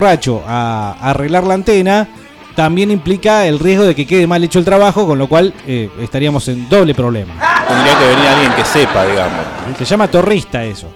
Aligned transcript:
borracho 0.00 0.42
a, 0.46 0.94
a 1.00 1.10
arreglar 1.12 1.44
la 1.44 1.54
antena, 1.54 2.06
también 2.54 2.90
implica 2.90 3.46
el 3.46 3.58
riesgo 3.58 3.84
de 3.84 3.94
que 3.94 4.06
quede 4.06 4.26
mal 4.26 4.44
hecho 4.44 4.58
el 4.58 4.64
trabajo, 4.66 5.06
con 5.06 5.18
lo 5.18 5.26
cual 5.26 5.54
eh, 5.66 5.88
estaríamos 6.02 6.46
en 6.48 6.68
doble 6.68 6.94
problema. 6.94 7.32
Tendría 7.66 7.98
que 7.98 8.04
venir 8.04 8.26
alguien 8.28 8.52
que 8.52 8.64
sepa, 8.66 9.06
digamos. 9.06 9.40
Se 9.78 9.86
llama 9.86 10.06
torrista 10.08 10.62
eso. 10.62 10.90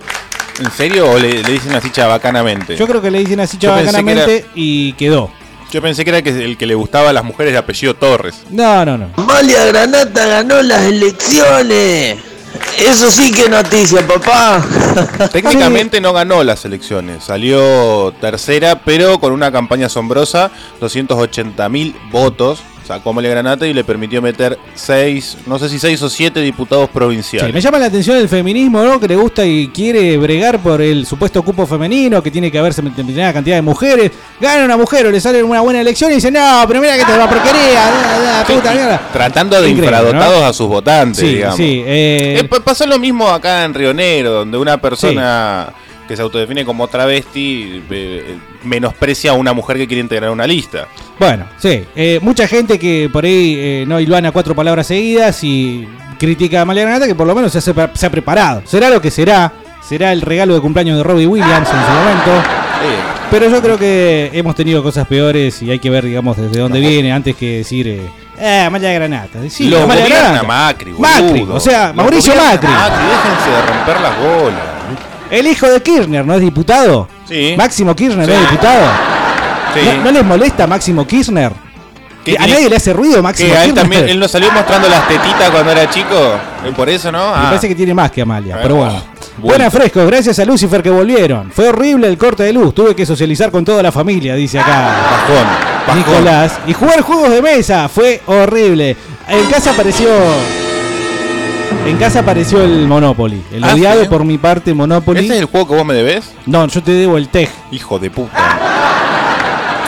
¿En 0.62 0.71
serio 0.71 1.10
o 1.10 1.18
le, 1.18 1.42
le 1.42 1.50
dicen 1.52 1.72
así 1.74 1.88
chabacanamente? 1.88 2.76
Yo 2.76 2.86
creo 2.86 3.00
que 3.00 3.10
le 3.10 3.21
dicen 3.21 3.40
así 3.40 3.56
que 3.56 3.68
chabacanamente 3.68 4.36
era- 4.36 4.46
y 4.54 4.92
quedó. 4.92 5.30
Yo 5.72 5.80
pensé 5.80 6.04
que 6.04 6.10
era 6.10 6.21
que 6.21 6.28
el 6.44 6.58
que 6.58 6.67
le 6.67 6.74
gustaba 6.74 7.08
a 7.08 7.12
las 7.14 7.24
mujeres 7.24 7.54
de 7.54 7.58
apellido 7.58 7.94
Torres. 7.94 8.42
No, 8.51 8.85
no, 8.85 8.98
no. 8.98 9.06
Amalia 9.17 9.64
Granata 9.64 10.26
ganó 10.26 10.60
las 10.60 10.82
elecciones. 10.82 12.19
Eso 12.78 13.10
sí 13.10 13.32
que 13.32 13.48
noticia, 13.48 14.06
papá. 14.06 14.64
Técnicamente 15.32 16.00
no 16.00 16.12
ganó 16.12 16.42
las 16.42 16.64
elecciones, 16.64 17.24
salió 17.24 18.12
tercera, 18.20 18.80
pero 18.84 19.20
con 19.20 19.32
una 19.32 19.52
campaña 19.52 19.87
asombrosa, 19.87 20.50
280 20.80 21.68
mil 21.68 21.95
votos, 22.10 22.60
sacó 22.90 23.10
Amalia 23.10 23.30
Granata 23.30 23.66
y 23.68 23.72
le 23.72 23.84
permitió 23.84 24.20
meter 24.20 24.58
seis, 24.74 25.36
no 25.46 25.58
sé 25.60 25.68
si 25.68 25.78
seis 25.78 26.02
o 26.02 26.10
siete 26.10 26.40
diputados 26.40 26.86
Sí, 26.86 26.90
provinciales. 26.92 27.54
me 27.54 27.60
llama 27.60 27.78
la 27.78 27.86
atención 27.86 28.16
el 28.16 28.28
feminismo, 28.28 28.82
¿no? 28.82 28.98
Que 28.98 29.06
le 29.06 29.14
gusta 29.14 29.44
y 29.44 29.68
quiere 29.68 30.16
bregar 30.16 30.58
por 30.58 30.82
el 30.82 31.06
supuesto 31.06 31.42
cupo 31.45 31.66
femenino, 31.66 32.20
que 32.20 32.30
tiene 32.32 32.50
que 32.50 32.58
haberse 32.58 32.82
determinada 32.82 33.32
cantidad 33.32 33.56
de 33.56 33.62
mujeres. 33.62 34.10
Gana 34.40 34.64
una 34.64 34.76
mujer 34.76 35.06
o 35.06 35.10
le 35.12 35.20
sale 35.20 35.40
una 35.42 35.60
buena 35.60 35.80
elección 35.80 36.10
y 36.10 36.14
dice, 36.16 36.32
no, 36.32 36.64
pero 36.66 36.80
mira 36.80 36.96
que 36.96 37.04
te 37.04 37.16
va 37.16 37.28
porquería, 37.28 38.45
puta 38.46 38.72
mierda. 38.72 39.00
Tratando 39.12 39.62
de 39.62 39.70
infradotados 39.70 40.40
¿no? 40.40 40.46
a 40.46 40.52
sus 40.52 40.66
votantes, 40.66 41.18
Sí, 41.20 41.34
digamos. 41.36 41.56
sí. 41.56 41.82
eh, 41.86 42.40
Eh, 42.40 42.86
lo 42.88 42.98
mismo 42.98 43.28
acá 43.28 43.64
en 43.64 43.72
Río 43.74 43.95
Negro, 43.95 44.32
donde 44.32 44.59
una 44.59 44.80
persona 44.80 45.72
que 46.10 46.16
se 46.16 46.23
autodefine 46.23 46.64
como 46.64 46.88
travesti 46.88 47.84
eh, 47.88 48.37
menosprecia 48.64 49.30
a 49.30 49.34
una 49.34 49.52
mujer 49.52 49.77
que 49.77 49.87
quiere 49.87 50.01
integrar 50.01 50.32
una 50.32 50.45
lista. 50.45 50.88
Bueno, 51.20 51.46
sí. 51.56 51.84
eh, 51.95 52.18
mucha 52.20 52.48
gente 52.48 52.80
que 52.80 53.09
por 53.12 53.24
ahí 53.24 53.54
eh, 53.57 53.84
no 53.87 54.01
hilvana 54.01 54.32
cuatro 54.32 54.57
palabras 54.57 54.88
seguidas 54.88 55.45
y 55.45 55.87
critica 56.18 56.59
a 56.59 56.62
Amalia 56.62 56.82
Granata 56.82 57.07
que 57.07 57.15
por 57.15 57.29
lo 57.29 57.34
menos 57.37 57.52
se, 57.52 57.59
hace- 57.59 57.73
se 57.95 58.07
ha 58.07 58.10
preparado. 58.10 58.62
Será 58.65 58.90
lo 58.90 59.01
que 59.01 59.12
será. 59.12 59.52
Será 59.88 60.12
el 60.12 60.23
regalo 60.23 60.52
de 60.54 60.60
cumpleaños 60.60 60.96
de 60.96 61.04
Robbie 61.04 61.29
Williams 61.29 61.68
en 61.68 61.80
su 61.80 61.93
momento. 61.93 62.49
Pero 63.30 63.49
yo 63.49 63.62
creo 63.62 63.79
que 63.79 64.31
hemos 64.33 64.56
tenido 64.56 64.83
cosas 64.83 65.06
peores 65.06 65.62
y 65.62 65.71
hay 65.71 65.79
que 65.79 65.91
ver, 65.91 66.05
digamos, 66.05 66.37
desde 66.37 66.59
dónde 66.59 66.81
viene 66.81 67.12
antes 67.12 67.37
que 67.37 67.59
decir, 67.59 67.87
eh, 67.87 68.11
eh 68.37 68.65
Amalia 68.67 68.93
Granata. 68.93 69.39
Sí, 69.49 69.69
lo 69.69 69.87
gobierna 69.87 70.09
Granata. 70.09 70.43
Macri, 70.43 70.91
boludo. 70.91 71.09
Macri, 71.09 71.47
o 71.49 71.61
sea, 71.61 71.93
Mauricio 71.93 72.34
Macri. 72.34 72.69
Macri, 72.69 73.05
déjense 73.06 73.51
de 73.51 73.62
romper 73.62 74.01
las 74.01 74.19
bolas. 74.19 74.80
El 75.31 75.47
hijo 75.47 75.67
de 75.69 75.81
Kirchner, 75.83 76.25
¿no 76.27 76.34
es 76.34 76.41
diputado? 76.41 77.06
Sí. 77.28 77.55
Máximo 77.56 77.95
Kirchner, 77.95 78.27
¿no 78.28 78.34
es 78.34 78.41
diputado? 78.41 78.86
Sí. 79.75 79.81
¿No, 79.98 80.05
no 80.05 80.11
les 80.12 80.25
molesta 80.25 80.67
Máximo 80.67 81.06
Kirchner? 81.06 81.53
¿Qué 82.25 82.37
¿A 82.39 82.47
nadie 82.47 82.69
le 82.69 82.77
hace 82.77 82.92
ruido 82.92 83.22
Máximo 83.22 83.50
que 83.50 83.56
a 83.56 83.61
él 83.64 83.67
Kirchner? 83.72 83.83
también, 83.83 84.09
él 84.11 84.19
nos 84.20 84.31
salió 84.31 84.50
mostrando 84.53 84.89
las 84.89 85.06
tetitas 85.09 85.50
cuando 85.50 85.70
era 85.72 85.89
chico. 85.89 86.34
¿Eh, 86.67 86.72
¿Por 86.77 86.89
eso 86.89 87.11
no? 87.12 87.19
Me 87.19 87.25
Ah. 87.37 87.42
parece 87.45 87.69
que 87.69 87.75
tiene 87.75 87.95
más 87.95 88.11
que 88.11 88.22
Amalia, 88.22 88.56
Ah, 88.56 88.61
pero 88.62 88.75
bueno. 88.75 88.92
bueno. 88.92 89.05
Buenas 89.39 89.72
frescos, 89.72 90.06
gracias 90.06 90.39
a 90.39 90.45
Lucifer 90.45 90.83
que 90.83 90.91
volvieron. 90.91 91.50
Fue 91.53 91.69
horrible 91.69 92.09
el 92.09 92.19
corte 92.19 92.42
de 92.42 92.53
luz, 92.53 92.75
tuve 92.75 92.94
que 92.94 93.06
socializar 93.06 93.50
con 93.50 93.65
toda 93.65 93.83
la 93.83 93.92
familia, 93.92 94.34
dice 94.34 94.59
acá. 94.59 94.91
Nicolás. 95.97 96.59
Y 96.67 96.72
jugar 96.72 97.00
juegos 97.03 97.31
de 97.31 97.41
mesa, 97.41 97.89
fue 97.89 98.20
horrible. 98.27 98.97
En 99.28 99.47
casa 99.47 99.70
apareció... 99.70 100.09
En 101.86 101.97
casa 101.97 102.20
apareció 102.20 102.62
el 102.62 102.86
Monopoly. 102.86 103.42
El 103.53 103.64
Ah, 103.64 103.75
odiado 103.75 104.03
¿sí? 104.03 104.09
por 104.09 104.25
mi 104.25 104.39
parte 104.39 104.73
Monopoly. 104.75 105.25
¿Ese 105.25 105.34
es 105.34 105.41
el 105.41 105.47
juego 105.47 105.69
que 105.69 105.75
vos 105.77 105.84
me 105.84 105.95
debes? 105.95 106.31
No, 106.47 106.67
yo 106.69 106.83
te 106.83 106.92
debo 106.92 107.19
el 107.19 107.28
TEG. 107.28 107.48
Hijo 107.72 107.98
de 107.98 108.11
puta. 108.11 108.31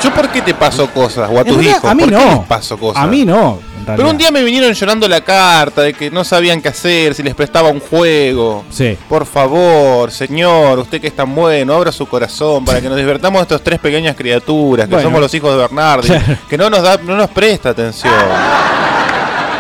¿Yo 0.03 0.13
por 0.13 0.29
qué 0.31 0.43
te 0.43 0.53
paso 0.55 0.89
cosas? 0.91 1.31
O 1.31 1.37
a 1.39 1.41
En 1.43 1.47
tus 1.47 1.55
realidad, 1.57 1.77
hijos. 1.77 1.91
a 1.91 1.95
mí 1.95 2.03
¿Por 2.03 2.11
qué 2.11 2.17
no. 2.19 2.31
les 2.39 2.47
paso 2.47 2.77
cosas? 2.77 3.03
A 3.05 3.07
mí 3.07 3.25
no, 3.25 3.61
en 3.79 3.85
Pero 3.85 3.87
realidad. 3.99 4.11
un 4.11 4.19
día 4.19 4.31
me 4.33 4.43
vinieron 4.43 4.73
llorando 4.73 5.07
la 5.07 5.21
carta 5.21 5.83
de 5.83 5.95
que 5.95 6.11
no 6.11 6.25
sabían 6.25 6.61
qué 6.61 6.69
hacer, 6.71 7.15
si 7.15 7.23
les 7.23 7.37
prestaba 7.37 7.69
un 7.69 7.79
juego. 7.79 8.65
Sí. 8.71 8.99
Por 9.09 9.25
favor, 9.25 10.11
señor, 10.11 10.81
usted 10.81 11.01
que 11.01 11.07
es 11.07 11.15
tan 11.15 11.33
bueno, 11.33 11.75
abra 11.75 11.93
su 11.93 12.07
corazón 12.07 12.65
para 12.65 12.81
que 12.81 12.89
nos 12.89 12.97
despertamos 12.97 13.41
de 13.41 13.43
estas 13.43 13.63
tres 13.63 13.79
pequeñas 13.79 14.17
criaturas, 14.17 14.89
que 14.89 14.95
Bueno. 14.95 15.07
somos 15.09 15.21
los 15.21 15.33
hijos 15.35 15.53
de 15.53 15.57
Bernardi, 15.59 16.09
Claro. 16.09 16.25
que 16.51 16.59
no 16.59 16.69
nos 16.69 16.83
da, 16.83 16.97
no 16.97 17.17
nos 17.17 17.31
presta 17.31 17.69
atención. 17.71 18.13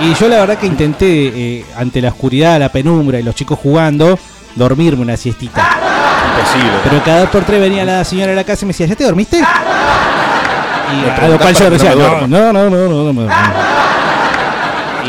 Y 0.00 0.14
yo 0.14 0.28
la 0.28 0.40
verdad 0.40 0.58
que 0.58 0.66
intenté, 0.66 1.06
eh, 1.06 1.64
ante 1.76 2.00
la 2.00 2.08
oscuridad, 2.08 2.58
la 2.58 2.70
penumbra 2.70 3.20
y 3.20 3.22
los 3.22 3.34
chicos 3.34 3.58
jugando, 3.58 4.18
dormirme 4.56 5.02
una 5.02 5.16
siestita. 5.16 5.60
Imposible. 6.36 6.72
Pero 6.84 7.04
cada 7.04 7.20
dos 7.20 7.30
por 7.30 7.44
tres 7.44 7.60
venía 7.60 7.84
la 7.84 8.04
señora 8.04 8.30
de 8.30 8.36
la 8.36 8.44
casa 8.44 8.64
y 8.64 8.66
me 8.66 8.72
decía, 8.72 8.86
¿ya 8.86 8.96
te 8.96 9.04
dormiste? 9.04 9.38
Y 9.38 11.20
a 11.20 11.28
lo 11.28 11.38
cual 11.38 11.54
yo 11.54 11.70
decía, 11.70 11.94
no 11.94 11.96
no, 11.96 12.08
duerma". 12.08 12.26
no, 12.26 12.52
no, 12.52 12.70
no, 12.70 12.88
no, 12.88 13.04
no 13.04 13.12
me 13.12 13.22
duermo". 13.22 13.54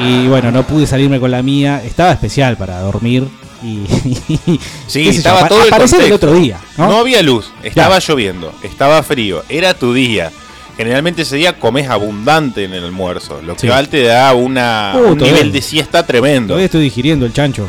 Y 0.06 0.28
bueno, 0.28 0.52
no 0.52 0.64
pude 0.64 0.86
salirme 0.88 1.20
con 1.20 1.32
la 1.32 1.42
mía. 1.42 1.82
Estaba 1.84 2.12
especial 2.12 2.58
para 2.58 2.80
dormir. 2.80 3.28
Y 3.64 3.86
Sí, 4.88 5.06
yo, 5.06 5.12
estaba 5.12 5.48
todo 5.48 5.64
el 5.64 6.02
el 6.02 6.12
otro 6.12 6.34
día. 6.34 6.60
¿no? 6.78 6.90
No 6.90 6.98
había 7.00 7.22
luz, 7.24 7.52
estaba 7.64 8.00
lloviendo, 8.00 8.54
estaba 8.62 9.02
frío, 9.04 9.44
era 9.48 9.74
tu 9.74 9.94
día. 9.94 10.32
Generalmente 10.78 11.22
ese 11.22 11.36
día 11.36 11.60
comes 11.60 11.88
abundante 11.90 12.64
en 12.64 12.74
el 12.74 12.84
almuerzo, 12.86 13.42
lo 13.42 13.54
Sí. 13.58 13.68
que 13.68 13.88
te 13.88 14.04
da 14.04 14.34
una, 14.34 14.94
Uh, 14.96 15.12
un 15.12 15.18
nivel 15.20 15.52
de 15.52 15.62
siesta 15.62 16.06
tremendo. 16.06 16.48
Todavía 16.50 16.66
estoy 16.66 16.82
digiriendo 16.82 17.26
el 17.26 17.34
chancho. 17.34 17.68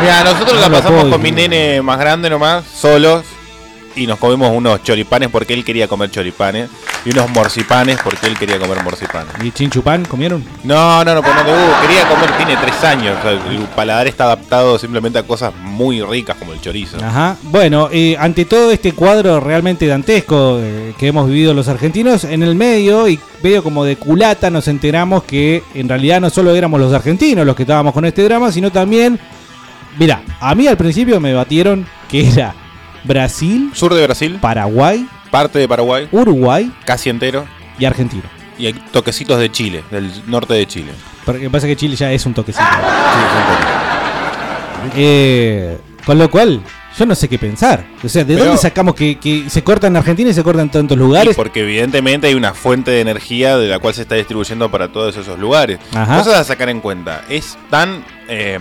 Mira, 0.00 0.24
nosotros 0.24 0.54
No 0.54 0.60
la 0.60 0.70
pasamos 0.70 1.04
con 1.06 1.20
mi 1.20 1.30
nene 1.32 1.82
más 1.82 1.98
grande 1.98 2.30
nomás, 2.30 2.64
solos, 2.66 3.24
y 3.96 4.06
nos 4.06 4.18
comemos 4.18 4.50
unos 4.52 4.82
choripanes 4.82 5.28
porque 5.30 5.54
él 5.54 5.64
quería 5.64 5.88
comer 5.88 6.10
choripanes, 6.10 6.70
y 7.04 7.10
unos 7.10 7.30
morcipanes 7.30 7.98
porque 8.02 8.26
él 8.26 8.38
quería 8.38 8.58
comer 8.58 8.82
morcipanes. 8.82 9.32
¿Y 9.42 9.50
chinchupán 9.50 10.04
comieron? 10.04 10.44
No, 10.64 11.04
no, 11.04 11.14
no, 11.14 11.22
pues 11.22 11.34
no 11.34 11.44
le 11.44 11.50
gusta, 11.52 11.80
quería 11.82 12.08
comer, 12.08 12.30
tiene 12.36 12.56
tres 12.56 12.84
años, 12.84 13.16
o 13.18 13.22
sea, 13.22 13.32
el 13.32 13.58
paladar 13.74 14.06
está 14.06 14.24
adaptado 14.24 14.78
simplemente 14.78 15.18
a 15.18 15.22
cosas 15.22 15.54
muy 15.54 16.02
ricas 16.02 16.36
como 16.36 16.52
el 16.52 16.60
chorizo. 16.60 16.98
Ajá. 17.02 17.36
Bueno, 17.42 17.88
eh, 17.92 18.16
ante 18.18 18.44
todo 18.44 18.70
este 18.70 18.92
cuadro 18.92 19.40
realmente 19.40 19.86
dantesco 19.86 20.58
eh, 20.60 20.94
que 20.98 21.08
hemos 21.08 21.26
vivido 21.26 21.54
los 21.54 21.68
argentinos, 21.68 22.24
en 22.24 22.42
el 22.42 22.54
medio 22.54 23.08
y 23.08 23.18
medio 23.42 23.62
como 23.62 23.84
de 23.84 23.96
culata 23.96 24.50
nos 24.50 24.68
enteramos 24.68 25.24
que 25.24 25.62
en 25.74 25.88
realidad 25.88 26.20
no 26.20 26.30
solo 26.30 26.54
éramos 26.54 26.80
los 26.80 26.92
argentinos 26.92 27.46
los 27.46 27.56
que 27.56 27.62
estábamos 27.62 27.94
con 27.94 28.04
este 28.04 28.22
drama, 28.22 28.52
sino 28.52 28.70
también, 28.70 29.18
mira, 29.98 30.22
a 30.40 30.54
mí 30.54 30.66
al 30.66 30.76
principio 30.76 31.20
me 31.20 31.32
batieron 31.32 31.86
que 32.08 32.28
era 32.28 32.54
Brasil, 33.04 33.70
Sur 33.74 33.94
de 33.94 34.02
Brasil, 34.04 34.38
Paraguay, 34.40 35.06
parte 35.30 35.58
de 35.58 35.68
Paraguay, 35.68 36.08
Uruguay 36.12 36.70
casi 36.84 37.10
entero. 37.10 37.46
y 37.78 37.84
Argentina. 37.84 38.24
Y 38.58 38.66
hay 38.66 38.72
toquecitos 38.92 39.38
de 39.40 39.50
Chile, 39.50 39.82
del 39.90 40.10
norte 40.26 40.52
de 40.54 40.66
Chile. 40.66 40.92
Porque 41.24 41.48
pasa 41.48 41.66
que 41.66 41.76
Chile 41.76 41.96
ya 41.96 42.12
es 42.12 42.26
un 42.26 42.34
toquecito. 42.34 42.64
Sí, 42.64 42.70
Eh, 44.96 45.78
con 46.04 46.18
lo 46.18 46.30
cual, 46.30 46.62
yo 46.98 47.06
no 47.06 47.14
sé 47.14 47.28
qué 47.28 47.38
pensar. 47.38 47.84
O 48.02 48.08
sea, 48.08 48.24
¿de 48.24 48.34
Pero- 48.34 48.46
dónde 48.46 48.60
sacamos 48.60 48.94
que, 48.94 49.18
que 49.18 49.48
se 49.50 49.62
corta 49.62 49.86
en 49.86 49.96
Argentina 49.96 50.30
y 50.30 50.34
se 50.34 50.42
corta 50.42 50.62
en 50.62 50.70
tantos 50.70 50.98
lugares? 50.98 51.36
porque 51.36 51.60
evidentemente 51.60 52.26
hay 52.26 52.34
una 52.34 52.54
fuente 52.54 52.90
de 52.90 53.00
energía 53.00 53.56
de 53.58 53.68
la 53.68 53.78
cual 53.78 53.94
se 53.94 54.02
está 54.02 54.14
distribuyendo 54.16 54.70
para 54.70 54.90
todos 54.90 55.16
esos 55.16 55.38
lugares. 55.38 55.78
Ajá. 55.94 56.18
Cosas 56.18 56.34
a 56.34 56.44
sacar 56.44 56.68
en 56.70 56.80
cuenta. 56.80 57.22
Es 57.28 57.56
tan 57.70 58.04
eh, 58.28 58.58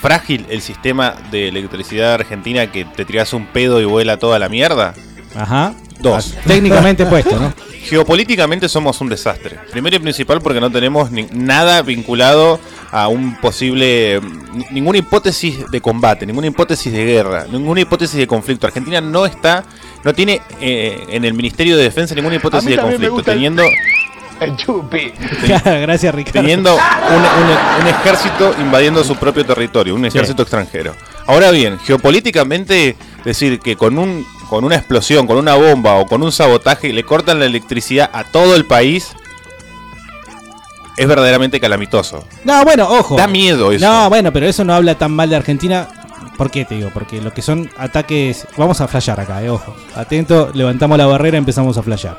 frágil 0.00 0.46
el 0.48 0.62
sistema 0.62 1.14
de 1.30 1.48
electricidad 1.48 2.14
argentina 2.14 2.70
que 2.72 2.84
te 2.84 3.04
tiras 3.04 3.32
un 3.32 3.46
pedo 3.46 3.80
y 3.80 3.84
vuela 3.84 4.18
toda 4.18 4.38
la 4.38 4.48
mierda. 4.48 4.94
Ajá. 5.34 5.74
Dos. 6.00 6.34
Ah, 6.38 6.42
Técnicamente 6.46 7.04
puesto, 7.06 7.38
¿no? 7.38 7.52
Geopolíticamente 7.82 8.68
somos 8.68 9.00
un 9.00 9.08
desastre. 9.08 9.58
Primero 9.70 9.96
y 9.96 9.98
principal 9.98 10.40
porque 10.40 10.60
no 10.60 10.70
tenemos 10.70 11.10
ni- 11.10 11.26
nada 11.32 11.82
vinculado 11.82 12.58
a 12.90 13.08
un 13.08 13.36
posible... 13.36 14.20
ni- 14.54 14.66
ninguna 14.70 14.98
hipótesis 14.98 15.70
de 15.70 15.80
combate, 15.80 16.24
ninguna 16.26 16.46
hipótesis 16.46 16.92
de 16.92 17.04
guerra, 17.04 17.46
ninguna 17.50 17.80
hipótesis 17.80 18.16
de 18.18 18.26
conflicto. 18.26 18.66
Argentina 18.66 19.00
no 19.00 19.26
está... 19.26 19.64
No 20.04 20.14
tiene 20.14 20.40
eh, 20.60 21.04
en 21.10 21.24
el 21.26 21.34
Ministerio 21.34 21.76
de 21.76 21.82
Defensa 21.82 22.14
ninguna 22.14 22.36
hipótesis 22.36 22.70
de 22.70 22.78
conflicto, 22.78 23.22
teniendo, 23.22 23.62
Gracias, 25.64 26.14
Ricardo. 26.14 26.40
teniendo 26.40 26.74
un, 26.74 26.80
un- 26.82 27.82
un 27.82 27.86
ejército 27.88 28.54
invadiendo 28.60 29.04
su 29.04 29.16
propio 29.16 29.44
territorio, 29.44 29.94
un 29.94 30.04
ejército 30.04 30.42
extranjero. 30.42 30.94
Ahora 31.26 31.50
bien, 31.50 31.78
geopolíticamente, 31.80 32.96
decir 33.24 33.60
que 33.60 33.76
con 33.76 33.98
un 33.98 34.26
con 34.48 34.64
una 34.64 34.74
explosión, 34.74 35.28
con 35.28 35.36
una 35.36 35.54
bomba 35.54 35.94
o 35.94 36.06
con 36.06 36.22
un 36.24 36.32
sabotaje 36.32 36.92
le 36.92 37.04
cortan 37.04 37.38
la 37.38 37.44
electricidad 37.46 38.10
a 38.12 38.24
todo 38.24 38.56
el 38.56 38.64
país 38.64 39.12
es 40.96 41.06
verdaderamente 41.06 41.60
calamitoso. 41.60 42.24
No, 42.44 42.64
bueno, 42.64 42.88
ojo. 42.88 43.16
Da 43.16 43.26
miedo 43.28 43.70
eso. 43.72 43.86
No, 43.86 44.08
bueno, 44.10 44.32
pero 44.32 44.46
eso 44.46 44.64
no 44.64 44.74
habla 44.74 44.96
tan 44.96 45.12
mal 45.12 45.30
de 45.30 45.36
Argentina. 45.36 45.88
¿Por 46.36 46.50
qué 46.50 46.64
te 46.64 46.74
digo? 46.74 46.90
Porque 46.92 47.20
lo 47.20 47.32
que 47.32 47.42
son 47.42 47.70
ataques. 47.78 48.46
Vamos 48.56 48.80
a 48.80 48.88
flashear 48.88 49.20
acá, 49.20 49.42
eh, 49.42 49.50
ojo. 49.50 49.74
Atento, 49.94 50.50
levantamos 50.52 50.98
la 50.98 51.06
barrera 51.06 51.36
y 51.36 51.38
empezamos 51.38 51.78
a 51.78 51.82
flashear. 51.82 52.18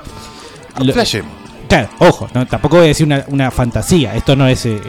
Lo- 0.80 0.94
Flashemos. 0.94 1.32
Claro, 1.72 1.88
ojo, 2.00 2.28
no, 2.34 2.46
tampoco 2.46 2.76
voy 2.76 2.84
a 2.84 2.88
decir 2.90 3.06
una, 3.06 3.24
una 3.30 3.50
fantasía. 3.50 4.14
Esto 4.14 4.36
no 4.36 4.46
es 4.46 4.66
eh, 4.66 4.76
eh, 4.76 4.82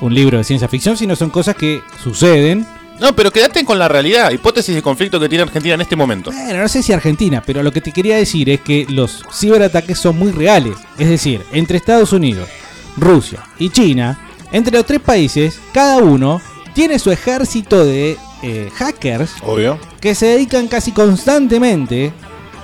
un 0.00 0.14
libro 0.14 0.38
de 0.38 0.44
ciencia 0.44 0.66
ficción, 0.66 0.96
sino 0.96 1.14
son 1.14 1.28
cosas 1.28 1.54
que 1.54 1.82
suceden 2.02 2.66
No, 2.98 3.14
pero 3.14 3.30
quédate 3.30 3.66
con 3.66 3.78
la 3.78 3.86
realidad. 3.86 4.30
Hipótesis 4.30 4.74
de 4.74 4.80
conflicto 4.80 5.20
que 5.20 5.28
tiene 5.28 5.42
Argentina 5.42 5.74
en 5.74 5.82
este 5.82 5.94
momento. 5.94 6.32
Bueno, 6.32 6.62
no 6.62 6.68
sé 6.68 6.82
si 6.82 6.90
Argentina, 6.90 7.42
pero 7.44 7.62
lo 7.62 7.70
que 7.70 7.82
te 7.82 7.92
quería 7.92 8.16
decir 8.16 8.48
es 8.48 8.62
que 8.62 8.86
los 8.88 9.22
ciberataques 9.30 9.98
son 9.98 10.18
muy 10.18 10.32
reales. 10.32 10.74
Es 10.98 11.10
decir, 11.10 11.42
entre 11.52 11.76
Estados 11.76 12.14
Unidos, 12.14 12.48
Rusia 12.96 13.44
y 13.58 13.68
China, 13.68 14.18
entre 14.52 14.78
los 14.78 14.86
tres 14.86 15.00
países, 15.00 15.60
cada 15.74 15.98
uno 15.98 16.40
tiene 16.72 16.98
su 16.98 17.10
ejército 17.12 17.84
de 17.84 18.16
eh, 18.42 18.70
hackers 18.74 19.34
Obvio. 19.42 19.78
que 20.00 20.14
se 20.14 20.28
dedican 20.28 20.66
casi 20.68 20.92
constantemente 20.92 22.10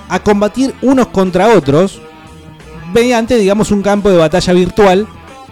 a 0.07 0.23
combatir 0.23 0.73
unos 0.81 1.09
contra 1.09 1.49
otros 1.49 2.01
mediante, 2.93 3.37
digamos, 3.37 3.71
un 3.71 3.81
campo 3.81 4.09
de 4.09 4.17
batalla 4.17 4.53
virtual 4.53 5.07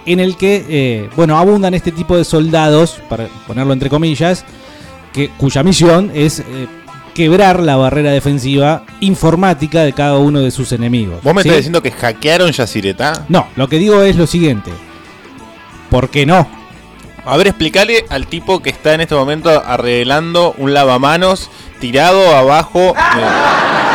en 0.06 0.20
el 0.20 0.38
que, 0.38 0.66
eh, 0.70 1.10
bueno, 1.16 1.38
abundan 1.38 1.74
este 1.74 1.92
tipo 1.92 2.16
de 2.16 2.24
soldados, 2.24 3.02
para 3.10 3.28
ponerlo 3.46 3.74
entre 3.74 3.90
comillas, 3.90 4.46
que, 5.14 5.30
cuya 5.30 5.64
misión 5.64 6.12
es 6.14 6.40
eh, 6.40 6.68
quebrar 7.14 7.60
la 7.62 7.76
barrera 7.76 8.12
defensiva 8.12 8.84
informática 9.02 9.84
de 9.84 9.92
cada 9.92 10.18
uno 10.18 10.40
de 10.40 10.52
sus 10.52 10.72
enemigos. 10.72 11.22
¿Vos 11.24 11.34
me 11.34 11.42
¿sí? 11.42 11.50
estás 11.50 11.58
diciendo 11.58 11.82
que 11.82 11.92
hackearon 11.92 12.52
Yacyretá? 12.52 13.26
No, 13.28 13.48
lo 13.56 13.68
que 13.68 13.80
digo 13.80 14.02
es 14.04 14.16
lo 14.16 14.28
siguiente. 14.28 14.72
¿Por 15.90 16.10
qué 16.10 16.26
no? 16.26 16.48
A 17.26 17.36
ver, 17.36 17.48
explícale 17.48 18.06
al 18.10 18.28
tipo 18.28 18.62
que 18.62 18.70
está 18.70 18.94
en 18.94 19.02
este 19.02 19.16
momento 19.16 19.50
arreglando 19.50 20.56
un 20.58 20.74
lavamanos 20.74 21.50
tirado 21.82 22.34
abajo, 22.36 22.96
eh, 22.96 23.86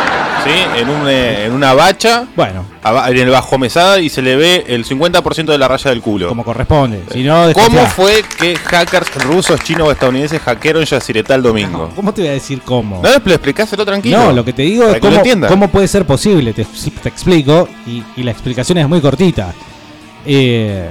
¿sí? 0.43 0.79
En, 0.81 0.89
un, 0.89 1.07
eh, 1.07 1.45
en 1.45 1.53
una 1.53 1.73
bacha, 1.73 2.25
Bueno, 2.35 2.65
aba- 2.83 3.09
en 3.09 3.17
el 3.17 3.29
bajo 3.29 3.57
mesada 3.57 3.99
y 3.99 4.09
se 4.09 4.21
le 4.21 4.35
ve 4.35 4.63
el 4.67 4.85
50% 4.85 5.51
de 5.51 5.57
la 5.57 5.67
raya 5.67 5.89
del 5.91 6.01
culo. 6.01 6.27
como 6.29 6.43
corresponde. 6.43 7.01
Si 7.11 7.23
no, 7.23 7.45
¿Cómo 7.53 7.85
fue 7.87 8.23
que 8.39 8.55
hackers 8.55 9.13
rusos, 9.23 9.59
chinos 9.61 9.87
o 9.87 9.91
estadounidenses 9.91 10.41
hackearon 10.41 10.83
Yacyretá 10.85 11.35
el 11.35 11.41
domingo? 11.43 11.89
¿Cómo 11.95 12.13
te 12.13 12.21
voy 12.21 12.29
a 12.29 12.33
decir 12.33 12.61
cómo? 12.63 13.01
No, 13.01 13.09
expl- 13.09 13.31
explicáselo 13.33 13.85
tranquilo. 13.85 14.17
No, 14.17 14.31
lo 14.31 14.43
que 14.45 14.53
te 14.53 14.63
digo 14.63 14.83
Para 14.85 14.95
es 14.97 15.01
que 15.01 15.07
lo 15.07 15.09
cómo, 15.11 15.19
entienda. 15.19 15.47
cómo 15.47 15.67
puede 15.69 15.87
ser 15.87 16.05
posible. 16.05 16.53
Te, 16.53 16.65
te 17.01 17.09
explico 17.09 17.67
y, 17.87 18.03
y 18.17 18.23
la 18.23 18.31
explicación 18.31 18.77
es 18.79 18.87
muy 18.87 19.01
cortita. 19.01 19.53
Eh, 20.25 20.89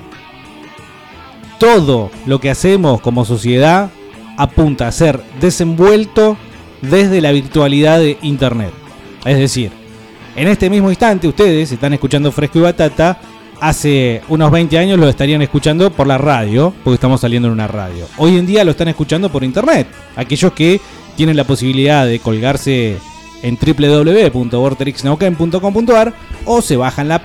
todo 1.58 2.10
lo 2.26 2.38
que 2.40 2.50
hacemos 2.50 3.00
como 3.00 3.25
sociedad 3.25 3.90
apunta 4.37 4.88
a 4.88 4.93
ser 4.93 5.22
desenvuelto 5.40 6.37
desde 6.81 7.20
la 7.20 7.31
virtualidad 7.32 7.98
de 8.00 8.19
Internet. 8.22 8.72
Es 9.24 9.38
decir, 9.38 9.70
en 10.34 10.48
este 10.48 10.70
mismo 10.70 10.90
instante 10.90 11.28
ustedes 11.28 11.70
están 11.72 11.92
escuchando 11.92 12.32
Fresco 12.32 12.58
y 12.58 12.62
Batata. 12.62 13.20
Hace 13.60 14.22
unos 14.28 14.50
20 14.50 14.76
años 14.76 14.98
lo 14.98 15.08
estarían 15.08 15.40
escuchando 15.40 15.92
por 15.92 16.08
la 16.08 16.19
radio, 16.19 16.74
porque 16.82 16.96
estamos 16.96 17.20
saliendo 17.20 17.46
en 17.46 17.54
una 17.54 17.69
radio. 17.69 18.08
Hoy 18.16 18.36
en 18.36 18.44
día 18.44 18.64
lo 18.64 18.72
están 18.72 18.88
escuchando 18.88 19.30
por 19.30 19.44
internet. 19.44 19.86
Aquellos 20.16 20.52
que 20.52 20.80
tienen 21.16 21.36
la 21.36 21.44
posibilidad 21.44 22.04
de 22.04 22.19
colgarse 22.19 22.96
en 23.42 23.56
www.vortexnauquén.com.ar 23.56 26.12
o 26.44 26.60
se 26.60 26.76
bajan 26.76 27.06
la 27.06 27.22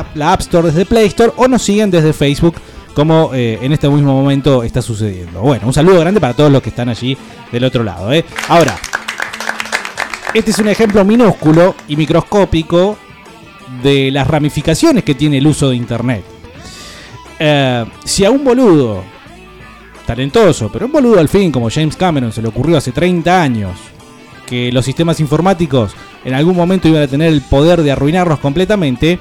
App 0.00 0.40
Store 0.40 0.66
desde 0.68 0.84
Play 0.84 1.06
Store 1.06 1.30
o 1.36 1.46
nos 1.46 1.62
siguen 1.62 1.92
desde 1.92 2.12
Facebook 2.12 2.56
como 2.98 3.30
eh, 3.32 3.60
en 3.62 3.72
este 3.72 3.88
mismo 3.88 4.12
momento 4.12 4.64
está 4.64 4.82
sucediendo. 4.82 5.40
Bueno, 5.40 5.68
un 5.68 5.72
saludo 5.72 6.00
grande 6.00 6.20
para 6.20 6.34
todos 6.34 6.50
los 6.50 6.60
que 6.60 6.70
están 6.70 6.88
allí 6.88 7.16
del 7.52 7.62
otro 7.62 7.84
lado. 7.84 8.12
¿eh? 8.12 8.24
Ahora, 8.48 8.76
este 10.34 10.50
es 10.50 10.58
un 10.58 10.68
ejemplo 10.68 11.04
minúsculo 11.04 11.74
y 11.88 11.96
microscópico 11.96 12.98
de 13.82 14.10
las 14.10 14.26
ramificaciones 14.26 15.04
que 15.04 15.14
tiene 15.14 15.38
el 15.38 15.46
uso 15.46 15.70
de 15.70 15.76
Internet. 15.76 16.24
Eh, 17.38 17.84
si 18.04 18.24
a 18.24 18.30
un 18.30 18.44
boludo 18.44 19.02
talentoso, 20.06 20.70
pero 20.72 20.86
un 20.86 20.92
boludo 20.92 21.18
al 21.18 21.28
fin, 21.28 21.52
como 21.52 21.70
James 21.70 21.96
Cameron, 21.96 22.32
se 22.32 22.42
le 22.42 22.48
ocurrió 22.48 22.76
hace 22.76 22.92
30 22.92 23.42
años 23.42 23.76
que 24.46 24.72
los 24.72 24.84
sistemas 24.84 25.20
informáticos 25.20 25.92
en 26.24 26.34
algún 26.34 26.56
momento 26.56 26.88
iban 26.88 27.02
a 27.02 27.08
tener 27.08 27.32
el 27.32 27.42
poder 27.42 27.82
de 27.82 27.92
arruinarnos 27.92 28.38
completamente, 28.38 29.18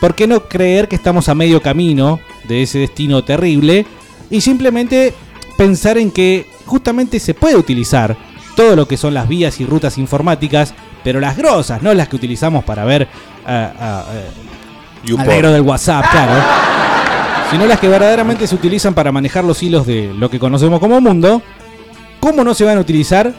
¿por 0.00 0.14
qué 0.14 0.26
no 0.26 0.44
creer 0.48 0.88
que 0.88 0.96
estamos 0.96 1.28
a 1.28 1.34
medio 1.34 1.60
camino 1.60 2.20
de 2.48 2.62
ese 2.62 2.78
destino 2.78 3.24
terrible 3.24 3.86
y 4.30 4.40
simplemente 4.40 5.14
pensar 5.56 5.98
en 5.98 6.10
que 6.10 6.46
justamente 6.66 7.18
se 7.18 7.34
puede 7.34 7.56
utilizar 7.56 8.16
todo 8.58 8.74
lo 8.74 8.88
que 8.88 8.96
son 8.96 9.14
las 9.14 9.28
vías 9.28 9.60
y 9.60 9.66
rutas 9.66 9.98
informáticas, 9.98 10.74
pero 11.04 11.20
las 11.20 11.36
grosas, 11.36 11.80
no 11.80 11.94
las 11.94 12.08
que 12.08 12.16
utilizamos 12.16 12.64
para 12.64 12.84
ver 12.84 13.06
eh, 13.46 13.68
YouPorn. 15.04 15.20
al 15.20 15.28
negro 15.28 15.52
del 15.52 15.62
WhatsApp, 15.62 16.04
claro. 16.10 16.32
Sino 17.52 17.66
las 17.66 17.78
que 17.78 17.86
verdaderamente 17.86 18.48
se 18.48 18.56
utilizan 18.56 18.94
para 18.94 19.12
manejar 19.12 19.44
los 19.44 19.62
hilos 19.62 19.86
de 19.86 20.12
lo 20.12 20.28
que 20.28 20.40
conocemos 20.40 20.80
como 20.80 21.00
mundo. 21.00 21.40
¿Cómo 22.18 22.42
no 22.42 22.52
se 22.52 22.64
van 22.64 22.78
a 22.78 22.80
utilizar 22.80 23.32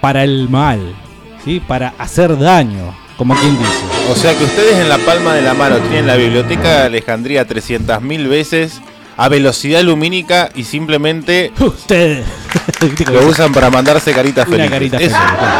para 0.00 0.24
el 0.24 0.48
mal? 0.48 0.96
¿Sí? 1.44 1.60
Para 1.60 1.94
hacer 1.96 2.36
daño, 2.36 2.92
como 3.16 3.36
quien 3.36 3.56
dice. 3.56 3.84
O 4.10 4.16
sea 4.16 4.36
que 4.36 4.42
ustedes 4.42 4.80
en 4.80 4.88
la 4.88 4.98
palma 4.98 5.34
de 5.34 5.42
la 5.42 5.54
mano 5.54 5.76
tienen 5.78 6.08
la 6.08 6.16
biblioteca 6.16 6.80
de 6.80 6.86
Alejandría 6.86 7.46
300.000 7.46 8.28
veces 8.28 8.82
a 9.16 9.28
velocidad 9.28 9.82
lumínica 9.82 10.50
y 10.54 10.64
simplemente 10.64 11.52
Ustedes. 11.58 12.26
lo 13.12 13.26
usan 13.26 13.52
para 13.52 13.70
mandarse 13.70 14.12
caritas 14.12 14.46
Una 14.46 14.56
felices. 14.56 14.70
carita 14.72 14.96
Eso. 14.98 15.16
feliz, 15.16 15.38
claro. 15.38 15.54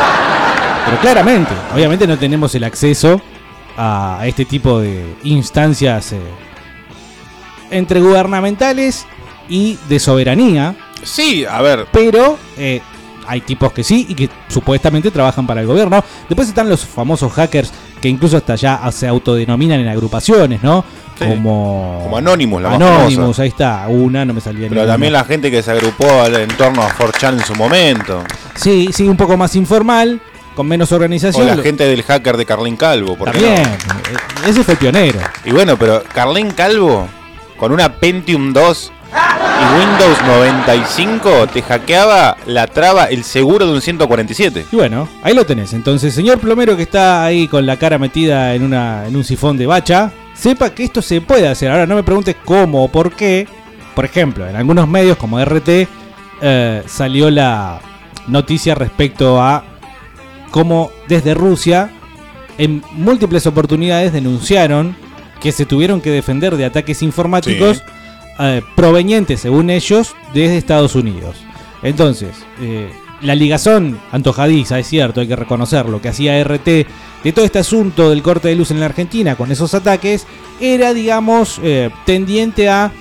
Pero 0.87 1.01
claramente, 1.01 1.53
obviamente 1.75 2.07
no 2.07 2.17
tenemos 2.19 2.55
el 2.55 2.65
acceso 2.65 3.21
a 3.77 4.21
este 4.25 4.45
tipo 4.45 4.79
de 4.81 5.05
instancias 5.25 6.13
eh, 6.13 6.21
entre 7.71 8.01
gubernamentales 8.01 9.07
y 9.49 9.79
de 9.89 9.99
soberanía. 9.99 10.75
Sí, 11.03 11.45
a 11.45 11.61
ver, 11.63 11.87
pero 11.93 12.39
eh, 12.57 12.81
hay 13.29 13.41
tipos 13.41 13.73
que 13.73 13.83
sí 13.85 14.07
y 14.09 14.15
que 14.15 14.31
supuestamente 14.49 15.11
trabajan 15.11 15.47
para 15.47 15.61
el 15.61 15.67
gobierno. 15.67 16.03
Después 16.29 16.49
están 16.49 16.69
los 16.69 16.85
famosos 16.85 17.33
hackers 17.33 17.73
que 18.01 18.09
incluso 18.09 18.37
hasta 18.37 18.55
ya 18.57 18.81
se 18.93 19.07
autodenominan 19.09 19.81
en 19.81 19.89
agrupaciones, 19.89 20.63
¿no? 20.63 20.85
Sí. 21.19 21.25
Como, 21.27 22.01
Como 22.05 22.19
Anonymous, 22.19 22.61
la 22.63 22.75
Anonymous, 22.75 23.39
ahí 23.39 23.49
está, 23.49 23.87
una, 23.89 24.25
no 24.27 24.35
me 24.35 24.41
salía 24.43 24.69
pero 24.69 24.83
ninguna. 24.83 24.93
también 24.93 25.13
la 25.15 25.25
gente 25.25 25.51
que 25.51 25.63
se 25.63 25.71
agrupó 25.71 26.27
en 26.27 26.49
torno 26.57 26.83
a 26.83 26.91
4chan 26.91 27.39
en 27.39 27.45
su 27.45 27.55
momento. 27.55 28.23
Sí, 28.55 28.91
sí, 28.93 29.09
un 29.09 29.17
poco 29.17 29.35
más 29.39 29.57
informal, 29.57 30.21
con 30.55 30.67
menos 30.69 30.93
O 30.93 30.97
organización. 30.97 31.47
la 31.47 31.55
Lo- 31.55 31.63
gente 31.63 31.85
del 31.85 32.03
hacker 32.03 32.37
de 32.37 32.45
Carlín 32.45 32.77
Calvo, 32.77 33.17
¿por 33.17 33.31
También, 33.31 33.63
no? 33.63 33.69
eh, 33.69 34.51
ese 34.51 34.63
fue 34.63 34.77
pionero. 34.77 35.19
Y 35.47 35.53
bueno, 35.53 35.79
pero 35.79 36.03
Carlín 36.15 36.51
Calvo, 36.51 37.09
con 37.57 37.73
una 37.73 37.95
Pentium 37.95 38.53
2 38.53 38.93
y 39.17 39.79
Windows 39.79 40.19
95, 40.27 41.47
te 41.53 41.63
hackeaba 41.63 42.37
la 42.47 42.67
traba, 42.67 43.07
el 43.07 43.25
seguro 43.25 43.67
de 43.67 43.73
un 43.73 43.81
147. 43.81 44.67
Y 44.71 44.77
bueno, 44.77 45.09
ahí 45.23 45.35
lo 45.35 45.47
tenés. 45.47 45.73
Entonces, 45.73 46.15
señor 46.15 46.39
plomero 46.39 46.77
que 46.77 46.83
está 46.83 47.25
ahí 47.25 47.49
con 47.49 47.65
la 47.65 47.77
cara 47.77 47.99
metida 47.99 48.55
en, 48.55 48.63
una, 48.63 49.07
en 49.07 49.17
un 49.17 49.25
sifón 49.25 49.57
de 49.57 49.67
bacha, 49.67 50.13
sepa 50.35 50.71
que 50.71 50.85
esto 50.85 51.01
se 51.01 51.21
puede 51.21 51.49
hacer. 51.49 51.71
Ahora 51.71 51.87
no 51.87 51.95
me 51.95 52.03
preguntes 52.03 52.37
cómo 52.45 52.85
o 52.85 52.89
por 52.89 53.15
qué. 53.15 53.49
Por 53.95 54.05
ejemplo, 54.05 54.47
en 54.47 54.57
algunos 54.57 54.87
medios 54.87 55.17
como 55.17 55.43
RT 55.43 55.89
eh, 56.43 56.83
salió 56.87 57.31
la 57.31 57.81
noticia 58.27 58.75
respecto 58.75 59.41
a 59.41 59.65
cómo 60.51 60.91
desde 61.09 61.33
Rusia 61.33 61.91
en 62.59 62.83
múltiples 62.93 63.47
oportunidades 63.47 64.13
denunciaron 64.13 64.97
que 65.41 65.53
se 65.53 65.65
tuvieron 65.67 66.01
que 66.01 66.11
defender 66.11 66.57
de 66.57 66.65
ataques 66.65 67.03
informáticos 67.03 67.79
Sí. 67.79 67.83
Eh, 68.39 68.63
provenientes, 68.75 69.41
según 69.41 69.71
ellos, 69.71 70.15
desde 70.35 70.59
Estados 70.59 70.95
Unidos. 70.95 71.37
Entonces, 71.83 72.37
eh, 72.61 72.93
la 73.23 73.35
ligazón 73.35 73.99
antojadiza, 74.13 74.79
es 74.79 74.87
cierto, 74.87 75.21
hay 75.21 75.27
que 75.27 75.37
reconocerlo, 75.37 76.03
que 76.03 76.11
hacía 76.11 76.39
RT 76.45 76.87
de 77.25 77.33
todo 77.33 77.47
este 77.47 77.61
asunto 77.61 78.11
del 78.11 78.23
corte 78.23 78.49
de 78.49 78.57
luz 78.57 78.71
en 78.71 78.81
la 78.81 78.87
Argentina 78.87 79.37
con 79.37 79.51
esos 79.51 79.73
ataques, 79.73 80.27
era, 80.61 80.93
digamos, 80.93 81.59
eh, 81.63 81.91
tendiente 82.05 82.69
a 82.69 82.93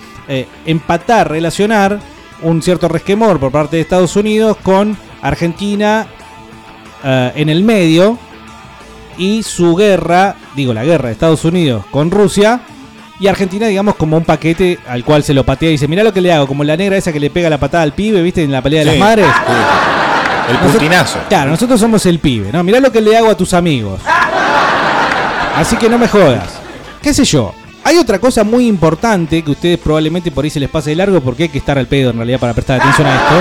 empatar, 0.65 1.30
relacionar 1.30 2.00
un 2.42 2.63
cierto 2.63 2.88
resquemor 2.88 3.39
por 3.39 3.51
parte 3.51 3.75
de 3.75 3.84
Estados 3.84 4.15
Unidos 4.15 4.58
con 4.63 4.98
Argentina 5.22 6.08
en 7.04 7.48
el 7.50 7.63
medio 7.63 8.18
y 9.20 9.44
su 9.44 9.75
guerra, 9.75 10.36
digo 10.56 10.74
la 10.74 10.84
guerra 10.84 11.10
de 11.10 11.13
Estados 11.13 11.46
Unidos 11.46 11.86
con 11.92 12.10
Rusia 12.10 12.62
y 13.19 13.27
Argentina 13.27 13.67
digamos 13.67 13.95
como 13.95 14.17
un 14.17 14.24
paquete 14.24 14.79
al 14.88 15.03
cual 15.03 15.24
se 15.24 15.34
lo 15.34 15.43
patea 15.45 15.69
y 15.69 15.74
dice, 15.74 15.88
mira 15.88 16.03
lo 16.03 16.13
que 16.13 16.22
le 16.22 16.31
hago, 16.34 16.48
como 16.48 16.63
la 16.63 16.75
negra 16.77 16.98
esa 16.98 17.12
que 17.13 17.19
le 17.19 17.29
pega 17.29 17.50
la 17.50 17.57
patada 17.57 17.84
al 17.84 17.93
pibe, 17.93 18.22
viste, 18.22 18.43
en 18.43 18.51
la 18.51 18.62
pelea 18.62 18.79
de 18.79 18.86
las 18.86 18.95
Sí, 18.95 19.00
madres. 19.00 19.25
sí. 19.27 20.51
El 20.51 20.57
putinazo. 20.60 21.19
Claro, 21.27 21.50
nosotros 21.51 21.79
somos 21.79 22.05
el 22.05 22.19
pibe, 22.19 22.51
¿no? 22.51 22.63
Mirá 22.63 22.79
lo 22.79 22.91
que 22.91 23.01
le 23.01 23.17
hago 23.17 23.31
a 23.31 23.36
tus 23.38 23.53
amigos. 23.53 24.00
Así 25.55 25.75
que 25.77 25.89
no 25.89 25.98
me 25.98 26.07
jodas. 26.07 26.60
¿Qué 27.01 27.13
sé 27.13 27.24
yo? 27.25 27.53
Hay 27.84 27.98
otra 27.98 28.19
cosa 28.19 28.43
muy 28.43 28.67
importante 28.67 29.41
que 29.43 29.51
ustedes 29.51 29.77
probablemente 29.79 30.31
por 30.31 30.43
ahí 30.43 30.50
se 30.50 30.60
les 30.60 30.69
pase 30.69 30.89
de 30.91 30.95
largo 30.98 31.22
porque 31.22 31.43
hay 31.43 31.50
que 31.50 31.60
estar 31.60 31.77
al 31.77 31.86
pedo 31.88 32.10
en 32.12 32.17
realidad 32.17 32.39
para 32.39 32.53
prestar 32.53 32.79
atención 32.81 33.07
a 33.07 33.15
esto. 33.15 33.36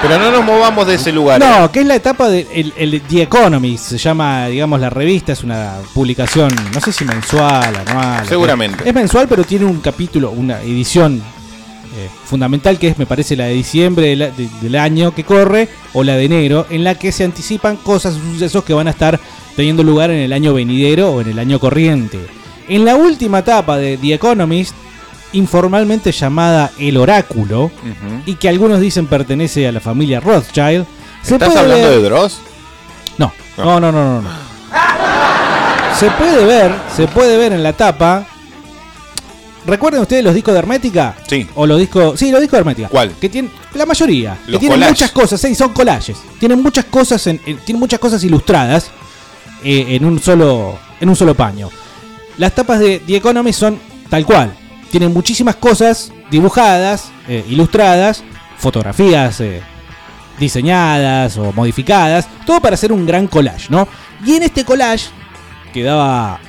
Pero 0.00 0.16
no 0.18 0.30
nos 0.30 0.44
movamos 0.44 0.86
de 0.86 0.94
ese 0.94 1.12
lugar. 1.12 1.40
No, 1.40 1.70
que 1.72 1.80
es 1.80 1.86
la 1.86 1.96
etapa 1.96 2.28
de 2.28 2.46
el, 2.54 2.72
el 2.76 3.00
The 3.02 3.22
Economist, 3.22 3.84
se 3.86 3.98
llama, 3.98 4.46
digamos, 4.46 4.80
la 4.80 4.90
revista, 4.90 5.32
es 5.32 5.42
una 5.42 5.74
publicación, 5.92 6.50
no 6.72 6.80
sé 6.80 6.92
si 6.92 7.04
mensual, 7.04 7.74
anual. 7.86 8.26
Seguramente. 8.28 8.88
Es 8.88 8.94
mensual, 8.94 9.26
pero 9.28 9.42
tiene 9.42 9.64
un 9.64 9.80
capítulo, 9.80 10.30
una 10.30 10.62
edición 10.62 11.16
eh, 11.96 12.08
fundamental, 12.24 12.78
que 12.78 12.88
es, 12.88 12.98
me 12.98 13.06
parece, 13.06 13.34
la 13.34 13.46
de 13.46 13.54
diciembre 13.54 14.06
del, 14.16 14.18
de- 14.36 14.48
del 14.62 14.76
año 14.76 15.12
que 15.12 15.24
corre 15.24 15.68
o 15.92 16.04
la 16.04 16.14
de 16.14 16.24
enero, 16.26 16.66
en 16.70 16.84
la 16.84 16.94
que 16.94 17.10
se 17.10 17.24
anticipan 17.24 17.76
cosas 17.76 18.14
sucesos 18.14 18.62
que 18.62 18.74
van 18.74 18.86
a 18.86 18.90
estar 18.90 19.18
teniendo 19.56 19.82
lugar 19.82 20.10
en 20.12 20.18
el 20.20 20.32
año 20.32 20.54
venidero 20.54 21.10
o 21.10 21.20
en 21.20 21.30
el 21.30 21.38
año 21.40 21.58
corriente. 21.58 22.20
En 22.68 22.84
la 22.84 22.94
última 22.94 23.40
etapa 23.40 23.76
de 23.78 23.96
The 23.96 24.14
Economist, 24.14 24.74
informalmente 25.32 26.12
llamada 26.12 26.70
El 26.78 26.96
Oráculo, 26.96 27.70
y 28.26 28.34
que 28.36 28.48
algunos 28.48 28.80
dicen 28.80 29.06
pertenece 29.06 29.66
a 29.68 29.72
la 29.72 29.80
familia 29.80 30.20
Rothschild, 30.20 30.86
se 31.22 31.34
¿Estás 31.34 31.48
puede 31.50 31.60
hablando 31.60 31.88
ver- 31.88 31.98
de 31.98 32.02
Dross? 32.08 32.38
no, 33.18 33.32
no, 33.56 33.80
no, 33.80 33.92
no, 33.92 33.92
no. 33.92 34.22
no. 34.22 34.30
Se 35.98 36.10
puede 36.12 36.44
ver, 36.44 36.72
se 36.94 37.08
puede 37.08 37.36
ver 37.36 37.52
en 37.52 37.62
la 37.62 37.72
tapa. 37.72 38.24
¿Recuerdan 39.66 40.00
ustedes 40.02 40.22
los 40.24 40.32
discos 40.34 40.54
de 40.54 40.60
Hermética? 40.60 41.14
Sí. 41.26 41.46
O 41.56 41.66
los 41.66 41.78
discos. 41.78 42.18
Sí, 42.18 42.30
los 42.30 42.40
discos 42.40 42.56
de 42.56 42.60
Hermética. 42.60 42.88
¿Cuál? 42.88 43.10
Que 43.20 43.28
tienen. 43.28 43.50
La 43.74 43.84
mayoría. 43.84 44.38
que 44.48 44.58
tienen 44.58 44.80
muchas 44.80 45.10
cosas, 45.10 45.40
sí, 45.40 45.54
son 45.54 45.72
collages. 45.72 46.16
Tienen 46.38 46.62
muchas 46.62 46.84
cosas 46.86 47.26
en, 47.26 47.40
en- 47.44 47.58
tienen 47.58 47.80
muchas 47.80 47.98
cosas 47.98 48.22
ilustradas 48.24 48.90
eh, 49.64 49.86
en 49.90 50.04
un 50.04 50.20
solo. 50.20 50.78
en 51.00 51.08
un 51.08 51.16
solo 51.16 51.34
paño. 51.34 51.68
Las 52.38 52.54
tapas 52.54 52.78
de 52.78 53.00
The 53.00 53.16
Economist 53.16 53.58
son 53.58 53.78
tal 54.08 54.24
cual. 54.24 54.54
Tienen 54.90 55.12
muchísimas 55.12 55.56
cosas 55.56 56.12
dibujadas, 56.30 57.10
eh, 57.28 57.44
ilustradas, 57.48 58.22
fotografías 58.56 59.40
eh, 59.40 59.60
diseñadas 60.38 61.36
o 61.36 61.52
modificadas, 61.52 62.26
todo 62.46 62.60
para 62.60 62.74
hacer 62.74 62.92
un 62.92 63.06
gran 63.06 63.26
collage, 63.26 63.66
¿no? 63.70 63.86
Y 64.24 64.34
en 64.34 64.44
este 64.44 64.64
collage, 64.64 65.06
que 65.72 65.82
daba 65.82 66.40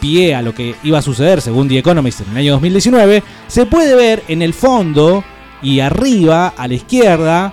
pie 0.00 0.34
a 0.34 0.42
lo 0.42 0.54
que 0.54 0.74
iba 0.82 0.98
a 0.98 1.02
suceder 1.02 1.40
según 1.40 1.68
The 1.68 1.78
Economist 1.78 2.20
en 2.22 2.30
el 2.32 2.36
año 2.38 2.52
2019, 2.52 3.22
se 3.46 3.66
puede 3.66 3.94
ver 3.94 4.22
en 4.28 4.42
el 4.42 4.54
fondo 4.54 5.22
y 5.62 5.80
arriba, 5.80 6.54
a 6.56 6.66
la 6.66 6.74
izquierda, 6.74 7.52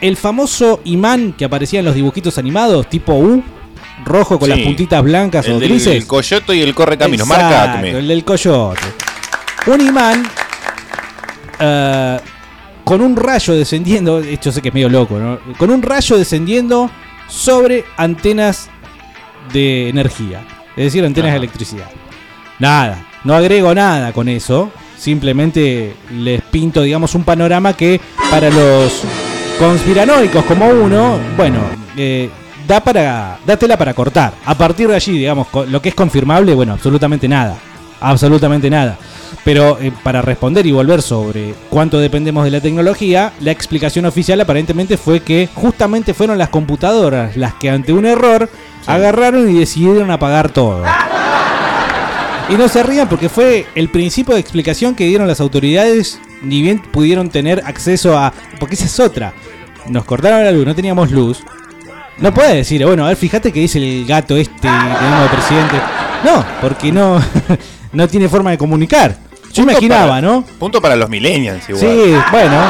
el 0.00 0.16
famoso 0.16 0.80
imán 0.84 1.32
que 1.34 1.44
aparecía 1.44 1.78
en 1.80 1.84
los 1.84 1.94
dibujitos 1.94 2.38
animados, 2.38 2.88
tipo 2.88 3.14
U, 3.14 3.42
rojo 4.04 4.38
con 4.38 4.50
Sí. 4.50 4.56
las 4.56 4.64
puntitas 4.66 5.02
blancas 5.02 5.46
o 5.46 5.52
El 5.52 5.60
del 5.60 5.68
grises. 5.70 6.04
Coyoto 6.06 6.52
y 6.52 6.60
el 6.62 6.74
Corre 6.74 6.98
Camino. 6.98 7.24
Marca 7.26 7.74
Acme. 7.74 7.90
El 7.90 8.08
del 8.08 8.24
coyote. 8.24 8.80
Un 9.66 9.80
imán 9.80 10.22
eh, 11.58 12.18
con 12.84 13.00
un 13.00 13.16
rayo 13.16 13.54
descendiendo. 13.54 14.20
Esto 14.20 14.52
sé 14.52 14.62
que 14.62 14.68
es 14.68 14.74
medio 14.74 14.88
loco, 14.88 15.18
¿no? 15.18 15.38
Con 15.58 15.70
un 15.70 15.82
rayo 15.82 16.16
descendiendo 16.16 16.90
sobre 17.28 17.84
antenas 17.96 18.70
de 19.52 19.88
energía. 19.88 20.44
Es 20.76 20.84
decir, 20.84 21.04
antenas 21.04 21.32
de 21.32 21.38
electricidad. 21.38 21.90
Nada, 22.58 23.06
no 23.24 23.34
agrego 23.34 23.74
nada 23.74 24.12
con 24.12 24.28
eso. 24.28 24.70
Simplemente 24.96 25.94
les 26.12 26.42
pinto, 26.42 26.82
digamos, 26.82 27.14
un 27.14 27.24
panorama 27.24 27.74
que 27.74 28.00
para 28.30 28.50
los 28.50 29.02
conspiranoicos 29.58 30.44
como 30.44 30.68
uno, 30.68 31.18
bueno, 31.36 31.58
eh, 31.96 32.30
da 32.66 32.80
para, 32.80 33.38
da 33.44 33.56
tela 33.56 33.76
para 33.76 33.94
cortar. 33.94 34.32
A 34.44 34.54
partir 34.54 34.88
de 34.88 34.94
allí, 34.94 35.12
digamos, 35.18 35.48
lo 35.68 35.82
que 35.82 35.88
es 35.88 35.94
confirmable, 35.94 36.54
bueno, 36.54 36.74
absolutamente 36.74 37.28
nada. 37.28 37.56
Absolutamente 38.00 38.70
nada. 38.70 38.98
Pero 39.44 39.78
eh, 39.80 39.92
para 40.02 40.22
responder 40.22 40.66
y 40.66 40.72
volver 40.72 41.02
sobre 41.02 41.54
cuánto 41.70 41.98
dependemos 41.98 42.44
de 42.44 42.50
la 42.50 42.60
tecnología, 42.60 43.32
la 43.40 43.50
explicación 43.50 44.06
oficial 44.06 44.40
aparentemente 44.40 44.96
fue 44.96 45.20
que 45.20 45.48
justamente 45.54 46.14
fueron 46.14 46.38
las 46.38 46.48
computadoras 46.48 47.36
las 47.36 47.54
que 47.54 47.70
ante 47.70 47.92
un 47.92 48.06
error 48.06 48.48
agarraron 48.86 49.48
y 49.50 49.58
decidieron 49.58 50.10
apagar 50.10 50.50
todo. 50.50 50.84
Y 52.48 52.54
no 52.54 52.68
se 52.68 52.82
rían 52.82 53.08
porque 53.08 53.28
fue 53.28 53.66
el 53.74 53.88
principio 53.88 54.34
de 54.34 54.40
explicación 54.40 54.94
que 54.94 55.06
dieron 55.06 55.26
las 55.26 55.40
autoridades, 55.40 56.20
ni 56.42 56.62
bien 56.62 56.80
pudieron 56.80 57.28
tener 57.28 57.62
acceso 57.66 58.16
a... 58.16 58.32
Porque 58.60 58.76
esa 58.76 58.84
es 58.84 59.00
otra. 59.00 59.32
Nos 59.88 60.04
cortaron 60.04 60.44
la 60.44 60.52
luz, 60.52 60.64
no 60.64 60.74
teníamos 60.74 61.10
luz. 61.10 61.42
No 62.18 62.32
puede 62.32 62.54
decir, 62.56 62.84
bueno, 62.86 63.04
a 63.04 63.08
ver, 63.08 63.16
fíjate 63.16 63.52
que 63.52 63.60
dice 63.60 63.78
el 63.78 64.06
gato 64.06 64.36
este 64.36 64.52
que 64.52 64.68
tenemos 64.68 65.22
de 65.22 65.28
presidente. 65.28 65.76
No, 66.24 66.44
porque 66.60 66.90
no, 66.92 67.20
no 67.92 68.08
tiene 68.08 68.28
forma 68.28 68.50
de 68.50 68.58
comunicar. 68.58 69.16
Yo 69.52 69.62
Punto 69.62 69.70
imaginaba, 69.72 70.08
para- 70.08 70.20
¿no? 70.20 70.44
Punto 70.58 70.80
para 70.82 70.96
los 70.96 71.08
millennials 71.08 71.68
igual. 71.68 71.80
Sí, 71.86 72.14
bueno. 72.30 72.60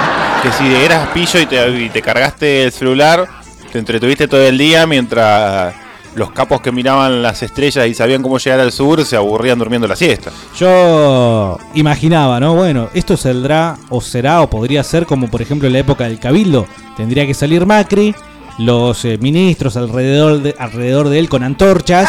Que 0.43 0.53
si 0.53 0.75
eras 0.75 1.09
pillo 1.09 1.41
y 1.41 1.47
te, 1.47 1.69
y 1.85 1.89
te 1.89 2.01
cargaste 2.03 2.65
el 2.65 2.73
celular, 2.73 3.27
te 3.73 3.79
entretuviste 3.79 4.29
todo 4.29 4.43
el 4.43 4.57
día 4.57 4.87
mientras 4.87 5.75
los 6.15 6.31
capos 6.31 6.61
que 6.63 6.73
miraban 6.73 7.23
las 7.23 7.43
estrellas 7.43 7.87
y 7.89 7.95
sabían 7.95 8.23
cómo 8.23 8.39
llegar 8.39 8.61
al 8.61 8.73
sur 8.73 9.05
se 9.05 9.17
aburrían 9.17 9.59
durmiendo 9.59 9.87
la 9.89 9.97
siesta. 9.97 10.31
Yo 10.57 11.59
imaginaba, 11.75 12.39
¿no? 12.41 12.55
Bueno, 12.55 12.89
esto 12.95 13.17
saldrá 13.17 13.77
o 13.91 14.01
será 14.01 14.41
o 14.43 14.49
podría 14.49 14.83
ser 14.83 15.05
como 15.07 15.29
por 15.29 15.43
ejemplo 15.43 15.67
en 15.67 15.73
la 15.75 15.81
época 15.81 16.05
del 16.05 16.19
Cabildo. 16.21 16.67
Tendría 16.97 17.27
que 17.27 17.35
salir 17.35 17.67
Macri, 17.67 18.15
los 18.59 19.05
eh, 19.05 19.19
ministros 19.21 19.77
alrededor 19.77 20.41
de, 20.41 20.55
alrededor 20.59 21.09
de 21.11 21.19
él 21.19 21.29
con 21.29 21.43
antorchas. 21.43 22.09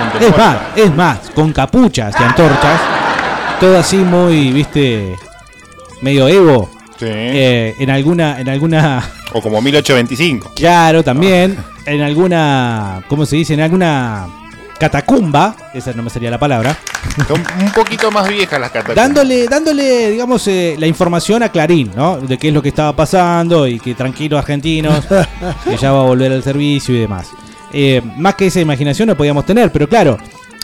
Gente 0.00 0.26
Es 0.26 0.36
más, 0.36 0.56
es 0.76 0.94
más, 0.94 1.18
con 1.34 1.52
capuchas 1.52 2.14
y 2.18 2.22
antorchas. 2.22 2.80
Todo 3.58 3.78
así 3.78 3.96
muy, 3.96 4.52
viste, 4.52 5.16
medio 6.02 6.28
Evo. 6.28 6.70
Sí. 6.98 7.06
Eh, 7.08 7.74
en 7.78 7.90
alguna, 7.90 8.40
en 8.40 8.48
alguna, 8.48 9.02
O 9.32 9.40
como 9.40 9.60
1825. 9.60 10.52
claro, 10.54 11.02
también, 11.02 11.56
en 11.86 12.02
alguna, 12.02 13.02
¿cómo 13.08 13.24
se 13.24 13.36
dice? 13.36 13.54
En 13.54 13.60
alguna 13.60 14.26
catacumba, 14.78 15.54
esa 15.74 15.92
no 15.92 16.02
me 16.02 16.10
sería 16.10 16.30
la 16.30 16.38
palabra. 16.38 16.76
Son 17.28 17.42
un 17.60 17.70
poquito 17.72 18.10
más 18.10 18.28
viejas 18.28 18.58
las 18.58 18.70
catacumbas. 18.70 18.96
dándole, 18.96 19.46
dándole, 19.46 20.10
digamos, 20.10 20.46
eh, 20.48 20.76
la 20.78 20.86
información 20.86 21.42
a 21.42 21.50
Clarín, 21.50 21.92
¿no? 21.94 22.16
De 22.18 22.38
qué 22.38 22.48
es 22.48 22.54
lo 22.54 22.62
que 22.62 22.70
estaba 22.70 22.94
pasando 22.96 23.66
y 23.66 23.78
que 23.78 23.94
tranquilos 23.94 24.38
argentinos, 24.38 25.06
que 25.64 25.76
ya 25.76 25.92
va 25.92 26.00
a 26.00 26.04
volver 26.04 26.32
al 26.32 26.42
servicio 26.42 26.94
y 26.94 27.00
demás. 27.00 27.28
Eh, 27.72 28.02
más 28.16 28.34
que 28.34 28.46
esa 28.46 28.60
imaginación 28.60 29.08
no 29.08 29.16
podíamos 29.16 29.46
tener, 29.46 29.70
pero 29.70 29.88
claro, 29.88 30.18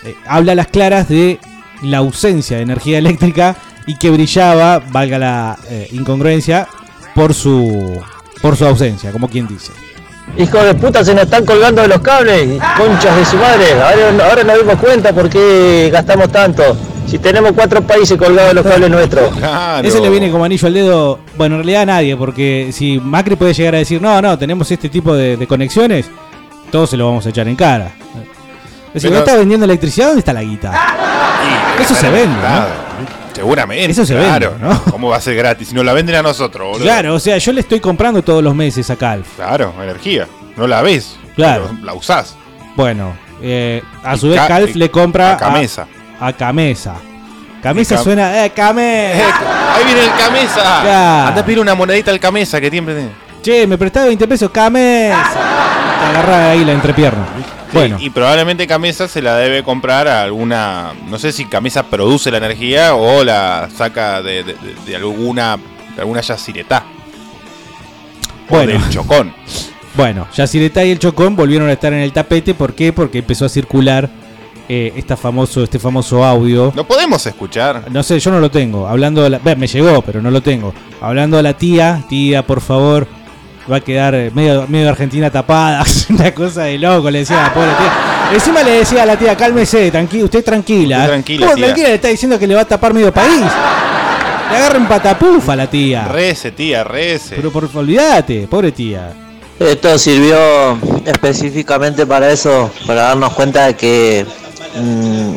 eh, 0.05 0.15
habla 0.27 0.53
a 0.53 0.55
las 0.55 0.67
claras 0.69 1.09
de 1.09 1.39
la 1.83 1.99
ausencia 1.99 2.57
de 2.57 2.63
energía 2.63 2.99
eléctrica 2.99 3.57
y 3.87 3.97
que 3.97 4.11
brillaba, 4.11 4.81
valga 4.91 5.19
la 5.19 5.59
eh, 5.71 5.89
incongruencia, 5.93 6.67
por 7.15 7.33
su, 7.33 8.01
por 8.43 8.57
su 8.57 8.67
ausencia, 8.67 9.13
como 9.13 9.29
quien 9.29 9.47
dice. 9.47 9.73
Hijo 10.37 10.59
de 10.59 10.75
puta, 10.75 11.05
se 11.05 11.15
nos 11.15 11.25
están 11.25 11.47
colgando 11.47 11.83
de 11.83 11.89
los 11.89 12.01
cables, 12.01 12.61
conchas 12.77 13.17
de 13.17 13.25
su 13.25 13.37
madre. 13.37 13.73
Ahora, 13.73 14.29
ahora 14.29 14.45
nos 14.45 14.59
dimos 14.59 14.77
cuenta 14.77 15.13
por 15.13 15.31
qué 15.31 15.89
gastamos 15.93 16.31
tanto. 16.31 16.77
Si 17.07 17.21
tenemos 17.21 17.53
cuatro 17.53 17.81
países 17.83 18.19
colgados 18.19 18.51
de 18.51 18.55
los 18.55 18.67
cables 18.67 18.91
nuestros. 18.91 19.35
Claro. 19.39 19.87
Ese 19.87 20.01
le 20.01 20.11
viene 20.11 20.31
como 20.31 20.45
anillo 20.45 20.67
al 20.67 20.75
dedo, 20.75 21.21
bueno, 21.37 21.55
en 21.55 21.61
realidad 21.61 21.83
a 21.83 21.87
nadie, 21.87 22.17
porque 22.17 22.71
si 22.73 22.99
Macri 22.99 23.37
puede 23.37 23.55
llegar 23.55 23.77
a 23.77 23.79
decir, 23.79 24.03
no, 24.03 24.21
no, 24.21 24.37
tenemos 24.37 24.71
este 24.71 24.89
tipo 24.89 25.15
de, 25.15 25.37
de 25.37 25.47
conexiones, 25.47 26.11
todos 26.70 26.90
se 26.90 26.96
lo 26.96 27.06
vamos 27.06 27.26
a 27.26 27.30
echar 27.30 27.49
en 27.49 27.56
cara. 27.56 27.90
Si 28.94 29.00
Pero- 29.00 29.11
vos 29.11 29.18
estás 29.20 29.38
vendiendo 29.38 29.64
electricidad, 29.66 30.06
¿dónde 30.08 30.20
está 30.20 30.32
la 30.32 30.42
guita? 30.42 30.73
Sí, 30.73 31.82
Eso 31.82 31.94
se 31.94 32.11
vende, 32.11 32.28
mercado. 32.37 32.68
Seguramente. 33.35 33.90
Eso 33.92 34.06
se 34.06 34.14
claro. 34.14 34.52
vende, 34.52 34.66
¿no? 34.66 34.82
¿Cómo 34.90 35.08
va 35.11 35.16
a 35.16 35.20
ser 35.20 35.37
gratis? 35.37 35.68
Si 35.68 35.75
no 35.75 35.82
la 35.85 35.92
venden 35.92 36.14
a 36.16 36.23
nosotros, 36.23 36.66
boludo. 36.68 36.82
Claro, 36.85 37.14
o 37.14 37.20
sea, 37.20 37.37
yo 37.37 37.52
le 37.52 37.61
estoy 37.61 37.80
comprando 37.80 38.23
todos 38.23 38.42
los 38.42 38.54
meses 38.54 38.88
a 38.88 38.96
Calf. 38.96 39.26
Claro, 39.37 39.75
energía. 39.82 40.26
No 40.56 40.66
la 40.66 40.80
ves. 40.80 41.16
Claro. 41.35 41.68
pero 41.70 41.85
La 41.85 41.92
usás. 41.92 42.35
Bueno, 42.75 43.12
eh, 43.42 43.82
a 44.02 44.14
Y 44.16 44.18
su 44.18 44.28
vez 44.30 44.40
ca- 44.40 44.49
Calf 44.49 44.70
y- 44.75 44.78
le 44.78 44.90
compra 44.90 45.32
a 45.35 45.37
Camesa. 45.37 45.87
A, 46.18 46.32
Camesa. 46.32 46.94
Camesa 47.62 47.94
Y 47.94 47.99
Cam- 47.99 48.02
suena, 48.04 48.44
eh, 48.46 48.50
Camesa. 48.50 49.26
Ahí 49.76 49.85
viene 49.85 50.04
el 50.04 50.11
Camesa. 50.12 50.80
Claro. 50.82 51.28
Anda 51.28 51.40
a 51.42 51.44
pedir 51.44 51.61
una 51.61 51.75
monedita 51.75 52.11
al 52.11 52.18
Camesa 52.20 52.58
que 52.58 52.70
siempre 52.70 52.94
tiene. 52.94 53.11
Che, 53.47 53.65
me 53.65 53.79
prestás 53.79 54.07
20 54.07 54.26
pesos, 54.26 54.50
Camesa. 54.50 55.23
Te 56.00 56.05
agarra 56.07 56.50
ahí 56.50 56.65
la 56.65 56.73
entrepierna. 56.73 57.25
Sí, 57.37 57.45
Bueno, 57.73 57.97
Y 58.00 58.11
probablemente 58.11 58.67
Camesa 58.67 59.07
se 59.07 59.23
la 59.23 59.37
debe 59.37 59.62
comprar 59.62 60.09
a 60.09 60.23
alguna. 60.23 60.95
No 61.09 61.17
sé 61.17 61.31
si 61.31 61.45
Camesa 61.45 61.85
produce 61.85 62.33
la 62.33 62.38
energía 62.38 62.97
o 62.97 63.23
la 63.23 63.69
saca 63.73 64.21
de, 64.21 64.43
de- 64.43 64.97
alguna 64.97 65.59
de 65.95 66.00
alguna 66.00 66.23
yaciretá. 66.23 66.87
Bueno. 68.49 68.73
O 68.76 68.79
del 68.83 68.91
Chocón. 68.91 69.33
Bueno, 69.95 70.26
Yacyretá 70.35 70.85
y 70.85 70.91
el 70.91 70.99
Chocón 70.99 71.37
volvieron 71.37 71.69
a 71.69 71.73
estar 71.73 71.93
en 71.93 72.00
el 72.00 72.12
tapete. 72.12 72.53
¿Por 72.53 72.75
qué? 72.75 72.93
Porque 72.93 73.19
empezó 73.19 73.45
a 73.45 73.49
circular 73.49 74.11
eh, 74.69 74.93
esta 74.97 75.17
famoso, 75.17 75.62
este 75.62 75.79
famoso 75.79 76.25
audio. 76.25 76.73
No 76.75 76.85
podemos 76.85 77.25
escuchar. 77.26 77.85
No 77.93 78.03
sé, 78.03 78.19
yo 78.19 78.33
no 78.33 78.41
lo 78.41 78.50
tengo. 78.50 78.88
Hablando 78.88 79.23
de 79.23 79.31
la, 79.31 79.38
ve, 79.38 79.55
me 79.55 79.69
llegó, 79.69 80.03
pero 80.03 80.21
no 80.21 80.33
lo 80.33 80.43
tengo. 80.43 80.75
Hablando 81.00 81.38
a 81.38 81.43
la 81.43 81.55
tía, 81.57 82.03
tía, 82.09 82.45
por 82.45 82.61
favor, 82.61 83.07
va 83.70 83.76
a 83.76 83.80
quedar 83.80 84.14
eh, 84.14 84.30
medio, 84.35 84.66
medio 84.68 84.90
Argentina 84.90 85.30
tapada. 85.30 85.85
Una 86.08 86.32
cosa 86.35 86.62
de 86.64 86.78
loco, 86.78 87.11
le 87.11 87.20
decía 87.20 87.40
a 87.40 87.49
la 87.49 87.54
pobre 87.54 87.68
tía. 87.78 87.92
Encima 88.35 88.62
le 88.62 88.70
decía 88.73 89.02
a 89.02 89.06
la 89.06 89.16
tía, 89.16 89.37
cálmese, 89.37 89.90
tranqui 89.90 90.23
usted 90.23 90.44
tranquila. 90.44 90.99
Usted 90.99 91.08
tranquila, 91.08 91.46
¿Cómo 91.46 91.56
tía. 91.56 91.64
tranquila? 91.66 91.88
Le 91.88 91.94
está 91.94 92.08
diciendo 92.08 92.38
que 92.38 92.46
le 92.46 92.54
va 92.54 92.62
a 92.62 92.64
tapar 92.64 92.92
medio 92.94 93.12
país. 93.12 93.44
Le 94.50 94.56
agarren 94.56 94.87
patapufa 94.87 95.52
a 95.52 95.56
la 95.56 95.66
tía. 95.68 96.08
Rece, 96.08 96.52
tía, 96.52 96.85
rece. 96.85 97.37
Pero 97.37 97.50
por 97.50 97.68
olvídate, 97.75 98.46
pobre 98.49 98.73
tía. 98.73 99.12
Esto 99.58 99.99
sirvió 99.99 100.78
específicamente 101.06 102.04
para 102.06 102.30
eso, 102.30 102.70
para 102.87 103.02
darnos 103.02 103.32
cuenta 103.32 103.66
de 103.66 103.75
que 103.75 104.26
mm, 104.78 105.37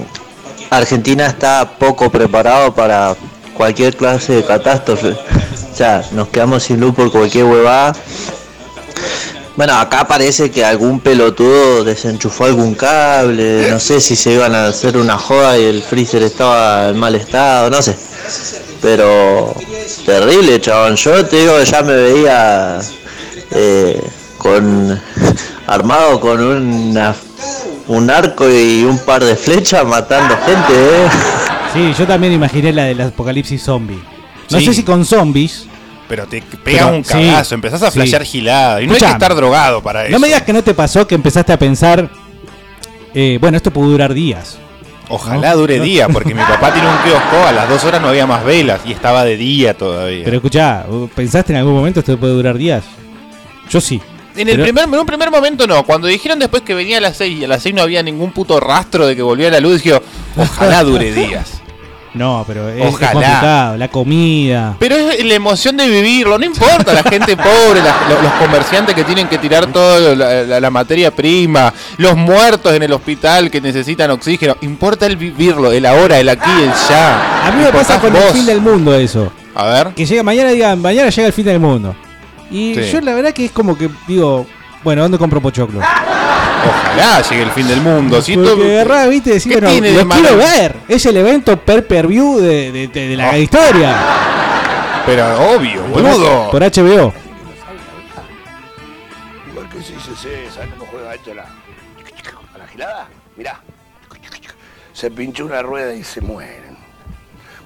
Argentina 0.69 1.27
está 1.27 1.77
poco 1.79 2.09
preparado 2.09 2.73
para 2.73 3.15
cualquier 3.53 3.95
clase 3.95 4.33
de 4.33 4.43
catástrofe. 4.43 5.15
Sea, 5.79 6.03
nos 6.11 6.27
quedamos 6.27 6.63
sin 6.63 6.81
luz 6.81 6.93
por 6.93 7.09
cualquier 7.09 7.45
huevada. 7.45 7.95
Bueno, 9.55 9.75
acá 9.79 10.05
parece 10.05 10.51
que 10.51 10.65
algún 10.65 10.99
pelotudo 10.99 11.85
desenchufó 11.85 12.43
algún 12.43 12.75
cable, 12.75 13.69
no 13.71 13.79
sé 13.79 14.01
si 14.01 14.17
se 14.17 14.33
iban 14.33 14.53
a 14.55 14.67
hacer 14.67 14.97
una 14.97 15.17
joda 15.17 15.57
y 15.57 15.63
el 15.63 15.81
freezer 15.81 16.21
estaba 16.23 16.89
en 16.89 16.97
mal 16.99 17.15
estado, 17.15 17.69
no 17.69 17.81
sé. 17.81 17.95
Pero 18.81 19.55
terrible, 20.05 20.59
chabón. 20.59 20.97
Yo 20.97 21.25
te 21.25 21.37
digo 21.43 21.57
que 21.57 21.63
ya 21.65 21.81
me 21.81 21.93
veía 21.95 22.79
eh, 23.51 24.01
con 24.37 25.01
armado 25.67 26.19
con 26.19 26.41
una, 26.41 27.15
un 27.87 28.09
arco 28.09 28.49
y 28.49 28.83
un 28.83 28.99
par 28.99 29.23
de 29.23 29.37
flechas 29.37 29.85
matando 29.85 30.35
gente, 30.45 30.73
¿eh? 30.73 31.09
Sí, 31.73 31.93
yo 31.97 32.05
también 32.05 32.33
imaginé 32.33 32.73
la 32.73 32.83
del 32.83 32.99
apocalipsis 32.99 33.63
zombie. 33.63 34.03
No 34.49 34.57
Sí. 34.59 34.65
sé 34.65 34.73
si 34.73 34.83
con 34.83 35.05
zombies. 35.05 35.67
Pero 36.09 36.25
te 36.25 36.41
pega 36.41 36.57
Pero, 36.87 36.97
un 36.97 37.05
sí, 37.05 37.13
cagazo, 37.13 37.55
empezás 37.55 37.83
a 37.83 37.91
sí. 37.91 37.99
flashear 37.99 38.23
gilada. 38.25 38.81
Y 38.81 38.87
no 38.87 38.93
hay 38.95 38.99
que 38.99 39.05
estar 39.05 39.33
drogado 39.35 39.81
para 39.81 40.03
eso. 40.03 40.11
No 40.11 40.19
me 40.19 40.27
digas 40.27 40.41
que 40.41 40.51
no 40.51 40.63
te 40.63 40.73
pasó 40.73 41.05
que 41.07 41.15
empezaste 41.15 41.53
a 41.53 41.59
pensar, 41.59 42.09
eh, 43.13 43.37
bueno, 43.39 43.55
esto 43.57 43.71
puede 43.71 43.89
durar 43.91 44.13
días. 44.13 44.57
Ojalá 45.11 45.51
No, 45.51 45.57
dure 45.57 45.77
no. 45.77 45.83
día, 45.83 46.07
porque 46.09 46.33
mi 46.35 46.41
papá 46.41 46.73
tiene 46.73 46.87
un 46.87 46.97
kiosco, 47.03 47.45
a 47.47 47.51
las 47.51 47.69
dos 47.69 47.83
horas 47.83 48.01
no 48.01 48.09
había 48.09 48.25
más 48.27 48.43
velas 48.43 48.81
y 48.85 48.91
estaba 48.91 49.23
de 49.23 49.37
día 49.37 49.73
todavía. 49.75 50.23
Pero 50.25 50.37
escuchá, 50.37 50.85
¿pensaste 51.15 51.53
en 51.53 51.59
algún 51.59 51.73
momento 51.73 51.99
esto 52.01 52.17
puede 52.19 52.33
durar 52.33 52.57
días? 52.57 52.83
Yo 53.69 53.79
sí. 53.81 54.01
en, 54.35 54.49
el 54.49 54.55
pero- 54.55 54.63
primer, 54.63 54.83
en 54.85 54.99
un 54.99 55.05
primer 55.05 55.31
momento 55.31 55.65
no, 55.67 55.83
cuando 55.83 56.07
dijeron 56.07 56.37
después 56.39 56.61
que 56.63 56.73
venía 56.75 56.97
a 56.97 57.01
las 57.01 57.17
6 57.17 57.39
y 57.39 57.45
a 57.45 57.47
las 57.47 57.61
6 57.63 57.73
no 57.75 57.81
había 57.83 58.01
ningún 58.03 58.31
puto 58.31 58.59
rastro 58.59 59.05
de 59.07 59.15
que 59.15 59.21
volvía 59.21 59.49
la 59.51 59.59
luz, 59.59 59.83
dije, 59.83 59.99
ojalá 60.35 60.83
dure 60.83 61.11
días. 61.11 61.61
No, 62.13 62.43
pero 62.47 62.67
es, 62.69 62.77
es 62.81 62.85
Ojalá. 62.93 63.11
complicado. 63.11 63.77
La 63.77 63.87
comida. 63.87 64.75
Pero 64.79 64.95
es 64.95 65.23
la 65.23 65.33
emoción 65.35 65.77
de 65.77 65.87
vivirlo, 65.87 66.37
no 66.39 66.45
importa 66.45 66.91
la 66.93 67.03
gente 67.03 67.37
pobre, 67.37 67.81
la- 67.83 68.21
los 68.23 68.33
comerciantes 68.33 68.95
que 68.95 69.03
tienen 69.03 69.27
que 69.27 69.37
tirar 69.37 69.67
toda 69.67 70.15
la, 70.15 70.43
la- 70.43 70.59
la 70.59 70.69
materia 70.71 71.11
prima, 71.11 71.71
los 71.97 72.17
muertos 72.17 72.73
en 72.73 72.81
el 72.83 72.91
hospital 72.93 73.51
que 73.51 73.61
necesitan 73.61 74.09
oxígeno, 74.11 74.55
importa 74.61 75.05
el 75.05 75.17
vivirlo, 75.17 75.71
el 75.71 75.85
ahora, 75.85 76.19
el 76.19 76.29
aquí, 76.29 76.49
el 76.49 76.71
ya. 76.89 77.47
A 77.47 77.51
mí 77.51 77.61
me 77.63 77.71
pasa 77.71 77.99
con 77.99 78.15
el 78.15 78.23
fin 78.33 78.45
del 78.45 78.59
mundo 78.61 78.93
eso. 78.95 79.31
A 79.53 79.65
ver, 79.65 79.87
Que 79.93 80.05
llega 80.05 80.23
mañana, 80.23 80.49
digan, 80.49 80.81
mañana 80.81 81.09
llega 81.09 81.27
el 81.27 81.33
fin 81.33 81.45
del 81.45 81.59
mundo. 81.59 81.95
Y 82.49 82.73
Sí. 82.73 82.89
yo 82.93 83.01
la 83.01 83.13
verdad 83.13 83.33
que 83.33 83.45
es 83.45 83.51
como 83.51 83.77
que 83.77 83.87
digo, 84.07 84.47
bueno, 84.83 85.01
¿dónde 85.03 85.17
compro 85.17 85.41
pochoclo? 85.41 85.79
ojalá 85.79 87.21
llegue 87.21 87.43
el 87.43 87.51
fin 87.51 87.67
del 87.67 87.81
mundo. 87.81 88.21
Si 88.21 88.35
Porque 88.35 88.79
agarrá, 88.79 89.07
viste, 89.07 89.29
decís, 89.31 89.45
¿Qué 89.53 89.53
bueno, 89.59 89.69
tiene 89.69 89.91
de 89.91 89.97
lo 89.99 90.05
malo? 90.05 90.21
quiero 90.21 90.37
ver. 90.37 90.75
Es 90.87 91.05
el 91.05 91.17
evento 91.17 91.57
per 91.57 91.85
per 91.87 92.07
view 92.07 92.39
de, 92.39 92.71
de- 92.71 92.87
de- 92.87 93.07
de 93.09 93.15
la 93.15 93.31
Oh. 93.31 93.37
historia. 93.37 93.97
Pero 95.05 95.53
obvio, 95.55 95.81
Por, 95.85 96.01
boludo. 96.03 96.51
por 96.51 96.61
HBO. 96.61 97.13
Igual 99.51 99.69
que 99.69 99.81
si 99.81 99.93
se 99.99 100.15
se- 100.15 100.51
¿sabes 100.51 100.69
cómo 100.77 100.85
juega 100.91 101.15
esto 101.15 101.31
a 101.31 101.35
la, 101.35 101.43
a 101.43 102.57
la 102.57 102.67
gilada? 102.67 103.07
Mirá. 103.37 103.61
Se 104.93 105.09
pinchó 105.09 105.45
una 105.45 105.61
rueda 105.61 105.93
y 105.93 106.03
se 106.03 106.19
mueren. 106.19 106.77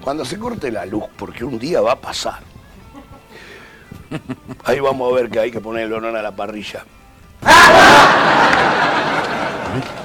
Cuando 0.00 0.24
se 0.24 0.38
corte 0.38 0.70
la 0.70 0.86
luz, 0.86 1.04
porque 1.16 1.44
un 1.44 1.58
día 1.58 1.80
va 1.80 1.92
a 1.92 1.96
pasar. 2.00 2.40
Ahí 4.64 4.78
vamos 4.78 5.10
a 5.10 5.16
ver 5.16 5.28
que 5.30 5.40
hay 5.40 5.50
que 5.50 5.60
poner 5.60 5.84
el 5.84 5.92
horno 5.92 6.16
a 6.16 6.22
la 6.22 6.30
parrilla. 6.36 6.84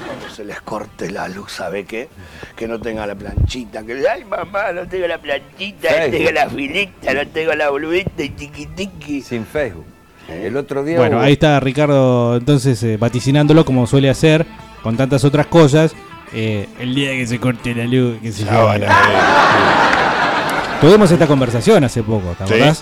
Cuando 0.05 0.29
se 0.35 0.43
les 0.45 0.61
corte 0.61 1.09
la 1.11 1.27
luz, 1.27 1.51
¿sabe 1.51 1.85
qué? 1.85 2.09
Que 2.55 2.67
no 2.67 2.79
tenga 2.79 3.05
la 3.07 3.15
planchita. 3.15 3.83
Que, 3.83 4.03
ay, 4.07 4.23
mamá, 4.25 4.71
no 4.73 4.87
tengo 4.87 5.07
la 5.07 5.17
planchita, 5.17 5.89
no 6.05 6.11
tengo 6.11 6.31
la 6.31 6.49
filita, 6.49 7.13
no 7.13 7.27
tengo 7.27 7.53
la 7.53 7.69
boludita 7.69 8.23
y 8.23 8.29
tiqui 8.29 8.65
tiqui. 8.67 9.21
Sin 9.21 9.45
Facebook. 9.45 9.85
El 10.29 10.55
otro 10.57 10.83
día. 10.83 10.97
Bueno, 10.97 11.17
hubo- 11.17 11.23
ahí 11.25 11.33
está 11.33 11.59
Ricardo 11.59 12.37
entonces 12.37 12.81
eh, 12.83 12.97
vaticinándolo 12.97 13.65
como 13.65 13.87
suele 13.87 14.09
hacer 14.11 14.45
con 14.83 14.95
tantas 14.95 15.23
otras 15.23 15.47
cosas. 15.47 15.93
Eh, 16.33 16.67
el 16.79 16.93
día 16.93 17.11
que 17.13 17.25
se 17.25 17.39
corte 17.39 17.73
la 17.73 17.85
luz, 17.85 18.17
qué 18.21 18.31
sé 18.31 18.43
yo. 18.43 18.51
Ya 18.51 18.59
van 18.59 18.83
a 18.83 18.87
ver. 18.87 20.79
Tuvimos 20.81 21.09
esta 21.11 21.25
conversación 21.25 21.83
hace 21.83 22.03
poco, 22.03 22.35
¿te 22.37 22.45
Sí. 22.73 22.81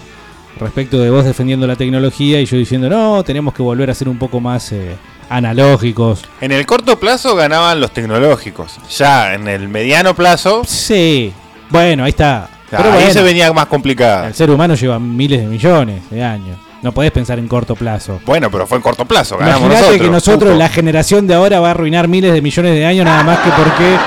Respecto 0.60 1.00
de 1.00 1.10
vos 1.10 1.24
defendiendo 1.26 1.68
la 1.68 1.76
tecnología 1.76 2.42
y 2.42 2.46
yo 2.46 2.58
diciendo, 2.58 2.90
no, 2.90 3.24
tenemos 3.24 3.54
que 3.54 3.62
volver 3.62 3.90
a 3.90 3.94
ser 3.94 4.10
un 4.10 4.18
poco 4.18 4.40
más 4.40 4.72
eh, 4.72 4.96
analógicos. 5.30 6.24
En 6.42 6.52
el 6.52 6.66
corto 6.66 7.00
plazo 7.00 7.36
ganaban 7.36 7.80
los 7.80 7.92
tecnológicos. 7.92 8.78
Ya 8.98 9.34
en 9.34 9.48
el 9.48 9.68
mediano 9.70 10.16
plazo, 10.16 10.64
Sí, 10.66 11.32
bueno, 11.70 12.04
ahí 12.04 12.10
está. 12.10 12.50
Pero 12.70 12.84
ahí 12.84 12.92
bueno, 12.96 13.14
se 13.14 13.24
venía 13.24 13.52
más 13.54 13.68
complicada. 13.68 14.28
el 14.28 14.34
ser 14.34 14.50
humano 14.50 14.76
lleva 14.76 15.00
miles 15.00 15.40
de 15.42 15.48
millones 15.48 16.10
de 16.10 16.24
años. 16.24 16.58
No 16.82 16.92
podés 16.92 17.12
pensar 17.12 17.40
en 17.40 17.48
corto 17.48 17.76
plazo. 17.76 18.20
Bueno, 18.26 18.52
pero 18.52 18.68
fue 18.68 18.78
en 18.78 18.82
corto 18.84 19.06
plazo, 19.06 19.38
ganamos 19.38 19.62
Imagínate 19.62 19.82
nosotros. 19.86 20.06
que 20.08 20.12
nosotros, 20.12 20.58
la 20.58 20.70
generación 20.70 21.26
de 21.28 21.34
ahora, 21.34 21.60
va 21.60 21.70
a 21.70 21.72
arruinar 21.72 22.08
miles 22.08 22.34
de 22.34 22.42
millones 22.42 22.76
de 22.76 22.86
años 22.86 23.06
nada 23.06 23.24
más 23.24 23.40
que 23.40 23.50
porque 23.52 23.98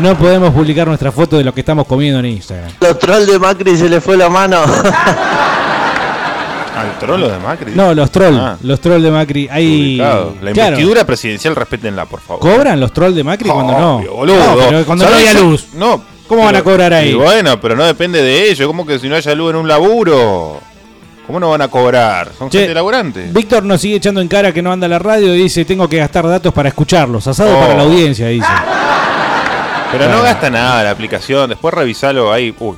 no 0.00 0.16
podemos 0.18 0.52
publicar 0.52 0.86
nuestra 0.88 1.12
foto 1.12 1.36
de 1.38 1.44
lo 1.44 1.52
que 1.54 1.60
estamos 1.60 1.86
comiendo 1.86 2.18
en 2.20 2.26
Instagram. 2.26 2.70
Los 2.80 2.98
trolls 2.98 3.26
de 3.30 3.38
Macri 3.38 3.76
se 3.76 3.88
le 3.88 4.00
fue 4.00 4.16
la 4.16 4.28
mano. 4.28 4.62
Al 6.80 6.98
trolo 6.98 7.28
de 7.28 7.38
Macri. 7.38 7.72
No, 7.74 7.94
los 7.94 8.10
trolls, 8.10 8.38
Ah. 8.38 8.56
los 8.62 8.80
trolls 8.80 9.02
de 9.02 9.10
Macri. 9.10 9.48
Hay. 9.50 9.96
La 9.96 10.24
claro, 10.52 10.70
investidura 10.70 11.04
presidencial, 11.04 11.54
respétenla, 11.56 12.06
por 12.06 12.20
favor. 12.20 12.40
¿Cobran 12.40 12.80
los 12.80 12.92
trolls 12.92 13.14
de 13.16 13.24
Macri 13.24 13.48
cuando 13.48 13.72
no? 13.78 13.98
Boludo. 14.00 14.36
No, 14.36 14.56
pero 14.68 14.84
cuando 14.86 15.08
no 15.08 15.14
había 15.14 15.34
luz. 15.34 15.66
No. 15.74 16.02
¿Cómo 16.26 16.44
van 16.44 16.54
a 16.56 16.62
cobrar 16.62 16.92
ahí? 16.94 17.10
Y 17.10 17.14
bueno, 17.14 17.60
pero 17.60 17.74
no 17.74 17.84
depende 17.84 18.22
de 18.22 18.50
ellos. 18.50 18.66
¿Cómo 18.66 18.86
que 18.86 18.98
si 19.00 19.08
no 19.08 19.16
haya 19.16 19.34
luz 19.34 19.50
en 19.50 19.56
un 19.56 19.66
laburo? 19.68 20.60
¿Cómo 21.26 21.38
no 21.40 21.50
van 21.50 21.62
a 21.62 21.68
cobrar? 21.68 22.30
Son 22.38 22.48
Che, 22.50 22.58
gente 22.60 22.74
laburante. 22.74 23.28
Víctor 23.32 23.62
nos 23.64 23.80
sigue 23.80 23.96
echando 23.96 24.20
en 24.20 24.28
cara 24.28 24.52
que 24.52 24.62
no 24.62 24.72
anda 24.72 24.86
la 24.88 24.98
radio 24.98 25.34
y 25.34 25.42
dice, 25.42 25.64
tengo 25.64 25.88
que 25.88 25.96
gastar 25.98 26.26
datos 26.28 26.52
para 26.54 26.68
escucharlos. 26.68 27.26
Asado 27.26 27.56
Oh. 27.56 27.60
para 27.60 27.74
la 27.74 27.82
audiencia, 27.82 28.28
dice. 28.28 28.46
Pero 29.92 30.08
no 30.08 30.22
gasta 30.22 30.50
nada 30.50 30.84
la 30.84 30.90
aplicación. 30.92 31.50
Después 31.50 31.74
revisalo 31.74 32.32
ahí. 32.32 32.54
Uy. 32.60 32.76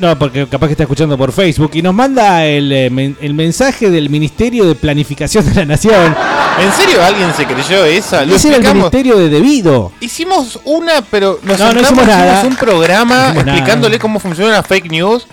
No. 0.00 0.18
Porque 0.18 0.46
capaz 0.46 0.66
que 0.66 0.72
está 0.72 0.84
escuchando 0.84 1.16
por 1.18 1.32
Facebook 1.32 1.70
y 1.74 1.82
nos 1.82 1.94
manda 1.94 2.44
el, 2.46 2.70
eh, 2.72 3.14
el 3.20 3.34
mensaje 3.34 3.90
del 3.90 4.10
Ministerio 4.10 4.64
de 4.66 4.74
Planificación 4.74 5.44
de 5.46 5.54
la 5.54 5.64
Nación. 5.64 6.14
¿En 6.60 6.72
serio 6.72 7.02
alguien 7.04 7.32
se 7.34 7.46
creyó 7.46 7.84
esa? 7.84 8.24
Lo 8.24 8.34
Ese 8.36 8.48
era 8.48 8.56
el 8.56 8.62
explicamos. 8.62 8.90
Ministerio 8.92 9.16
de 9.18 9.28
Debido. 9.28 9.92
Hicimos 10.00 10.58
una, 10.64 11.02
pero 11.02 11.38
nos 11.42 11.58
No, 11.58 11.66
no 11.66 11.72
sentamos, 11.72 11.82
hicimos 12.02 12.06
nada. 12.06 12.32
hicimos 12.38 12.44
un 12.52 12.56
programa 12.56 13.14
No 13.14 13.20
hicimos 13.28 13.44
nada. 13.46 13.58
explicándole 13.58 13.98
cómo 13.98 14.18
funciona 14.20 14.52
la 14.52 14.62
fake 14.62 14.90
news. 14.90 15.26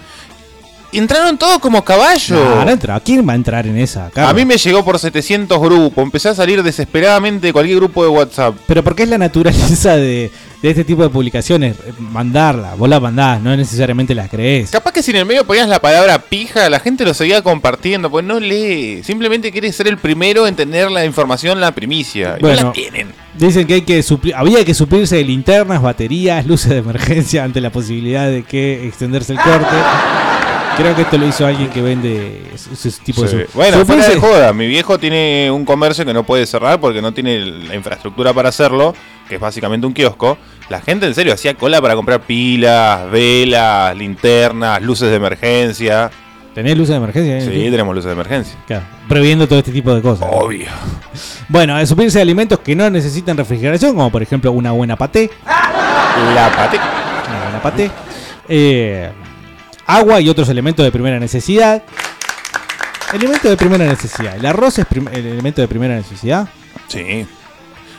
Entraron 0.97 1.37
todos 1.37 1.59
como 1.59 1.83
caballo. 1.83 2.35
No, 2.35 2.65
no 2.65 2.71
entra. 2.71 2.99
¿Quién 2.99 3.27
va 3.27 3.33
a 3.33 3.35
entrar 3.35 3.67
en 3.67 3.77
esa? 3.77 4.09
A 4.15 4.33
mí 4.33 4.45
me 4.45 4.57
llegó 4.57 4.83
por 4.83 4.97
700 4.99 5.59
grupos. 5.59 6.03
Empecé 6.03 6.29
a 6.29 6.35
salir 6.35 6.63
desesperadamente 6.63 7.47
de 7.47 7.53
cualquier 7.53 7.77
grupo 7.77 8.03
de 8.03 8.09
WhatsApp. 8.09 8.55
Pero 8.67 8.83
porque 8.83 9.03
es 9.03 9.09
la 9.09 9.17
naturaleza 9.17 9.95
de, 9.95 10.31
de 10.61 10.69
este 10.69 10.83
tipo 10.83 11.03
de 11.03 11.09
publicaciones. 11.09 11.75
eh, 11.85 11.93
Mandarla, 11.99 12.75
vos 12.75 12.87
la 12.89 12.99
mandás, 12.99 13.41
no 13.41 13.55
necesariamente 13.55 14.15
la 14.15 14.27
crees. 14.27 14.71
Capaz 14.71 14.91
que 14.91 15.03
si 15.03 15.11
en 15.11 15.17
el 15.17 15.25
medio 15.25 15.45
ponías 15.45 15.67
la 15.67 15.79
palabra 15.79 16.17
pija, 16.19 16.69
la 16.69 16.79
gente 16.79 17.03
lo 17.05 17.13
seguía 17.13 17.41
compartiendo, 17.41 18.09
pues 18.09 18.23
no 18.25 18.39
lee. 18.39 19.01
Simplemente 19.03 19.51
quiere 19.51 19.71
ser 19.71 19.87
el 19.87 19.97
primero 19.97 20.47
en 20.47 20.55
tener 20.55 20.89
la 20.91 21.05
información, 21.05 21.59
la 21.59 21.71
primicia. 21.73 22.37
Y 22.39 22.43
no 22.43 22.53
la 22.53 22.71
tienen. 22.71 23.07
Dicen 23.37 23.67
que 23.67 23.73
hay 23.75 23.81
que 23.81 24.01
había 24.33 24.63
que 24.63 24.73
suplirse 24.73 25.17
de 25.17 25.23
linternas, 25.25 25.81
baterías, 25.81 26.45
luces 26.45 26.69
de 26.71 26.77
emergencia 26.77 27.43
ante 27.43 27.59
la 27.59 27.69
posibilidad 27.69 28.27
de 28.29 28.43
que 28.43 28.87
extenderse 28.87 29.33
el 29.33 29.39
corte. 29.39 29.75
Creo 30.77 30.93
que 30.95 31.03
esto 31.03 31.17
lo 31.17 31.25
hizo 31.27 31.45
alguien 31.45 31.69
que 31.69 31.81
vende 31.81 32.41
ese, 32.53 32.91
tipo 33.03 33.25
Sí. 33.25 33.37
de... 33.37 33.45
su- 33.47 33.51
Bueno, 33.53 33.85
fuera 33.85 34.07
de 34.09 34.19
joda, 34.19 34.51
mi 34.53 34.67
viejo 34.67 34.97
tiene 34.97 35.49
un 35.49 35.63
comercio 35.63 36.05
que 36.05 36.13
no 36.13 36.23
puede 36.23 36.45
cerrar 36.45 36.79
porque 36.81 37.01
no 37.01 37.13
tiene 37.13 37.39
la 37.39 37.75
infraestructura 37.75 38.33
para 38.33 38.49
hacerlo, 38.49 38.93
que 39.29 39.35
es 39.35 39.41
básicamente 39.41 39.87
un 39.87 39.93
kiosco. 39.93 40.37
La 40.69 40.81
gente 40.81 41.05
en 41.05 41.13
serio 41.15 41.33
hacía 41.33 41.53
cola 41.53 41.81
para 41.81 41.95
comprar 41.95 42.21
pilas, 42.21 43.09
velas, 43.09 43.95
linternas, 43.95 44.81
luces 44.81 45.09
de 45.09 45.15
emergencia. 45.15 46.11
¿Tenés 46.53 46.77
luces 46.77 46.89
de 46.91 46.95
emergencia? 46.97 47.41
Sí, 47.41 47.69
tenemos 47.69 47.93
luces 47.95 48.07
de 48.07 48.13
emergencia. 48.13 48.55
Claro, 48.67 48.85
previendo 49.07 49.47
todo 49.47 49.59
este 49.59 49.71
tipo 49.71 49.93
de 49.93 50.01
cosas. 50.01 50.27
Obvio. 50.31 50.67
Bueno, 51.49 51.75
a 51.75 51.85
suplirse 51.85 52.17
de 52.17 52.21
alimentos 52.23 52.59
que 52.59 52.75
no 52.75 52.89
necesitan 52.89 53.37
refrigeración, 53.37 53.93
como 53.95 54.09
por 54.11 54.21
ejemplo 54.23 54.51
una 54.51 54.71
buena 54.71 54.95
paté. 54.97 55.29
La 56.33 56.51
pate. 56.55 56.77
Una 56.77 57.43
buena 57.43 57.61
paté. 57.61 57.91
Eh, 58.47 59.09
agua 59.87 60.21
y 60.21 60.29
otros 60.29 60.49
elementos 60.49 60.83
de 60.85 60.91
primera 60.91 61.19
necesidad. 61.19 61.83
Elementos 63.13 63.49
de 63.49 63.57
primera 63.57 63.85
necesidad. 63.85 64.35
¿El 64.35 64.45
arroz 64.45 64.79
es 64.79 64.85
el 64.91 65.25
elemento 65.25 65.61
de 65.61 65.67
primera 65.67 65.95
necesidad? 65.95 66.47
Sí. 66.87 67.25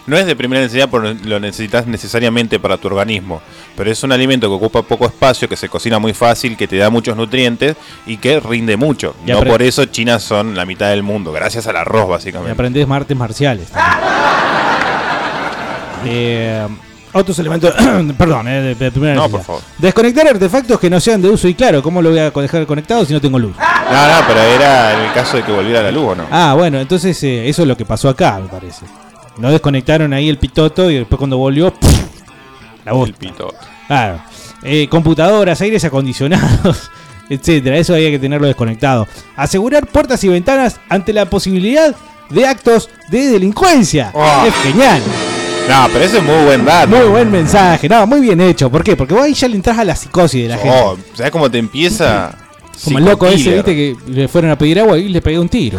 No 0.07 0.17
es 0.17 0.25
de 0.27 0.37
primera 0.37 0.63
necesidad 0.63 0.89
porque 0.89 1.17
lo 1.25 1.41
necesitas 1.41 1.87
necesariamente 1.89 2.61
para 2.61 2.77
tu 2.79 2.87
organismo, 2.87 3.43
pero 3.77 3.91
es 3.91 4.01
un 4.05 4.13
alimento 4.13 4.47
que 4.49 4.55
ocupa 4.55 4.83
poco 4.83 5.05
espacio, 5.07 5.49
que 5.49 5.57
se 5.57 5.69
cocina 5.69 5.99
muy 5.99 6.15
fácil, 6.15 6.57
que 6.57 6.69
te 6.69 6.77
da 6.77 6.91
muchos 6.91 7.17
nutrientes 7.17 7.77
y 8.07 8.17
que 8.19 8.39
rinde 8.39 8.77
mucho. 8.77 9.17
Y 9.27 9.33
no 9.33 9.43
por 9.43 9.63
eso 9.63 9.85
China 9.87 10.21
son 10.21 10.55
la 10.55 10.65
mitad 10.65 10.91
del 10.91 11.03
mundo, 11.03 11.33
gracias 11.33 11.67
al 11.67 11.77
arroz 11.77 12.07
Y 12.07 12.11
básicamente. 12.11 12.53
aprendés 12.53 12.89
artes 12.89 13.17
marciales. 13.17 13.69
también. 13.71 13.97
Eh, 16.09 16.65
Otros 17.19 17.39
elementos. 17.39 17.75
Perdón, 18.19 18.49
eh, 18.49 18.61
de, 18.63 18.75
de 18.75 18.91
primera 18.91 19.15
No, 19.15 19.23
necesidad. 19.23 19.31
por 19.39 19.43
favor. 19.47 19.63
Desconectar 19.79 20.29
artefactos 20.29 20.79
que 20.79 20.91
no 20.91 21.01
sean 21.01 21.23
de 21.23 21.29
uso 21.31 21.49
y 21.49 21.55
claro. 21.55 21.83
¿Cómo 21.83 22.03
lo 22.03 22.11
voy 22.11 22.19
a 22.19 22.31
dejar 22.31 22.67
conectado 22.67 23.05
si 23.05 23.13
no 23.13 23.21
tengo 23.21 23.39
luz? 23.39 23.55
No, 23.57 24.09
no, 24.21 24.27
pero 24.27 24.41
era 24.41 24.95
en 24.95 25.01
el 25.09 25.13
caso 25.15 25.37
de 25.37 25.43
que 25.43 25.53
volviera 25.53 25.83
la 25.83 25.91
luz 25.91 26.05
o 26.09 26.15
no. 26.15 26.25
Ah, 26.31 26.55
bueno, 26.57 26.79
entonces 26.81 27.21
eh, 27.23 27.49
eso 27.49 27.63
es 27.63 27.69
lo 27.69 27.77
que 27.77 27.85
pasó 27.85 28.09
acá, 28.09 28.39
me 28.43 28.49
parece. 28.49 28.85
No 29.39 29.51
desconectaron 29.51 30.13
ahí 30.13 30.29
el 30.29 30.39
pitoto 30.39 30.91
y 30.91 30.97
después 30.99 31.19
cuando 31.19 31.37
volvió. 31.39 31.73
¡puf! 31.73 31.91
la 32.85 32.93
voz. 32.93 33.09
el 33.09 33.15
pito. 33.15 33.53
Claro. 33.87 34.21
Eh, 34.63 34.89
computadoras, 34.89 35.61
aires 35.61 35.85
acondicionados, 35.85 36.91
etcétera. 37.31 37.77
Eso 37.77 37.95
había 37.95 38.11
que 38.11 38.19
tenerlo 38.19 38.47
desconectado. 38.47 39.07
Asegurar 39.37 39.87
puertas 39.87 40.23
y 40.25 40.29
ventanas 40.29 40.81
ante 40.89 41.13
la 41.13 41.27
posibilidad 41.27 41.95
de 42.31 42.47
actos 42.47 42.89
de 43.09 43.27
delincuencia. 43.31 44.11
Oh. 44.15 44.45
Es 44.47 44.55
genial. 44.57 45.01
No, 45.69 45.89
pero 45.93 46.05
ese 46.05 46.19
es 46.19 46.23
muy 46.23 46.45
buen 46.45 46.65
dato. 46.65 46.89
Muy 46.89 47.07
buen 47.09 47.31
mensaje. 47.31 47.89
No, 47.89 48.07
muy 48.07 48.21
bien 48.21 48.41
hecho. 48.41 48.71
¿Por 48.71 48.85
qué? 48.85 48.97
Porque 48.97 49.15
vos 49.15 49.25
ahí 49.25 49.35
ya 49.35 49.49
le 49.49 49.57
entras 49.57 49.79
a 49.79 49.85
la 49.85 49.97
psicosis 49.97 50.43
de 50.45 50.49
la 50.49 50.59
gente. 50.59 50.77
Oh, 50.83 50.97
¿Sabes 51.15 51.33
cómo 51.33 51.51
te 51.51 51.59
empieza? 51.59 52.35
Como 52.85 52.99
el 52.99 53.05
loco 53.05 53.27
ese, 53.27 53.55
viste, 53.55 53.75
que 53.75 53.97
le 54.09 54.29
fueron 54.29 54.51
a 54.51 54.59
pedir 54.59 54.81
agua 54.81 54.99
y 54.99 55.09
le 55.09 55.21
pegué 55.23 55.39
un 55.39 55.49
tiro. 55.49 55.79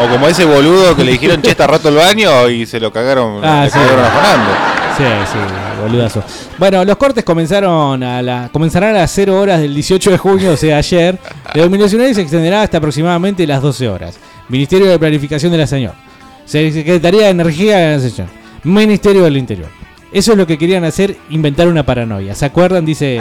O 0.00 0.08
como 0.08 0.26
ese 0.26 0.44
boludo 0.44 0.96
que 0.96 1.04
le 1.04 1.12
dijeron, 1.12 1.40
che, 1.42 1.50
está 1.50 1.66
roto 1.66 1.88
el 1.88 1.96
baño 1.96 2.48
y 2.48 2.66
se 2.66 2.80
lo 2.80 2.92
cagaron, 2.92 3.40
Ah, 3.44 3.68
sí. 3.70 3.78
Sí, 4.96 5.02
sí, 5.32 5.38
boludazo. 5.82 6.22
Bueno, 6.58 6.84
los 6.84 6.96
cortes 6.96 7.24
comenzaron 7.24 8.02
a 8.02 8.22
la, 8.22 8.48
comenzarán 8.52 8.94
a 8.94 9.00
las 9.00 9.10
0 9.12 9.40
horas 9.40 9.60
del 9.60 9.74
18 9.74 10.12
de 10.12 10.18
junio, 10.18 10.52
o 10.52 10.56
sea, 10.56 10.78
ayer. 10.78 11.18
La 11.52 11.62
iluminación 11.62 12.14
se 12.14 12.20
extenderá 12.20 12.62
hasta 12.62 12.78
aproximadamente 12.78 13.46
las 13.46 13.60
12 13.60 13.88
horas. 13.88 14.16
Ministerio 14.48 14.88
de 14.88 14.98
Planificación 14.98 15.50
de 15.52 15.58
la 15.58 15.66
Señor. 15.66 15.94
Secretaría 16.44 17.24
de 17.24 17.28
Energía 17.30 17.76
de 17.78 17.96
la 17.96 18.02
Nación. 18.02 18.43
Ministerio 18.64 19.22
del 19.24 19.36
Interior. 19.36 19.68
Eso 20.12 20.32
es 20.32 20.38
lo 20.38 20.46
que 20.46 20.56
querían 20.58 20.84
hacer, 20.84 21.16
inventar 21.30 21.66
una 21.68 21.84
paranoia. 21.84 22.34
¿Se 22.34 22.44
acuerdan? 22.46 22.84
Dice 22.84 23.18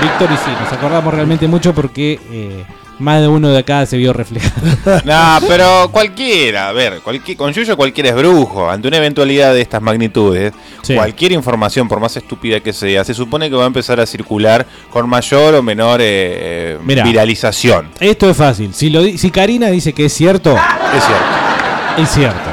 Víctor 0.00 0.28
y 0.32 0.36
sí, 0.36 0.50
nos 0.60 0.72
acordamos 0.72 1.12
realmente 1.14 1.46
mucho 1.46 1.74
porque 1.74 2.18
eh, 2.32 2.64
más 2.98 3.20
de 3.20 3.28
uno 3.28 3.48
de 3.48 3.58
acá 3.58 3.84
se 3.86 3.96
vio 3.98 4.12
reflejado. 4.12 4.52
No, 5.04 5.38
pero 5.46 5.90
cualquiera, 5.92 6.68
a 6.68 6.72
ver, 6.72 7.00
cualquier, 7.02 7.36
con 7.36 7.52
Yuyo 7.52 7.76
cualquiera 7.76 8.08
es 8.10 8.16
brujo. 8.16 8.68
Ante 8.70 8.88
una 8.88 8.96
eventualidad 8.96 9.52
de 9.54 9.60
estas 9.60 9.82
magnitudes, 9.82 10.52
Sí. 10.82 10.94
cualquier 10.94 11.32
información, 11.32 11.86
por 11.88 12.00
más 12.00 12.16
estúpida 12.16 12.58
que 12.60 12.72
sea, 12.72 13.04
se 13.04 13.14
supone 13.14 13.48
que 13.50 13.54
va 13.56 13.64
a 13.64 13.66
empezar 13.68 14.00
a 14.00 14.06
circular 14.06 14.66
con 14.90 15.08
mayor 15.08 15.54
o 15.56 15.62
menor 15.62 16.00
eh, 16.02 16.78
Mirá. 16.82 17.04
viralización. 17.04 17.90
Esto 18.00 18.30
es 18.30 18.36
fácil. 18.36 18.72
Si, 18.74 18.88
lo, 18.90 19.02
si 19.04 19.30
Karina 19.30 19.68
dice 19.68 19.92
que 19.92 20.06
es 20.06 20.12
cierto, 20.12 20.56
Es 20.96 21.04
cierto. 21.04 22.02
Es 22.02 22.08
cierto. 22.10 22.50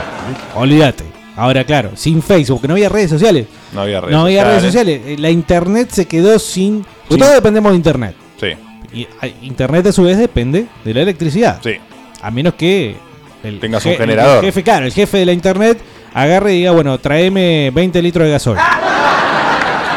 Olvídate. 0.55 1.05
Ahora, 1.39 1.63
claro, 1.63 1.91
sin 1.95 2.21
Facebook, 2.21 2.61
no 2.67 2.73
había 2.73 2.89
redes 2.89 3.09
sociales. 3.09 3.47
No 3.73 3.81
había 3.81 4.01
redes 4.01 4.13
no 4.13 4.21
había 4.25 4.41
sociales. 4.43 4.61
redes 4.61 4.73
sociales. 4.73 5.01
Eh, 5.05 5.15
La 5.21 5.29
internet 5.29 5.89
se 5.91 6.05
quedó 6.05 6.37
sin. 6.39 6.85
Sí. 7.09 7.17
Todos 7.17 7.33
dependemos 7.33 7.71
de 7.71 7.75
internet. 7.77 8.15
Sí, 8.39 8.47
Y 8.93 9.07
a- 9.21 9.27
internet 9.43 9.87
a 9.87 9.91
su 9.91 10.03
vez 10.03 10.17
depende 10.17 10.65
de 10.83 10.93
la 10.93 11.01
electricidad. 11.01 11.59
sí. 11.63 11.75
A 12.21 12.31
menos 12.31 12.55
que 12.55 12.95
el 13.43 13.59
Tengas 13.59 13.85
un 13.85 13.93
je- 13.93 13.97
generador. 13.97 14.39
El 14.39 14.45
jefe, 14.51 14.63
claro, 14.63 14.85
el 14.85 14.91
jefe 14.91 15.17
de 15.19 15.25
la 15.25 15.31
internet 15.31 15.77
agarre 16.13 16.53
y 16.55 16.57
diga, 16.57 16.71
bueno, 16.71 16.97
tráeme 16.99 17.71
20 17.73 18.01
litros 18.01 18.25
de 18.25 18.31
gasoil. 18.31 18.57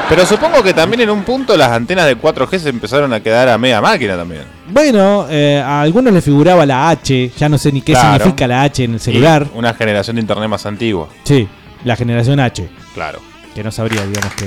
Pero 0.08 0.26
supongo 0.26 0.62
que 0.62 0.74
también 0.74 1.00
en 1.02 1.10
un 1.10 1.22
punto 1.22 1.56
las 1.56 1.70
antenas 1.70 2.06
de 2.06 2.18
4G 2.18 2.58
se 2.58 2.68
empezaron 2.68 3.12
a 3.14 3.20
quedar 3.20 3.48
a 3.48 3.56
media 3.56 3.80
máquina 3.80 4.14
también. 4.16 4.42
Bueno, 4.68 5.26
eh, 5.30 5.62
a 5.64 5.80
algunos 5.80 6.12
les 6.12 6.22
figuraba 6.22 6.66
la 6.66 6.90
H, 6.90 7.30
ya 7.38 7.48
no 7.48 7.56
sé 7.56 7.72
ni 7.72 7.80
qué 7.80 7.92
Claro. 7.92 8.18
significa 8.18 8.46
la 8.46 8.62
H 8.62 8.84
en 8.84 8.94
el 8.94 9.00
celular. 9.00 9.46
Y 9.54 9.58
una 9.58 9.72
generación 9.72 10.16
de 10.16 10.22
internet 10.22 10.48
más 10.50 10.66
antigua. 10.66 11.08
Sí, 11.24 11.48
la 11.84 11.96
generación 11.96 12.40
H, 12.40 12.68
Claro. 12.94 13.20
que 13.54 13.64
no 13.64 13.70
sabría, 13.70 14.04
digamos, 14.04 14.34
que, 14.34 14.44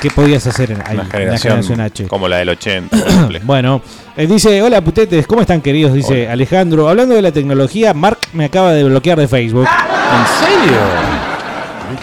qué 0.00 0.10
podías 0.10 0.46
hacer 0.46 0.70
en, 0.70 0.80
ahí, 0.82 0.94
Una 0.94 1.02
en 1.02 1.30
la 1.30 1.38
generación 1.38 1.80
H. 1.80 2.06
como 2.06 2.28
la 2.28 2.36
del 2.36 2.50
80. 2.50 2.96
por 2.96 3.08
ejemplo. 3.08 3.40
Bueno, 3.42 3.82
eh, 4.16 4.26
dice, 4.28 4.62
hola 4.62 4.80
putetes, 4.82 5.26
¿cómo 5.26 5.40
están 5.40 5.62
queridos? 5.62 5.92
Dice. 5.94 6.28
Alejandro, 6.28 6.88
hablando 6.88 7.16
de 7.16 7.22
la 7.22 7.32
tecnología, 7.32 7.92
Mark 7.92 8.18
me 8.32 8.44
acaba 8.44 8.72
de 8.72 8.84
bloquear 8.84 9.18
de 9.18 9.26
Facebook. 9.26 9.66
¿En 9.66 10.46
serio? 10.46 10.78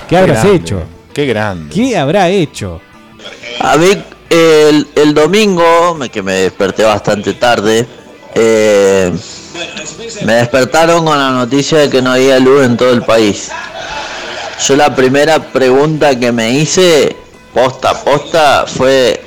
¿Qué 0.09 0.17
habrás 0.17 0.39
grande, 0.43 0.55
hecho? 0.57 0.83
Qué 1.13 1.25
grande. 1.25 1.73
¿Qué 1.73 1.97
habrá 1.97 2.29
hecho? 2.29 2.81
A 3.59 3.77
mí 3.77 3.87
el, 4.29 4.87
el 4.95 5.13
domingo, 5.13 5.97
que 6.11 6.21
me 6.21 6.33
desperté 6.33 6.83
bastante 6.83 7.33
tarde, 7.33 7.85
eh, 8.33 9.11
me 10.25 10.33
despertaron 10.33 11.05
con 11.05 11.17
la 11.17 11.31
noticia 11.31 11.79
de 11.79 11.89
que 11.89 12.01
no 12.01 12.11
había 12.11 12.39
luz 12.39 12.65
en 12.65 12.77
todo 12.77 12.91
el 12.91 13.03
país. 13.03 13.51
Yo 14.65 14.75
la 14.75 14.95
primera 14.95 15.39
pregunta 15.39 16.17
que 16.17 16.31
me 16.31 16.51
hice, 16.51 17.15
posta, 17.53 17.93
posta, 18.03 18.65
fue, 18.67 19.21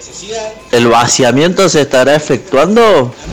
¿el 0.71 0.87
vaciamiento 0.89 1.69
se 1.69 1.83
estará 1.83 2.15
efectuando? 2.15 3.15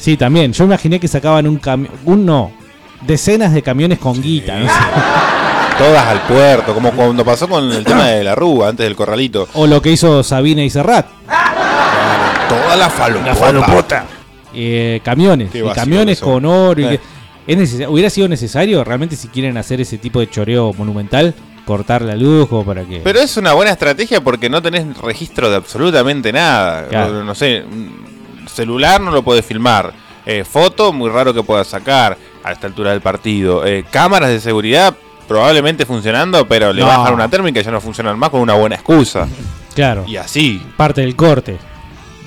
Sí, 0.00 0.16
también. 0.16 0.50
Yo 0.54 0.64
imaginé 0.64 0.98
que 0.98 1.08
sacaban 1.08 1.46
un 1.46 1.58
camión, 1.58 1.92
un 2.06 2.24
no, 2.24 2.50
decenas 3.02 3.52
de 3.52 3.62
camiones 3.62 3.98
con 3.98 4.20
guita, 4.20 4.58
no 4.58 4.66
sé. 4.66 4.72
Todas 5.80 6.06
al 6.06 6.20
puerto, 6.26 6.74
como 6.74 6.92
cuando 6.92 7.24
pasó 7.24 7.48
con 7.48 7.72
el 7.72 7.84
tema 7.84 8.08
de 8.08 8.22
la 8.22 8.34
rúa 8.34 8.68
antes 8.68 8.84
del 8.84 8.94
corralito. 8.94 9.48
O 9.54 9.66
lo 9.66 9.80
que 9.80 9.90
hizo 9.92 10.22
Sabina 10.22 10.62
y 10.62 10.68
Serrat. 10.68 11.06
Toda 12.48 12.76
la 12.76 12.90
falopota. 12.90 14.04
Eh, 14.52 15.00
camiones. 15.04 15.50
Qué 15.50 15.60
y 15.60 15.70
camiones 15.70 16.20
con 16.20 16.44
oro. 16.44 16.80
y 16.80 16.84
Eh. 16.84 16.88
que- 17.46 17.52
es 17.52 17.58
neces- 17.58 17.88
¿Hubiera 17.88 18.10
sido 18.10 18.28
necesario 18.28 18.84
realmente 18.84 19.16
si 19.16 19.28
quieren 19.28 19.56
hacer 19.56 19.80
ese 19.80 19.96
tipo 19.98 20.20
de 20.20 20.28
choreo 20.28 20.72
monumental? 20.76 21.34
Cortar 21.64 22.02
la 22.02 22.14
luz 22.16 22.48
o 22.50 22.62
para 22.64 22.82
que... 22.82 23.00
Pero 23.02 23.20
es 23.20 23.36
una 23.36 23.52
buena 23.54 23.70
estrategia 23.70 24.20
porque 24.20 24.50
no 24.50 24.60
tenés 24.60 24.96
registro 24.98 25.48
de 25.48 25.56
absolutamente 25.56 26.32
nada. 26.32 26.88
Claro. 26.88 27.12
No, 27.14 27.24
no 27.24 27.34
sé, 27.34 27.64
celular 28.52 29.00
no 29.00 29.10
lo 29.12 29.22
podés 29.22 29.44
filmar. 29.46 29.92
Eh, 30.26 30.44
foto, 30.44 30.92
muy 30.92 31.08
raro 31.10 31.32
que 31.32 31.42
puedas 31.42 31.68
sacar 31.68 32.16
a 32.44 32.52
esta 32.52 32.66
altura 32.66 32.90
del 32.90 33.00
partido. 33.00 33.64
Eh, 33.64 33.84
cámaras 33.90 34.28
de 34.30 34.40
seguridad, 34.40 34.94
probablemente 35.30 35.86
funcionando, 35.86 36.44
pero 36.48 36.72
le 36.72 36.80
No. 36.80 36.88
bajan 36.88 37.14
una 37.14 37.28
térmica 37.28 37.60
y 37.60 37.62
ya 37.62 37.70
no 37.70 37.80
funcionan 37.80 38.18
más 38.18 38.30
con 38.30 38.40
una 38.40 38.54
buena 38.54 38.74
excusa. 38.74 39.28
Claro. 39.76 40.04
Y 40.08 40.16
así. 40.16 40.60
parte 40.76 41.02
del 41.02 41.14
corte. 41.14 41.56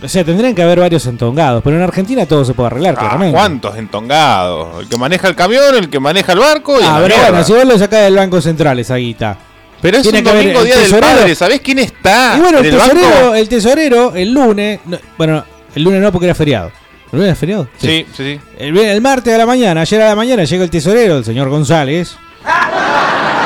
O 0.01 0.07
sea, 0.07 0.23
tendrían 0.23 0.55
que 0.55 0.63
haber 0.63 0.79
varios 0.79 1.05
entongados, 1.07 1.61
pero 1.65 1.75
en 1.75 1.81
Argentina 1.83 2.25
todo 2.25 2.45
se 2.45 2.53
puede 2.53 2.67
arreglar, 2.67 2.95
Ah, 2.95 2.99
claramente. 3.01 3.33
¿Cuántos 3.37 3.75
entongados? 3.77 4.83
El 4.83 4.87
que 4.87 4.95
maneja 4.97 5.27
el 5.27 5.35
camión, 5.35 5.75
el 5.75 5.89
que 5.89 5.99
maneja 5.99 6.31
el 6.31 6.39
barco 6.39 6.79
y 6.79 6.83
Ah, 6.85 6.99
pero 7.03 7.15
bueno, 7.17 7.43
si 7.43 7.51
vos 7.51 7.65
lo 7.65 7.77
sacás 7.77 8.03
del 8.03 8.15
Banco 8.15 8.39
Central 8.39 8.79
esa 8.79 8.95
guita. 8.95 9.37
Pero 9.81 9.97
es 9.97 10.03
tiene 10.03 10.19
un 10.21 10.27
haber 10.29 10.43
domingo 10.43 10.63
día 10.63 10.77
del 10.77 10.91
padre, 11.01 11.35
¿sabés 11.35 11.59
quién 11.59 11.79
está? 11.79 12.35
y 12.37 12.39
bueno, 12.41 12.59
el 12.59 12.65
el 12.67 12.71
tesorero, 12.71 13.07
banco? 13.09 13.35
el 13.35 13.49
tesorero, 13.49 14.15
el 14.15 14.31
lunes, 14.33 14.79
no, 14.85 14.97
bueno, 15.17 15.43
el 15.75 15.83
lunes 15.83 16.01
no 16.01 16.09
porque 16.09 16.27
era 16.27 16.35
feriado. 16.35 16.71
¿El 17.11 17.19
lunes 17.19 17.25
era 17.27 17.35
feriado? 17.35 17.67
Sí, 17.77 18.05
sí, 18.15 18.23
sí. 18.23 18.39
El, 18.57 18.77
el 18.77 19.01
martes 19.01 19.33
a 19.33 19.37
la 19.37 19.45
mañana, 19.45 19.81
ayer 19.81 20.01
a 20.01 20.07
la 20.09 20.15
mañana, 20.15 20.45
llega 20.45 20.63
el 20.63 20.69
tesorero, 20.69 21.17
el 21.17 21.25
señor 21.25 21.49
González. 21.49 22.15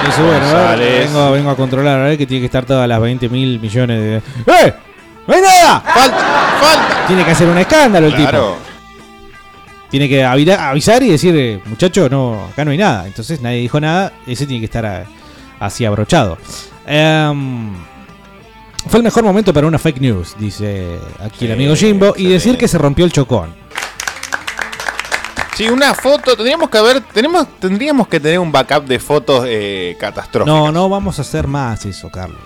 Dice, 0.05 0.21
bueno, 0.21 0.45
a 0.45 0.75
ver, 0.75 1.07
vengo, 1.07 1.31
vengo 1.31 1.49
a 1.51 1.55
controlar, 1.55 1.99
a 1.99 2.03
ver 2.05 2.17
que 2.17 2.25
tiene 2.25 2.41
que 2.41 2.45
estar 2.45 2.65
todas 2.65 2.88
las 2.88 2.99
20 3.01 3.29
mil 3.29 3.60
millones 3.60 3.99
de... 3.99 4.15
¡Eh! 4.53 4.73
¡No 5.27 5.33
hay 5.33 5.41
nada! 5.41 5.81
Falta, 5.81 6.17
falta. 6.62 7.07
Tiene 7.07 7.25
que 7.25 7.31
hacer 7.31 7.47
un 7.49 7.57
escándalo 7.57 8.07
el 8.07 8.15
tipo. 8.15 8.57
Tiene 9.89 10.07
que 10.10 10.23
avisar 10.23 11.01
y 11.03 11.10
decir, 11.10 11.62
muchacho, 11.65 12.07
no, 12.10 12.45
acá 12.51 12.63
no 12.65 12.71
hay 12.71 12.77
nada. 12.77 13.07
Entonces 13.07 13.41
nadie 13.41 13.57
dijo 13.60 13.79
nada, 13.79 14.13
ese 14.25 14.45
tiene 14.45 14.60
que 14.62 14.65
estar 14.65 14.86
a- 14.86 15.05
así 15.60 15.83
abrochado. 15.86 16.38
Em, 16.86 17.73
fue 18.88 18.99
el 18.99 19.03
mejor 19.03 19.23
momento 19.23 19.53
para 19.53 19.67
una 19.67 19.77
fake 19.79 19.99
news, 19.99 20.36
dice 20.39 20.97
aquí 21.23 21.45
el 21.45 21.51
amigo 21.53 21.75
Jimbo, 21.75 22.13
y 22.17 22.27
decir 22.27 22.57
que 22.57 22.67
se 22.67 22.77
rompió 22.77 23.03
el 23.05 23.12
chocón. 23.12 23.53
Sí, 25.57 25.67
una 25.69 25.95
foto. 25.95 26.35
Tendríamos 26.35 26.69
que 26.69 26.77
haber, 26.77 27.01
tenemos, 27.01 27.47
tendríamos 27.59 28.07
que 28.07 28.19
tener 28.19 28.37
un 28.37 28.51
backup 28.51 28.85
de 28.85 28.99
fotos 28.99 29.43
eh, 29.47 29.97
catastróficas. 29.99 30.53
No, 30.53 30.71
no 30.71 30.87
vamos 30.87 31.17
a 31.17 31.23
hacer 31.23 31.47
más 31.47 31.83
eso, 31.83 32.11
Carlos. 32.11 32.39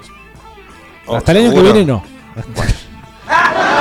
Oh, 1.05 1.17
Hasta 1.17 1.33
el 1.33 1.39
año 1.39 1.53
que 1.53 1.61
viene 1.61 1.83
no. 1.83 2.01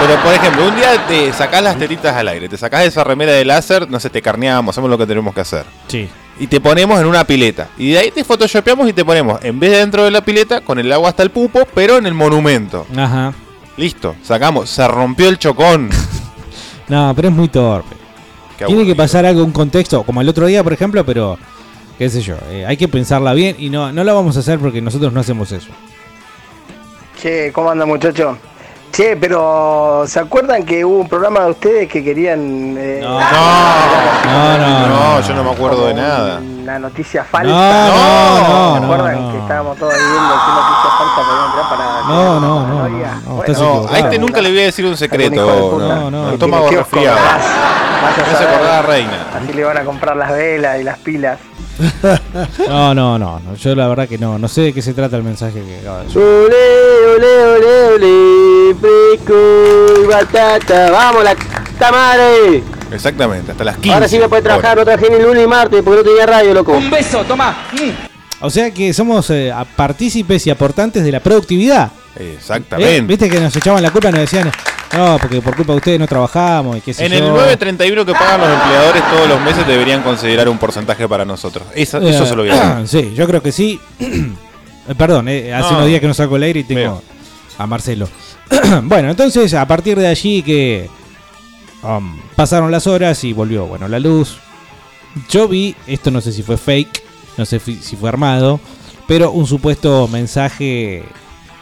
Pero 0.00 0.20
por 0.24 0.34
ejemplo, 0.34 0.66
un 0.66 0.74
día 0.74 1.06
te 1.06 1.32
sacás 1.32 1.62
las 1.62 1.78
tetitas 1.78 2.16
al 2.16 2.26
aire, 2.26 2.48
te 2.48 2.56
sacás 2.56 2.84
esa 2.86 3.04
remera 3.04 3.30
de 3.30 3.44
láser, 3.44 3.88
no 3.88 4.00
sé, 4.00 4.10
te 4.10 4.20
carneamos, 4.20 4.74
hacemos 4.74 4.90
lo 4.90 4.98
que 4.98 5.06
tenemos 5.06 5.32
que 5.32 5.42
hacer. 5.42 5.64
Sí. 5.86 6.08
Y 6.40 6.48
te 6.48 6.60
ponemos 6.60 6.98
en 7.00 7.06
una 7.06 7.22
pileta. 7.22 7.68
Y 7.78 7.92
de 7.92 7.98
ahí 8.00 8.10
te 8.10 8.24
photoshopeamos 8.24 8.88
y 8.88 8.92
te 8.92 9.04
ponemos, 9.04 9.38
en 9.44 9.60
vez 9.60 9.70
de 9.70 9.76
dentro 9.76 10.02
de 10.02 10.10
la 10.10 10.22
pileta, 10.24 10.60
con 10.60 10.80
el 10.80 10.90
agua 10.92 11.10
hasta 11.10 11.22
el 11.22 11.30
pupo, 11.30 11.68
pero 11.72 11.98
en 11.98 12.06
el 12.06 12.14
monumento. 12.14 12.84
Ajá. 12.96 13.32
Listo, 13.76 14.16
sacamos, 14.24 14.68
se 14.70 14.88
rompió 14.88 15.28
el 15.28 15.38
chocón. 15.38 15.88
No, 16.88 17.12
pero 17.14 17.28
es 17.28 17.34
muy 17.34 17.46
torpe. 17.46 17.99
Qué 18.60 18.66
Tiene 18.66 18.86
que 18.86 18.94
pasar 18.94 19.24
algo, 19.26 19.42
un 19.44 19.52
contexto, 19.52 20.02
como 20.04 20.20
el 20.20 20.28
otro 20.28 20.46
día, 20.46 20.62
por 20.62 20.72
ejemplo, 20.72 21.04
pero 21.04 21.38
qué 21.98 22.08
sé 22.10 22.20
yo, 22.20 22.36
eh, 22.50 22.64
hay 22.66 22.76
que 22.76 22.88
pensarla 22.88 23.32
bien 23.32 23.56
y 23.58 23.70
no, 23.70 23.90
no 23.92 24.04
la 24.04 24.12
vamos 24.12 24.36
a 24.36 24.40
hacer 24.40 24.58
porque 24.58 24.80
nosotros 24.80 25.12
no 25.12 25.20
hacemos 25.20 25.50
eso. 25.52 25.68
Che, 27.20 27.52
¿cómo 27.52 27.70
anda 27.70 27.84
muchacho? 27.86 28.36
Che, 28.92 29.16
pero 29.16 30.02
¿se 30.06 30.18
acuerdan 30.18 30.64
que 30.64 30.84
hubo 30.84 30.98
un 30.98 31.08
programa 31.08 31.40
de 31.44 31.50
ustedes 31.52 31.88
que 31.88 32.02
querían... 32.02 32.74
eh, 32.76 32.98
No. 33.02 33.20
No, 33.20 34.58
No, 34.58 34.58
no, 34.58 34.88
no, 34.88 35.20
yo 35.20 35.34
no 35.34 35.44
me 35.44 35.50
acuerdo 35.50 35.86
de 35.86 35.94
nada. 35.94 36.40
Una 36.40 36.78
noticia 36.78 37.20
No, 37.22 37.28
falsa. 37.28 37.52
no, 37.52 37.88
no, 37.88 38.74
¿Se 38.74 38.80
no, 38.80 38.84
acuerdan 38.92 39.22
no. 39.22 39.32
que 39.32 39.38
estábamos 39.38 39.78
todos 39.78 39.94
ahí 39.94 40.00
viendo 40.00 40.34
qué 40.34 40.50
noticias 40.50 40.92
falta 40.98 41.22
podían 41.28 41.46
entrar 41.46 41.68
para. 41.70 42.08
No, 42.08 42.40
no, 42.40 42.66
no, 42.66 42.66
no, 42.66 42.88
no, 42.88 43.40
estás 43.42 43.58
No, 43.60 43.64
equivocado. 43.70 43.94
a 43.94 43.98
este 44.00 44.18
nunca 44.18 44.40
le 44.40 44.48
voy 44.50 44.58
a 44.60 44.64
decir 44.64 44.84
un 44.86 44.96
secreto. 44.96 45.40
Algún 45.40 45.54
hijo 45.56 45.64
de 45.64 45.70
puta. 45.84 45.94
No, 45.94 46.10
No, 46.10 46.22
no. 46.24 46.32
Estómago 46.32 46.68
tiene 46.68 46.82
kiosco, 46.82 46.96
resfriado. 46.96 47.18
Se 48.38 48.44
acordaba 48.44 48.82
reina. 48.82 49.26
Así 49.34 49.52
le 49.52 49.64
van 49.64 49.78
a 49.78 49.84
comprar 49.84 50.16
las 50.16 50.32
velas 50.32 50.80
y 50.80 50.84
las 50.84 50.98
pilas. 50.98 51.38
No, 52.68 52.94
no, 52.94 53.18
no, 53.18 53.40
no, 53.40 53.54
yo 53.54 53.74
la 53.74 53.88
verdad 53.88 54.08
que 54.08 54.18
no, 54.18 54.38
no 54.38 54.48
sé 54.48 54.60
de 54.62 54.72
qué 54.72 54.82
se 54.82 54.92
trata 54.92 55.16
el 55.16 55.22
mensaje 55.22 55.62
que 55.62 55.78
acaba 55.78 56.00
de 56.00 56.04
decir. 56.04 56.20
Ole, 56.20 57.16
ole, 57.16 57.44
ole, 57.44 57.86
ole, 57.94 58.74
fresco 58.74 60.02
y 60.02 60.06
batata. 60.06 60.90
Vamos, 60.90 61.24
la 61.24 61.34
puta 61.34 61.90
madre. 61.90 62.62
Exactamente, 62.92 63.52
hasta 63.52 63.64
las 63.64 63.76
15. 63.76 63.94
Ahora 63.94 64.08
sí 64.08 64.18
me 64.18 64.28
puede 64.28 64.42
trabajar, 64.42 64.76
no 64.76 64.84
trabajé 64.84 65.10
ni 65.10 65.22
lunes 65.22 65.44
y 65.44 65.46
martes 65.46 65.82
porque 65.82 65.98
no 65.98 66.04
tenía 66.04 66.26
radio, 66.26 66.54
loco. 66.54 66.78
O 68.40 68.50
sea 68.50 68.70
que 68.72 68.92
somos 68.92 69.30
eh, 69.30 69.52
partícipes 69.76 70.46
y 70.46 70.50
aportantes 70.50 71.04
de 71.04 71.12
la 71.12 71.20
productividad. 71.20 71.90
¿Eh? 72.16 72.34
Exactamente. 72.36 73.00
Viste 73.02 73.28
que 73.30 73.40
nos 73.40 73.54
echaban 73.56 73.82
la 73.82 73.90
culpa, 73.90 74.10
nos 74.10 74.20
decían, 74.20 74.50
no, 74.96 75.18
porque 75.20 75.40
por 75.40 75.54
culpa 75.56 75.72
de 75.72 75.76
ustedes 75.78 76.00
no 76.00 76.06
trabajamos 76.06 76.76
y 76.76 76.80
qué 76.80 76.92
sé 76.94 77.06
En 77.06 77.12
yo. 77.12 77.18
el 77.18 77.24
931 77.30 78.04
que 78.06 78.12
pagan 78.12 78.40
los 78.40 78.50
empleadores 78.50 79.02
todos 79.10 79.28
los 79.28 79.40
meses 79.42 79.66
deberían 79.66 80.02
considerar 80.02 80.48
un 80.48 80.58
porcentaje 80.58 81.06
para 81.08 81.24
nosotros. 81.24 81.64
Eso 81.74 81.98
Eh, 81.98 82.12
se 82.12 82.34
lo 82.36 82.42
voy 82.42 82.50
a 82.50 82.76
decir. 82.80 83.02
Sí, 83.10 83.14
yo 83.14 83.26
creo 83.26 83.42
que 83.42 83.52
sí. 83.52 83.80
Eh, 84.88 84.94
Perdón, 84.94 85.28
eh, 85.28 85.52
hace 85.52 85.70
No. 85.70 85.76
unos 85.76 85.88
días 85.88 86.00
que 86.00 86.06
no 86.08 86.14
saco 86.14 86.36
el 86.36 86.42
aire 86.42 86.60
y 86.60 86.64
tengo 86.64 86.80
Veo. 86.80 87.02
a 87.58 87.66
Marcelo. 87.66 88.08
bueno, 88.84 89.10
entonces 89.10 89.52
a 89.52 89.66
partir 89.68 89.96
de 89.98 90.06
allí 90.08 90.42
que 90.42 90.88
um, 91.82 92.18
pasaron 92.34 92.70
las 92.72 92.86
horas 92.86 93.22
y 93.22 93.34
volvió, 93.34 93.66
bueno, 93.66 93.86
la 93.88 94.00
luz. 94.00 94.38
Yo 95.28 95.46
vi, 95.48 95.76
esto 95.86 96.10
no 96.10 96.22
sé 96.22 96.32
si 96.32 96.42
fue 96.42 96.56
fake, 96.56 97.02
no 97.36 97.44
sé 97.44 97.60
si 97.60 97.94
fue 97.94 98.08
armado, 98.08 98.58
pero 99.06 99.30
un 99.32 99.46
supuesto 99.46 100.08
mensaje 100.08 101.04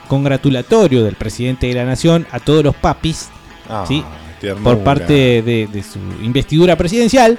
congratulatorio 0.09 1.05
del 1.05 1.15
presidente 1.15 1.69
de 1.69 1.75
la 1.75 1.85
nación 1.85 2.27
a 2.33 2.41
todos 2.41 2.65
los 2.65 2.75
papis 2.75 3.29
Ah, 3.71 3.85
sí, 3.87 4.03
por 4.65 4.79
parte 4.81 5.43
de, 5.43 5.69
de 5.71 5.83
su 5.83 5.99
investidura 6.23 6.75
presidencial, 6.77 7.39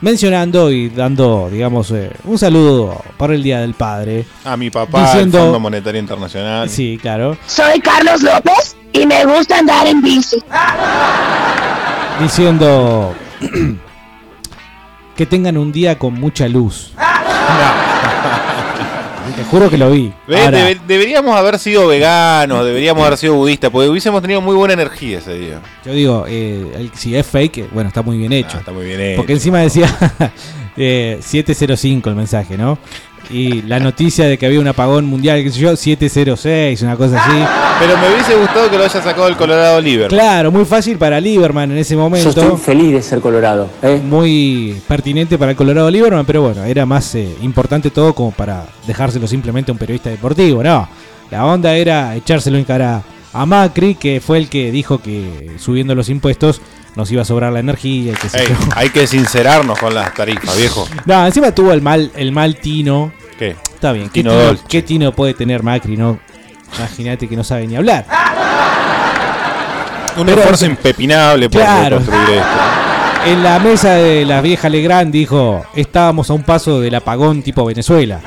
mencionando 0.00 0.70
y 0.72 0.88
dando, 0.88 1.48
digamos, 1.50 1.90
eh, 1.92 2.10
un 2.24 2.36
saludo 2.36 3.00
para 3.16 3.34
el 3.34 3.42
Día 3.42 3.60
del 3.60 3.74
Padre. 3.74 4.24
A 4.44 4.56
mi 4.56 4.70
papá, 4.70 5.04
diciendo- 5.06 5.38
el 5.38 5.44
Fondo 5.44 5.60
Monetario 5.60 6.00
Internacional. 6.00 6.68
Sí, 6.68 6.98
claro. 7.00 7.38
Soy 7.46 7.78
Carlos 7.80 8.22
López 8.22 8.76
y 8.92 9.06
me 9.06 9.24
gusta 9.24 9.58
andar 9.60 9.86
en 9.86 10.02
bici. 10.02 10.36
Diciendo 12.20 13.14
que 15.16 15.26
tengan 15.26 15.56
un 15.56 15.70
día 15.72 15.98
con 15.98 16.14
mucha 16.14 16.48
luz. 16.48 16.92
Te 19.36 19.44
juro 19.44 19.70
que 19.70 19.78
lo 19.78 19.90
vi. 19.90 20.12
Ve, 20.26 20.40
Ahora, 20.40 20.58
debe- 20.58 20.80
deberíamos 20.86 21.36
haber 21.36 21.58
sido 21.58 21.86
veganos, 21.86 22.64
deberíamos 22.64 23.04
haber 23.06 23.18
sido 23.18 23.34
budistas, 23.34 23.70
porque 23.70 23.88
hubiésemos 23.88 24.20
tenido 24.22 24.40
muy 24.40 24.54
buena 24.56 24.74
energía 24.74 25.18
ese 25.18 25.34
día. 25.38 25.60
yo 25.84 25.92
digo, 25.92 26.24
eh, 26.28 26.66
el- 26.76 26.90
si 26.94 27.14
es 27.16 27.26
fake, 27.26 27.58
eh, 27.58 27.68
bueno, 27.72 27.88
está 27.88 28.02
muy 28.02 28.18
bien 28.18 28.32
hecho. 28.32 28.56
Ah, 28.56 28.60
está 28.60 28.72
muy 28.72 28.86
bien 28.86 29.00
hecho. 29.00 29.16
Porque 29.18 29.32
encima 29.34 29.60
decía 29.60 29.86
eh, 30.78 31.18
705 31.20 32.08
el 32.08 32.16
mensaje, 32.16 32.56
¿no? 32.56 32.78
Y 33.30 33.62
la 33.62 33.78
noticia 33.78 34.24
de 34.24 34.38
que 34.38 34.46
había 34.46 34.58
un 34.58 34.68
apagón 34.68 35.04
mundial, 35.04 35.42
qué 35.42 35.50
sé 35.50 35.58
yo, 35.58 35.76
706, 35.76 36.80
una 36.80 36.96
cosa 36.96 37.22
así. 37.22 37.38
Pero 37.78 37.98
me 37.98 38.14
hubiese 38.14 38.34
gustado 38.36 38.70
que 38.70 38.78
lo 38.78 38.84
haya 38.84 39.02
sacado 39.02 39.28
el 39.28 39.36
Colorado 39.36 39.80
Liver. 39.80 40.08
Claro, 40.08 40.50
muy 40.50 40.64
fácil 40.64 40.96
para 40.96 41.20
Lieberman 41.20 41.70
en 41.72 41.78
ese 41.78 41.94
momento. 41.94 42.56
feliz 42.56 42.92
de 42.92 43.02
ser 43.02 43.20
colorado, 43.20 43.68
¿eh? 43.82 44.00
Muy 44.02 44.80
pertinente 44.88 45.36
para 45.36 45.50
el 45.50 45.56
Colorado 45.58 45.90
Lieberman, 45.90 46.24
pero 46.24 46.42
bueno, 46.42 46.64
era 46.64 46.86
más 46.86 47.14
eh, 47.16 47.28
importante 47.42 47.90
todo 47.90 48.14
como 48.14 48.30
para 48.30 48.64
dejárselo 48.86 49.26
simplemente 49.26 49.70
a 49.70 49.74
un 49.74 49.78
periodista 49.78 50.08
deportivo, 50.08 50.62
¿no? 50.62 50.88
La 51.30 51.44
onda 51.44 51.74
era 51.74 52.16
echárselo 52.16 52.56
en 52.56 52.64
cara 52.64 53.02
a 53.34 53.44
Macri, 53.44 53.94
que 53.96 54.20
fue 54.20 54.38
el 54.38 54.48
que 54.48 54.70
dijo 54.70 55.02
que 55.02 55.50
subiendo 55.58 55.94
los 55.94 56.08
impuestos 56.08 56.62
nos 56.98 57.10
iba 57.12 57.22
a 57.22 57.24
sobrar 57.24 57.52
la 57.52 57.60
energía 57.60 58.12
sé 58.28 58.42
Ey, 58.42 58.48
hay 58.74 58.90
que 58.90 59.06
sincerarnos 59.06 59.78
con 59.78 59.94
las 59.94 60.12
tarifas, 60.14 60.56
viejo. 60.56 60.86
No, 61.06 61.24
encima 61.24 61.52
tuvo 61.52 61.72
el 61.72 61.80
mal, 61.80 62.10
el 62.16 62.32
mal 62.32 62.56
tino. 62.56 63.12
¿Qué? 63.38 63.50
Está 63.72 63.92
bien, 63.92 64.10
¿qué 64.10 64.24
Tino 64.24 64.58
qué 64.68 64.82
puede 65.12 65.32
tener 65.32 65.62
Macri, 65.62 65.96
no? 65.96 66.18
Imagínate 66.76 67.28
que 67.28 67.36
no 67.36 67.44
sabe 67.44 67.68
ni 67.68 67.76
hablar. 67.76 68.04
Un 70.16 70.26
Pero- 70.26 70.40
esfuerzo 70.40 70.66
impepinable 70.66 71.48
por 71.48 71.60
Claro. 71.62 71.96
construir 71.98 72.30
esto. 72.30 72.48
En 73.26 73.42
la 73.44 73.58
mesa 73.60 73.90
de 73.94 74.24
la 74.24 74.40
vieja 74.40 74.68
Legrand 74.68 75.12
dijo, 75.12 75.64
estábamos 75.76 76.28
a 76.30 76.32
un 76.32 76.42
paso 76.42 76.80
del 76.80 76.96
apagón 76.96 77.42
tipo 77.42 77.64
Venezuela. 77.64 78.20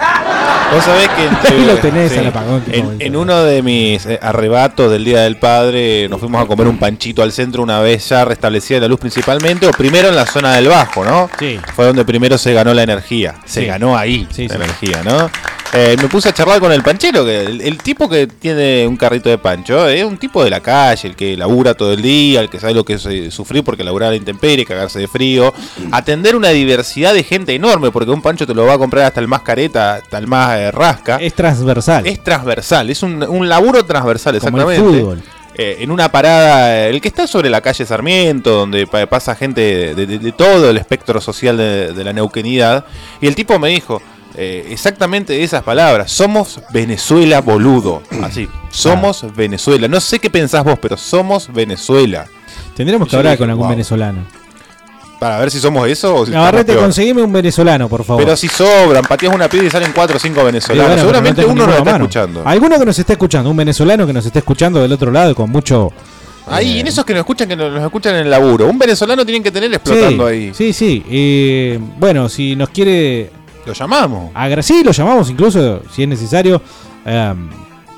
Vos 0.73 0.84
sabés 0.84 1.10
que 1.10 1.47
Ahí 1.53 1.65
lo 1.65 1.75
tenés 1.77 2.17
al 2.17 2.27
apagón, 2.27 2.63
en, 2.69 3.15
uno 3.15 3.43
de 3.43 3.62
mis 3.62 4.05
eh, 4.05 4.17
arrebatos 4.21 4.89
del 4.91 5.03
Día 5.03 5.21
del 5.21 5.38
Padre 5.38 6.07
nos 6.10 6.19
fuimos 6.19 6.41
a 6.43 6.47
comer 6.47 6.67
un 6.67 6.77
panchito 6.77 7.21
al 7.23 7.31
centro 7.31 7.62
una 7.62 7.79
vez 7.81 8.07
ya 8.07 8.23
restablecida 8.25 8.79
la 8.79 8.88
luz 8.88 8.99
principalmente, 8.99 9.67
o 9.67 9.71
primero 9.71 10.07
en 10.07 10.15
la 10.15 10.25
zona 10.25 10.53
del 10.55 10.67
Bajo, 10.67 11.03
¿no? 11.03 11.29
Sí. 11.38 11.60
Fue 11.75 11.86
donde 11.86 12.05
primero 12.05 12.38
se 12.38 12.53
ganó 12.53 12.73
la 12.73 12.84
energía. 12.84 13.36
Se 13.45 13.62
Sí. 13.62 13.67
ganó 13.67 13.97
ahí 13.97 14.27
Sí, 14.31 14.47
la 14.47 14.55
energía, 14.55 15.01
¿no? 15.03 15.29
Eh, 15.73 15.95
me 16.01 16.10
puse 16.10 16.27
a 16.27 16.34
charlar 16.34 16.60
con 16.60 16.69
el 16.73 16.84
panchero, 16.84 17.23
que 17.23 17.45
el, 17.45 17.62
el 17.62 17.77
tipo 17.77 18.10
que 18.10 18.27
tiene 18.27 18.86
un 18.86 18.97
carrito 18.97 19.29
de 19.29 19.38
pancho, 19.38 19.88
es 19.88 20.03
un 20.03 20.17
tipo 20.17 20.43
de 20.43 20.49
la 20.49 20.60
calle, 20.60 21.07
el 21.07 21.15
que 21.15 21.38
labura 21.38 21.73
todo 21.75 21.93
el 21.93 22.01
día, 22.01 22.41
el 22.41 22.49
que 22.49 22.60
sabe 22.60 22.73
lo 22.73 22.84
que 22.84 22.95
es 22.95 23.05
eh, 23.05 23.31
sufrir 23.31 23.63
porque 23.63 23.81
laburar 23.81 24.07
a 24.07 24.12
la 24.12 24.17
intemperie, 24.17 24.65
cagarse 24.65 24.99
de 24.99 25.07
frío, 25.07 25.53
atender 25.93 26.36
una 26.36 26.49
diversidad 26.49 27.13
de 27.13 27.23
gente 27.23 27.55
enorme, 27.55 27.89
porque 27.89 28.12
un 28.12 28.21
pancho 28.21 28.45
te 28.45 28.53
lo 28.53 28.65
va 28.65 28.73
a 28.73 28.77
comprar 28.77 29.05
hasta 29.05 29.21
el 29.21 29.29
más 29.29 29.43
careta, 29.43 29.93
hasta 29.95 30.17
el 30.17 30.27
más 30.27 30.57
eh, 30.57 30.71
rasca. 30.71 31.15
Es 31.21 31.34
transversal. 31.36 32.05
Es 32.05 32.21
transversal, 32.21 32.89
es 32.89 33.01
un, 33.01 33.23
un 33.23 33.47
laburo 33.47 33.86
transversal, 33.86 34.39
Como 34.39 34.57
el 34.57 34.63
exactamente. 34.63 34.99
fútbol. 34.99 35.23
Eh, 35.55 35.77
en 35.81 35.91
una 35.91 36.10
parada, 36.10 36.77
eh, 36.86 36.89
el 36.89 36.99
que 36.99 37.07
está 37.10 37.27
sobre 37.27 37.49
la 37.49 37.62
calle 37.62 37.86
Sarmiento, 37.86 38.51
donde 38.51 38.88
pa- 38.88 39.05
pasa 39.05 39.36
gente 39.36 39.93
de, 39.95 40.05
de- 40.05 40.19
de 40.19 40.31
todo 40.31 40.69
el 40.69 40.77
espectro 40.77 41.19
social 41.21 41.55
de, 41.57 41.93
de 41.93 42.03
la 42.05 42.13
neuquenidad, 42.13 42.86
y 43.21 43.27
el 43.27 43.36
tipo 43.36 43.60
me 43.60 43.67
dijo 43.69 44.01
eh, 44.36 44.67
exactamente 44.70 45.44
esas 45.44 45.63
palabras: 45.63 46.12
somos 46.12 46.60
Venezuela, 46.72 47.41
boludo. 47.41 48.02
Así, 48.24 48.48
somos 48.70 49.26
Venezuela. 49.36 49.88
No 49.88 50.00
sé 50.00 50.20
qué 50.20 50.30
pensás 50.30 50.63
vos, 50.63 50.78
pero 50.82 50.98
somos 50.98 51.52
Venezuela. 51.52 52.28
Tendremos 52.76 53.08
que 53.10 53.15
hablar 53.15 53.34
dije, 53.34 53.39
con 53.39 53.50
algún 53.50 53.63
wow. 53.65 53.72
venezolano. 53.72 54.26
Para 55.20 55.38
ver 55.38 55.52
si 55.52 55.60
somos 55.60 55.88
eso 55.88 56.15
o 56.15 56.26
si 56.26 56.32
Navarrete, 56.32 56.76
conseguime 56.76 57.22
un 57.22 57.32
venezolano, 57.32 57.88
por 57.88 58.04
favor. 58.04 58.24
Pero 58.24 58.36
si 58.36 58.48
sobran, 58.48 59.04
pateas 59.04 59.36
una 59.36 59.48
piedra 59.48 59.67
y 59.67 59.70
salen 59.70 59.91
4 59.94 60.17
o 60.17 60.20
5 60.20 60.39
Sí, 60.39 60.46
venezolanos. 60.46 60.86
bueno, 60.88 61.02
Seguramente 61.02 61.41
tengo 61.41 61.54
uno 61.54 61.67
nos 61.67 61.76
está 61.76 61.91
mano. 61.91 62.06
escuchando. 62.06 62.41
Alguno 62.44 62.80
que 62.80 62.86
nos 62.86 62.98
esté 62.98 63.13
escuchando, 63.13 63.52
un 63.52 63.58
venezolano 63.58 64.08
que 64.08 64.13
nos 64.13 64.26
esté 64.26 64.39
escuchando 64.39 64.82
del 64.82 64.91
otro 64.91 65.12
lado 65.12 65.36
con 65.36 65.52
mucho. 65.52 65.91
Ahí, 66.48 66.78
eh, 66.78 66.80
en 66.80 66.88
esos 66.88 67.06
que 67.06 67.13
nos 67.13 67.20
escuchan, 67.20 67.48
que 67.48 67.56
nos, 67.56 67.72
nos 67.72 67.84
escuchan 67.84 68.15
en 68.15 68.22
el 68.22 68.32
laburo. 68.32 68.65
Un 68.65 68.80
venezolano 68.80 69.24
tienen 69.24 69.44
que 69.44 69.52
tener 69.52 69.72
explotando 69.72 70.28
sí, 70.28 70.34
ahí. 70.34 70.54
Sí, 70.56 70.74
sí. 70.74 71.04
eh, 71.08 71.80
bueno, 72.00 72.28
si 72.28 72.56
nos 72.56 72.70
quiere. 72.70 73.30
Lo 73.65 73.74
llamamos. 73.74 74.32
agra- 74.34 74.63
sí, 74.63 74.84
lo 74.84 74.91
llamamos 74.91 75.30
incluso, 75.30 75.82
si 75.91 76.04
es 76.04 76.10
necesario, 76.10 76.62
em, 77.06 77.50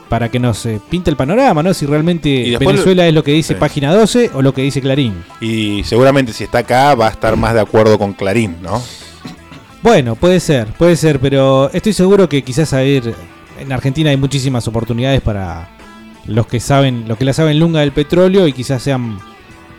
para 0.09 0.29
que 0.29 0.39
nos 0.39 0.65
eh, 0.65 0.79
pinte 0.89 1.09
el 1.09 1.15
panorama, 1.15 1.63
¿no? 1.63 1.73
Si 1.73 1.85
realmente 1.85 2.55
Venezuela 2.59 3.07
es 3.07 3.13
lo 3.13 3.23
que 3.23 3.31
dice 3.31 3.53
Sí. 3.55 3.59
página 3.59 3.93
12 3.93 4.29
o 4.33 4.41
lo 4.41 4.53
que 4.53 4.61
dice 4.61 4.79
Clarín. 4.81 5.23
Y 5.41 5.83
seguramente 5.85 6.33
si 6.33 6.43
está 6.43 6.59
acá 6.59 6.93
va 6.93 7.07
a 7.07 7.11
estar 7.11 7.35
más 7.35 7.53
de 7.53 7.61
acuerdo 7.61 7.97
con 7.97 8.13
Clarín, 8.13 8.57
¿no? 8.61 8.81
Bueno, 9.81 10.15
puede 10.15 10.39
ser, 10.39 10.67
puede 10.67 10.95
ser, 10.95 11.19
pero 11.19 11.69
estoy 11.73 11.93
seguro 11.93 12.29
que 12.29 12.41
quizás 12.43 12.71
a 12.73 12.77
ver, 12.77 13.15
en 13.59 13.71
Argentina 13.71 14.09
hay 14.11 14.17
muchísimas 14.17 14.67
oportunidades 14.67 15.21
para 15.21 15.69
los 16.25 16.47
que 16.47 16.59
saben, 16.59 17.05
los 17.07 17.17
que 17.17 17.25
la 17.25 17.33
saben 17.33 17.59
lunga 17.59 17.81
del 17.81 17.91
petróleo 17.91 18.47
y 18.47 18.53
quizás 18.53 18.81
sean 18.83 19.17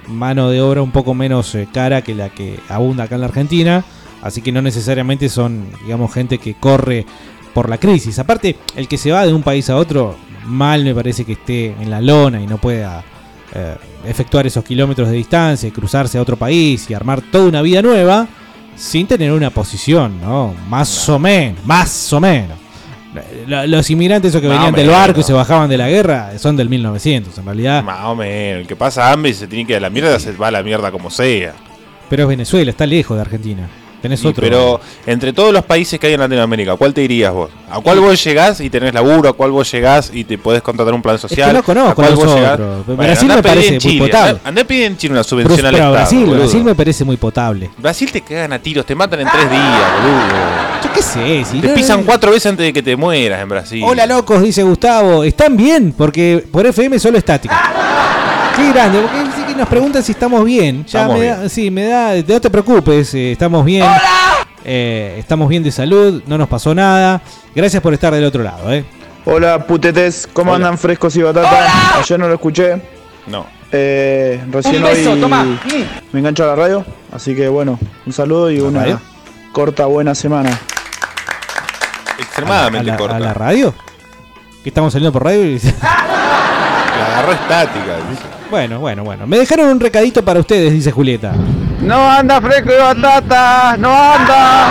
mano 0.09 0.51
de 0.51 0.61
obra 0.61 0.83
un 0.83 0.91
poco 0.91 1.15
menos 1.15 1.55
eh, 1.55 1.67
cara 1.73 2.03
que 2.03 2.15
la 2.15 2.29
que 2.29 2.59
abunda 2.69 3.05
acá 3.05 3.15
en 3.15 3.23
la 3.23 3.29
Argentina, 3.29 3.85
así 4.25 4.41
que 4.43 4.51
no 4.51 4.61
necesariamente 4.61 5.29
son, 5.29 5.67
digamos, 5.85 6.13
gente 6.13 6.39
que 6.39 6.55
corre 6.55 7.07
por 7.55 7.69
la 7.69 7.79
crisis. 7.79 8.19
Aparte, 8.19 8.57
el 8.75 8.89
que 8.89 8.99
se 8.99 9.13
va 9.13 9.25
de 9.25 9.33
un 9.33 9.45
país 9.45 9.71
a 9.71 9.77
otro, 9.77 10.17
mal 10.47 10.83
me 10.83 10.93
parece 10.95 11.25
que 11.25 11.35
esté 11.35 11.67
en 11.81 11.89
la 11.91 12.01
lona 12.01 12.41
y 12.41 12.47
no 12.49 12.59
pueda 12.59 13.05
eh, 13.55 13.77
efectuar 14.07 14.47
esos 14.47 14.65
kilómetros 14.65 15.09
de 15.09 15.15
distancia 15.15 15.69
y 15.69 15.73
cruzarse 15.73 16.19
a 16.19 16.23
otro 16.23 16.37
país 16.37 16.91
y 16.91 16.95
armar 16.95 17.21
toda 17.23 17.47
una 17.49 17.63
vida 17.63 17.81
nueva 17.83 18.27
sin 18.75 19.07
tener 19.07 19.31
una 19.31 19.51
posición, 19.51 20.21
¿no? 20.21 20.53
Más 20.69 21.09
o 21.09 21.19
menos, 21.21 21.65
más 21.65 22.13
o 22.13 22.19
menos. 22.21 22.59
Lo- 23.47 23.65
Los 23.69 23.89
inmigrantes 23.91 24.31
esos 24.31 24.41
que 24.43 24.49
venían 24.49 24.75
del 24.75 24.89
barco 24.89 25.21
y 25.21 25.23
se 25.23 25.33
bajaban 25.33 25.71
de 25.71 25.79
la 25.79 25.89
guerra 25.89 26.37
son 26.39 26.57
del 26.57 26.69
1900, 26.69 27.39
en 27.39 27.45
realidad. 27.45 27.85
Más 27.85 28.05
o 28.07 28.17
menos. 28.17 28.63
El 28.63 28.67
que 28.67 28.75
pasa 28.75 29.13
hambre 29.13 29.31
y 29.31 29.35
se 29.35 29.47
tiene 29.47 29.65
que 29.65 29.75
ir 29.75 29.77
a 29.77 29.81
la 29.81 29.91
mierda, 29.91 30.19
se 30.19 30.33
va 30.33 30.49
a 30.49 30.51
la 30.51 30.65
mierda 30.65 30.91
como 30.91 31.09
sea. 31.11 31.55
Pero 32.11 32.25
es 32.25 32.29
Venezuela, 32.31 32.73
está 32.73 32.85
lejos 32.87 33.17
de 33.17 33.21
Argentina. 33.21 33.69
Tenés 34.05 34.23
Y, 34.23 34.27
otro. 34.27 34.43
Pero 34.43 34.81
entre 35.07 35.33
todos 35.33 35.51
los 35.51 35.65
países 35.65 35.99
que 35.99 36.09
hay 36.09 36.13
en 36.13 36.21
Latinoamérica, 36.21 36.77
¿cuál 36.77 36.93
te 36.93 37.01
dirías 37.01 37.33
vos? 37.33 37.49
¿A 37.71 37.81
cuál 37.81 38.01
vos 38.01 38.23
llegás 38.23 38.61
y 38.61 38.69
tenés 38.69 38.93
laburo? 38.93 39.31
¿A 39.31 39.33
cuál 39.33 39.51
vos 39.51 39.73
llegás 39.73 40.11
y 40.13 40.25
te 40.25 40.37
podés 40.37 40.61
contratar 40.61 40.93
un 40.93 41.01
plan 41.01 41.19
social? 41.19 41.55
no 41.55 41.63
conozco 41.63 41.91
¿A 41.91 41.95
cuál 41.95 42.15
vos 42.15 42.35
llegás? 42.35 42.59
Bueno, 42.59 42.97
Brasil 43.03 43.29
me 43.29 43.43
parece 43.43 43.67
en 43.69 43.73
muy 43.75 43.81
Chile, 43.81 44.07
potable. 44.07 44.41
Andá, 44.45 44.65
pedir 44.65 44.85
en 44.85 44.99
Chile 44.99 45.15
una 45.15 45.25
subvención 45.25 45.65
al 45.65 45.73
pero 45.73 45.77
Estado. 45.77 45.93
Brasil. 45.95 46.27
Brasil 46.39 46.65
me 46.65 46.75
parece 46.75 47.05
muy 47.07 47.17
potable. 47.17 47.71
Brasil 47.79 48.13
te 48.13 48.21
cagan 48.21 48.53
a 48.53 48.59
tiros, 48.59 48.85
te 48.85 48.95
matan 48.95 49.21
en 49.21 49.29
tres 49.33 49.51
días, 49.51 49.93
boludo. 50.03 50.85
Yo 50.85 50.93
qué 50.93 51.01
sé, 51.03 51.45
si 51.51 51.61
Te 51.63 51.69
no- 51.69 51.75
pisan 51.75 52.05
cuatro 52.05 52.31
veces 52.31 52.45
antes 52.51 52.67
de 52.67 52.75
que 52.75 52.83
te 52.83 52.97
mueras 52.97 53.41
en 53.41 53.49
Brasil. 53.49 53.83
Hola 53.87 54.05
locos, 54.05 54.43
dice 54.43 54.63
Gustavo. 54.63 55.25
¿Están 55.25 55.57
bien? 55.57 55.95
Porque 55.97 56.45
por 56.53 56.67
FM 56.67 56.99
solo 56.99 57.17
estática. 57.17 57.59
Qué 58.55 58.71
grande, 58.71 59.01
porque 59.01 59.44
sí 59.55 59.59
nos 59.59 59.69
preguntan 59.69 60.03
si 60.03 60.13
estamos 60.13 60.45
bien. 60.45 60.85
Ya 60.87 61.01
Estamos 61.03 61.19
me 61.19 61.27
da, 61.27 61.49
sí, 61.49 61.71
me 61.71 61.85
da, 61.87 62.15
no 62.17 62.41
te 62.41 62.51
preocupes, 62.51 63.15
eh, 63.15 63.33
estamos 63.33 63.65
bien. 63.65 63.87
Eh, 64.65 65.17
estamos 65.19 65.49
bien 65.49 65.63
de 65.63 65.71
salud, 65.71 66.23
no 66.27 66.39
nos 66.39 66.49
pasó 66.49 66.75
nada. 66.75 67.21
Gracias 67.55 67.83
por 67.83 67.93
estar 67.95 68.13
del 68.15 68.25
otro 68.25 68.43
lado, 68.43 68.73
eh. 68.73 68.85
Hola 69.27 69.67
putetes, 69.67 70.29
¿cómo 70.33 70.53
Hola. 70.53 70.67
andan 70.69 70.79
frescos 70.79 71.15
y 71.17 71.23
batata? 71.23 71.99
Ayer 71.99 72.19
no 72.19 72.29
lo 72.29 72.35
escuché, 72.35 72.81
No. 73.27 73.47
eh, 73.73 74.43
recién 74.51 74.77
Un 74.77 74.83
beso, 74.91 75.13
hoy 75.13 75.21
toma. 75.21 75.47
me 76.13 76.19
engancho 76.21 76.45
a 76.45 76.49
la 76.49 76.57
radio, 76.57 76.85
así 77.13 77.35
que 77.35 77.49
bueno, 77.49 77.79
un 78.05 78.13
saludo 78.13 78.51
y 78.51 78.61
una 78.61 78.81
radio? 78.81 79.01
corta 79.53 79.87
buena 79.87 80.15
semana. 80.15 80.51
Extremadamente 82.19 82.91
a 82.91 82.95
la, 82.95 82.99
corta. 82.99 83.17
a 83.17 83.21
la 83.21 83.35
radio? 83.35 83.75
Que 84.63 84.69
estamos 84.71 84.93
saliendo 84.93 85.13
por 85.13 85.25
radio 85.25 85.45
y... 85.47 85.59
La 85.83 87.07
agarró 87.19 87.33
estática. 87.33 87.97
dice. 88.11 88.23
Bueno, 88.55 88.79
bueno, 88.79 89.03
bueno. 89.03 89.27
Me 89.27 89.37
dejaron 89.37 89.67
un 89.67 89.81
recadito 89.81 90.25
para 90.25 90.39
ustedes, 90.39 90.73
dice 90.73 90.93
Julieta. 90.93 91.33
No 91.81 92.09
anda 92.09 92.41
fresco 92.41 92.71
y 92.73 92.77
batata, 92.77 93.77
no 93.77 93.93
anda. 93.93 94.69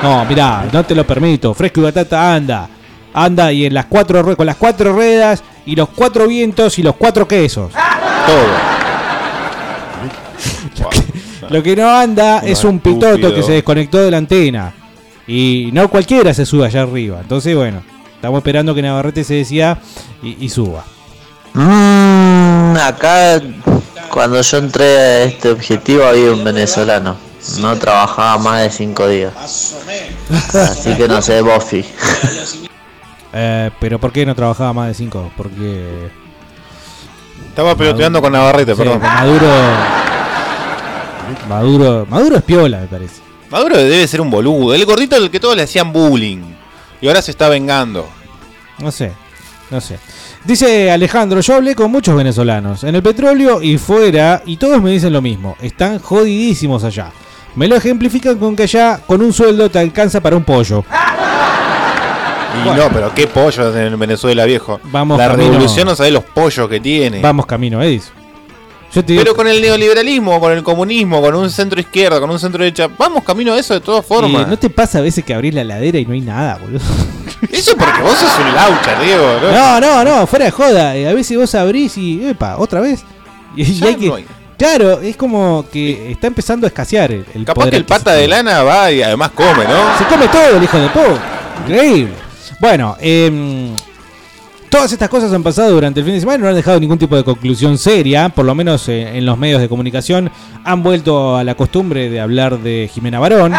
No, 0.00 0.24
mirá, 0.24 0.64
no 0.72 0.84
te 0.84 0.94
lo 0.94 1.04
permito. 1.04 1.52
Fresco 1.54 1.80
y 1.80 1.82
batata 1.82 2.36
anda. 2.36 2.68
Anda 3.12 3.50
y 3.50 3.66
en 3.66 3.74
las 3.74 3.86
cuatro 3.86 4.36
con 4.36 4.46
las 4.46 4.54
cuatro 4.54 4.92
ruedas 4.92 5.42
y 5.66 5.74
los 5.74 5.88
cuatro 5.88 6.28
vientos 6.28 6.78
y 6.78 6.84
los 6.84 6.94
cuatro 6.94 7.26
quesos. 7.26 7.72
Todo. 7.72 8.78
Lo 11.50 11.60
que 11.60 11.74
no 11.74 11.90
anda 11.90 12.38
es 12.44 12.62
un 12.62 12.78
pitoto 12.78 13.08
estúpido. 13.08 13.34
que 13.34 13.42
se 13.42 13.52
desconectó 13.54 13.98
de 13.98 14.12
la 14.12 14.18
antena. 14.18 14.72
Y 15.26 15.70
no 15.72 15.88
cualquiera 15.88 16.32
se 16.32 16.46
sube 16.46 16.66
allá 16.66 16.82
arriba. 16.82 17.18
Entonces, 17.20 17.56
bueno, 17.56 17.82
estamos 18.14 18.38
esperando 18.38 18.72
que 18.72 18.82
Navarrete 18.82 19.24
se 19.24 19.34
decía 19.34 19.78
y, 20.22 20.44
y 20.44 20.48
suba. 20.48 20.84
Mm, 21.54 22.17
acá, 22.88 23.40
cuando 24.10 24.40
yo 24.40 24.58
entré 24.58 24.84
a 24.84 25.22
este 25.24 25.50
objetivo, 25.50 26.04
había 26.04 26.32
un 26.32 26.44
venezolano. 26.44 27.16
No 27.60 27.76
trabajaba 27.76 28.38
más 28.38 28.62
de 28.62 28.70
cinco 28.70 29.08
días. 29.08 29.32
Así 30.52 30.94
que 30.94 31.08
no 31.08 31.22
sé, 31.22 31.40
Buffy. 31.42 31.84
Eh, 33.30 33.70
pero 33.78 33.98
¿por 34.00 34.10
qué 34.10 34.24
no 34.24 34.34
trabajaba 34.34 34.72
más 34.72 34.88
de 34.88 34.94
cinco? 34.94 35.30
Porque 35.36 36.10
Estaba 37.50 37.76
peloteando 37.76 38.22
con 38.22 38.32
Navarrete, 38.32 38.72
sí, 38.72 38.78
perdón. 38.78 39.02
Maduro, 39.02 39.46
Maduro, 41.46 42.06
Maduro 42.08 42.36
es 42.36 42.42
piola, 42.42 42.80
me 42.80 42.86
parece. 42.86 43.20
Maduro 43.50 43.76
debe 43.76 44.08
ser 44.08 44.22
un 44.22 44.30
boludo. 44.30 44.74
El 44.74 44.84
gordito 44.86 45.16
al 45.16 45.30
que 45.30 45.38
todos 45.38 45.56
le 45.56 45.62
hacían 45.62 45.92
bullying. 45.92 46.42
Y 47.02 47.08
ahora 47.08 47.20
se 47.20 47.30
está 47.30 47.50
vengando. 47.50 48.08
No 48.78 48.90
sé, 48.90 49.12
no 49.70 49.80
sé. 49.80 49.98
Dice 50.44 50.90
Alejandro, 50.90 51.40
yo 51.40 51.54
hablé 51.56 51.74
con 51.74 51.90
muchos 51.90 52.16
venezolanos 52.16 52.84
en 52.84 52.94
el 52.94 53.02
petróleo 53.02 53.60
y 53.62 53.76
fuera 53.76 54.42
y 54.46 54.56
todos 54.56 54.80
me 54.82 54.90
dicen 54.90 55.12
lo 55.12 55.20
mismo. 55.20 55.56
Están 55.60 55.98
jodidísimos 55.98 56.84
allá. 56.84 57.10
Me 57.54 57.68
lo 57.68 57.76
ejemplifican 57.76 58.38
con 58.38 58.56
que 58.56 58.62
allá 58.62 59.00
con 59.06 59.20
un 59.20 59.32
sueldo 59.32 59.68
te 59.70 59.78
alcanza 59.78 60.20
para 60.20 60.36
un 60.36 60.44
pollo. 60.44 60.84
Y 62.60 62.64
Bueno. 62.64 62.84
no, 62.84 62.90
pero 62.90 63.14
qué 63.14 63.26
pollos 63.26 63.76
en 63.76 63.98
Venezuela, 63.98 64.44
viejo. 64.46 64.80
Vamos 64.84 65.18
La 65.18 65.28
camino- 65.28 65.50
revolución 65.50 65.86
no 65.86 65.94
sabe 65.94 66.10
los 66.12 66.24
pollos 66.24 66.68
que 66.68 66.80
tiene. 66.80 67.20
Vamos 67.20 67.44
camino, 67.46 67.82
Edis. 67.82 68.10
Yo 68.94 69.04
te 69.04 69.12
digo, 69.12 69.22
Pero 69.22 69.36
con 69.36 69.46
el 69.46 69.60
neoliberalismo, 69.60 70.40
con 70.40 70.52
el 70.52 70.62
comunismo, 70.62 71.20
con 71.20 71.34
un 71.34 71.50
centro 71.50 71.78
izquierda, 71.80 72.20
con 72.20 72.30
un 72.30 72.38
centro 72.38 72.62
derecha, 72.64 72.88
vamos 72.96 73.22
camino 73.22 73.52
a 73.52 73.58
eso 73.58 73.74
de 73.74 73.80
todas 73.80 74.02
eh, 74.04 74.08
formas. 74.08 74.48
¿no 74.48 74.58
te 74.58 74.70
pasa 74.70 74.98
a 74.98 75.02
veces 75.02 75.24
que 75.24 75.34
abrís 75.34 75.52
la 75.54 75.64
ladera 75.64 75.98
y 75.98 76.06
no 76.06 76.14
hay 76.14 76.20
nada, 76.22 76.56
boludo? 76.56 76.80
Eso 77.52 77.76
porque 77.76 78.02
vos 78.02 78.16
sos 78.18 78.30
un 78.44 78.52
laucha, 78.54 79.00
Diego. 79.00 79.38
¿no? 79.42 79.52
No, 79.52 79.80
no, 79.80 80.04
no, 80.04 80.26
fuera 80.26 80.46
de 80.46 80.50
joda. 80.50 80.96
eh, 80.96 81.08
A 81.08 81.12
veces 81.14 81.36
vos 81.36 81.54
abrís 81.54 81.96
y, 81.96 82.26
epa, 82.26 82.56
otra 82.58 82.80
vez. 82.80 83.04
Y, 83.56 83.84
hay 83.84 83.94
que. 83.96 84.24
Claro, 84.56 85.00
es 85.00 85.16
como 85.16 85.64
que 85.72 86.10
está 86.10 86.26
empezando 86.26 86.66
a 86.66 86.68
escasear 86.68 87.12
el, 87.12 87.24
el 87.32 87.44
Capaz 87.44 87.60
poder 87.60 87.70
que 87.70 87.76
el 87.76 87.84
pata 87.84 88.12
de 88.12 88.26
lana 88.26 88.62
va 88.64 88.90
y 88.90 89.02
además 89.02 89.30
come, 89.34 89.64
¿no? 89.64 89.96
Se 89.98 90.04
come 90.06 90.26
todo 90.28 90.56
el 90.56 90.62
hijo 90.64 90.78
de 90.78 90.88
puta. 90.88 91.22
Increíble. 91.64 92.12
Bueno, 92.60 92.96
em, 93.00 93.72
todas 94.70 94.92
estas 94.92 95.08
cosas 95.08 95.32
han 95.32 95.42
pasado 95.42 95.72
durante 95.72 96.00
el 96.00 96.06
fin 96.06 96.14
de 96.14 96.20
semana 96.20 96.38
y 96.38 96.42
no 96.42 96.48
han 96.48 96.54
dejado 96.54 96.80
ningún 96.80 96.98
tipo 96.98 97.16
de 97.16 97.24
conclusión 97.24 97.78
seria, 97.78 98.28
por 98.28 98.44
lo 98.44 98.54
menos 98.54 98.88
eh, 98.88 99.16
en 99.16 99.26
los 99.26 99.38
medios 99.38 99.60
de 99.60 99.68
comunicación. 99.68 100.30
Han 100.64 100.82
vuelto 100.82 101.36
a 101.36 101.44
la 101.44 101.54
costumbre 101.54 102.10
de 102.10 102.20
hablar 102.20 102.58
de 102.58 102.90
Jimena 102.92 103.18
Barón. 103.18 103.54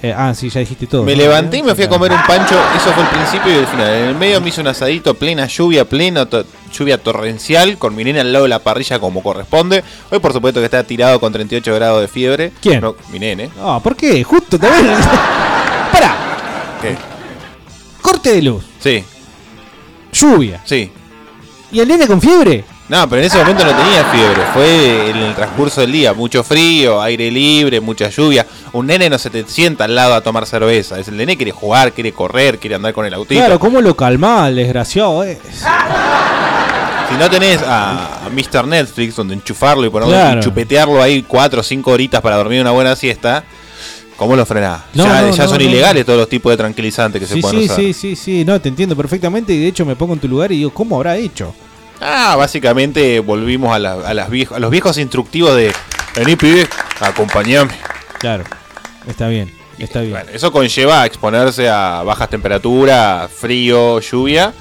Eh, 0.00 0.14
ah, 0.16 0.32
sí, 0.32 0.48
ya 0.48 0.60
dijiste 0.60 0.86
todo. 0.86 1.02
Me 1.02 1.16
¿no? 1.16 1.22
levanté 1.22 1.56
y 1.56 1.62
me 1.64 1.74
fui 1.74 1.82
a 1.82 1.88
comer 1.88 2.12
un 2.12 2.22
pancho. 2.24 2.54
Eso 2.76 2.92
fue 2.92 3.02
el 3.02 3.08
principio 3.08 3.52
y 3.52 3.56
el 3.56 3.66
final. 3.66 3.88
En 3.92 4.04
el 4.10 4.14
medio 4.14 4.40
me 4.40 4.50
hice 4.50 4.60
un 4.60 4.68
asadito, 4.68 5.14
plena 5.14 5.46
lluvia, 5.48 5.84
plena 5.84 6.26
to- 6.26 6.44
lluvia 6.72 6.98
torrencial, 7.02 7.76
con 7.78 7.96
mi 7.96 8.04
nene 8.04 8.20
al 8.20 8.32
lado 8.32 8.44
de 8.44 8.50
la 8.50 8.60
parrilla 8.60 9.00
como 9.00 9.20
corresponde. 9.24 9.82
Hoy, 10.12 10.20
por 10.20 10.32
supuesto, 10.32 10.60
que 10.60 10.66
está 10.66 10.84
tirado 10.84 11.18
con 11.18 11.32
38 11.32 11.74
grados 11.74 12.00
de 12.00 12.06
fiebre. 12.06 12.52
¿Quién? 12.62 12.80
No, 12.80 12.94
mi 13.10 13.18
nene. 13.18 13.50
Ah, 13.60 13.80
¿por 13.82 13.96
qué? 13.96 14.22
Justo 14.22 14.56
también. 14.56 14.94
Pará, 15.92 16.14
¿Qué? 16.80 16.94
corte 18.00 18.34
de 18.34 18.42
luz, 18.42 18.64
Sí, 18.78 19.02
lluvia. 20.12 20.60
sí. 20.64 20.92
¿Y 21.72 21.80
el 21.80 21.88
nene 21.88 22.06
con 22.06 22.20
fiebre? 22.20 22.64
No, 22.88 23.06
pero 23.08 23.20
en 23.20 23.26
ese 23.26 23.36
momento 23.38 23.64
no 23.66 23.70
tenía 23.76 24.04
fiebre. 24.06 24.42
Fue 24.54 25.10
en 25.10 25.16
el 25.18 25.34
transcurso 25.34 25.82
del 25.82 25.92
día. 25.92 26.14
Mucho 26.14 26.42
frío, 26.42 27.02
aire 27.02 27.30
libre, 27.30 27.80
mucha 27.80 28.08
lluvia. 28.08 28.46
Un 28.72 28.86
nene 28.86 29.10
no 29.10 29.18
se 29.18 29.28
te 29.28 29.44
sienta 29.46 29.84
al 29.84 29.94
lado 29.94 30.14
a 30.14 30.22
tomar 30.22 30.46
cerveza. 30.46 30.98
Es 30.98 31.08
el 31.08 31.16
nene 31.18 31.36
quiere 31.36 31.52
jugar, 31.52 31.92
quiere 31.92 32.12
correr, 32.12 32.58
quiere 32.58 32.76
andar 32.76 32.94
con 32.94 33.04
el 33.04 33.12
autito. 33.12 33.38
Claro, 33.40 33.58
¿cómo 33.58 33.82
lo 33.82 33.94
calmá 33.94 34.48
el 34.48 34.56
desgraciado? 34.56 35.22
eh? 35.24 35.38
Si 37.10 37.14
no 37.18 37.28
tenés 37.30 37.62
a, 37.62 38.26
a 38.26 38.28
Mr. 38.30 38.66
Netflix 38.66 39.16
donde 39.16 39.34
enchufarlo 39.34 39.86
y 39.86 39.90
ponerlo 39.90 40.12
Claro. 40.14 40.40
y 40.40 40.42
chupetearlo 40.42 41.02
ahí 41.02 41.22
4 41.22 41.60
o 41.60 41.62
5 41.62 41.90
horitas 41.90 42.20
para 42.20 42.36
dormir 42.36 42.60
una 42.60 42.70
buena 42.70 42.94
siesta, 42.96 43.44
¿cómo 44.16 44.36
lo 44.36 44.44
frenás? 44.44 44.82
No, 44.94 45.04
ya 45.04 45.22
no, 45.22 45.30
ya 45.34 45.44
no, 45.44 45.48
son 45.50 45.60
ilegales 45.60 46.04
todos 46.04 46.18
los 46.18 46.28
tipos 46.28 46.50
de 46.52 46.56
tranquilizantes 46.58 47.20
que 47.20 47.26
se 47.26 47.36
pueden 47.40 47.60
sí, 47.60 47.64
usar. 47.64 47.76
sí, 47.76 47.92
sí, 47.94 48.16
sí, 48.16 48.44
no, 48.44 48.60
te 48.60 48.68
entiendo 48.68 48.94
perfectamente 48.94 49.54
y 49.54 49.58
de 49.60 49.68
hecho 49.68 49.86
me 49.86 49.96
pongo 49.96 50.12
en 50.14 50.20
tu 50.20 50.28
lugar 50.28 50.52
y 50.52 50.56
digo, 50.58 50.70
¿cómo 50.70 50.96
habrá 50.96 51.16
hecho? 51.16 51.54
Ah, 52.00 52.34
básicamente 52.36 53.18
volvimos 53.20 53.74
a, 53.74 53.78
la- 53.78 53.94
a 53.94 54.14
las 54.14 54.30
viejo- 54.30 54.54
a 54.54 54.58
los 54.58 54.70
viejos 54.70 54.98
instructivos 54.98 55.56
de 55.56 55.72
vení 56.14 56.36
pibe, 56.36 56.66
acompañame. 57.00 57.70
Claro, 58.18 58.44
está 59.08 59.28
bien, 59.28 59.50
está 59.78 60.00
bien. 60.00 60.12
Bueno, 60.12 60.30
eso 60.32 60.52
conlleva 60.52 61.02
a 61.02 61.06
exponerse 61.06 61.68
a 61.68 62.02
bajas 62.04 62.28
temperaturas, 62.30 63.30
frío, 63.32 63.98
lluvia. 64.00 64.52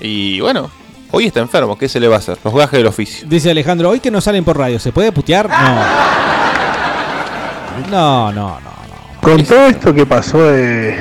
Y 0.00 0.40
bueno, 0.40 0.70
hoy 1.10 1.26
está 1.26 1.40
enfermo, 1.40 1.76
¿qué 1.78 1.88
se 1.88 1.98
le 1.98 2.06
va 2.08 2.16
a 2.16 2.18
hacer? 2.18 2.38
Los 2.44 2.54
gajes 2.54 2.78
del 2.78 2.86
oficio. 2.86 3.26
Dice 3.28 3.50
Alejandro, 3.50 3.90
hoy 3.90 3.98
que 4.00 4.10
no 4.10 4.20
salen 4.20 4.44
por 4.44 4.56
radio, 4.58 4.78
¿se 4.78 4.92
puede 4.92 5.10
putear? 5.12 5.48
No. 5.48 5.86
No, 7.90 8.32
no, 8.32 8.32
no, 8.32 8.60
no. 8.60 9.20
Con 9.20 9.44
todo 9.44 9.66
esto 9.66 9.92
que 9.94 10.06
pasó 10.06 10.42
de, 10.42 10.96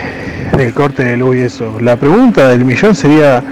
del 0.58 0.74
corte 0.74 1.04
de 1.04 1.18
luz 1.18 1.36
y 1.38 1.42
eso, 1.42 1.78
la 1.80 1.96
pregunta 1.96 2.48
del 2.50 2.66
millón 2.66 2.96
sería, 2.96 3.44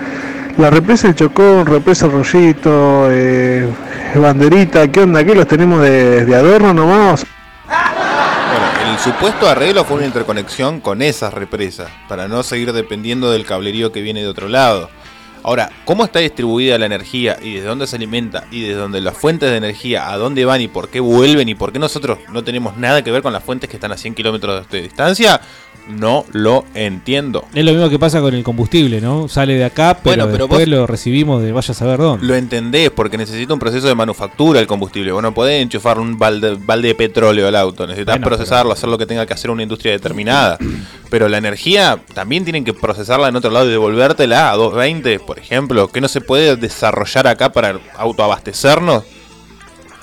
la 0.57 0.69
represa 0.69 1.07
del 1.07 1.15
Chocón, 1.15 1.65
represa 1.65 2.05
el 2.05 2.11
Rollito, 2.11 3.07
eh, 3.09 3.67
Banderita, 4.15 4.91
¿qué 4.91 5.01
onda? 5.01 5.23
¿Qué 5.23 5.35
los 5.35 5.47
tenemos 5.47 5.81
de, 5.81 6.25
de 6.25 6.35
adorno 6.35 6.73
nomás? 6.73 7.25
Bueno, 7.65 8.93
el 8.93 8.99
supuesto 8.99 9.47
arreglo 9.49 9.83
fue 9.83 9.97
una 9.97 10.05
interconexión 10.05 10.79
con 10.79 11.01
esas 11.01 11.33
represas, 11.33 11.89
para 12.07 12.27
no 12.27 12.43
seguir 12.43 12.71
dependiendo 12.73 13.31
del 13.31 13.45
cablerío 13.45 13.91
que 13.91 14.01
viene 14.01 14.21
de 14.21 14.27
otro 14.27 14.47
lado. 14.47 14.89
Ahora, 15.45 15.69
¿cómo 15.83 16.05
está 16.05 16.19
distribuida 16.19 16.77
la 16.77 16.85
energía 16.85 17.37
y 17.41 17.55
desde 17.55 17.67
dónde 17.67 17.85
se 17.85 17.97
alimenta 17.97 18.45
y 18.49 18.61
desde 18.61 18.75
dónde 18.75 19.01
las 19.01 19.17
fuentes 19.17 19.51
de 19.51 19.57
energía, 19.57 20.09
a 20.09 20.17
dónde 20.17 20.45
van 20.45 20.61
y 20.61 20.69
por 20.69 20.87
qué 20.87 21.01
vuelven 21.01 21.49
y 21.49 21.55
por 21.55 21.73
qué 21.73 21.79
nosotros 21.79 22.19
no 22.31 22.45
tenemos 22.45 22.77
nada 22.77 23.03
que 23.03 23.11
ver 23.11 23.21
con 23.21 23.33
las 23.33 23.43
fuentes 23.43 23.69
que 23.69 23.75
están 23.75 23.91
a 23.91 23.97
100 23.97 24.15
kilómetros 24.15 24.69
de 24.69 24.81
distancia? 24.83 25.41
No 25.87 26.25
lo 26.31 26.63
entiendo. 26.73 27.45
Es 27.53 27.65
lo 27.65 27.71
mismo 27.71 27.89
que 27.89 27.99
pasa 27.99 28.21
con 28.21 28.33
el 28.33 28.43
combustible, 28.43 29.01
¿no? 29.01 29.27
Sale 29.27 29.55
de 29.55 29.65
acá, 29.65 29.99
pero, 30.01 30.25
Bueno, 30.25 30.31
pero 30.31 30.47
después 30.47 30.67
lo 30.67 30.87
recibimos 30.87 31.43
de 31.43 31.51
vaya 31.51 31.71
a 31.71 31.75
saber 31.75 31.99
dónde. 31.99 32.25
Lo 32.25 32.35
entendés 32.35 32.89
porque 32.89 33.17
necesita 33.17 33.53
un 33.53 33.59
proceso 33.59 33.87
de 33.87 33.95
manufactura 33.95 34.59
el 34.59 34.67
combustible. 34.67 35.11
Vos 35.11 35.21
no 35.21 35.33
podés 35.33 35.61
enchufar 35.61 35.99
un 35.99 36.17
balde, 36.17 36.57
balde 36.59 36.89
de 36.89 36.95
petróleo 36.95 37.47
al 37.47 37.55
auto. 37.55 37.85
Necesitas 37.85 38.15
Bueno, 38.15 38.27
procesarlo, 38.27 38.71
hacer 38.71 38.89
lo 38.89 38.97
que 38.97 39.05
tenga 39.05 39.25
que 39.25 39.33
hacer 39.33 39.51
una 39.51 39.63
industria 39.63 39.91
determinada. 39.91 40.57
Pero 41.09 41.27
la 41.27 41.37
energía 41.37 41.99
también 42.13 42.43
tienen 42.43 42.63
que 42.63 42.73
procesarla 42.73 43.27
en 43.27 43.35
otro 43.35 43.51
lado 43.51 43.67
y 43.67 43.71
devolvértela 43.71 44.51
a 44.51 44.55
220, 44.55 45.19
por 45.19 45.37
ejemplo. 45.37 45.89
Que 45.89 46.01
no 46.01 46.07
se 46.07 46.21
puede 46.21 46.55
desarrollar 46.55 47.27
acá 47.27 47.51
para 47.51 47.79
autoabastecernos. 47.97 49.03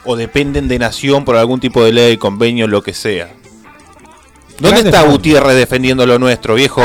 O 0.05 0.17
dependen 0.17 0.69
de 0.69 0.79
nación 0.79 1.25
por 1.25 1.37
algún 1.37 1.61
tipo 1.61 1.85
de 1.85 1.93
ley, 1.93 2.17
convenio, 2.17 2.67
lo 2.67 2.83
que 2.83 2.95
sea. 2.95 3.40
¿Dónde 4.61 4.81
está. 4.81 5.03
Gutiérrez 5.03 5.57
defendiendo 5.57 6.07
lo 6.07 6.19
nuestro, 6.19 6.55
viejo? 6.55 6.83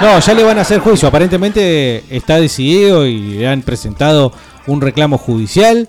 No, 0.00 0.18
ya 0.20 0.34
le 0.34 0.42
van 0.44 0.58
a 0.58 0.62
hacer 0.62 0.80
juicio. 0.80 1.08
Aparentemente 1.08 2.04
está 2.10 2.38
decidido 2.40 3.04
y 3.06 3.18
le 3.38 3.48
han 3.48 3.62
presentado 3.62 4.32
un 4.66 4.80
reclamo 4.80 5.18
judicial, 5.18 5.88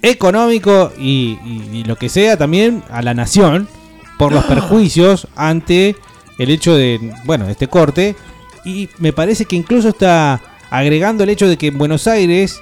económico 0.00 0.92
y, 0.98 1.38
y- 1.44 1.70
y 1.78 1.84
lo 1.84 1.96
que 1.96 2.08
sea 2.08 2.36
también 2.36 2.82
a 2.90 3.02
la 3.02 3.14
nación 3.14 3.68
por 4.18 4.32
los 4.32 4.44
perjuicios 4.44 5.26
ante 5.36 5.96
el 6.38 6.50
hecho 6.50 6.74
de, 6.74 7.00
bueno, 7.24 7.48
este 7.48 7.68
corte. 7.68 8.14
Y 8.64 8.88
me 8.98 9.12
parece 9.12 9.44
que 9.44 9.56
incluso 9.56 9.88
está 9.88 10.40
agregando 10.70 11.24
el 11.24 11.30
hecho 11.30 11.48
de 11.48 11.56
que 11.58 11.66
en 11.68 11.78
Buenos 11.78 12.06
Aires 12.06 12.60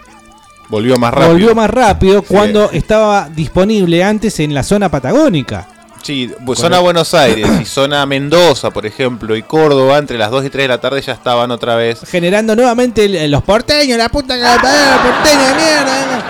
Volvió 0.69 0.97
más 0.99 1.13
rápido. 1.13 1.33
volvió 1.33 1.55
más 1.55 1.69
rápido 1.71 2.23
cuando 2.23 2.71
estaba 2.71 3.29
disponible 3.29 4.03
antes 4.05 4.41
en 4.41 4.55
la 4.55 4.63
zona 4.63 4.89
patagónica. 4.89 5.69
Sí, 6.03 6.31
bu- 6.41 6.57
zona 6.57 6.79
Buenos 6.81 7.13
Aires 7.15 7.47
y 7.61 7.65
zona 7.67 8.05
Mendoza, 8.07 8.71
por 8.71 8.87
ejemplo, 8.87 9.37
y 9.37 9.43
Córdoba, 9.43 9.99
entre 9.99 10.17
las 10.19 10.31
2 10.31 10.47
y 10.47 10.51
3 10.51 10.65
de 10.65 10.69
la 10.69 10.81
tarde 10.81 11.03
ya 11.03 11.13
estaban 11.13 11.51
otra 11.51 11.75
vez. 11.77 12.01
Generando 12.09 12.57
nuevamente 12.57 13.05
el- 13.05 13.31
los 13.31 13.43
porteños, 13.43 13.99
la 13.99 14.09
puta 14.09 14.35
que 14.37 14.41
la 14.43 14.57
porteños 14.57 15.49
de 15.49 15.55
mierda. 15.55 16.25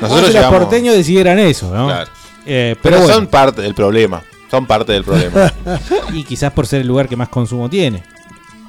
Nosotros 0.00 0.28
si 0.28 0.34
los 0.38 0.46
porteños 0.46 0.94
decidieran 0.94 1.38
eso, 1.38 1.74
¿no? 1.74 1.86
Claro. 1.86 2.10
Eh, 2.46 2.76
Pero, 2.82 2.96
pero 2.96 2.98
bueno. 2.98 3.14
son 3.14 3.26
parte 3.26 3.62
del 3.62 3.74
problema. 3.74 4.22
Son 4.50 4.66
parte 4.66 4.92
del 4.92 5.02
problema. 5.04 5.52
y 6.12 6.22
quizás 6.24 6.52
por 6.52 6.66
ser 6.66 6.82
el 6.82 6.86
lugar 6.86 7.08
que 7.08 7.16
más 7.16 7.28
consumo 7.28 7.68
tiene. 7.70 8.04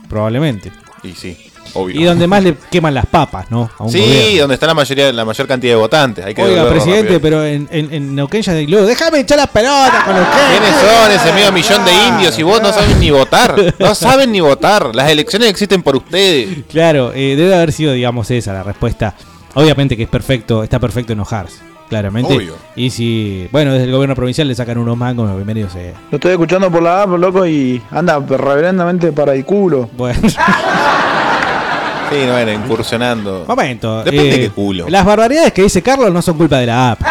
Probablemente. 0.10 0.72
y 1.04 1.12
sí, 1.14 1.52
obvio. 1.76 2.02
Y 2.02 2.04
donde 2.04 2.26
más 2.28 2.44
le 2.44 2.56
queman 2.72 2.94
las 2.94 3.06
papas, 3.06 3.52
¿no? 3.52 3.70
A 3.78 3.84
un 3.84 3.92
Sí, 3.92 4.00
gobierno. 4.00 4.40
donde 4.42 4.54
está 4.56 4.66
la 4.68 4.74
mayoría, 4.74 5.14
la 5.14 5.26
mayor 5.26 5.48
cantidad 5.48 5.74
de 5.74 5.78
votantes. 5.80 6.26
Hay 6.26 6.34
que 6.34 6.42
Oiga, 6.44 6.68
presidente, 6.70 7.02
rápido. 7.04 7.22
pero 7.22 7.46
en, 7.46 7.68
en, 7.72 7.94
en 7.94 8.16
Neuquén 8.16 8.42
ya 8.42 8.54
de 8.54 8.64
luego, 8.68 8.86
déjame 8.88 9.20
echar 9.20 9.38
las 9.38 9.48
pelotas 9.50 10.04
con 10.04 10.16
Neuquén. 10.16 10.40
¿Quiénes 10.50 10.76
son 10.82 11.12
ese 11.12 11.34
medio 11.34 11.52
millón 11.52 11.86
de 11.86 11.92
indios 12.08 12.40
y 12.40 12.44
vos 12.44 12.62
no 12.62 12.74
saben 12.74 13.00
ni 13.00 13.12
votar? 13.12 13.56
No 13.80 13.94
saben 13.96 14.32
ni 14.32 14.40
votar. 14.40 14.96
Las 14.96 15.10
elecciones 15.12 15.50
existen 15.50 15.84
por 15.84 15.96
ustedes. 15.96 16.64
Claro, 16.70 17.12
eh, 17.14 17.36
debe 17.36 17.54
haber 17.56 17.72
sido, 17.72 17.94
digamos, 17.94 18.32
esa 18.32 18.54
la 18.54 18.64
respuesta. 18.64 19.14
Obviamente 19.54 19.96
que 19.96 20.04
es 20.04 20.10
perfecto, 20.10 20.64
está 20.64 20.80
perfecto 20.80 21.14
enojarse, 21.14 21.60
claramente. 21.88 22.36
Obvio. 22.36 22.56
Y 22.76 22.90
si, 22.90 23.48
bueno, 23.52 23.72
desde 23.72 23.86
el 23.86 23.92
gobierno 23.92 24.14
provincial 24.16 24.48
le 24.50 24.56
sacan 24.56 24.78
unos 24.78 24.98
mangos, 24.98 25.34
bienvenido 25.34 25.70
sea. 25.70 25.94
Lo 26.12 26.18
estoy 26.18 26.34
escuchando 26.34 26.70
por 26.70 26.84
la 26.84 27.04
app, 27.04 27.12
loco, 27.18 27.46
y 27.48 27.82
anda 27.92 28.20
reverendamente 28.20 29.12
para 29.14 29.34
el 29.34 29.46
culo. 29.46 29.90
Bueno. 29.96 30.20
Sí, 32.10 32.18
no 32.26 32.38
era 32.38 32.54
incursionando. 32.54 33.46
Momento. 33.48 34.04
Depende 34.04 34.24
de 34.24 34.36
eh, 34.36 34.40
qué 34.42 34.50
culo. 34.50 34.86
Las 34.90 35.06
barbaridades 35.06 35.54
que 35.54 35.64
dice 35.64 35.82
Carlos 35.82 36.12
no 36.14 36.22
son 36.22 36.38
culpa 36.38 36.60
de 36.60 36.66
la 36.68 36.92
app. 36.92 37.02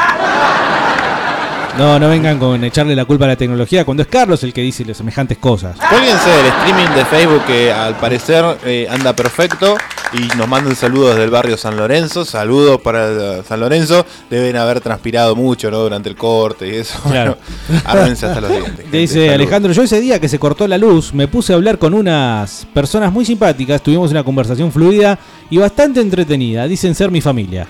No, 1.79 1.99
no 1.99 2.09
vengan 2.09 2.39
con 2.39 2.63
echarle 2.63 2.95
la 2.95 3.05
culpa 3.05 3.25
a 3.25 3.29
la 3.29 3.37
tecnología 3.37 3.85
cuando 3.85 4.05
es 4.05 4.09
Carlos 4.09 4.45
el 4.45 4.53
que 4.53 4.61
dice 4.61 4.85
las 4.85 4.97
semejantes 4.97 5.39
cosas. 5.39 5.77
Cuélguense 5.89 6.31
del 6.31 6.47
streaming 6.47 6.95
de 6.95 7.05
Facebook 7.05 7.45
que 7.47 7.73
al 7.73 7.97
parecer 7.97 8.45
eh, 8.65 8.87
anda 8.89 9.13
perfecto 9.13 9.77
y 10.13 10.37
nos 10.37 10.47
mandan 10.47 10.77
saludos 10.77 11.17
del 11.17 11.31
barrio 11.31 11.57
San 11.57 11.77
Lorenzo. 11.77 12.25
Saludos 12.25 12.81
para 12.81 13.39
eh, 13.39 13.43
San 13.47 13.59
Lorenzo. 13.59 14.07
Deben 14.31 14.57
haber 14.57 14.81
transpirado 14.81 15.35
mucho 15.35 15.69
¿no? 15.69 15.81
durante 15.81 16.09
el 16.09 16.15
corte 16.15 16.69
y 16.69 16.77
eso. 16.77 17.01
Claro. 17.11 17.39
Bueno, 17.69 17.83
ármense 17.85 18.27
hasta 18.27 18.41
los 18.41 18.51
dientes. 18.51 18.93
Dice. 18.93 19.35
Alejandro, 19.35 19.73
yo 19.73 19.83
ese 19.83 20.01
día 20.01 20.21
que 20.21 20.29
se 20.29 20.39
cortó 20.39 20.69
la 20.69 20.79
luz 20.79 21.13
me 21.13 21.27
puse 21.27 21.53
a 21.53 21.57
hablar 21.57 21.79
con 21.79 21.93
unas 21.93 22.69
personas 22.73 23.13
muy 23.13 23.25
simpáticas, 23.25 23.83
tuvimos 23.83 24.13
una 24.13 24.23
conversación 24.23 24.71
fluida 24.71 25.19
y 25.51 25.59
bastante 25.59 26.01
entretenida, 26.01 26.69
dicen 26.69 26.95
ser 26.95 27.11
mi 27.11 27.21
familia. 27.21 27.67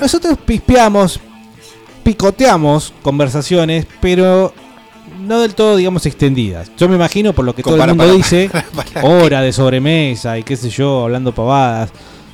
Nosotros 0.00 0.38
pispeamos, 0.44 1.20
picoteamos 2.02 2.92
conversaciones, 3.02 3.86
pero 4.00 4.52
no 5.20 5.40
del 5.40 5.54
todo, 5.54 5.76
digamos, 5.76 6.06
extendidas. 6.06 6.70
Yo 6.76 6.88
me 6.88 6.96
imagino, 6.96 7.32
por 7.32 7.44
lo 7.44 7.54
que 7.54 7.62
todo 7.62 7.76
el 7.76 7.88
mundo 7.88 8.04
para, 8.04 8.16
dice, 8.16 8.50
para, 8.74 9.06
hora 9.06 9.40
de 9.40 9.52
sobremesa 9.52 10.38
y 10.38 10.42
qué 10.42 10.56
sé 10.56 10.70
yo, 10.70 11.04
hablando 11.04 11.34
pavadas. 11.34 11.90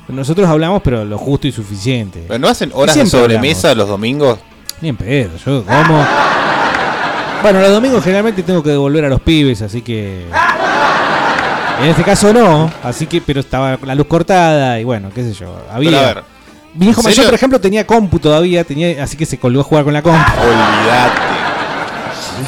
Nosotros 0.07 0.47
hablamos, 0.47 0.81
pero 0.83 1.03
lo 1.03 1.17
justo 1.17 1.47
y 1.47 1.51
suficiente. 1.51 2.25
Pero 2.27 2.39
¿No 2.39 2.47
hacen 2.47 2.71
horas 2.73 2.95
de 2.95 3.05
sobremesa 3.07 3.73
los 3.73 3.87
domingos? 3.87 4.37
Ni 4.81 4.89
en 4.89 4.97
pedo, 4.97 5.31
yo 5.43 5.63
como. 5.63 6.05
Bueno, 7.41 7.59
los 7.59 7.71
domingos 7.71 8.03
generalmente 8.03 8.43
tengo 8.43 8.61
que 8.61 8.71
devolver 8.71 9.05
a 9.05 9.09
los 9.09 9.21
pibes, 9.21 9.61
así 9.61 9.81
que. 9.81 10.25
En 11.81 11.89
este 11.89 12.03
caso 12.03 12.31
no, 12.31 12.71
así 12.83 13.05
que, 13.05 13.19
pero 13.19 13.41
estaba 13.41 13.77
la 13.83 13.95
luz 13.95 14.07
cortada 14.07 14.79
y 14.79 14.83
bueno, 14.83 15.09
qué 15.13 15.23
sé 15.23 15.33
yo. 15.33 15.57
Había. 15.71 15.89
Pero 15.89 16.01
a 16.01 16.13
ver, 16.13 16.23
Mi 16.75 16.89
hijo 16.89 17.01
¿en 17.01 17.05
mayor, 17.05 17.25
por 17.25 17.33
ejemplo, 17.33 17.59
tenía 17.61 17.87
compu 17.87 18.19
todavía, 18.19 18.63
tenía, 18.63 19.03
así 19.03 19.15
que 19.17 19.25
se 19.25 19.37
colgó 19.37 19.61
a 19.61 19.63
jugar 19.63 19.83
con 19.83 19.93
la 19.93 20.01
compu. 20.01 20.19
Olvídate. 20.41 21.35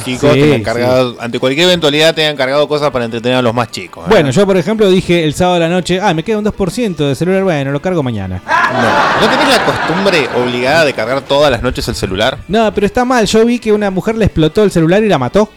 Chicos, 0.04 0.34
Sí, 0.34 0.54
sí. 0.58 0.64
cargado, 0.64 1.16
ante 1.20 1.40
cualquier 1.40 1.68
eventualidad 1.68 2.14
tengan 2.14 2.36
cargado 2.36 2.68
cosas 2.68 2.92
para 2.92 3.06
entretener 3.06 3.38
a 3.38 3.42
los 3.42 3.54
más 3.54 3.72
chicos. 3.72 4.04
¿eh? 4.06 4.10
Bueno, 4.10 4.32
yo 4.32 4.46
por 4.46 4.58
ejemplo 4.58 4.90
dije 4.90 5.24
el 5.24 5.34
sábado 5.34 5.56
a 5.58 5.60
la 5.60 5.70
noche, 5.70 6.00
ah, 6.02 6.14
me 6.14 6.24
queda 6.24 6.38
un 6.40 6.46
2% 6.46 6.96
de 6.96 7.16
celular, 7.16 7.44
bueno, 7.44 7.72
lo 7.72 7.82
cargo 7.82 8.04
mañana. 8.04 8.42
No. 8.46 9.28
¿No 9.28 9.32
tenés 9.32 9.48
la 9.50 9.66
costumbre 9.66 10.28
obligada 10.36 10.84
de 10.86 10.94
cargar 10.94 11.22
todas 11.22 11.50
las 11.52 11.62
noches 11.62 11.88
el 11.88 11.96
celular? 11.96 12.38
No, 12.50 12.74
pero 12.74 12.86
está 12.86 13.06
mal, 13.06 13.26
yo 13.28 13.46
vi 13.46 13.60
que 13.60 13.72
una 13.72 13.90
mujer 13.90 14.16
le 14.18 14.26
explotó 14.26 14.64
el 14.64 14.72
celular 14.72 15.02
y 15.04 15.08
la 15.08 15.18
mató. 15.18 15.50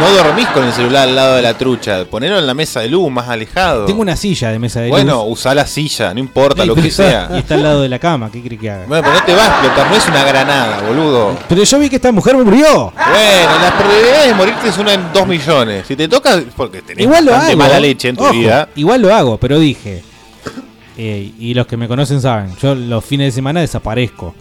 No 0.00 0.10
dormís 0.24 0.46
con 0.48 0.64
el 0.64 0.72
celular 0.72 1.08
al 1.08 1.14
lado 1.14 1.36
de 1.36 1.42
la 1.42 1.56
trucha. 1.56 2.04
Ponelo 2.04 2.38
en 2.38 2.46
la 2.46 2.54
mesa 2.54 2.80
de 2.80 2.88
luz, 2.88 3.10
más 3.10 3.28
alejado. 3.28 3.86
Tengo 3.86 4.00
una 4.02 4.16
silla 4.16 4.50
de 4.50 4.58
mesa 4.58 4.80
de 4.80 4.88
Bueno, 4.88 5.24
luz. 5.24 5.38
usá 5.38 5.54
la 5.54 5.66
silla, 5.66 6.12
no 6.12 6.20
importa 6.20 6.62
Sí, 6.62 6.68
lo 6.68 6.74
que 6.74 6.90
sea. 6.90 7.28
Y 7.34 7.38
está 7.38 7.54
al 7.54 7.62
lado 7.62 7.82
de 7.82 7.88
la 7.88 7.98
cama, 7.98 8.28
¿qué 8.32 8.42
cree 8.42 8.58
que 8.58 8.70
haga? 8.70 8.86
Bueno, 8.86 9.02
pero 9.04 9.14
no 9.18 9.24
te 9.24 9.34
va 9.34 9.42
a 9.44 9.48
explotar, 9.48 9.90
no 9.90 9.96
es 9.96 10.08
una 10.08 10.24
granada, 10.24 10.80
boludo. 10.86 11.36
Pero 11.48 11.62
yo 11.62 11.78
vi 11.78 11.88
que 11.88 11.96
esta 11.96 12.10
mujer 12.12 12.36
murió. 12.36 12.92
Bueno, 12.94 13.58
las 13.62 13.72
probabilidades 13.72 14.26
de 14.28 14.34
morirte 14.34 14.68
es 14.68 14.78
una 14.78 14.94
en 14.94 15.12
dos 15.12 15.26
millones. 15.26 15.84
Si 15.86 15.94
te 15.96 16.08
toca, 16.08 16.42
porque 16.56 16.82
tenés 16.82 17.04
Igual 17.04 17.24
lo 17.26 17.34
hago. 17.36 17.56
mala 17.56 17.78
leche 17.78 18.08
en 18.08 18.16
tu 18.16 18.24
Ojo, 18.24 18.32
vida. 18.32 18.68
Igual 18.74 19.02
lo 19.02 19.14
hago, 19.14 19.38
pero 19.38 19.58
dije. 19.58 20.02
eh, 20.98 21.32
y 21.38 21.54
los 21.54 21.66
que 21.66 21.76
me 21.76 21.86
conocen 21.88 22.20
saben, 22.20 22.54
yo 22.60 22.74
los 22.74 23.04
fines 23.04 23.28
de 23.28 23.32
semana 23.32 23.60
desaparezco. 23.60 24.34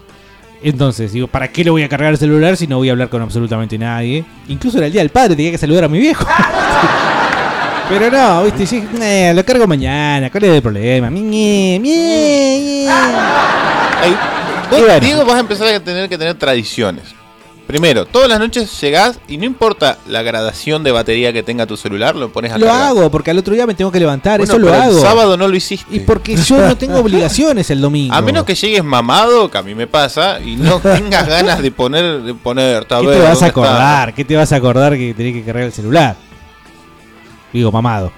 Entonces, 0.63 1.11
digo, 1.11 1.27
¿para 1.27 1.47
qué 1.47 1.63
le 1.63 1.71
voy 1.71 1.83
a 1.83 1.89
cargar 1.89 2.11
el 2.11 2.17
celular 2.17 2.55
si 2.55 2.67
no 2.67 2.77
voy 2.77 2.89
a 2.89 2.91
hablar 2.91 3.09
con 3.09 3.21
absolutamente 3.21 3.77
nadie? 3.77 4.23
Incluso 4.47 4.77
era 4.77 4.87
el 4.87 4.93
día 4.93 5.01
del 5.01 5.09
padre, 5.09 5.35
tenía 5.35 5.51
que 5.51 5.57
saludar 5.57 5.85
a 5.85 5.87
mi 5.87 5.99
viejo. 5.99 6.25
pero 7.89 8.11
no, 8.11 8.43
viste, 8.43 8.67
sí, 8.67 8.83
eh, 9.01 9.33
lo 9.35 9.43
cargo 9.43 9.65
mañana, 9.65 10.29
¿cuál 10.29 10.43
es 10.43 10.51
el 10.51 10.61
problema? 10.61 11.09
Mie, 11.09 11.23
mie, 11.23 11.79
mie. 11.79 12.87
Ay, 12.89 14.15
vos, 14.69 14.81
bueno. 14.81 14.99
Diego, 14.99 15.25
vas 15.25 15.35
a 15.35 15.39
empezar 15.39 15.67
a 15.67 15.79
tener 15.79 16.07
que 16.07 16.17
tener 16.17 16.35
tradiciones. 16.35 17.20
Primero, 17.71 18.05
todas 18.05 18.27
las 18.27 18.37
noches 18.37 18.81
llegás 18.81 19.17
y 19.29 19.37
no 19.37 19.45
importa 19.45 19.97
la 20.05 20.21
gradación 20.23 20.83
de 20.83 20.91
batería 20.91 21.31
que 21.31 21.41
tenga 21.41 21.65
tu 21.65 21.77
celular, 21.77 22.17
lo 22.17 22.29
pones 22.29 22.51
a 22.51 22.57
Lo 22.57 22.65
cargar. 22.65 22.89
hago, 22.89 23.09
porque 23.09 23.31
al 23.31 23.37
otro 23.37 23.53
día 23.53 23.65
me 23.65 23.73
tengo 23.73 23.89
que 23.93 23.99
levantar, 24.01 24.39
Bueno, 24.39 24.51
eso 24.51 24.59
lo 24.59 24.67
pero 24.67 24.81
hago. 24.83 24.95
El 24.97 25.01
sábado 25.01 25.37
no 25.37 25.47
lo 25.47 25.55
hiciste. 25.55 25.95
Y 25.95 26.01
porque 26.01 26.35
yo 26.35 26.57
no 26.57 26.75
tengo 26.75 26.99
obligaciones 26.99 27.69
el 27.69 27.79
domingo. 27.79 28.13
A 28.13 28.21
menos 28.21 28.43
que 28.43 28.55
llegues 28.55 28.83
mamado, 28.83 29.49
que 29.49 29.57
a 29.57 29.61
mí 29.63 29.73
me 29.73 29.87
pasa, 29.87 30.41
y 30.41 30.57
no 30.57 30.79
tengas 30.81 31.25
ganas 31.29 31.61
de 31.61 31.71
poner, 31.71 32.21
de 32.23 32.33
poner, 32.33 32.85
¿Qué 32.85 32.95
te 33.07 33.19
vas 33.19 33.41
a 33.41 33.45
acordar? 33.45 34.13
¿Qué 34.13 34.25
te 34.25 34.35
vas 34.35 34.51
a 34.51 34.57
acordar 34.57 34.97
que 34.97 35.13
tenés 35.13 35.33
que 35.33 35.43
cargar 35.43 35.63
el 35.63 35.71
celular? 35.71 36.17
Digo, 37.53 37.71
mamado. 37.71 38.11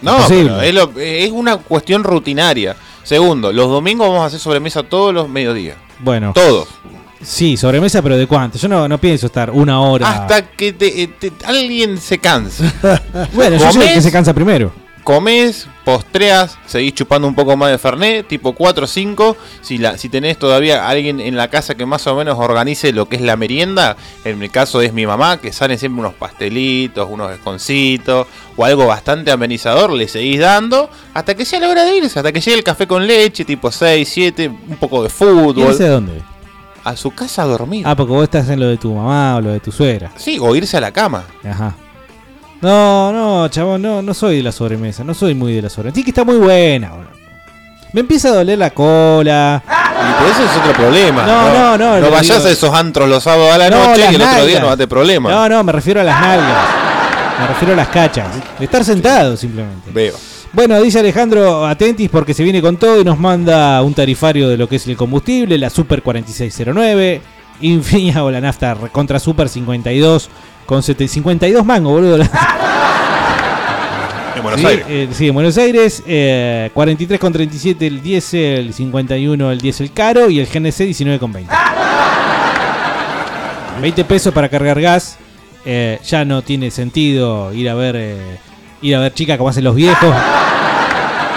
No, 0.00 0.16
pero 0.26 0.60
es, 0.62 0.74
lo- 0.74 0.92
es 0.98 1.30
una 1.32 1.58
cuestión 1.58 2.02
rutinaria. 2.02 2.74
Segundo, 3.02 3.52
los 3.52 3.68
domingos 3.68 4.08
vamos 4.08 4.22
a 4.22 4.26
hacer 4.26 4.40
sobremesa 4.40 4.82
todos 4.82 5.12
los 5.12 5.28
mediodías. 5.28 5.76
Bueno. 6.00 6.32
Todos. 6.34 6.68
Sí, 7.22 7.56
sobremesa, 7.56 8.02
pero 8.02 8.16
¿de 8.16 8.26
cuánto? 8.26 8.58
Yo 8.58 8.68
no, 8.68 8.86
no 8.88 8.98
pienso 8.98 9.26
estar 9.26 9.50
una 9.50 9.80
hora. 9.80 10.08
Hasta 10.08 10.42
que 10.50 10.72
te- 10.72 11.02
eh, 11.02 11.08
te- 11.08 11.32
alguien 11.44 11.98
se 11.98 12.18
cansa. 12.18 12.72
Bueno, 13.32 13.56
yo 13.56 13.72
soy 13.72 13.82
el 13.88 13.94
que 13.94 14.02
se 14.02 14.12
cansa 14.12 14.34
primero. 14.34 14.72
Comes, 15.02 15.68
postreas, 15.84 16.58
seguís 16.66 16.92
chupando 16.92 17.28
un 17.28 17.34
poco 17.36 17.56
más 17.56 17.70
de 17.70 17.78
Fernet, 17.78 18.26
tipo 18.26 18.54
4 18.56 18.84
o 18.84 18.86
5. 18.88 19.36
Si, 19.62 19.78
la, 19.78 19.96
si 19.98 20.08
tenés 20.08 20.36
todavía 20.36 20.88
alguien 20.88 21.20
en 21.20 21.36
la 21.36 21.48
casa 21.48 21.76
que 21.76 21.86
más 21.86 22.04
o 22.08 22.16
menos 22.16 22.36
organice 22.40 22.92
lo 22.92 23.08
que 23.08 23.14
es 23.14 23.22
la 23.22 23.36
merienda, 23.36 23.96
en 24.24 24.36
mi 24.40 24.48
caso 24.48 24.80
es 24.80 24.92
mi 24.92 25.06
mamá, 25.06 25.40
que 25.40 25.52
salen 25.52 25.78
siempre 25.78 26.00
unos 26.00 26.14
pastelitos, 26.14 27.08
unos 27.08 27.30
esconcitos 27.32 28.26
o 28.56 28.64
algo 28.64 28.86
bastante 28.86 29.30
amenizador, 29.30 29.92
le 29.92 30.08
seguís 30.08 30.40
dando 30.40 30.90
hasta 31.14 31.36
que 31.36 31.44
sea 31.44 31.60
la 31.60 31.68
hora 31.68 31.84
de 31.84 31.98
irse, 31.98 32.18
hasta 32.18 32.32
que 32.32 32.40
llegue 32.40 32.58
el 32.58 32.64
café 32.64 32.88
con 32.88 33.06
leche, 33.06 33.44
tipo 33.44 33.70
6, 33.70 34.08
7, 34.12 34.48
un 34.48 34.76
poco 34.76 35.04
de 35.04 35.08
fútbol. 35.08 35.72
¿Y 35.72 35.78
de 35.78 35.88
dónde? 35.88 36.22
A 36.86 36.96
su 36.96 37.10
casa 37.10 37.42
a 37.42 37.46
dormir. 37.46 37.84
Ah, 37.86 37.94
porque 37.96 38.12
vos 38.12 38.24
estás 38.24 38.48
en 38.48 38.60
lo 38.60 38.66
de 38.68 38.76
tu 38.76 38.94
mamá 38.94 39.36
o 39.36 39.40
lo 39.40 39.50
de 39.50 39.60
tu 39.60 39.72
suegra. 39.72 40.10
Sí, 40.16 40.38
o 40.40 40.54
irse 40.56 40.76
a 40.76 40.80
la 40.80 40.92
cama. 40.92 41.24
Ajá. 41.44 41.74
No, 42.60 43.12
no, 43.12 43.48
chabón, 43.48 43.82
no, 43.82 44.00
no 44.02 44.14
soy 44.14 44.38
de 44.38 44.42
la 44.42 44.52
sobremesa, 44.52 45.04
no 45.04 45.12
soy 45.14 45.34
muy 45.34 45.52
de 45.54 45.62
la 45.62 45.68
sobremesa. 45.68 45.96
Sí 45.96 46.02
que 46.04 46.10
está 46.10 46.24
muy 46.24 46.36
buena, 46.36 46.90
boludo. 46.90 47.10
Me 47.92 48.00
empieza 48.00 48.28
a 48.28 48.32
doler 48.32 48.58
la 48.58 48.70
cola. 48.70 49.62
Y 49.66 50.22
por 50.22 50.30
ese 50.30 50.44
es 50.44 50.50
otro 50.60 50.72
problema. 50.72 51.22
No, 51.26 51.52
no, 51.52 51.78
no, 51.78 51.94
No 51.94 52.00
lo 52.00 52.10
vayas 52.10 52.36
digo- 52.38 52.48
a 52.48 52.52
esos 52.52 52.74
antros 52.74 53.08
los 53.08 53.22
sábados 53.22 53.52
a 53.54 53.58
la 53.58 53.70
No, 53.70 53.88
noche 53.88 54.06
y 54.10 54.14
el 54.14 54.22
otro 54.22 54.44
día 54.46 54.60
no 54.60 54.68
date 54.68 54.86
problema. 54.86 55.30
No, 55.30 55.48
no, 55.48 55.64
me 55.64 55.72
refiero 55.72 56.00
a 56.00 56.04
las 56.04 56.20
nalgas. 56.20 56.68
Me 57.40 57.46
refiero 57.48 57.74
a 57.74 57.76
las 57.76 57.88
cachas. 57.88 58.26
De 58.58 58.64
estar 58.64 58.84
sentado 58.84 59.36
simplemente. 59.36 59.90
Veo. 59.90 60.14
Bueno, 60.56 60.80
dice 60.80 60.98
Alejandro, 61.00 61.66
atentis 61.66 62.08
porque 62.08 62.32
se 62.32 62.42
viene 62.42 62.62
con 62.62 62.78
todo 62.78 62.98
y 63.00 63.04
nos 63.04 63.18
manda 63.18 63.82
un 63.82 63.92
tarifario 63.92 64.48
de 64.48 64.56
lo 64.56 64.66
que 64.68 64.76
es 64.76 64.86
el 64.88 64.96
combustible, 64.96 65.58
la 65.58 65.68
Super 65.68 66.00
4609, 66.02 67.20
Infinia 67.60 68.24
o 68.24 68.30
la 68.30 68.40
nafta 68.40 68.74
contra 68.90 69.18
Super 69.18 69.50
52 69.50 70.30
con 70.64 70.82
sete- 70.82 71.08
52 71.08 71.64
mangos, 71.64 71.92
boludo. 71.92 72.18
En 74.36 74.42
Buenos 74.42 74.60
sí, 74.60 74.66
Aires. 74.66 74.86
eh, 74.90 75.08
sí, 75.12 75.28
en 75.28 75.34
Buenos 75.34 75.56
Aires, 75.56 76.02
eh, 76.06 76.70
43,37 76.74 77.86
el 77.86 78.02
diésel, 78.02 78.74
51 78.74 79.50
el 79.50 79.58
diésel 79.62 79.90
caro 79.92 80.28
y 80.28 80.38
el 80.40 80.46
GNC 80.46 80.84
19,20. 80.90 81.46
20 83.80 84.04
pesos 84.04 84.34
para 84.34 84.48
cargar 84.50 84.78
gas. 84.80 85.18
eh, 85.64 85.98
ya 86.06 86.24
no 86.26 86.42
tiene 86.42 86.70
sentido 86.70 87.52
ir 87.54 87.68
a 87.70 87.74
ver 87.74 87.96
eh, 87.98 88.38
ir 88.82 88.96
a 88.96 89.00
ver 89.00 89.14
chicas 89.14 89.36
como 89.38 89.48
hacen 89.50 89.64
los 89.64 89.74
viejos. 89.74 90.14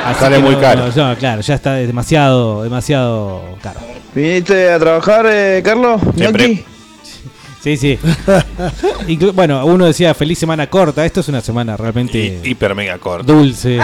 Así 0.06 0.20
Sale 0.20 0.40
muy 0.40 0.56
no- 0.56 0.62
caro. 0.62 0.86
no, 0.96 1.16
claro, 1.18 1.42
ya 1.42 1.54
está 1.56 1.74
demasiado, 1.74 2.64
demasiado 2.64 3.44
caro. 3.62 3.80
¿Viniste 4.16 4.72
a 4.72 4.80
trabajar, 4.80 5.26
eh, 5.30 5.62
Carlos? 5.64 6.02
Siempre. 6.16 6.66
Sí, 7.62 7.76
sí. 7.78 8.00
Inclu- 9.08 9.34
bueno, 9.34 9.66
uno 9.66 9.86
decía 9.86 10.14
feliz 10.14 10.40
semana 10.40 10.68
corta. 10.68 11.06
Esto 11.06 11.20
es 11.20 11.28
una 11.28 11.42
semana 11.42 11.76
realmente 11.78 12.40
hiper 12.44 12.74
mega 12.74 12.98
corto. 12.98 13.32
dulce. 13.34 13.80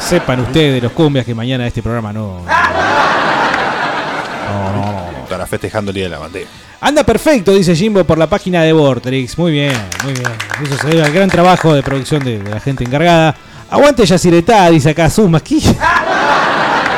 Sepan 0.00 0.40
ustedes, 0.40 0.82
los 0.82 0.92
cumbias, 0.92 1.24
que 1.24 1.34
mañana 1.34 1.66
este 1.66 1.80
programa 1.82 2.12
no. 2.12 2.40
No, 4.48 4.72
no, 4.72 4.92
no. 5.12 5.18
Estará 5.22 5.46
festejando 5.46 5.90
el 5.92 5.94
día 5.94 6.04
de 6.04 6.10
la 6.10 6.18
bandera. 6.18 6.48
Anda 6.84 7.04
perfecto, 7.04 7.52
dice 7.54 7.76
Jimbo 7.76 8.02
por 8.02 8.18
la 8.18 8.26
página 8.26 8.62
de 8.62 8.72
Vortrix. 8.72 9.38
Muy 9.38 9.52
bien, 9.52 9.72
muy 10.02 10.14
bien. 10.14 10.26
Eso 10.64 10.76
se 10.78 10.88
debe 10.88 11.04
al 11.04 11.12
gran 11.12 11.30
trabajo 11.30 11.72
de 11.72 11.82
producción 11.82 12.24
de, 12.24 12.40
de 12.40 12.50
la 12.50 12.58
gente 12.58 12.82
encargada. 12.82 13.36
Aguante 13.70 14.04
Yaciretá, 14.04 14.68
dice 14.68 14.90
acá 14.90 15.08
Zuma. 15.08 15.40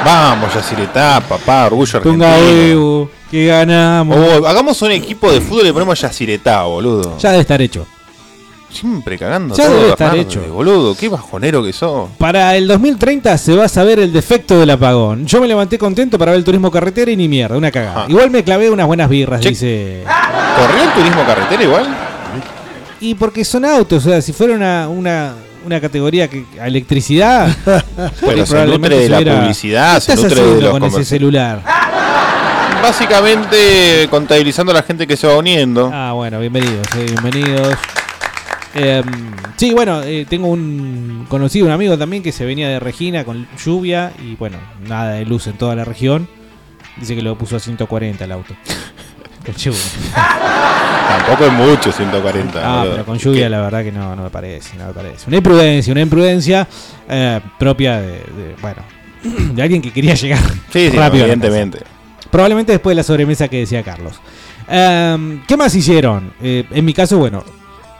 Vamos, 0.04 0.54
Yacyretá, 0.54 1.20
papá, 1.28 1.66
orgullo 1.66 2.00
Tunga 2.00 2.32
argentino. 2.34 2.56
huevo, 2.80 3.10
que 3.30 3.46
ganamos. 3.46 4.16
Oh, 4.16 4.46
hagamos 4.46 4.80
un 4.82 4.90
equipo 4.92 5.30
de 5.30 5.40
fútbol 5.42 5.62
y 5.62 5.64
le 5.66 5.72
ponemos 5.74 6.00
Yacyretá, 6.00 6.62
boludo. 6.62 7.18
Ya 7.18 7.30
debe 7.30 7.42
estar 7.42 7.60
hecho. 7.60 7.86
Siempre 8.74 9.16
cagando 9.18 9.54
Ya 9.54 9.66
todo, 9.66 9.76
debe 9.76 9.90
estar 9.90 10.10
Bernardo, 10.16 10.30
hecho. 10.40 10.52
Boludo, 10.52 10.96
qué 10.96 11.08
bajonero 11.08 11.62
que 11.62 11.72
sos. 11.72 12.08
Para 12.18 12.56
el 12.56 12.66
2030 12.66 13.38
se 13.38 13.54
va 13.54 13.64
a 13.66 13.68
saber 13.68 14.00
el 14.00 14.12
defecto 14.12 14.58
del 14.58 14.70
apagón. 14.70 15.26
Yo 15.26 15.40
me 15.40 15.46
levanté 15.46 15.78
contento 15.78 16.18
para 16.18 16.32
ver 16.32 16.38
el 16.38 16.44
turismo 16.44 16.70
carretera 16.70 17.10
y 17.10 17.16
ni 17.16 17.28
mierda, 17.28 17.56
una 17.56 17.70
cagada. 17.70 18.02
Ah. 18.02 18.06
Igual 18.08 18.30
me 18.30 18.42
clavé 18.42 18.68
unas 18.70 18.86
buenas 18.86 19.08
birras, 19.08 19.40
Che. 19.40 19.50
dice. 19.50 20.02
¿Corrió 20.58 20.82
el 20.82 20.92
turismo 20.92 21.24
carretera 21.24 21.62
igual? 21.62 21.86
Y 23.00 23.14
porque 23.14 23.44
son 23.44 23.64
autos, 23.64 24.04
o 24.06 24.08
sea, 24.10 24.20
si 24.22 24.32
fuera 24.32 24.54
una, 24.54 24.88
una, 24.88 25.34
una 25.64 25.80
categoría 25.80 26.28
que 26.28 26.44
a 26.60 26.66
electricidad. 26.66 27.54
Pero 28.20 28.44
se 28.46 28.50
probablemente 28.52 28.88
nutre 28.88 28.96
de 28.98 29.08
la 29.08 29.16
hubiera- 29.18 29.40
publicidad, 29.40 29.94
¿Qué 29.96 30.00
se 30.00 30.12
estás 30.14 30.22
nutre 30.24 30.36
de 30.36 30.46
haciendo 30.46 30.60
los 30.62 30.70
con 30.80 30.84
ese 30.84 31.04
celular? 31.04 31.62
Básicamente 32.82 34.08
contabilizando 34.10 34.72
a 34.72 34.74
la 34.74 34.82
gente 34.82 35.06
que 35.06 35.16
se 35.16 35.26
va 35.26 35.36
uniendo. 35.38 35.90
Ah, 35.92 36.12
bueno, 36.12 36.38
bienvenidos, 36.40 36.86
eh, 36.98 37.06
bienvenidos. 37.08 37.74
Eh, 38.74 39.02
sí, 39.56 39.72
bueno, 39.72 40.02
eh, 40.02 40.26
tengo 40.28 40.48
un 40.48 41.26
conocido, 41.28 41.66
un 41.66 41.72
amigo 41.72 41.96
también 41.96 42.22
que 42.22 42.32
se 42.32 42.44
venía 42.44 42.68
de 42.68 42.80
Regina 42.80 43.24
con 43.24 43.46
lluvia 43.64 44.12
y 44.22 44.34
bueno, 44.36 44.58
nada 44.88 45.12
de 45.12 45.24
luz 45.24 45.46
en 45.46 45.54
toda 45.54 45.74
la 45.76 45.84
región. 45.84 46.28
Dice 46.96 47.14
que 47.16 47.22
lo 47.22 47.36
puso 47.38 47.56
a 47.56 47.60
140 47.60 48.24
el 48.24 48.32
auto. 48.32 48.54
Con 49.44 49.54
lluvia. 49.56 49.78
Tampoco 51.08 51.44
es 51.46 51.52
mucho 51.52 51.92
140. 51.92 52.60
Ah, 52.64 52.78
boludo. 52.78 52.92
pero 52.94 53.04
con 53.04 53.18
lluvia 53.18 53.48
la 53.50 53.60
verdad 53.60 53.82
que 53.82 53.92
no, 53.92 54.16
no 54.16 54.22
me 54.24 54.30
parece, 54.30 54.76
no 54.78 54.86
me 54.86 54.92
parece. 54.94 55.24
Una 55.28 55.36
imprudencia, 55.36 55.92
una 55.92 56.00
imprudencia 56.00 56.66
eh, 57.08 57.40
propia 57.58 58.00
de, 58.00 58.12
de, 58.12 58.56
bueno, 58.62 58.82
de 59.54 59.62
alguien 59.62 59.82
que 59.82 59.92
quería 59.92 60.14
llegar 60.14 60.40
Sí, 60.72 60.88
sí, 60.90 60.96
rápido. 60.96 61.24
evidentemente. 61.24 61.80
Probablemente 62.30 62.72
después 62.72 62.92
de 62.92 62.96
la 62.96 63.02
sobremesa 63.02 63.48
que 63.48 63.58
decía 63.58 63.82
Carlos. 63.82 64.14
Em, 64.66 65.42
¿Qué 65.46 65.56
más 65.58 65.74
hicieron? 65.74 66.32
Eh, 66.42 66.64
en 66.70 66.84
mi 66.84 66.94
caso, 66.94 67.18
bueno, 67.18 67.44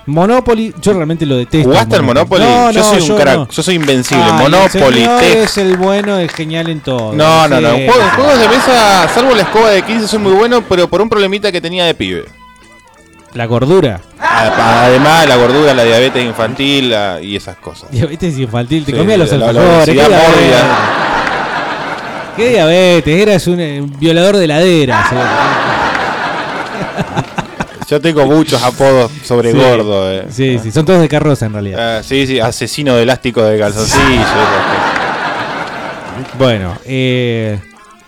Monopoly, 0.06 0.74
yo 0.82 0.92
realmente 0.92 1.24
lo 1.24 1.36
detesto. 1.36 1.68
¿Jugaste 1.70 1.96
al 1.96 2.02
Monopoly? 2.02 2.44
No, 2.44 2.70
yo 2.70 2.80
no, 2.80 2.90
soy 2.90 3.00
un 3.00 3.08
yo 3.08 3.16
crack, 3.16 3.36
no. 3.36 3.48
yo 3.48 3.62
soy 3.62 3.74
invencible. 3.76 4.22
Ay, 4.24 4.32
Monopoly, 4.42 5.02
el 5.02 5.08
Tex- 5.08 5.36
es 5.44 5.58
el 5.58 5.76
bueno, 5.78 6.18
el 6.18 6.30
genial 6.30 6.68
en 6.68 6.80
todo. 6.80 7.12
No, 7.14 7.48
no, 7.48 7.60
no. 7.60 7.74
Sí, 7.76 7.86
Juegos, 8.16 8.38
de 8.38 8.48
mesa, 8.48 9.08
salvo 9.14 9.34
la 9.34 9.42
escoba 9.42 9.70
de 9.70 9.82
15, 9.82 10.06
soy 10.08 10.18
muy 10.18 10.32
bueno, 10.32 10.62
pero 10.68 10.88
por 10.88 11.00
un 11.00 11.08
problemita 11.08 11.50
que 11.50 11.60
tenía 11.60 11.86
de 11.86 11.94
pibe. 11.94 12.24
La 13.32 13.46
gordura. 13.46 14.00
A- 14.20 14.84
Además, 14.84 15.26
la 15.26 15.36
gordura, 15.36 15.72
la 15.74 15.84
diabetes 15.84 16.22
infantil 16.24 16.90
la- 16.90 17.20
y 17.22 17.34
esas 17.36 17.56
cosas. 17.56 17.90
Diabetes 17.90 18.38
infantil, 18.38 18.84
te 18.84 18.92
Sí, 18.92 18.98
comía 18.98 19.16
los 19.16 19.32
alfajores. 19.32 19.88
¿Qué 22.36 22.48
diabetes? 22.50 23.22
Eras 23.22 23.46
un 23.46 23.60
eh, 23.60 23.80
violador 23.98 24.36
de 24.36 24.46
ladera. 24.48 25.06
Yo 27.94 28.00
tengo 28.00 28.26
muchos 28.26 28.60
apodos 28.60 29.12
sobre 29.24 29.52
Sí. 29.52 29.56
gordo. 29.56 30.10
eh. 30.12 30.26
Sí, 30.28 30.58
sí, 30.60 30.72
son 30.72 30.84
todos 30.84 31.00
de 31.00 31.08
carroza 31.08 31.46
en 31.46 31.52
realidad. 31.52 31.98
Ah, 31.98 32.02
sí, 32.02 32.26
sí, 32.26 32.40
asesino 32.40 32.96
de 32.96 33.04
elástico 33.04 33.40
de 33.42 33.56
calzoncillo. 33.56 34.02
Bueno, 36.38 36.76
eh. 36.84 37.58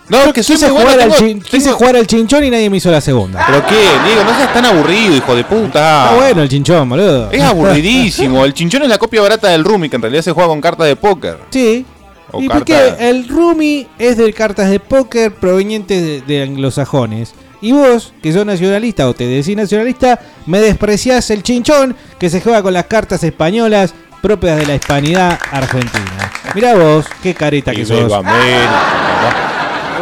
No, 0.09 0.32
que 0.32 0.43
soy 0.43 0.57
quise, 0.57 0.70
bueno, 0.70 0.89
jugar 0.91 1.01
al 1.01 1.12
tengo- 1.14 1.43
quise 1.45 1.72
jugar 1.72 1.97
al 1.97 2.07
chinchón 2.07 2.45
y 2.45 2.51
nadie 2.51 2.70
me 2.70 2.76
hizo 2.76 2.91
la 2.91 3.01
segunda. 3.01 3.45
¿Pero 3.47 3.66
qué? 3.66 3.74
Diego, 4.07 4.22
no 4.24 4.37
seas 4.37 4.53
tan 4.53 4.64
aburrido, 4.64 5.16
hijo 5.16 5.34
de 5.34 5.45
puta. 5.45 6.05
Está 6.05 6.14
bueno 6.14 6.43
el 6.43 6.49
chinchón, 6.49 6.89
boludo. 6.89 7.30
Es 7.32 7.43
aburridísimo. 7.43 8.45
El 8.45 8.55
chinchón 8.55 8.82
es 8.82 8.89
la 8.89 8.99
copia 8.99 9.20
barata 9.22 9.49
del 9.49 9.64
Rumi, 9.64 9.89
que 9.89 9.97
en 9.97 10.03
realidad 10.03 10.22
se 10.22 10.32
juega 10.32 10.49
con 10.49 10.61
cartas 10.61 10.87
de 10.87 10.97
póker. 10.97 11.39
Sí. 11.51 11.84
O 12.30 12.41
y 12.41 12.49
carta- 12.49 12.59
porque 12.59 13.09
el 13.09 13.28
Rumi 13.28 13.87
es 13.99 14.16
de 14.16 14.32
cartas 14.32 14.70
de 14.70 14.78
póker 14.80 15.34
provenientes 15.34 16.03
de, 16.03 16.20
de 16.22 16.43
anglosajones. 16.43 17.34
Y 17.61 17.72
vos, 17.72 18.12
que 18.22 18.32
sos 18.32 18.44
nacionalista 18.44 19.09
o 19.09 19.14
te 19.14 19.26
decís 19.26 19.57
nacionalista, 19.57 20.20
me 20.46 20.61
despreciás 20.61 21.30
el 21.30 21.42
chinchón 21.42 21.96
que 22.18 22.30
se 22.30 22.40
juega 22.40 22.62
con 22.62 22.74
las 22.74 22.86
cartas 22.86 23.22
españolas 23.22 23.94
propias 24.20 24.59
de 24.59 24.66
la 24.66 24.74
hispanidad 24.74 25.38
argentina. 25.50 26.32
Mirá 26.54 26.74
vos, 26.74 27.07
qué 27.22 27.34
careta 27.34 27.72
que 27.72 27.84
sos. 27.84 28.11
Lo 28.11 28.22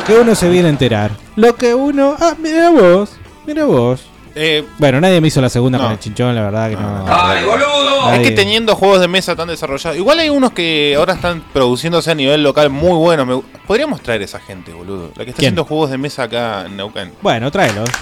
que 0.06 0.14
uno 0.14 0.34
se 0.34 0.48
viene 0.48 0.68
a 0.68 0.70
enterar. 0.70 1.12
Lo 1.36 1.54
que 1.56 1.74
uno. 1.74 2.16
Ah, 2.18 2.34
mira 2.38 2.70
vos. 2.70 3.12
Mira 3.46 3.64
vos. 3.64 4.06
Eh, 4.36 4.64
Bueno, 4.78 5.00
nadie 5.00 5.20
me 5.20 5.28
hizo 5.28 5.40
la 5.40 5.48
segunda 5.48 5.78
No. 5.78 5.84
con 5.84 5.92
el 5.92 5.98
chinchón, 6.00 6.34
la 6.34 6.42
verdad 6.42 6.68
que 6.70 6.76
no. 6.76 7.04
¡Ay, 7.08 7.44
boludo! 7.44 8.12
Es 8.14 8.20
que 8.20 8.32
teniendo 8.32 8.74
juegos 8.74 9.00
de 9.00 9.08
mesa 9.08 9.34
tan 9.36 9.48
desarrollados. 9.48 9.96
Igual 9.96 10.18
hay 10.18 10.28
unos 10.28 10.52
que 10.52 10.94
ahora 10.98 11.14
están 11.14 11.42
produciéndose 11.52 12.10
a 12.10 12.14
nivel 12.14 12.42
local 12.42 12.68
muy 12.70 12.96
buenos. 12.96 13.26
Me- 13.26 13.42
Podríamos 13.66 14.00
traer 14.02 14.22
esa 14.22 14.40
gente, 14.40 14.72
boludo. 14.72 15.10
La 15.16 15.24
que 15.24 15.30
está 15.30 15.40
¿Quién? 15.40 15.48
haciendo 15.50 15.64
juegos 15.64 15.90
de 15.90 15.98
mesa 15.98 16.24
acá 16.24 16.64
en 16.66 16.76
Neuquén. 16.76 17.12
Bueno, 17.22 17.50
tráelos. 17.50 17.88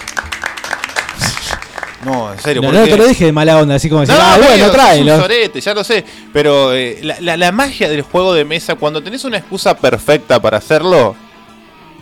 No, 2.05 2.33
en 2.33 2.39
serio. 2.41 2.63
No, 2.63 2.73
no 2.73 2.83
te 2.85 2.97
lo 2.97 3.07
dije 3.07 3.27
de 3.27 3.33
mala 3.33 3.57
onda, 3.59 3.77
así 3.77 3.89
como 3.89 4.01
decir, 4.01 4.17
No, 4.17 4.21
ah, 4.21 4.37
bueno, 4.37 5.21
sorete, 5.21 5.61
ya 5.61 5.73
lo 5.73 5.85
sé. 5.85 6.05
Pero 6.33 6.75
eh, 6.75 6.99
la, 7.03 7.17
la- 7.21 7.37
la 7.37 7.53
magia 7.53 7.89
del 7.89 8.03
juego 8.03 8.35
de 8.35 8.45
mesa, 8.45 8.75
cuando 8.75 9.01
tenés 9.05 9.25
una 9.25 9.37
excusa 9.39 9.77
perfecta 9.77 10.43
para 10.43 10.59
hacerlo, 10.59 11.15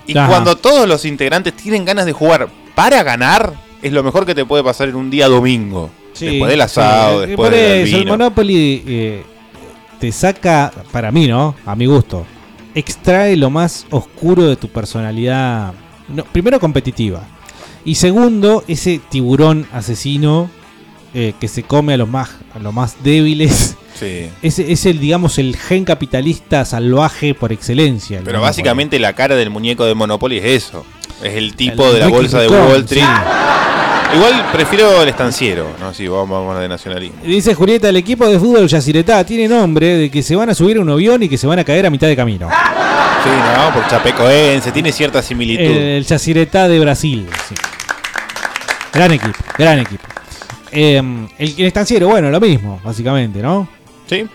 y 0.07 0.17
Ajá. 0.17 0.27
cuando 0.29 0.57
todos 0.57 0.89
los 0.89 1.05
integrantes 1.05 1.53
tienen 1.55 1.85
ganas 1.85 2.07
de 2.07 2.13
jugar 2.13 2.49
para 2.75 3.03
ganar, 3.03 3.53
es 3.83 3.93
lo 3.93 4.03
mejor 4.03 4.27
que 4.27 4.35
te 4.35 4.45
puede 4.45 4.63
pasar 4.65 4.89
en 4.89 4.97
un 4.97 5.11
día 5.11 5.29
domingo. 5.29 5.91
Sí, 6.13 6.27
después 6.27 6.51
del 6.51 6.61
asado, 6.61 7.23
sí, 7.23 7.29
después 7.29 7.51
del 7.51 7.61
eso, 7.61 7.97
el 7.97 8.03
vino. 8.05 8.13
Monopoly 8.13 8.83
eh, 8.87 9.23
te 9.99 10.13
saca, 10.13 10.73
para 10.93 11.11
mí, 11.11 11.27
¿no? 11.27 11.55
A 11.65 11.75
mi 11.75 11.87
gusto, 11.87 12.27
extrae 12.75 13.37
lo 13.37 13.49
más 13.51 13.87
oscuro 13.91 14.45
de 14.45 14.57
tu 14.57 14.69
personalidad. 14.69 15.73
No, 16.09 16.25
primero, 16.25 16.59
competitiva. 16.61 17.23
Y 17.85 17.95
segundo, 17.95 18.65
ese 18.69 19.01
tiburón 19.09 19.67
asesino 19.73 20.51
eh, 21.15 21.33
que 21.41 21.49
se 21.49 21.63
come 21.63 21.95
a 21.95 21.97
los 21.97 22.09
más, 22.09 22.31
a 22.55 22.59
los 22.59 22.75
más 22.75 23.03
débiles. 23.03 23.77
Sí. 23.95 24.29
Ese 24.41 24.73
es 24.73 24.87
el, 24.87 24.99
digamos, 24.99 25.39
el 25.39 25.57
gen 25.57 25.85
capitalista 25.85 26.65
salvaje 26.65 27.35
por 27.35 27.53
excelencia. 27.53 28.19
el 28.19 28.25
Pero 28.25 28.39
Monopoly. 28.39 28.49
básicamente 28.51 28.99
la 28.99 29.13
cara 29.15 29.37
del 29.37 29.51
muñeco 29.51 29.85
de 29.85 29.95
Monopoly 29.95 30.39
es 30.39 30.45
eso. 30.45 30.87
Es 31.23 31.35
el 31.35 31.55
tipo 31.55 31.87
El 31.87 31.95
de 31.95 31.99
la 32.01 32.09
bolsa 32.09 32.41
de 32.41 32.49
Wall 32.49 32.81
Street. 32.85 33.05
sí. 33.05 34.17
Igual 34.17 34.45
prefiero 34.53 35.03
el 35.03 35.09
estanciero, 35.09 35.69
¿no? 35.79 35.95
Si 35.95 36.09
vamos, 36.09 36.29
vamos 36.31 36.59
de 36.61 36.67
nacionalismo. 36.69 37.19
Dice 37.23 37.55
Julieta, 37.55 37.91
el 37.91 37.97
equipo 37.97 38.27
de 38.29 38.41
fútbol 38.41 38.67
Yacyretá 38.67 39.23
tiene 39.25 39.47
nombre 39.47 39.87
de 39.87 40.11
que 40.11 40.21
se 40.25 40.35
van 40.35 40.51
a 40.51 40.55
subir 40.55 40.79
a 40.79 40.81
un 40.81 40.91
avión 40.91 41.23
y 41.23 41.29
que 41.29 41.39
se 41.39 41.47
van 41.47 41.61
a 41.61 41.65
caer 41.65 41.87
a 41.87 41.91
mitad 41.91 42.09
de 42.09 42.17
camino. 42.17 42.49
Sí, 42.49 43.29
no, 43.57 43.73
por 43.73 43.87
Chapecoense, 43.87 44.73
tiene 44.73 44.91
cierta 44.91 45.23
similitud. 45.23 45.63
El, 45.63 45.77
el 45.77 46.05
Yacyretá 46.05 46.67
de 46.67 46.81
Brasil. 46.81 47.29
sí. 47.49 47.55
Gran 48.93 49.13
equipo, 49.13 49.39
gran 49.57 49.79
equipo. 49.79 50.03
Eh, 50.73 50.97
el, 51.39 51.55
el 51.59 51.67
estanciero, 51.67 52.09
bueno, 52.09 52.31
lo 52.31 52.41
mismo, 52.41 52.81
básicamente, 52.83 53.41
¿no? 53.41 53.69
Sí. 54.09 54.27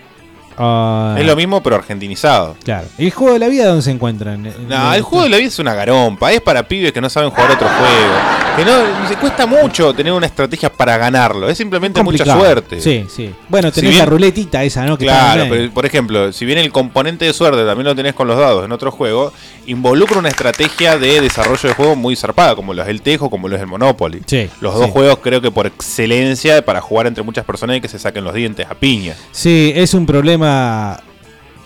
Ah, 0.58 1.16
Es 1.18 1.26
lo 1.26 1.36
mismo, 1.36 1.62
pero 1.62 1.76
argentinizado. 1.76 2.56
Claro. 2.64 2.86
¿El 2.98 3.10
juego 3.10 3.34
de 3.34 3.38
la 3.38 3.48
vida 3.48 3.66
dónde 3.66 3.82
se 3.82 3.90
encuentran? 3.90 4.42
No, 4.68 4.94
el 4.94 5.02
juego 5.02 5.24
de 5.24 5.30
la 5.30 5.36
vida 5.36 5.48
es 5.48 5.58
una 5.58 5.74
garompa. 5.74 6.32
Es 6.32 6.40
para 6.40 6.66
pibes 6.66 6.92
que 6.92 7.00
no 7.00 7.08
saben 7.10 7.30
jugar 7.30 7.50
otro 7.52 7.68
juego. 7.68 8.14
Que 8.56 8.64
no 8.64 9.08
se 9.08 9.16
cuesta 9.16 9.46
mucho 9.46 9.92
tener 9.92 10.12
una 10.14 10.26
estrategia 10.26 10.72
para 10.72 10.96
ganarlo. 10.96 11.48
Es 11.48 11.58
simplemente 11.58 12.02
mucha 12.02 12.24
suerte. 12.24 12.80
Sí, 12.80 13.04
sí. 13.14 13.34
Bueno, 13.48 13.70
tenés 13.70 13.90
bien- 13.90 13.98
la 14.00 14.06
ruletita 14.06 14.64
esa, 14.64 14.86
¿no? 14.86 14.96
Que 14.96 15.04
Claro, 15.04 15.44
pero, 15.50 15.70
por 15.72 15.84
ejemplo, 15.84 16.32
si 16.32 16.44
bien 16.46 16.58
el 16.58 16.72
componente 16.72 17.26
de 17.26 17.32
suerte 17.34 17.64
también 17.66 17.84
lo 17.86 17.94
tenés 17.94 18.14
con 18.14 18.26
los 18.28 18.38
dados 18.38 18.64
en 18.64 18.72
otro 18.72 18.90
juego, 18.90 19.32
involucra 19.66 20.18
una 20.18 20.30
estrategia 20.30 20.96
de 20.98 21.20
desarrollo 21.20 21.68
de 21.68 21.74
juego 21.74 21.96
muy 21.96 22.16
zarpada, 22.16 22.56
como 22.56 22.72
lo 22.72 22.82
es 22.82 22.88
el 22.88 23.02
Tejo, 23.02 23.28
como 23.28 23.46
lo 23.48 23.56
es 23.56 23.60
el 23.60 23.66
Monopoly. 23.66 24.22
Sí, 24.26 24.48
los 24.60 24.74
dos 24.74 24.86
sí. 24.86 24.90
juegos 24.92 25.18
creo 25.22 25.42
que 25.42 25.50
por 25.50 25.66
excelencia 25.66 26.64
para 26.64 26.80
jugar 26.80 27.06
entre 27.08 27.22
muchas 27.22 27.44
personas 27.44 27.76
y 27.76 27.80
que 27.82 27.88
se 27.88 27.98
saquen 27.98 28.24
los 28.24 28.32
dientes 28.32 28.66
a 28.70 28.74
piña. 28.74 29.14
Sí, 29.32 29.72
es 29.74 29.92
un 29.92 30.06
problema 30.06 30.45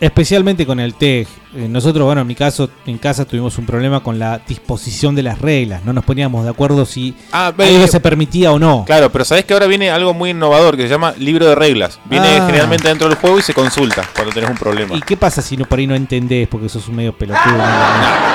especialmente 0.01 0.65
con 0.67 0.81
el 0.81 0.95
TEG. 0.95 1.27
Eh, 1.53 1.67
Nosotros, 1.69 2.05
bueno, 2.07 2.21
en 2.21 2.27
mi 2.29 2.37
caso, 2.37 2.71
en 2.87 2.97
casa 2.97 3.25
tuvimos 3.25 3.59
un 3.59 3.67
problema 3.67 4.01
con 4.05 4.21
la 4.21 4.41
disposición 4.47 5.17
de 5.17 5.23
las 5.25 5.41
reglas. 5.41 5.85
No 5.85 5.93
nos 5.93 6.05
poníamos 6.05 6.45
de 6.45 6.51
acuerdo 6.51 6.87
si 6.87 7.15
Ah, 7.33 7.47
algo 7.49 7.59
ve- 7.59 7.89
se 7.89 7.99
permitía 7.99 8.53
o 8.53 8.59
no. 8.61 8.85
Claro, 8.87 9.11
pero 9.11 9.25
sabés 9.25 9.45
que 9.45 9.53
ahora 9.53 9.67
viene 9.67 9.91
algo 9.91 10.15
muy 10.15 10.31
innovador 10.31 10.77
que 10.77 10.85
se 10.85 10.89
llama 10.91 11.13
libro 11.19 11.47
de 11.47 11.57
reglas. 11.57 11.99
Viene 12.05 12.39
Ah. 12.39 12.47
generalmente 12.47 12.87
dentro 12.89 13.09
del 13.09 13.19
juego 13.19 13.41
y 13.41 13.43
se 13.43 13.53
consulta 13.53 14.05
cuando 14.15 14.33
tenés 14.33 14.49
un 14.49 14.57
problema. 14.57 14.95
¿Y 14.95 15.01
qué 15.03 15.17
pasa 15.17 15.43
si 15.43 15.57
no 15.57 15.65
por 15.67 15.81
ahí 15.81 15.89
no 15.89 15.97
entendés 15.97 16.47
porque 16.49 16.69
sos 16.69 16.87
un 16.89 16.95
medio 16.95 17.13
pelotudo? 17.13 17.57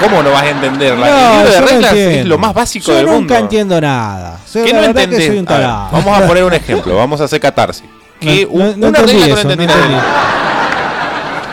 ¿Cómo 0.02 0.22
no 0.22 0.32
vas 0.32 0.43
a 0.43 0.50
entender? 0.50 0.98
La- 0.98 1.08
No, 1.08 1.16
el 1.16 1.38
libro 1.38 1.50
de 1.50 1.56
yo 1.56 1.62
no 1.62 1.68
reglas 1.68 1.93
es 1.93 2.00
entiendo. 2.08 2.30
lo 2.30 2.38
más 2.38 2.54
básico 2.54 2.86
Yo 2.88 2.93
del 2.98 3.06
nunca 3.06 3.18
mundo. 3.18 3.36
entiendo 3.38 3.82
nada. 3.82 4.39
Soy- 4.46 4.64
¿Qué 4.66 4.74
la 4.74 4.82
no 4.82 4.88
verdad 4.88 5.04
entendés? 5.04 5.20
que 5.22 5.28
soy 5.28 5.39
un 5.39 5.48
A 5.48 5.52
ver, 5.54 5.62
tarado. 5.62 5.89
vamos 5.93 6.20
a 6.22 6.28
poner 6.28 6.43
un 6.43 6.54
ejemplo, 6.54 6.96
vamos 6.98 7.22
a 7.22 7.24
hacer 7.24 7.39
catarsis. 7.39 7.86
Que 8.20 8.45
No, 8.45 8.51
un- 8.51 8.59
no- 8.59 8.76
no 8.78 8.88
una 8.88 8.99
entendí 8.99 9.11
regla 9.13 9.26
que 9.26 9.32
no 9.32 9.38
eso, 9.38 9.47
no 9.47 9.63
entendí. 9.63 9.95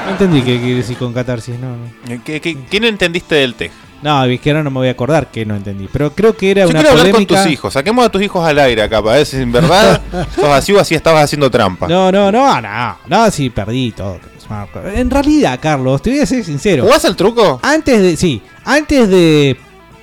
No 0.04 0.10
entendí 0.10 0.42
qué 0.42 0.58
quiere 0.60 0.74
decir 0.76 0.96
con 0.96 1.12
catarsis, 1.12 1.54
no. 1.58 1.76
no. 1.76 2.22
¿Qué, 2.24 2.40
qué- 2.40 2.64
qué 2.64 2.80
no 2.80 2.86
entendiste 2.88 3.34
del 3.36 3.54
TEG? 3.54 3.70
No, 4.02 4.24
es 4.24 4.40
que 4.40 4.50
ahora 4.50 4.64
no 4.64 4.70
me 4.70 4.78
voy 4.80 4.88
a 4.88 4.92
acordar 4.92 5.30
que 5.30 5.46
no 5.46 5.54
entendí. 5.54 5.88
Pero 5.92 6.12
creo 6.12 6.36
que 6.36 6.50
era 6.50 6.62
Yo 6.64 6.70
una 6.70 6.80
quiero 6.80 6.90
hablar 6.90 7.06
polémica. 7.12 7.34
con 7.36 7.44
tus 7.44 7.52
hijos. 7.52 7.72
Saquemos 7.72 8.04
a 8.04 8.08
tus 8.08 8.20
hijos 8.20 8.44
al 8.44 8.58
aire 8.58 8.82
acá 8.82 9.00
para 9.00 9.18
ver 9.18 9.26
si 9.26 9.36
en 9.36 9.52
verdad 9.52 10.00
sos 10.34 10.44
así 10.46 10.72
o 10.72 10.80
así 10.80 10.96
estabas 10.96 11.22
haciendo 11.24 11.48
trampa. 11.50 11.86
No, 11.86 12.10
no, 12.10 12.32
no, 12.32 12.60
no. 12.60 12.96
No, 13.06 13.30
sí, 13.30 13.48
perdí 13.50 13.92
todo. 13.92 14.18
En 14.94 15.08
realidad, 15.08 15.58
Carlos, 15.62 16.02
te 16.02 16.10
voy 16.10 16.18
a 16.18 16.26
ser 16.26 16.44
sincero. 16.44 16.82
¿Jugás 16.84 17.04
al 17.06 17.14
truco? 17.16 17.58
Antes 17.62 18.02
de. 18.02 18.16
Sí, 18.16 18.42
antes 18.64 19.08
de 19.08 19.56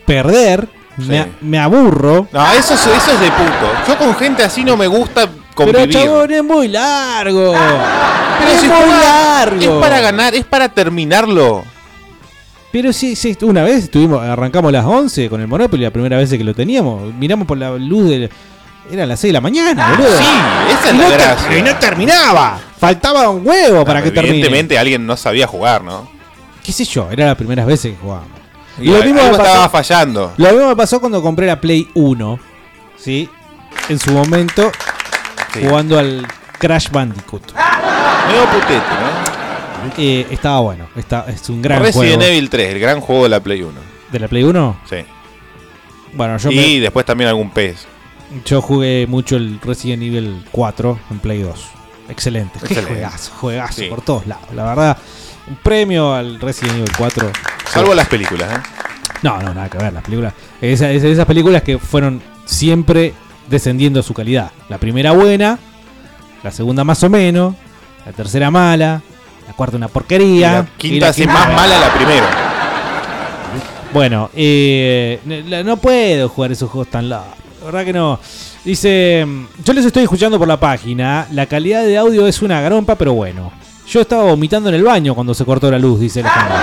perder, 0.06 0.68
me, 0.98 1.28
me 1.42 1.60
aburro. 1.60 2.28
No, 2.32 2.52
eso 2.54 2.74
es, 2.74 2.80
eso 2.88 3.12
es 3.12 3.20
de 3.20 3.28
puto. 3.32 3.72
Yo 3.88 3.98
con 3.98 4.16
gente 4.16 4.44
así 4.44 4.64
no 4.64 4.76
me 4.78 4.88
gusta 4.88 5.30
Pero 5.66 5.86
chabón, 5.88 6.32
es 6.32 6.44
muy 6.44 6.68
largo. 6.68 7.54
Pero 8.40 8.52
es 8.52 8.62
si 8.62 8.68
muy 8.68 8.90
largo. 8.90 9.62
Es 9.62 9.70
para 9.82 10.02
ganar, 10.02 10.36
es 10.36 10.46
para 10.46 10.70
terminarlo. 10.70 11.64
Pero 12.72 12.94
sí, 12.94 13.16
sí, 13.16 13.36
una 13.42 13.64
vez 13.64 13.86
estuvimos, 13.86 14.22
arrancamos 14.22 14.72
las 14.72 14.86
11 14.86 15.30
con 15.30 15.42
el 15.42 15.48
Monopoly, 15.48 15.84
la 15.84 15.92
primera 15.92 16.18
vez 16.18 16.30
que 16.30 16.44
lo 16.44 16.54
teníamos. 16.54 17.14
Miramos 17.16 17.48
por 17.48 17.58
la 17.58 17.72
luz 17.72 18.10
del. 18.10 18.30
Era 18.92 19.06
las 19.06 19.20
6 19.20 19.30
de 19.30 19.34
la 19.34 19.42
mañana, 19.42 19.92
boludo. 19.92 20.18
Sí, 20.18 20.26
esa 20.72 20.90
es 20.90 20.94
Y 20.94 20.98
la 20.98 21.04
no 21.04 21.14
gracia. 21.14 21.58
Y 21.58 21.62
no 21.62 21.76
terminaba. 21.76 22.60
Faltaba 22.80 23.30
un 23.30 23.46
huevo 23.46 23.86
para 23.86 24.02
que 24.02 24.12
termine. 24.12 24.36
Evidentemente 24.36 24.80
alguien 24.80 25.06
no 25.06 25.16
sabía 25.16 25.46
jugar, 25.46 25.84
¿no? 25.84 26.10
¿Qué 26.64 26.72
sé 26.72 26.86
yo? 26.86 27.10
Era 27.12 27.28
las 27.28 27.36
primeras 27.36 27.66
veces 27.66 27.92
que 27.94 27.98
jugábamos. 28.00 28.40
Y 28.82 28.94
algo 28.94 29.14
me 29.14 29.32
estaba 29.32 29.70
fallando. 29.70 30.34
Lo 30.38 30.52
mismo 30.52 30.68
me 30.70 30.76
pasó 30.76 31.00
cuando 31.00 31.22
compré 31.22 31.48
la 31.48 31.60
Play 31.60 31.90
1. 31.94 32.40
¿Sí? 32.98 33.30
En 33.90 34.00
su 34.00 34.12
momento, 34.12 34.72
Sí. 35.54 35.60
jugando 35.64 35.98
al 36.00 36.26
Crash 36.60 36.90
Bandicoot. 36.90 37.54
Medio 37.54 38.46
putete, 38.52 38.74
¿no? 38.76 39.94
Eh, 39.98 40.28
estaba 40.30 40.60
bueno. 40.60 40.88
Está, 40.96 41.26
es 41.28 41.50
un 41.50 41.62
gran 41.62 41.80
Resident 41.82 42.16
juego. 42.18 42.22
Evil 42.32 42.50
3, 42.50 42.74
el 42.74 42.80
gran 42.80 43.00
juego 43.02 43.24
de 43.24 43.30
la 43.30 43.40
Play 43.40 43.62
1. 43.64 43.74
¿De 44.12 44.20
la 44.20 44.28
Play 44.28 44.44
1? 44.44 44.80
Sí. 44.90 44.98
Bueno, 46.14 46.38
yo, 46.38 46.52
y 46.52 46.56
me- 46.56 46.80
después 46.82 47.06
también 47.06 47.30
algún 47.30 47.50
PES. 47.52 47.88
yo 48.46 48.62
jugué 48.62 49.06
mucho 49.08 49.36
el 49.38 49.60
Resident 49.62 50.04
Evil 50.04 50.46
4 50.52 51.00
en 51.12 51.20
Play 51.20 51.42
2. 51.42 51.66
Excelente. 52.10 52.60
Qué 52.60 52.66
Excelente. 52.66 52.92
juegazo, 52.94 53.32
juegazo 53.36 53.82
Sí. 53.82 53.86
por 53.88 54.02
todos 54.02 54.26
lados. 54.28 54.46
La 54.54 54.64
verdad, 54.66 54.98
un 55.48 55.56
premio 55.58 56.14
al 56.14 56.40
Resident 56.40 56.78
Evil 56.78 56.92
4. 56.98 57.32
Salvo 57.72 57.94
las 57.94 58.08
películas, 58.08 58.52
¿eh? 58.52 58.62
No, 59.22 59.40
no, 59.42 59.54
nada 59.54 59.70
que 59.70 59.78
ver. 59.78 59.94
Las 59.94 60.04
películas. 60.04 60.34
Esa- 60.62 60.90
es- 60.92 61.04
esas 61.04 61.26
películas 61.26 61.62
que 61.62 61.78
fueron 61.78 62.22
siempre 62.46 63.14
descendiendo 63.50 64.04
su 64.04 64.14
calidad. 64.14 64.52
La 64.70 64.78
primera 64.78 65.12
buena, 65.12 65.60
la 66.44 66.52
segunda 66.52 66.84
más 66.84 67.04
o 67.04 67.10
menos, 67.10 67.56
la 68.06 68.12
tercera 68.12 68.52
mala, 68.52 69.02
la 69.48 69.54
cuarta 69.54 69.78
una 69.78 69.88
porquería. 69.88 70.50
Y 70.50 70.52
la 70.52 70.68
quinta 70.78 71.14
quinta 71.14 71.34
más 71.34 71.54
mala 71.54 71.80
la 71.80 71.94
primera. 71.94 72.50
Bueno, 73.94 74.30
eh, 74.36 75.20
no 75.66 75.78
puedo 75.78 76.30
jugar 76.30 76.52
esos 76.52 76.70
juegos 76.70 76.90
tan 76.90 77.10
largos. 77.10 77.38
La 77.60 77.66
verdad 77.66 77.86
que 77.86 77.94
no. 77.94 78.20
Dice, 78.64 79.26
yo 79.64 79.74
les 79.74 79.86
estoy 79.86 80.04
escuchando 80.04 80.38
por 80.38 80.48
la 80.48 80.60
página. 80.60 81.28
La 81.32 81.46
calidad 81.48 81.84
de 81.84 81.98
audio 81.98 82.28
es 82.28 82.42
una 82.42 82.62
garompa, 82.62 82.96
pero 82.96 83.14
bueno. 83.14 83.52
Yo 83.88 84.02
estaba 84.02 84.24
vomitando 84.24 84.70
en 84.70 84.76
el 84.76 84.84
baño 84.84 85.16
cuando 85.16 85.34
se 85.34 85.44
cortó 85.44 85.72
la 85.72 85.80
luz, 85.80 86.00
dice 86.00 86.20
Alejandro. 86.20 86.56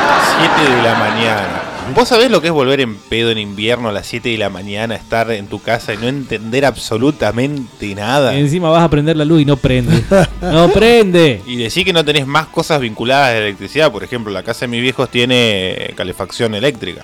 7 0.57 0.76
de 0.76 0.82
la 0.82 0.95
mañana. 0.95 1.66
¿Vos 1.95 2.09
sabés 2.09 2.30
lo 2.30 2.41
que 2.41 2.49
es 2.49 2.53
volver 2.53 2.80
en 2.80 2.97
pedo 2.97 3.30
en 3.30 3.39
invierno 3.39 3.89
a 3.89 3.93
las 3.93 4.07
7 4.07 4.28
de 4.28 4.39
la 4.39 4.51
mañana, 4.51 4.97
estar 4.97 5.30
en 5.30 5.47
tu 5.47 5.61
casa 5.62 5.95
y 5.95 5.97
no 5.97 6.09
entender 6.09 6.64
absolutamente 6.64 7.95
nada? 7.95 8.34
Y 8.34 8.41
encima 8.41 8.70
vas 8.70 8.82
a 8.82 8.91
prender 8.91 9.16
la 9.16 9.24
luz 9.24 9.43
y 9.43 9.45
no 9.45 9.57
prende. 9.57 10.03
no 10.43 10.68
prende. 10.70 11.43
Y 11.47 11.57
decir 11.57 11.84
que 11.84 11.93
no 11.93 12.05
tenés 12.05 12.26
más 12.26 12.49
cosas 12.49 12.80
vinculadas 12.80 13.30
a 13.30 13.32
la 13.34 13.39
electricidad. 13.39 13.93
Por 13.93 14.03
ejemplo, 14.03 14.32
la 14.32 14.43
casa 14.43 14.61
de 14.62 14.68
mis 14.68 14.82
viejos 14.82 15.09
tiene 15.11 15.93
calefacción 15.97 16.55
eléctrica. 16.55 17.03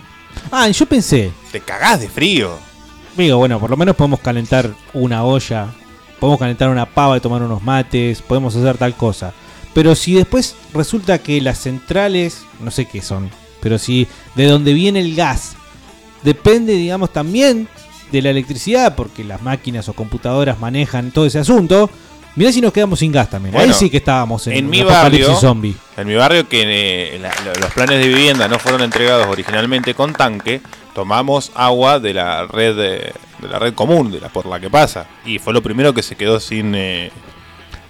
Ah, 0.51 0.69
yo 0.69 0.85
pensé, 0.87 1.31
Te 1.53 1.61
cagás 1.61 2.01
de 2.01 2.09
frío. 2.09 2.59
digo, 3.17 3.39
bueno, 3.39 3.61
por 3.61 3.71
lo 3.71 3.77
menos 3.77 3.95
podemos 3.95 4.21
calentar 4.21 4.71
una 4.93 5.25
olla, 5.25 5.69
podemos 6.19 6.41
calentar 6.41 6.69
una 6.69 6.87
pava 6.87 7.17
y 7.17 7.21
tomar 7.21 7.43
unos 7.43 7.63
mates, 7.63 8.21
podemos 8.21 8.57
hacer 8.57 8.77
tal 8.79 8.95
cosa. 8.95 9.33
Pero 9.75 9.95
si 9.95 10.15
después 10.15 10.57
resulta 10.75 11.19
que 11.19 11.41
las 11.41 11.59
centrales, 11.59 12.45
no 12.61 12.71
sé 12.71 12.87
qué 12.87 13.01
son, 13.01 13.31
pero 13.63 13.79
si 13.79 14.07
de 14.35 14.47
donde 14.47 14.75
viene 14.75 15.01
el 15.01 15.15
gas 15.15 15.55
depende, 16.23 16.75
digamos, 16.75 17.13
también 17.13 17.69
de 18.11 18.21
la 18.23 18.31
electricidad, 18.31 18.95
porque 18.95 19.25
las 19.25 19.41
máquinas 19.43 19.89
o 19.89 19.95
computadoras 19.95 20.61
manejan 20.61 21.11
todo 21.13 21.25
ese 21.25 21.39
asunto, 21.39 21.89
mirá 22.37 22.53
si 22.53 22.61
nos 22.61 22.73
quedamos 22.73 22.99
sin 22.99 23.11
gas 23.13 23.31
también. 23.31 23.57
Ahí 23.57 23.73
sí 23.73 23.89
que 23.89 23.97
estábamos 23.97 24.47
en, 24.49 24.53
En 24.55 24.69
mi 24.71 24.83
barrio, 24.83 25.35
zombie. 25.37 25.75
en 25.97 26.07
mi 26.07 26.15
barrio 26.15 26.47
que 26.49 27.15
eh, 27.15 27.19
la- 27.19 27.33
los 27.59 27.73
planes 27.73 27.99
de 28.01 28.09
vivienda 28.09 28.49
no 28.49 28.59
fueron 28.59 28.83
entregados 28.83 29.27
originalmente 29.29 29.95
con 29.95 30.13
tanque, 30.13 30.61
tomamos 30.95 31.51
agua 31.55 32.01
de 32.01 32.13
la 32.15 32.47
red 32.47 32.77
de, 32.77 33.13
de 33.41 33.49
la 33.51 33.59
red 33.59 33.73
común, 33.75 34.11
de 34.13 34.21
la 34.21 34.29
por 34.29 34.45
la 34.47 34.61
que 34.61 34.69
pasa, 34.69 35.07
y 35.25 35.39
fue 35.39 35.55
lo 35.55 35.63
primero 35.63 35.95
que 35.95 36.03
se 36.03 36.15
quedó 36.17 36.39
sin, 36.39 36.75
eh, 36.75 37.11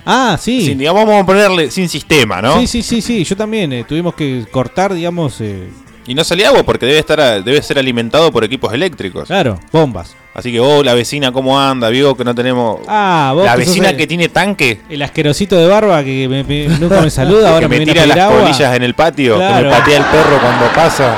Ah, 0.05 0.37
sí. 0.41 0.65
sin, 0.67 0.79
digamos, 0.79 1.05
vamos 1.07 1.23
a 1.23 1.27
ponerle 1.27 1.71
sin 1.71 1.89
sistema, 1.89 2.43
¿no? 2.43 2.59
Sí, 2.61 2.67
sí, 2.67 2.83
sí, 2.83 3.01
sí. 3.01 3.25
Yo 3.25 3.37
también 3.37 3.73
eh, 3.73 3.85
tuvimos 3.89 4.15
que 4.15 4.45
cortar, 4.51 4.93
digamos, 4.95 5.41
eh, 5.41 5.69
Y 6.07 6.15
no 6.15 6.25
salía 6.25 6.49
agua 6.49 6.65
porque 6.65 6.87
debe 6.87 6.99
estar 6.99 7.21
a- 7.21 7.41
debe 7.41 7.63
ser 7.63 7.79
alimentado 7.79 8.33
por 8.33 8.43
equipos 8.43 8.73
eléctricos. 8.73 9.27
claro, 9.29 9.61
bombas. 9.71 10.17
Así 10.35 10.51
que, 10.51 10.59
oh, 10.61 10.83
la 10.83 10.95
vecina, 10.95 11.31
¿cómo 11.31 11.61
anda? 11.61 11.91
Vio 11.91 12.17
que 12.17 12.25
no 12.25 12.35
tenemos. 12.35 12.81
Ah, 12.89 13.33
vos 13.35 13.45
la 13.45 13.53
que 13.53 13.59
vecina 13.59 13.91
el- 13.91 13.97
que 13.99 14.07
tiene 14.07 14.29
tanque. 14.31 14.81
El 14.89 15.03
asquerosito 15.03 15.57
de 15.57 15.67
barba 15.67 16.03
que 16.03 16.27
me- 16.27 16.43
me- 16.43 16.67
nunca 16.79 17.01
me 17.03 17.11
saluda, 17.11 17.51
ahora 17.55 17.69
que 17.69 17.79
me, 17.79 17.85
tira 17.85 18.07
las 18.07 18.17
agua. 18.19 18.41
colillas 18.41 18.75
en 18.75 18.83
el 18.83 18.95
patio, 18.95 19.35
que 19.35 19.39
Claro. 19.47 19.69
me 19.71 19.77
patea 19.77 19.99
el 19.99 20.05
perro 20.07 20.41
cuando 20.41 20.67
pasa. 20.75 21.17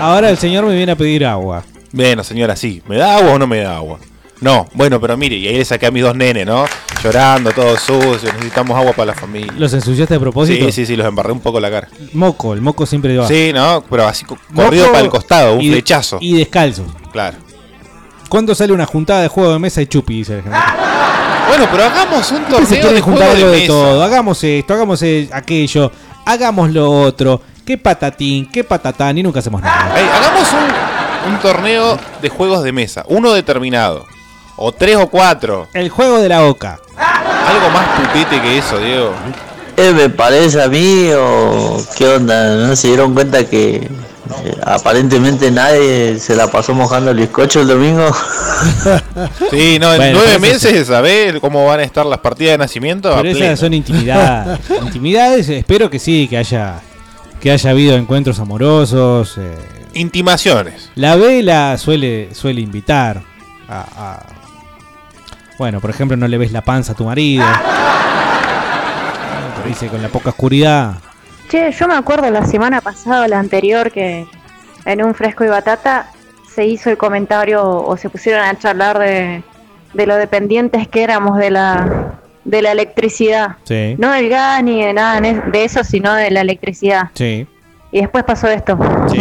Ahora 0.00 0.30
el 0.30 0.38
señor 0.38 0.64
me 0.64 0.74
viene 0.76 0.92
a 0.92 0.96
pedir 0.96 1.26
agua. 1.26 1.64
Bueno, 1.90 2.22
señora, 2.24 2.54
sí. 2.56 2.80
¿Me 2.88 2.96
da 2.96 3.16
agua 3.18 3.32
o 3.32 3.38
no 3.38 3.46
me 3.46 3.58
da 3.58 3.76
agua? 3.76 3.98
No, 4.40 4.66
bueno, 4.74 5.00
pero 5.00 5.16
mire, 5.16 5.36
y 5.36 5.46
ahí 5.48 5.56
le 5.58 5.64
saqué 5.64 5.86
a 5.86 5.90
mis 5.90 6.02
dos 6.02 6.16
nenes, 6.16 6.46
¿no? 6.46 6.64
Llorando, 7.02 7.50
todo 7.50 7.76
sucio, 7.76 8.32
necesitamos 8.34 8.76
agua 8.78 8.92
para 8.92 9.06
la 9.06 9.14
familia. 9.14 9.52
¿Los 9.56 9.72
ensuciaste 9.72 10.14
a 10.14 10.20
propósito? 10.20 10.66
Sí, 10.66 10.72
sí, 10.72 10.86
sí, 10.86 10.96
los 10.96 11.06
embarré 11.06 11.32
un 11.32 11.40
poco 11.40 11.58
la 11.58 11.70
cara. 11.70 11.88
Moco, 12.12 12.52
el 12.54 12.60
moco 12.60 12.86
siempre 12.86 13.16
va. 13.16 13.26
Sí, 13.26 13.50
¿no? 13.52 13.82
Pero 13.90 14.06
así 14.06 14.24
co- 14.24 14.38
Moco 14.50 14.66
corrido 14.66 14.86
para 14.92 15.00
el 15.00 15.08
costado, 15.10 15.54
un 15.54 15.60
y 15.62 15.70
flechazo. 15.70 16.18
Y 16.20 16.36
descalzo. 16.36 16.84
Claro. 17.12 17.38
¿Cuándo 18.28 18.54
sale 18.54 18.72
una 18.72 18.86
juntada 18.86 19.22
de 19.22 19.28
juego 19.28 19.52
de 19.52 19.58
mesa 19.58 19.82
y 19.82 19.86
chupi? 19.86 20.18
Dice 20.18 20.34
Alejandro. 20.34 20.60
Bueno, 21.48 21.66
pero 21.70 21.84
hagamos 21.84 22.32
un 22.32 22.44
torneo 22.44 22.92
de 22.92 23.00
juntar 23.02 23.28
juego 23.32 23.46
de 23.46 23.52
de 23.52 23.56
mesa. 23.60 23.66
todo. 23.66 24.02
Hagamos 24.02 24.42
esto, 24.42 24.72
hagamos 24.72 25.02
eh, 25.02 25.28
aquello, 25.32 25.92
hagamos 26.24 26.70
lo 26.70 26.90
otro. 26.90 27.42
Qué 27.66 27.76
patatín, 27.76 28.48
qué 28.50 28.64
patatán 28.64 29.18
y 29.18 29.22
nunca 29.22 29.40
hacemos 29.40 29.60
nada. 29.60 29.92
Hagamos 30.16 30.48
un, 30.52 31.32
un 31.34 31.38
torneo 31.40 31.98
de 32.22 32.28
juegos 32.30 32.62
de 32.62 32.72
mesa, 32.72 33.04
uno 33.08 33.32
determinado. 33.32 34.06
O 34.64 34.70
tres 34.72 34.96
o 34.96 35.08
cuatro. 35.08 35.66
El 35.74 35.88
juego 35.90 36.18
de 36.20 36.28
la 36.28 36.44
oca. 36.44 36.78
Algo 36.96 37.68
más 37.70 38.00
putete 38.00 38.40
que 38.40 38.58
eso, 38.58 38.78
Diego. 38.78 39.12
eh, 39.76 39.92
me 39.92 40.08
parece 40.08 40.62
a 40.62 40.68
mí 40.68 41.08
o 41.18 41.82
qué 41.96 42.06
onda? 42.06 42.54
¿No 42.68 42.76
se 42.76 42.88
dieron 42.88 43.12
cuenta 43.14 43.44
que 43.44 43.76
eh, 43.76 43.90
aparentemente 44.64 45.50
nadie 45.50 46.18
se 46.20 46.36
la 46.36 46.46
pasó 46.46 46.74
mojando 46.74 47.10
el 47.10 47.16
bizcocho 47.16 47.60
el 47.62 47.68
domingo? 47.68 48.06
Sí, 49.50 49.78
no, 49.80 49.92
en 49.92 49.98
Bueno, 49.98 50.18
nueve 50.22 50.38
meses, 50.38 50.86
¿sabés 50.86 51.38
cómo 51.40 51.66
van 51.66 51.80
a 51.80 51.82
estar 51.82 52.06
las 52.06 52.18
partidas 52.20 52.52
de 52.52 52.58
nacimiento? 52.58 53.12
A 53.12 53.16
Pero 53.16 53.28
esas 53.30 53.38
pleno. 53.40 53.56
son 53.56 53.74
intimidades. 53.74 54.60
intimidades, 54.82 55.48
espero 55.48 55.90
que 55.90 55.98
sí, 55.98 56.28
que 56.28 56.36
haya 56.38 56.80
que 57.40 57.50
haya 57.50 57.70
habido 57.70 57.96
encuentros 57.96 58.38
amorosos. 58.38 59.36
eh. 59.38 59.56
Intimaciones. 59.94 60.90
La 60.94 61.16
vela 61.16 61.76
suele 61.76 62.28
suele 62.34 62.60
invitar 62.60 63.20
a, 63.68 63.80
a- 63.80 64.22
bueno, 65.62 65.78
por 65.78 65.90
ejemplo, 65.90 66.16
no 66.16 66.26
le 66.26 66.38
ves 66.38 66.50
la 66.50 66.62
panza 66.62 66.90
a 66.90 66.96
tu 66.96 67.04
marido. 67.04 67.44
Te 69.62 69.68
dice 69.68 69.86
con 69.86 70.02
la 70.02 70.08
poca 70.08 70.30
oscuridad. 70.30 70.94
Che, 71.48 71.70
yo 71.70 71.86
me 71.86 71.94
acuerdo 71.94 72.28
la 72.30 72.44
semana 72.44 72.80
pasada 72.80 73.28
la 73.28 73.38
anterior 73.38 73.92
que 73.92 74.26
en 74.84 75.04
un 75.04 75.14
fresco 75.14 75.44
y 75.44 75.46
batata 75.46 76.06
se 76.52 76.66
hizo 76.66 76.90
el 76.90 76.96
comentario 76.98 77.64
o 77.64 77.96
se 77.96 78.10
pusieron 78.10 78.44
a 78.44 78.58
charlar 78.58 78.98
de, 78.98 79.44
de 79.94 80.06
lo 80.06 80.16
dependientes 80.16 80.88
que 80.88 81.04
éramos 81.04 81.38
de 81.38 81.50
la 81.50 82.18
de 82.44 82.60
la 82.60 82.72
electricidad. 82.72 83.58
Sí. 83.62 83.94
No 84.00 84.10
del 84.10 84.28
gas 84.28 84.64
ni 84.64 84.82
de 84.84 84.92
nada 84.92 85.20
de 85.20 85.64
eso, 85.64 85.84
sino 85.84 86.12
de 86.12 86.32
la 86.32 86.40
electricidad. 86.40 87.10
Sí. 87.14 87.46
Y 87.92 88.00
después 88.00 88.24
pasó 88.24 88.48
esto, 88.48 88.76
Sí. 89.12 89.20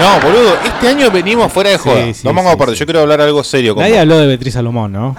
No, 0.00 0.20
boludo, 0.20 0.56
este 0.64 0.88
año 0.88 1.10
venimos 1.10 1.52
fuera 1.52 1.70
de 1.70 1.78
joda. 1.78 2.04
Sí, 2.04 2.14
sí, 2.14 2.20
no 2.24 2.32
vamos 2.32 2.52
aparte, 2.52 2.74
yo 2.74 2.84
quiero 2.86 3.00
hablar 3.00 3.20
algo 3.20 3.42
serio 3.42 3.74
con 3.74 3.82
Nadie 3.82 3.94
vos. 3.94 4.02
habló 4.02 4.18
de 4.18 4.26
Beatriz 4.28 4.54
Salomón, 4.54 4.92
¿no? 4.92 5.16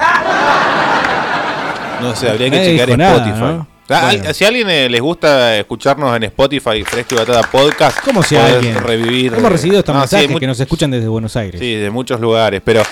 No 2.01 2.15
sé, 2.15 2.29
habría 2.29 2.49
que 2.49 2.63
checar 2.65 2.97
nada, 2.97 3.17
Spotify. 3.17 3.39
¿no? 3.41 3.67
Ah, 3.89 4.09
al-. 4.09 4.33
Si 4.33 4.45
a 4.45 4.47
alguien 4.47 4.69
eh, 4.69 4.87
les 4.89 5.01
gusta 5.01 5.57
escucharnos 5.57 6.15
en 6.15 6.23
Spotify, 6.23 6.83
Fresco 6.83 7.15
y 7.15 7.17
Batata 7.17 7.49
Podcast, 7.51 7.99
¿Cómo 8.05 8.23
si 8.23 8.37
alguien? 8.37 8.75
revivir. 8.75 9.33
Hemos 9.33 9.51
recibido 9.51 9.79
estos 9.79 9.93
No, 9.93 9.99
mensajes 10.01 10.37
que 10.39 10.47
nos 10.47 10.59
escuchan 10.59 10.91
desde 10.91 11.07
Buenos 11.07 11.35
Aires. 11.35 11.59
Sí, 11.59 11.75
de 11.75 11.89
muchos 11.89 12.21
lugares, 12.21 12.61
pero 12.63 12.83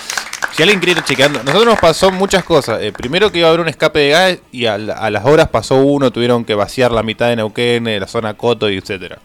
si 0.52 0.64
alguien 0.64 0.80
quiere 0.82 1.00
ir 1.00 1.06
chequeando, 1.06 1.40
nosotros 1.44 1.66
nos 1.68 1.80
pasó 1.80 2.12
muchas 2.12 2.44
cosas. 2.44 2.82
Eh, 2.82 2.92
primero 2.92 3.32
que 3.32 3.38
iba 3.40 3.48
a 3.48 3.50
haber 3.52 3.62
un 3.62 3.70
escape 3.70 4.00
de 4.00 4.10
gas 4.10 4.38
y 4.52 4.66
a, 4.66 4.74
a 4.74 5.10
las 5.10 5.24
horas 5.26 5.48
pasó 5.50 5.76
uno, 5.76 6.12
tuvieron 6.12 6.44
que 6.44 6.54
vaciar 6.56 6.92
la 6.92 7.04
mitad 7.04 7.28
de 7.30 7.38
Neuquén, 7.38 7.88
eh, 7.88 8.00
la 8.00 8.08
zona 8.08 8.34
Coto 8.34 8.70
y 8.70 8.78
etcétera. 8.78 9.20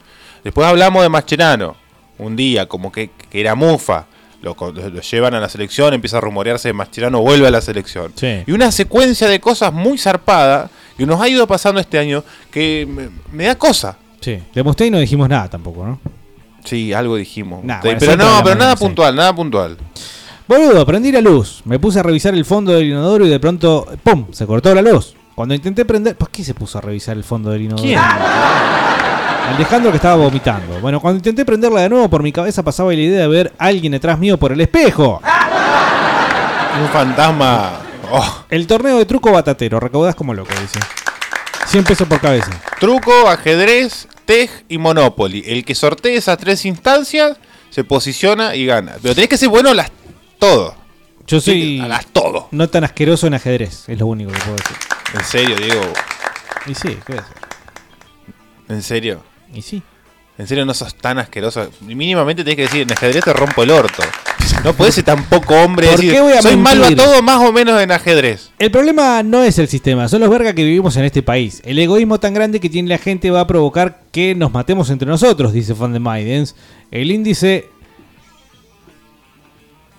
Después 0.45 0.66
hablamos 0.66 1.03
de 1.03 1.09
Mascherano, 1.09 1.76
un 2.18 2.36
día 2.36 2.66
como 2.66 2.90
que, 2.90 3.11
que 3.30 3.40
era 3.40 3.55
mufa. 3.55 4.07
Lo, 4.43 4.57
llevan 5.01 5.34
a 5.34 5.40
la 5.40 5.49
selección, 5.49 5.95
empieza 5.95 6.18
a 6.18 6.20
rumorearse 6.20 6.68
de 6.68 6.72
Mascherano, 6.72 7.20
vuelve 7.20 7.47
a 7.47 7.51
la 7.51 7.61
selección. 7.61 8.12
Sí. 8.16 8.43
Y 8.45 8.53
una 8.53 8.72
secuencia 8.72 9.28
de 9.28 9.38
cosas 9.40 9.72
muy 9.72 9.99
zarpada 9.99 10.68
que 10.97 11.07
nos 11.07 11.20
ha 11.20 11.28
ido 11.28 11.47
pasando 11.47 11.80
este 11.80 11.99
año 11.99 12.24
que 12.51 12.86
me, 12.88 13.09
me 13.30 13.45
da 13.45 13.55
cosa. 13.55 13.97
Sí. 14.20 14.38
De 14.53 14.62
Mustaine 14.62 14.97
no 14.97 15.01
dijimos 15.01 15.28
nada 15.28 15.49
tampoco, 15.49 15.86
¿no? 15.86 16.01
Sí, 16.64 16.93
algo 16.93 17.16
dijimos. 17.16 17.64
Nah, 17.64 17.80
bueno, 17.80 17.99
pero 18.01 18.16
no, 18.16 18.40
pero 18.43 18.57
nada 18.57 18.76
puntual, 18.76 19.14
nada 19.14 19.34
puntual. 19.34 19.76
Boludo, 20.47 20.84
prendí 20.86 21.12
la 21.12 21.20
luz. 21.20 21.62
Me 21.64 21.78
puse 21.78 22.01
a 22.01 22.03
revisar 22.03 22.34
el 22.34 22.45
fondo 22.45 22.72
del 22.72 22.88
inodoro 22.88 23.26
y 23.26 23.28
de 23.28 23.40
pronto, 23.40 23.86
¡pum! 24.03 24.26
Se 24.32 24.47
cortó 24.47 24.74
la 24.74 24.82
luz. 24.82 25.14
Cuando 25.34 25.55
intenté 25.55 25.84
prender. 25.84 26.16
¿Por 26.16 26.30
qué 26.30 26.45
se 26.45 26.55
puso 26.55 26.78
a 26.78 26.80
revisar 26.80 27.16
el 27.16 27.24
fondo 27.24 27.51
del 27.51 27.62
inodoro? 27.62 27.82
¿Quién? 27.82 27.99
Alejandro 29.49 29.90
que 29.90 29.97
estaba 29.97 30.16
vomitando. 30.16 30.80
Bueno, 30.80 31.01
cuando 31.01 31.18
intenté 31.18 31.45
prenderla 31.45 31.80
de 31.82 31.88
nuevo, 31.88 32.09
por 32.09 32.22
mi 32.22 32.32
cabeza 32.32 32.62
pasaba 32.62 32.93
la 32.93 33.01
idea 33.01 33.20
de 33.22 33.28
ver 33.28 33.53
a 33.59 33.66
alguien 33.66 33.93
detrás 33.93 34.18
mío 34.18 34.38
por 34.38 34.53
el 34.53 34.61
espejo. 34.61 35.20
Un 36.80 36.88
fantasma. 36.88 37.80
Oh. 38.11 38.45
El 38.51 38.66
torneo 38.66 38.99
de 38.99 39.05
truco 39.07 39.30
batatero, 39.32 39.78
recaudás 39.80 40.14
como 40.14 40.32
loco, 40.34 40.51
dice. 40.61 40.78
100 41.66 41.84
pesos 41.84 42.09
por 42.09 42.20
cabeza. 42.20 42.51
Truco, 42.80 43.28
ajedrez, 43.28 44.09
tej 44.24 44.51
y 44.68 44.78
Monopoly. 44.78 45.43
El 45.47 45.64
que 45.64 45.74
sortee 45.74 46.16
esas 46.16 46.38
tres 46.38 46.64
instancias 46.64 47.36
se 47.70 47.84
posiciona 47.84 48.55
y 48.55 48.66
gana. 48.66 48.93
Pero 49.03 49.14
tenés 49.14 49.28
que 49.30 49.36
ser 49.38 49.49
bueno 49.49 49.70
a 49.70 49.74
las 49.74 49.90
todo. 50.38 50.74
Yo 51.26 51.40
soy 51.40 51.80
A 51.80 51.88
las 51.88 52.07
todo. 52.07 52.49
no 52.51 52.68
tan 52.68 52.84
asqueroso 52.84 53.26
en 53.26 53.34
ajedrez, 53.34 53.88
es 53.88 53.99
lo 53.99 54.07
único 54.07 54.32
que 54.32 54.38
puedo 54.40 54.57
decir. 54.57 54.76
En 55.14 55.24
serio, 55.24 55.57
Diego. 55.57 55.93
Y 56.66 56.74
sí, 56.74 56.99
¿qué 57.07 57.12
voy 57.12 57.18
a 57.18 57.20
hacer? 57.22 57.36
En 58.68 58.82
serio. 58.82 59.22
Y 59.55 59.63
sí. 59.63 59.83
En 60.39 60.47
serio, 60.47 60.65
no 60.65 60.73
sos 60.73 60.95
tan 60.95 61.19
asqueroso. 61.19 61.71
Mínimamente 61.83 62.43
tenés 62.43 62.57
que 62.57 62.63
decir, 62.63 62.83
en 62.83 62.93
ajedrez 62.93 63.23
te 63.23 63.33
rompo 63.33 63.63
el 63.63 63.71
orto. 63.71 64.03
No 64.65 64.73
podés 64.73 64.95
ser 64.95 65.05
tan 65.05 65.25
poco 65.25 65.55
hombre 65.55 65.87
¿Por 65.89 65.97
decir, 65.97 66.13
qué 66.13 66.21
voy 66.21 66.33
a 66.33 66.43
soy 66.43 66.57
malo 66.57 66.85
a 66.87 66.95
todo 66.95 67.23
más 67.23 67.41
o 67.41 67.53
menos 67.53 67.81
en 67.81 67.91
ajedrez. 67.93 68.51
El 68.59 68.71
problema 68.71 69.23
no 69.23 69.43
es 69.43 69.59
el 69.59 69.69
sistema, 69.69 70.09
son 70.09 70.21
los 70.21 70.31
vergas 70.31 70.55
que 70.55 70.65
vivimos 70.65 70.97
en 70.97 71.05
este 71.05 71.23
país. 71.23 71.61
El 71.65 71.79
egoísmo 71.79 72.19
tan 72.19 72.33
grande 72.35 72.61
que 72.61 72.71
tiene 72.71 72.89
la 72.89 72.99
gente 72.99 73.31
va 73.31 73.41
a 73.41 73.47
provocar 73.47 74.03
que 74.11 74.35
nos 74.35 74.53
matemos 74.53 74.89
entre 74.91 75.07
nosotros, 75.09 75.53
dice 75.53 75.75
Van 75.75 75.93
de 75.93 75.99
Maidens. 76.01 76.55
El 76.91 77.11
índice. 77.11 77.69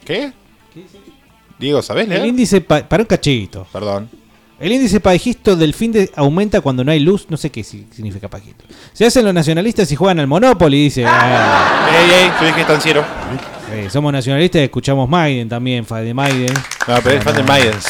¿Qué? 0.06 0.34
Diego, 1.60 1.82
¿sabés 1.82 2.08
leer? 2.08 2.22
El 2.22 2.28
índice. 2.28 2.62
pa- 2.62 2.88
para 2.88 3.04
un 3.04 3.08
cachito. 3.08 3.68
Perdón. 3.72 4.10
El 4.64 4.72
índice 4.72 5.02
pajisto 5.02 5.58
del 5.58 5.74
fin 5.74 5.92
de 5.92 6.10
aumenta 6.16 6.62
cuando 6.62 6.86
no 6.86 6.92
hay 6.92 7.02
luz. 7.02 7.26
No 7.30 7.36
sé 7.36 7.50
qué 7.50 7.66
si- 7.66 7.86
significa 7.94 8.30
pajito. 8.30 8.64
Se 8.94 9.06
hacen 9.06 9.26
los 9.26 9.34
nacionalistas 9.34 9.92
y 9.92 9.96
juegan 9.98 10.20
al 10.20 10.28
Monopoly, 10.28 10.84
dice. 10.86 11.04
ah, 11.06 11.90
Ey, 11.92 12.12
ey, 12.24 12.32
yo 12.40 12.48
dije 12.48 12.62
estanciero. 12.62 13.04
eh, 13.74 13.90
somos 13.92 14.14
nacionalistas 14.14 14.62
y 14.62 14.64
escuchamos 14.64 15.10
Maiden 15.10 15.50
también, 15.50 15.86
Van 15.90 16.06
de 16.06 16.14
Maiden. 16.14 16.54
No, 16.88 16.96
pero 17.04 17.18
es 17.18 17.24
fan 17.26 17.36
de 17.36 17.44
Mayens. 17.44 17.86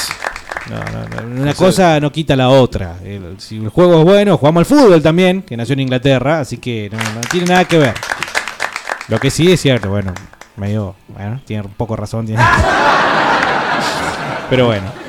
No, 0.70 0.78
no, 0.78 1.22
no, 1.36 1.42
Una 1.44 1.54
cosa 1.54 2.00
no 2.00 2.12
quita 2.12 2.36
la 2.36 2.50
otra. 2.50 2.96
El- 3.06 3.36
si 3.40 3.58
el 3.58 3.70
juego 3.70 4.00
es 4.00 4.06
bueno, 4.06 4.36
jugamos 4.38 4.62
al 4.62 4.66
fútbol 4.66 5.02
también, 5.04 5.44
que 5.44 5.56
nació 5.56 5.74
en 5.74 5.82
Inglaterra, 5.82 6.40
así 6.40 6.58
que 6.58 6.90
no, 6.92 6.98
no 6.98 7.22
tiene 7.30 7.46
nada 7.48 7.66
que 7.66 7.78
ver. 7.78 7.94
Lo 9.10 9.20
que 9.20 9.30
sí 9.30 9.52
es 9.52 9.62
cierto, 9.62 9.90
bueno, 9.90 10.12
medio, 10.56 10.96
bueno, 11.10 11.40
tiene 11.46 11.64
un 11.68 11.74
poco 11.74 11.96
razón. 11.96 12.26
Tiene. 12.26 12.42
Pero 14.50 14.68
bueno. 14.68 15.03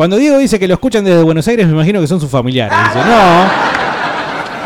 Cuando 0.00 0.16
Diego 0.16 0.38
dice 0.38 0.58
que 0.58 0.66
lo 0.66 0.72
escuchan 0.72 1.04
desde 1.04 1.22
Buenos 1.22 1.46
Aires, 1.46 1.66
me 1.66 1.74
imagino 1.74 2.00
que 2.00 2.06
son 2.06 2.18
sus 2.18 2.30
familiares. 2.30 2.74
Dice, 2.86 3.06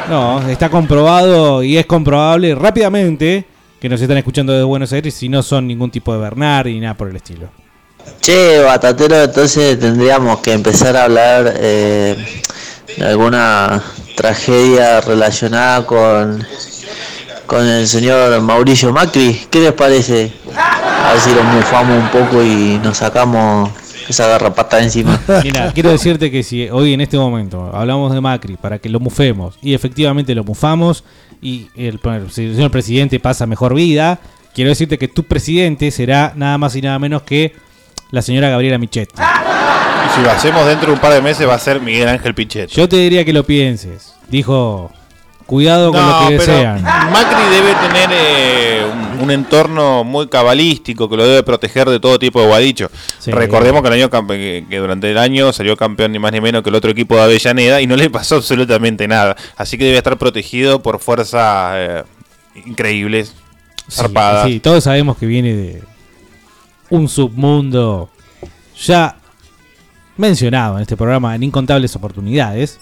no, 0.08 0.38
no, 0.40 0.48
está 0.48 0.68
comprobado 0.68 1.64
y 1.64 1.76
es 1.76 1.86
comprobable 1.86 2.54
rápidamente 2.54 3.44
que 3.80 3.88
nos 3.88 4.00
están 4.00 4.16
escuchando 4.16 4.52
desde 4.52 4.62
Buenos 4.62 4.92
Aires 4.92 5.12
si 5.12 5.28
no 5.28 5.42
son 5.42 5.66
ningún 5.66 5.90
tipo 5.90 6.12
de 6.12 6.20
Bernard 6.20 6.68
ni 6.68 6.78
nada 6.78 6.94
por 6.94 7.08
el 7.08 7.16
estilo. 7.16 7.48
Che, 8.20 8.60
Batatero, 8.60 9.24
entonces 9.24 9.76
tendríamos 9.76 10.38
que 10.38 10.52
empezar 10.52 10.96
a 10.96 11.02
hablar 11.02 11.52
eh, 11.56 12.14
de 12.96 13.04
alguna 13.04 13.82
tragedia 14.14 15.00
relacionada 15.00 15.84
con, 15.84 16.46
con 17.44 17.66
el 17.66 17.88
señor 17.88 18.40
Mauricio 18.40 18.92
Macri. 18.92 19.48
¿Qué 19.50 19.58
les 19.58 19.72
parece? 19.72 20.32
A 20.56 21.10
ver 21.10 21.20
si 21.20 21.34
lo 21.34 21.42
mufamos 21.42 21.98
un 21.98 22.08
poco 22.10 22.40
y 22.40 22.78
nos 22.84 22.98
sacamos 22.98 23.68
esa 24.08 24.26
garrapata 24.28 24.78
de 24.78 24.84
encima. 24.84 25.20
Mira, 25.44 25.72
quiero 25.72 25.90
decirte 25.90 26.30
que 26.30 26.42
si 26.42 26.68
hoy 26.68 26.92
en 26.92 27.00
este 27.00 27.18
momento 27.18 27.70
hablamos 27.74 28.12
de 28.12 28.20
Macri 28.20 28.56
para 28.56 28.78
que 28.78 28.88
lo 28.88 29.00
mufemos 29.00 29.58
y 29.62 29.74
efectivamente 29.74 30.34
lo 30.34 30.44
mufamos 30.44 31.04
y 31.40 31.68
el, 31.76 32.00
el 32.02 32.30
señor 32.30 32.70
presidente 32.70 33.20
pasa 33.20 33.46
mejor 33.46 33.74
vida, 33.74 34.18
quiero 34.54 34.70
decirte 34.70 34.98
que 34.98 35.08
tu 35.08 35.24
presidente 35.24 35.90
será 35.90 36.32
nada 36.36 36.58
más 36.58 36.74
y 36.76 36.82
nada 36.82 36.98
menos 36.98 37.22
que 37.22 37.54
la 38.10 38.22
señora 38.22 38.48
Gabriela 38.48 38.78
Michetti. 38.78 39.20
Y 39.20 40.16
si 40.16 40.22
lo 40.22 40.30
hacemos 40.30 40.66
dentro 40.66 40.88
de 40.88 40.92
un 40.94 41.00
par 41.00 41.12
de 41.12 41.20
meses 41.20 41.48
va 41.48 41.54
a 41.54 41.58
ser 41.58 41.80
Miguel 41.80 42.08
Ángel 42.08 42.34
Pichet. 42.34 42.70
Yo 42.70 42.88
te 42.88 42.96
diría 42.96 43.24
que 43.24 43.32
lo 43.32 43.44
pienses. 43.44 44.14
Dijo, 44.28 44.92
cuidado 45.46 45.92
con 45.92 46.00
lo 46.06 46.28
que 46.28 46.34
desean. 46.34 46.82
Macri 46.82 47.44
debe 47.50 47.74
tener 47.74 48.10
eh, 48.12 48.82
un, 49.14 49.22
un 49.24 49.30
entorno 49.30 50.04
muy 50.04 50.28
cabalístico 50.28 51.08
que 51.08 51.16
lo 51.16 51.26
debe 51.26 51.42
proteger 51.42 51.88
de 51.88 52.00
todo 52.00 52.18
tipo 52.18 52.40
de 52.40 52.46
guadicho. 52.46 52.90
Sí. 53.18 53.30
Recordemos 53.30 53.82
que, 53.82 53.88
el 53.88 53.94
año 53.94 54.10
que 54.68 54.78
durante 54.78 55.10
el 55.10 55.18
año 55.18 55.52
salió 55.52 55.76
campeón 55.76 56.12
ni 56.12 56.18
más 56.18 56.32
ni 56.32 56.40
menos 56.40 56.62
que 56.62 56.70
el 56.70 56.74
otro 56.74 56.90
equipo 56.90 57.16
de 57.16 57.22
Avellaneda 57.22 57.80
y 57.80 57.86
no 57.86 57.96
le 57.96 58.10
pasó 58.10 58.36
absolutamente 58.36 59.06
nada. 59.08 59.36
Así 59.56 59.78
que 59.78 59.84
debe 59.84 59.98
estar 59.98 60.16
protegido 60.18 60.82
por 60.82 60.98
fuerzas 61.00 61.72
eh, 61.76 62.02
increíbles, 62.66 63.34
Sí, 63.88 63.96
zarpadas. 63.96 64.46
sí, 64.46 64.60
todos 64.60 64.84
sabemos 64.84 65.18
que 65.18 65.26
viene 65.26 65.54
de 65.54 65.82
un 66.90 67.08
submundo 67.08 68.08
ya 68.82 69.16
mencionado 70.16 70.76
en 70.76 70.82
este 70.82 70.96
programa 70.96 71.34
en 71.34 71.42
incontables 71.42 71.94
oportunidades. 71.96 72.78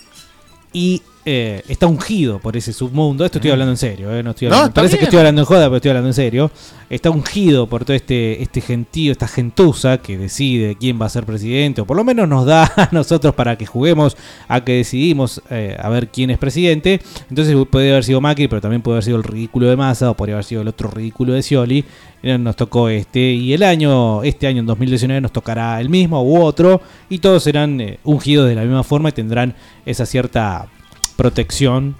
Y 0.73 1.03
eh, 1.25 1.62
está 1.68 1.87
ungido 1.87 2.39
por 2.41 2.57
ese 2.57 2.73
submundo. 2.73 3.25
Esto 3.25 3.39
estoy 3.39 3.51
hablando 3.53 3.70
en 3.73 3.77
serio, 3.77 4.12
eh, 4.12 4.23
no 4.23 4.31
estoy 4.31 4.47
hablando- 4.49 4.75
parece 4.75 4.99
que 4.99 5.05
estoy 5.05 5.18
hablando 5.20 5.41
en 5.43 5.47
joda, 5.47 5.66
pero 5.66 5.77
estoy 5.77 5.89
hablando 5.91 6.09
en 6.09 6.14
serio. 6.14 6.51
Está 6.91 7.11
ungido 7.11 7.68
por 7.68 7.85
todo 7.85 7.95
este, 7.97 8.43
este 8.43 8.61
gentío, 8.61 9.12
esta 9.12 9.29
gentuza 9.29 9.99
que 9.99 10.18
decide 10.18 10.77
quién 10.79 11.01
va 11.01 11.07
a 11.07 11.09
ser 11.09 11.25
presidente, 11.25 11.81
o 11.81 11.87
por 11.87 11.97
lo 11.97 12.05
menos 12.05 12.29
nos 12.29 12.45
da 12.45 12.64
a 12.77 12.89
nosotros 12.93 13.35
para 13.35 13.57
que 13.57 13.66
juguemos 13.66 14.16
a 14.49 14.62
que 14.64 14.73
decidimos 14.73 15.41
eh, 15.49 15.77
a 15.81 15.89
ver 15.89 16.09
quién 16.09 16.31
es 16.31 16.39
presidente. 16.39 17.01
Entonces 17.31 17.57
puede 17.70 17.91
haber 17.93 18.05
sido 18.05 18.20
Macri, 18.20 18.49
pero 18.49 18.61
también 18.61 18.83
puede 18.83 18.97
haber 18.97 19.05
sido 19.05 19.16
el 19.16 19.23
ridículo 19.25 19.68
de 19.68 19.77
Massa, 19.77 20.11
o 20.11 20.14
podría 20.14 20.35
haber 20.35 20.45
sido 20.45 20.62
el 20.62 20.68
otro 20.68 20.91
ridículo 20.91 21.33
de 21.35 21.43
Scioli. 21.43 21.85
Nos 22.23 22.55
tocó 22.57 22.89
este, 22.89 23.20
y 23.33 23.53
el 23.53 23.62
año, 23.64 24.23
este 24.23 24.47
año 24.47 24.61
en 24.61 24.66
2019 24.66 25.20
nos 25.20 25.33
tocará 25.33 25.81
el 25.81 25.89
mismo 25.89 26.23
u 26.23 26.41
otro, 26.43 26.81
y 27.09 27.18
todos 27.18 27.43
serán 27.43 27.81
ungidos 28.05 28.49
de 28.49 28.55
la 28.55 28.62
misma 28.62 28.85
forma 28.85 29.09
y 29.09 29.12
tendrán 29.12 29.55
esa 29.87 30.05
cierta 30.07 30.68
protección 31.17 31.97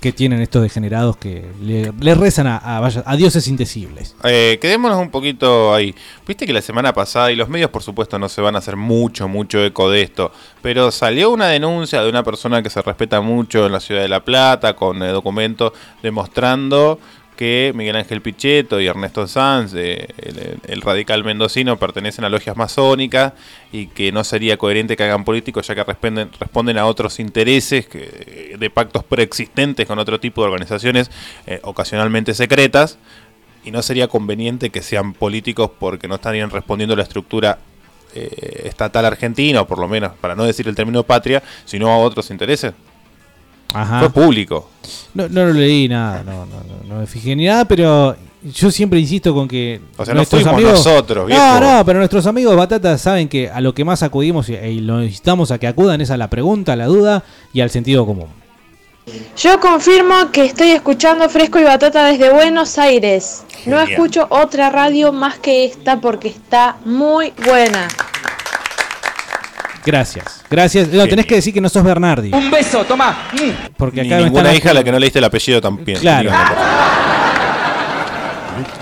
que 0.00 0.12
tienen 0.12 0.42
estos 0.42 0.60
degenerados 0.62 1.16
que 1.16 1.46
le, 1.62 2.14
rezan 2.14 2.46
a, 2.46 2.56
a, 2.58 2.80
vaya- 2.80 3.04
a 3.06 3.16
dioses 3.16 3.48
indecibles. 3.48 4.14
Eh, 4.24 4.58
quedémonos 4.60 4.98
un 4.98 5.10
poquito 5.10 5.72
ahí. 5.72 5.94
Viste 6.26 6.46
que 6.46 6.52
la 6.52 6.60
semana 6.60 6.92
pasada, 6.92 7.32
y 7.32 7.36
los 7.36 7.48
medios 7.48 7.70
por 7.70 7.82
supuesto 7.82 8.18
no 8.18 8.28
se 8.28 8.42
van 8.42 8.54
a 8.54 8.58
hacer 8.58 8.76
mucho, 8.76 9.28
mucho 9.28 9.64
eco 9.64 9.88
de 9.90 10.02
esto, 10.02 10.30
pero 10.60 10.90
salió 10.90 11.30
una 11.30 11.46
denuncia 11.46 12.02
de 12.02 12.10
una 12.10 12.22
persona 12.22 12.62
que 12.62 12.68
se 12.68 12.82
respeta 12.82 13.22
mucho 13.22 13.64
en 13.64 13.72
la 13.72 13.80
ciudad 13.80 14.02
de 14.02 14.08
La 14.08 14.22
Plata, 14.24 14.74
con 14.76 15.02
eh, 15.02 15.08
documentos 15.08 15.72
demostrando 16.02 16.98
que 17.36 17.72
Miguel 17.74 17.96
Ángel 17.96 18.22
Pichetto 18.22 18.80
y 18.80 18.86
Ernesto 18.86 19.26
Sanz, 19.26 19.74
eh, 19.74 20.08
el, 20.66 20.80
radical 20.80 21.24
mendocino, 21.24 21.78
pertenecen 21.78 22.24
a 22.24 22.28
logias 22.28 22.56
masónicas 22.56 23.32
y 23.72 23.88
que 23.88 24.12
no 24.12 24.22
sería 24.24 24.56
coherente 24.56 24.96
que 24.96 25.02
hagan 25.02 25.24
políticos 25.24 25.66
ya 25.66 25.74
que 25.74 25.84
responden, 25.84 26.30
responden 26.38 26.78
a 26.78 26.86
otros 26.86 27.18
intereses 27.18 27.86
que, 27.86 28.56
de 28.58 28.70
pactos 28.70 29.04
preexistentes 29.04 29.86
con 29.86 29.98
otro 29.98 30.20
tipo 30.20 30.42
de 30.42 30.48
organizaciones 30.48 31.10
eh, 31.46 31.60
ocasionalmente 31.62 32.34
secretas 32.34 32.98
y 33.64 33.70
no 33.70 33.82
sería 33.82 34.08
conveniente 34.08 34.70
que 34.70 34.82
sean 34.82 35.14
políticos 35.14 35.70
porque 35.78 36.06
no 36.06 36.16
estarían 36.16 36.50
respondiendo 36.50 36.94
a 36.94 36.96
la 36.98 37.02
estructura 37.02 37.58
eh, 38.14 38.62
estatal 38.66 39.04
argentina, 39.06 39.62
o 39.62 39.66
por 39.66 39.78
lo 39.78 39.88
menos, 39.88 40.12
para 40.20 40.36
no 40.36 40.44
decir 40.44 40.68
el 40.68 40.76
término 40.76 41.02
patria, 41.02 41.42
sino 41.64 41.88
a 41.90 41.98
otros 41.98 42.30
intereses. 42.30 42.72
Ajá. 43.74 44.00
Fue 44.00 44.10
público. 44.10 44.70
No, 45.14 45.28
no 45.28 45.46
lo 45.46 45.52
leí 45.52 45.88
nada, 45.88 46.22
no, 46.24 46.46
no, 46.46 46.56
no, 46.56 46.94
no 46.94 47.00
me 47.00 47.06
fijé 47.06 47.34
ni 47.36 47.46
nada, 47.46 47.64
pero 47.64 48.16
yo 48.42 48.70
siempre 48.70 49.00
insisto 49.00 49.34
con 49.34 49.48
que. 49.48 49.80
O 49.96 50.04
sea, 50.04 50.14
no 50.14 50.24
fuimos 50.24 50.60
nosotros, 50.60 51.26
viejo. 51.26 51.42
No, 51.42 51.60
no, 51.60 51.84
pero 51.84 51.98
nuestros 51.98 52.26
amigos 52.26 52.56
Batata 52.56 52.98
saben 52.98 53.28
que 53.28 53.48
a 53.48 53.60
lo 53.60 53.74
que 53.74 53.84
más 53.84 54.02
acudimos 54.02 54.48
y, 54.48 54.54
y 54.54 54.80
lo 54.80 54.98
necesitamos 54.98 55.50
a 55.50 55.58
que 55.58 55.66
acudan 55.66 56.00
es 56.00 56.10
a 56.10 56.16
la 56.16 56.28
pregunta, 56.28 56.74
a 56.74 56.76
la 56.76 56.86
duda 56.86 57.24
y 57.52 57.60
al 57.60 57.70
sentido 57.70 58.04
común. 58.06 58.28
Yo 59.36 59.60
confirmo 59.60 60.30
que 60.32 60.46
estoy 60.46 60.70
escuchando 60.70 61.28
Fresco 61.28 61.58
y 61.58 61.64
Batata 61.64 62.06
desde 62.06 62.32
Buenos 62.32 62.78
Aires. 62.78 63.44
No 63.66 63.80
escucho 63.80 64.26
otra 64.30 64.70
radio 64.70 65.12
más 65.12 65.38
que 65.38 65.64
esta 65.64 66.00
porque 66.00 66.28
está 66.28 66.76
muy 66.84 67.32
buena. 67.44 67.88
Gracias, 69.86 70.42
gracias. 70.50 70.88
No, 70.88 71.06
tenés 71.06 71.26
que 71.26 71.34
decir 71.36 71.52
que 71.52 71.60
no 71.60 71.68
sos 71.68 71.82
Bernardi. 71.84 72.32
Un 72.32 72.50
beso, 72.50 72.84
toma. 72.84 73.28
Porque 73.76 74.02
Ni 74.02 74.08
acá 74.08 74.16
me 74.16 74.24
ninguna 74.24 74.42
están 74.44 74.56
hija 74.56 74.70
a 74.70 74.74
la 74.74 74.84
que 74.84 74.90
no 74.92 74.98
leíste 74.98 75.18
el 75.18 75.24
apellido 75.26 75.60
también. 75.60 75.98
Claro. 76.00 76.30
díganlo, 76.30 76.48
por 76.48 76.56
favor. 76.56 76.84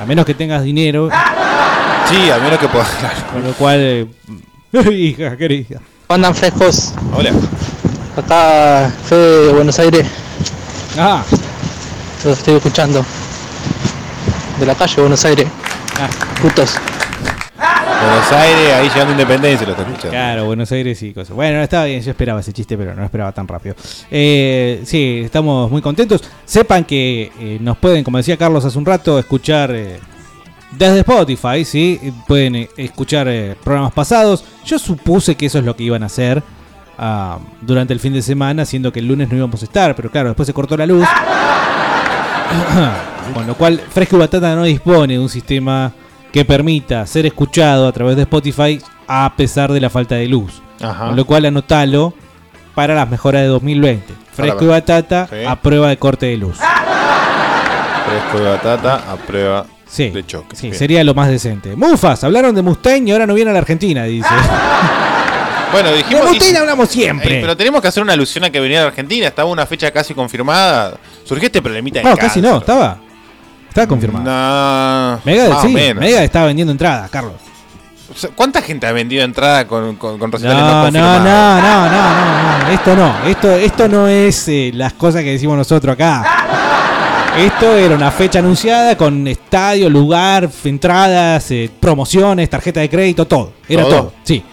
A 0.01 0.07
menos 0.07 0.25
que 0.27 0.35
tengas 0.35 0.63
dinero. 0.63 1.09
Sí, 2.09 2.31
a 2.31 2.39
menos 2.39 2.59
que 2.59 2.69
puedas. 2.69 2.89
Con 3.33 3.43
lo 3.43 3.53
cual. 3.55 3.79
eh, 3.81 4.07
hija 4.93 5.37
querida. 5.37 5.81
Andan 6.09 6.35
frescos. 6.35 6.93
Hola. 7.15 7.31
Acá 8.17 8.91
Fede 9.09 9.47
de 9.47 9.53
Buenos 9.55 9.79
Aires. 9.79 10.07
Ah. 10.99 11.23
Los 12.25 12.39
estoy 12.39 12.55
escuchando. 12.57 13.05
De 14.61 14.67
la 14.67 14.75
calle 14.75 15.01
Buenos 15.01 15.25
Aires. 15.25 15.47
Ah. 15.99 16.09
Putos. 16.41 16.75
Buenos 18.03 18.33
Aires, 18.33 18.75
ahí 18.75 18.89
llegando 18.89 19.13
Independencia 19.13 19.67
lo 19.67 19.73
está 19.73 19.85
escuchando. 19.85 20.11
Claro, 20.11 20.47
Buenos 20.47 20.73
Aires 20.73 21.03
y 21.03 21.13
cosas. 21.13 21.37
Bueno, 21.37 21.63
estaba 21.63 21.85
bien, 21.85 22.03
yo 22.03 22.11
esperaba 22.11 22.41
ese 22.41 22.53
chiste, 22.53 22.77
pero 22.77 22.95
no 22.95 23.05
esperaba 23.05 23.33
tan 23.33 23.47
rápido. 23.47 23.77
Eh, 24.11 24.83
sí, 24.85 25.23
estamos 25.25 25.71
muy 25.71 25.81
contentos. 25.81 26.23
Sepan 26.45 26.85
que 26.85 27.31
eh, 27.39 27.59
nos 27.61 27.77
pueden, 27.79 28.03
como 28.03 28.17
decía 28.17 28.37
Carlos 28.37 28.65
hace 28.65 28.77
un 28.77 28.87
rato, 28.87 29.19
escuchar 29.19 29.71
eh, 29.73 30.01
desde 30.73 31.01
Spotify, 31.01 31.65
¿sí? 31.65 32.01
Pueden 32.27 32.69
escuchar 32.77 33.29
programas 33.63 33.93
pasados. 33.93 34.45
Yo 34.65 34.79
supuse 34.79 35.37
que 35.37 35.47
eso 35.47 35.59
es 35.59 35.65
lo 35.65 35.77
que 35.77 35.85
iban 35.85 36.03
a 36.03 36.07
hacer 36.07 36.43
ah, 36.99 37.39
durante 37.61 37.93
el 37.93 38.01
fin 38.01 38.13
de 38.13 38.23
semana, 38.23 38.65
siendo 38.65 38.93
que 38.93 38.99
el 38.99 39.07
lunes 39.07 39.31
no 39.31 39.37
íbamos 39.37 39.63
a 39.63 39.65
estar, 39.65 39.95
pero 39.95 40.11
claro, 40.11 40.31
después 40.31 40.47
se 40.47 40.53
cortó 40.53 40.77
la 40.77 40.87
luz. 40.87 41.07
Con 43.35 43.47
lo 43.47 43.55
cual, 43.55 43.79
Fresco 43.79 44.17
y 44.17 44.19
Batata 44.19 44.55
no 44.57 44.65
dispone 44.65 45.15
de 45.15 45.21
un 45.21 45.29
sistema 45.29 45.93
que 46.33 46.45
permita 46.45 47.07
ser 47.07 47.27
escuchado 47.27 47.87
a 47.87 47.93
través 47.93 48.17
de 48.17 48.23
Spotify 48.23 48.81
a 49.07 49.33
pesar 49.37 49.71
de 49.73 49.81
la 49.81 49.91
falta 49.91 50.15
de 50.15 50.27
luz. 50.29 50.63
Ajá. 50.81 51.07
Con 51.07 51.17
lo 51.17 51.25
cual, 51.27 51.45
anotalo 51.45 52.15
para 52.75 52.95
las 52.95 53.09
mejoras 53.11 53.43
de 53.43 53.49
2020. 53.49 54.15
Fresco 54.33 54.65
y 54.65 54.69
Batata 54.69 55.29
Sí. 55.31 55.45
a 55.47 55.57
prueba 55.61 55.89
de 55.91 55.99
corte 55.99 56.27
de 56.27 56.37
luz. 56.39 56.57
Fresco 58.07 58.39
de 58.45 58.51
batata 58.51 59.13
a 59.13 59.17
prueba 59.17 59.67
Sí, 59.87 60.09
de 60.11 60.25
choque. 60.27 60.57
sí, 60.57 60.69
Bien. 60.69 60.79
sería 60.79 61.05
lo 61.05 61.13
más 61.15 61.29
decente. 61.29 61.77
Mufas, 61.77 62.25
hablaron 62.25 62.55
de 62.55 62.63
Mustaine 62.63 63.09
y 63.09 63.13
ahora 63.13 63.27
no 63.27 63.35
viene 63.35 63.51
a 63.51 63.53
la 63.55 63.61
Argentina, 63.61 64.05
dice. 64.05 64.29
Bueno, 65.73 65.89
De 65.91 65.97
dijimos. 65.99 66.29
Mustaine 66.29 66.59
hablamos 66.59 66.89
siempre. 66.91 67.39
Eh, 67.39 67.41
pero 67.41 67.57
tenemos 67.57 67.81
que 67.81 67.89
hacer 67.89 68.03
una 68.03 68.13
alusión 68.13 68.45
a 68.45 68.51
que 68.51 68.61
venía 68.61 68.81
de 68.83 68.87
Argentina. 68.89 69.27
Estaba 69.27 69.49
una 69.49 69.65
fecha 69.65 69.91
casi 69.91 70.13
confirmada. 70.13 70.99
Surgió 71.25 71.47
este 71.47 71.63
problemita 71.63 72.01
de 72.01 72.05
No, 72.05 72.15
casi 72.15 72.43
no, 72.43 72.59
estaba. 72.59 72.99
Estaba 73.73 73.87
confirmado. 73.87 74.27
Más 74.27 75.21
o 75.25 75.63
sí. 75.63 75.69
Megadeth 75.73 76.25
estaba 76.25 76.45
vendiendo 76.45 76.73
entradas, 76.73 77.09
Carlos. 77.09 77.33
¿Cuánta 78.37 78.61
gente 78.61 78.87
ha 78.87 78.93
vendido 78.93 79.25
entrada 79.25 79.67
con, 79.67 79.97
con, 79.97 80.19
con 80.19 80.31
recitales 80.31 80.63
no, 80.63 80.69
no, 80.69 80.77
no, 80.77 80.83
confirmados? 80.83 81.25
no, 81.25 81.61
no, 81.63 81.89
no, 81.89 82.65
no, 82.65 82.71
esto 82.71 82.95
no, 82.95 83.27
esto, 83.27 83.51
esto 83.53 83.89
no 83.89 84.09
es 84.09 84.47
eh, 84.49 84.73
las 84.75 84.93
cosas 84.93 85.23
que 85.23 85.31
decimos 85.31 85.57
nosotros 85.57 85.95
acá. 85.95 87.33
Esto 87.39 87.75
era 87.75 87.95
una 87.95 88.11
fecha 88.11 88.41
anunciada 88.41 88.95
con 88.99 89.27
estadio, 89.27 89.89
lugar, 89.89 90.51
entradas, 90.65 91.51
eh, 91.51 91.71
promociones, 91.81 92.51
tarjeta 92.51 92.81
de 92.81 92.91
crédito, 92.91 93.27
todo. 93.27 93.55
Era 93.67 93.85
¿Todo? 93.85 93.97
todo, 93.97 94.13
sí. 94.23 94.45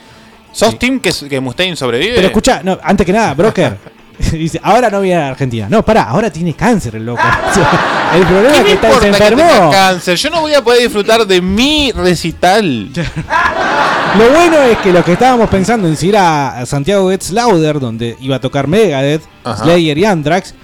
¿Sos 0.54 0.80
team 0.80 1.02
que, 1.02 1.12
que 1.28 1.42
Mustaine 1.42 1.76
sobrevive? 1.76 2.16
Pero 2.16 2.28
escucha, 2.28 2.62
no, 2.64 2.80
antes 2.82 3.06
que 3.06 3.12
nada, 3.12 3.34
Broker. 3.34 3.78
dice, 4.32 4.60
ahora 4.64 4.90
no 4.90 5.02
viene 5.02 5.22
a 5.22 5.30
Argentina. 5.30 5.68
No, 5.70 5.84
pará, 5.84 6.04
ahora 6.04 6.30
tiene 6.30 6.54
cáncer 6.54 6.96
el 6.96 7.06
loco. 7.06 7.22
El 8.16 8.26
problema 8.26 8.52
¿Qué 8.54 8.60
es 8.74 8.80
que 8.80 8.88
está, 8.88 9.00
se 9.00 9.08
enfermó. 9.08 9.70
cáncer? 9.72 10.18
Yo 10.18 10.30
no 10.32 10.42
voy 10.42 10.54
a 10.56 10.64
poder 10.64 10.82
disfrutar 10.82 11.28
de 11.28 11.42
mi 11.42 11.92
recital. 11.92 12.90
Lo 14.18 14.30
bueno 14.32 14.58
es 14.64 14.80
que 14.80 14.92
lo 14.92 15.06
que 15.06 15.14
estábamos 15.14 15.48
pensando 15.50 15.88
en 15.88 15.96
ir 16.02 16.18
a 16.18 16.66
Santiago 16.66 17.12
Gets 17.12 17.30
Lauder, 17.30 17.80
donde 17.80 18.18
iba 18.20 18.38
a 18.38 18.40
tocar 18.42 18.68
Megadeth, 18.68 19.22
Ajá. 19.44 19.64
Slayer 19.64 19.96
y 20.00 20.06
Anthrax, 20.06 20.56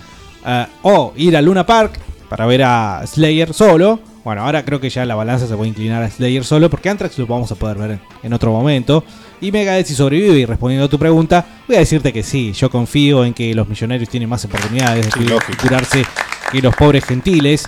eh, 0.44 0.66
o 0.82 1.14
ir 1.16 1.38
a 1.38 1.42
Luna 1.44 1.64
Park 1.64 2.00
para 2.28 2.48
ver 2.48 2.64
a 2.64 3.04
Slayer 3.06 3.54
solo. 3.54 4.00
Bueno, 4.24 4.44
ahora 4.44 4.66
creo 4.66 4.80
que 4.82 4.90
ya 4.90 5.06
la 5.06 5.14
balanza 5.14 5.46
se 5.46 5.56
puede 5.56 5.70
inclinar 5.70 6.02
a 6.02 6.10
Slayer 6.10 6.44
solo, 6.44 6.72
porque 6.72 6.90
Anthrax 6.90 7.20
lo 7.20 7.28
vamos 7.28 7.52
a 7.52 7.56
poder 7.56 7.78
ver 7.78 7.92
en, 7.92 8.02
en 8.24 8.34
otro 8.34 8.52
momento. 8.52 9.04
Y 9.42 9.52
Megadeth 9.52 9.88
si 9.88 9.96
sobrevive, 9.96 10.40
y 10.40 10.46
respondiendo 10.46 10.86
a 10.86 10.90
tu 10.90 10.98
pregunta, 10.98 11.46
voy 11.68 11.76
a 11.76 11.80
decirte 11.80 12.12
que 12.14 12.24
sí, 12.24 12.54
yo 12.54 12.70
confío 12.70 13.26
en 13.26 13.34
que 13.34 13.54
los 13.54 13.68
millonarios 13.68 14.10
tienen 14.10 14.30
más 14.30 14.44
oportunidades 14.46 15.06
de 15.06 15.12
Sí, 15.12 15.28
curarse 15.62 16.06
que 16.52 16.62
los 16.62 16.76
pobres 16.76 17.04
gentiles. 17.06 17.68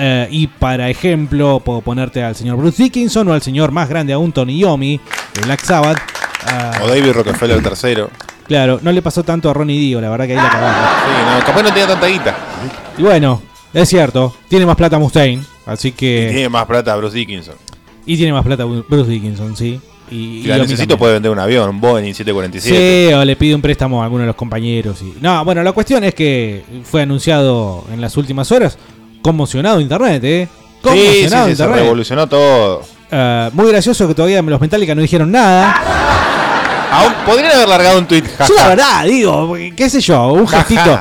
Eh, 0.00 0.28
y 0.30 0.46
para 0.46 0.88
ejemplo, 0.88 1.60
puedo 1.60 1.80
ponerte 1.80 2.22
al 2.22 2.36
señor 2.36 2.56
Bruce 2.56 2.80
Dickinson 2.82 3.26
o 3.28 3.32
al 3.32 3.42
señor 3.42 3.72
más 3.72 3.88
grande 3.88 4.12
aún, 4.12 4.30
Tony 4.32 4.58
Yomi, 4.60 5.00
de 5.34 5.40
Black 5.42 5.60
Sabbath. 5.64 5.98
Ah, 6.46 6.78
O 6.82 6.86
David 6.86 7.10
Rockefeller 7.12 7.60
tercero. 7.62 8.08
claro, 8.46 8.78
no 8.80 8.92
le 8.92 9.02
pasó 9.02 9.24
tanto 9.24 9.50
a 9.50 9.54
Ronnie 9.54 9.78
Dio, 9.80 10.00
la 10.00 10.08
verdad 10.08 10.26
que 10.26 10.32
ahí 10.32 10.38
la 10.42 10.48
cagaron. 10.50 10.84
Sí, 11.04 11.10
no, 11.40 11.46
capaz 11.46 11.62
no 11.64 11.68
tenía 11.70 11.86
tanta 11.88 12.06
guita. 12.06 12.36
Y 12.96 13.02
bueno, 13.02 13.42
es 13.74 13.88
cierto, 13.88 14.34
tiene 14.48 14.64
más 14.66 14.76
plata 14.76 14.98
Mustaine, 15.00 15.42
así 15.66 15.88
Y 15.88 15.92
que. 15.92 16.28
tiene 16.32 16.48
más 16.48 16.64
plata 16.66 16.94
Bruce 16.94 17.16
Dickinson. 17.18 17.56
Y 18.06 18.16
tiene 18.16 18.32
más 18.32 18.44
plata 18.44 18.64
Bruce 18.64 19.10
Dickinson, 19.10 19.56
sí. 19.56 19.80
Y, 20.10 20.14
Si 20.14 20.40
y 20.40 20.42
la 20.46 20.58
necesito 20.58 20.96
puede 20.98 21.14
vender 21.14 21.30
un 21.32 21.38
avión, 21.38 21.68
un 21.68 21.80
Boeing 21.80 22.14
747. 22.14 23.08
Sí, 23.08 23.12
o 23.14 23.24
le 23.24 23.36
pide 23.36 23.54
un 23.54 23.62
préstamo 23.62 24.00
a 24.00 24.04
alguno 24.04 24.22
de 24.22 24.26
los 24.28 24.36
compañeros. 24.36 25.00
Y... 25.02 25.14
No, 25.20 25.44
bueno, 25.44 25.62
la 25.62 25.72
cuestión 25.72 26.04
es 26.04 26.14
que 26.14 26.62
fue 26.84 27.02
anunciado 27.02 27.84
en 27.92 28.00
las 28.00 28.16
últimas 28.16 28.50
horas. 28.52 28.78
Conmocionado 29.22 29.80
internet, 29.80 30.22
¿eh? 30.24 30.48
Sí, 30.48 30.58
sí, 30.76 30.80
Conmocionado 30.82 31.48
sí, 31.48 31.56
se 31.56 31.62
internet. 31.62 31.80
revolucionó 31.82 32.26
todo. 32.26 32.82
Eh, 33.10 33.50
muy 33.52 33.68
gracioso 33.70 34.06
que 34.08 34.14
todavía 34.14 34.40
los 34.42 34.60
Metallica 34.60 34.94
no 34.94 35.02
dijeron 35.02 35.30
nada. 35.30 35.74
Aún 36.90 37.12
podrían 37.26 37.52
haber 37.52 37.68
largado 37.68 37.98
un 37.98 38.06
tweet. 38.06 38.24
Yo 38.48 38.54
la 38.54 38.68
verdad, 38.68 39.04
digo, 39.04 39.54
qué 39.76 39.90
sé 39.90 40.00
yo, 40.00 40.32
un 40.32 40.46
gestito. 40.48 41.00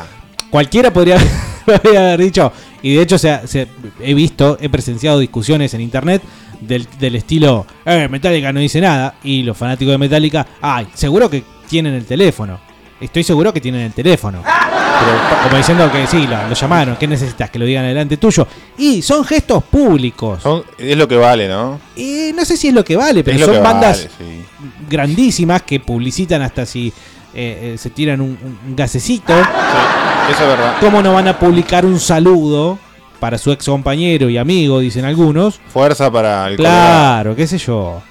Cualquiera 0.49 0.91
podría 0.93 1.17
haber 1.65 2.19
dicho. 2.19 2.51
Y 2.81 2.95
de 2.95 3.01
hecho 3.01 3.17
se 3.17 3.39
se- 3.47 3.67
he 4.01 4.13
visto, 4.13 4.57
he 4.61 4.69
presenciado 4.69 5.19
discusiones 5.19 5.73
en 5.73 5.81
internet 5.81 6.21
del, 6.61 6.87
del 6.99 7.15
estilo, 7.15 7.65
eh, 7.85 8.07
Metallica 8.09 8.51
no 8.53 8.59
dice 8.59 8.79
nada. 8.81 9.15
Y 9.23 9.43
los 9.43 9.57
fanáticos 9.57 9.91
de 9.93 9.97
Metallica, 9.97 10.45
ay, 10.61 10.87
seguro 10.93 11.29
que 11.29 11.43
tienen 11.69 11.93
el 11.93 12.05
teléfono. 12.05 12.59
Estoy 12.99 13.23
seguro 13.23 13.53
que 13.53 13.61
tienen 13.61 13.81
el 13.81 13.93
teléfono. 13.93 14.41
Pero 14.43 15.43
como 15.43 15.57
diciendo 15.57 15.91
que 15.91 16.07
sí, 16.07 16.25
lo, 16.25 16.47
lo 16.47 16.55
llamaron, 16.55 16.95
¿qué 16.95 17.07
necesitas? 17.07 17.51
Que 17.51 17.59
lo 17.59 17.65
digan 17.65 17.85
delante 17.85 18.17
tuyo. 18.17 18.47
Y 18.79 19.03
son 19.03 19.23
gestos 19.23 19.63
públicos. 19.65 20.41
Son- 20.41 20.63
es 20.77 20.97
lo 20.97 21.07
que 21.07 21.15
vale, 21.17 21.47
¿no? 21.47 21.79
Y 21.95 22.31
no 22.35 22.43
sé 22.43 22.57
si 22.57 22.69
es 22.69 22.73
lo 22.73 22.83
que 22.83 22.95
vale, 22.95 23.23
pero 23.23 23.45
son 23.45 23.61
bandas 23.61 24.09
vale, 24.19 24.31
sí. 24.31 24.45
grandísimas 24.89 25.61
que 25.61 25.79
publicitan 25.79 26.41
hasta 26.41 26.65
si 26.65 26.87
eh, 27.35 27.73
eh, 27.73 27.75
se 27.77 27.91
tiran 27.91 28.21
un, 28.21 28.29
un- 28.65 28.75
gasecito. 28.75 29.33
Eso 29.37 30.41
es 30.43 30.47
verdad. 30.47 30.77
¿Cómo 30.79 31.03
no 31.03 31.13
van 31.13 31.27
a 31.27 31.37
publicar 31.37 31.85
un 31.85 31.99
saludo 31.99 32.79
para 33.20 33.38
su 33.38 33.51
ex 33.51 33.65
compañero 33.65 34.30
y 34.30 34.38
amigo, 34.38 34.80
dicen 34.80 35.05
algunos? 35.05 35.59
Fuerza 35.68 36.11
para 36.11 36.47
el 36.47 36.55
Claro, 36.57 37.36
qué 37.36 37.47
sé 37.47 37.57
yo. 37.57 38.01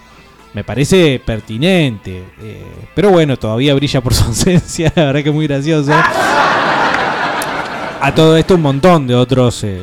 Me 0.54 0.64
parece 0.64 1.20
pertinente. 1.24 2.24
eh, 2.42 2.64
pero 2.94 3.10
bueno, 3.10 3.36
todavía 3.36 3.74
brilla 3.74 4.00
por 4.00 4.14
su 4.14 4.24
ausencia. 4.28 4.92
La 4.96 5.04
verdad 5.06 5.22
que 5.22 5.28
es 5.28 5.34
muy 5.34 5.46
gracioso. 5.46 5.92
A 8.00 8.12
todo 8.14 8.36
esto 8.36 8.54
un 8.54 8.62
montón 8.62 9.06
de 9.06 9.14
otros 9.14 9.64
eh, 9.64 9.82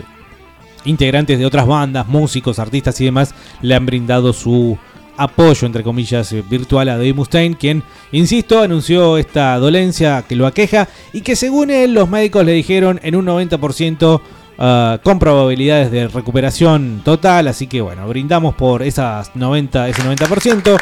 integrantes 0.86 1.38
de 1.40 1.46
otras 1.46 1.68
bandas, 1.68 2.08
músicos, 2.08 2.60
artistas 2.60 3.00
y 3.02 3.06
demás 3.06 3.34
le 3.62 3.76
han 3.76 3.86
brindado 3.86 4.34
su 4.34 4.78
apoyo, 5.18 5.68
entre 5.68 5.84
comillas, 5.84 6.32
eh, 6.32 6.44
virtual 6.48 6.90
a 6.90 6.94
Dave 6.94 7.14
Mustaine, 7.14 7.56
quien, 7.58 7.84
insisto, 8.12 8.62
anunció 8.62 9.18
esta 9.18 9.58
dolencia 9.58 10.24
que 10.28 10.36
lo 10.36 10.48
aqueja 10.48 10.88
y 11.12 11.22
que 11.22 11.36
según 11.36 11.70
él 11.70 11.94
los 11.94 12.10
médicos 12.10 12.46
le 12.46 12.54
dijeron 12.54 13.00
en 13.04 13.16
un 13.16 13.26
90% 13.26 14.22
ah, 14.58 15.00
con 15.04 15.20
probabilidades 15.20 15.92
de 15.92 16.08
recuperación 16.08 17.02
total, 17.04 17.48
así 17.48 17.68
que 17.68 17.82
bueno, 17.82 18.08
brindamos 18.08 18.56
por 18.56 18.84
esas 18.84 19.36
90, 19.36 19.90
ese 19.90 20.02
90%. 20.04 20.80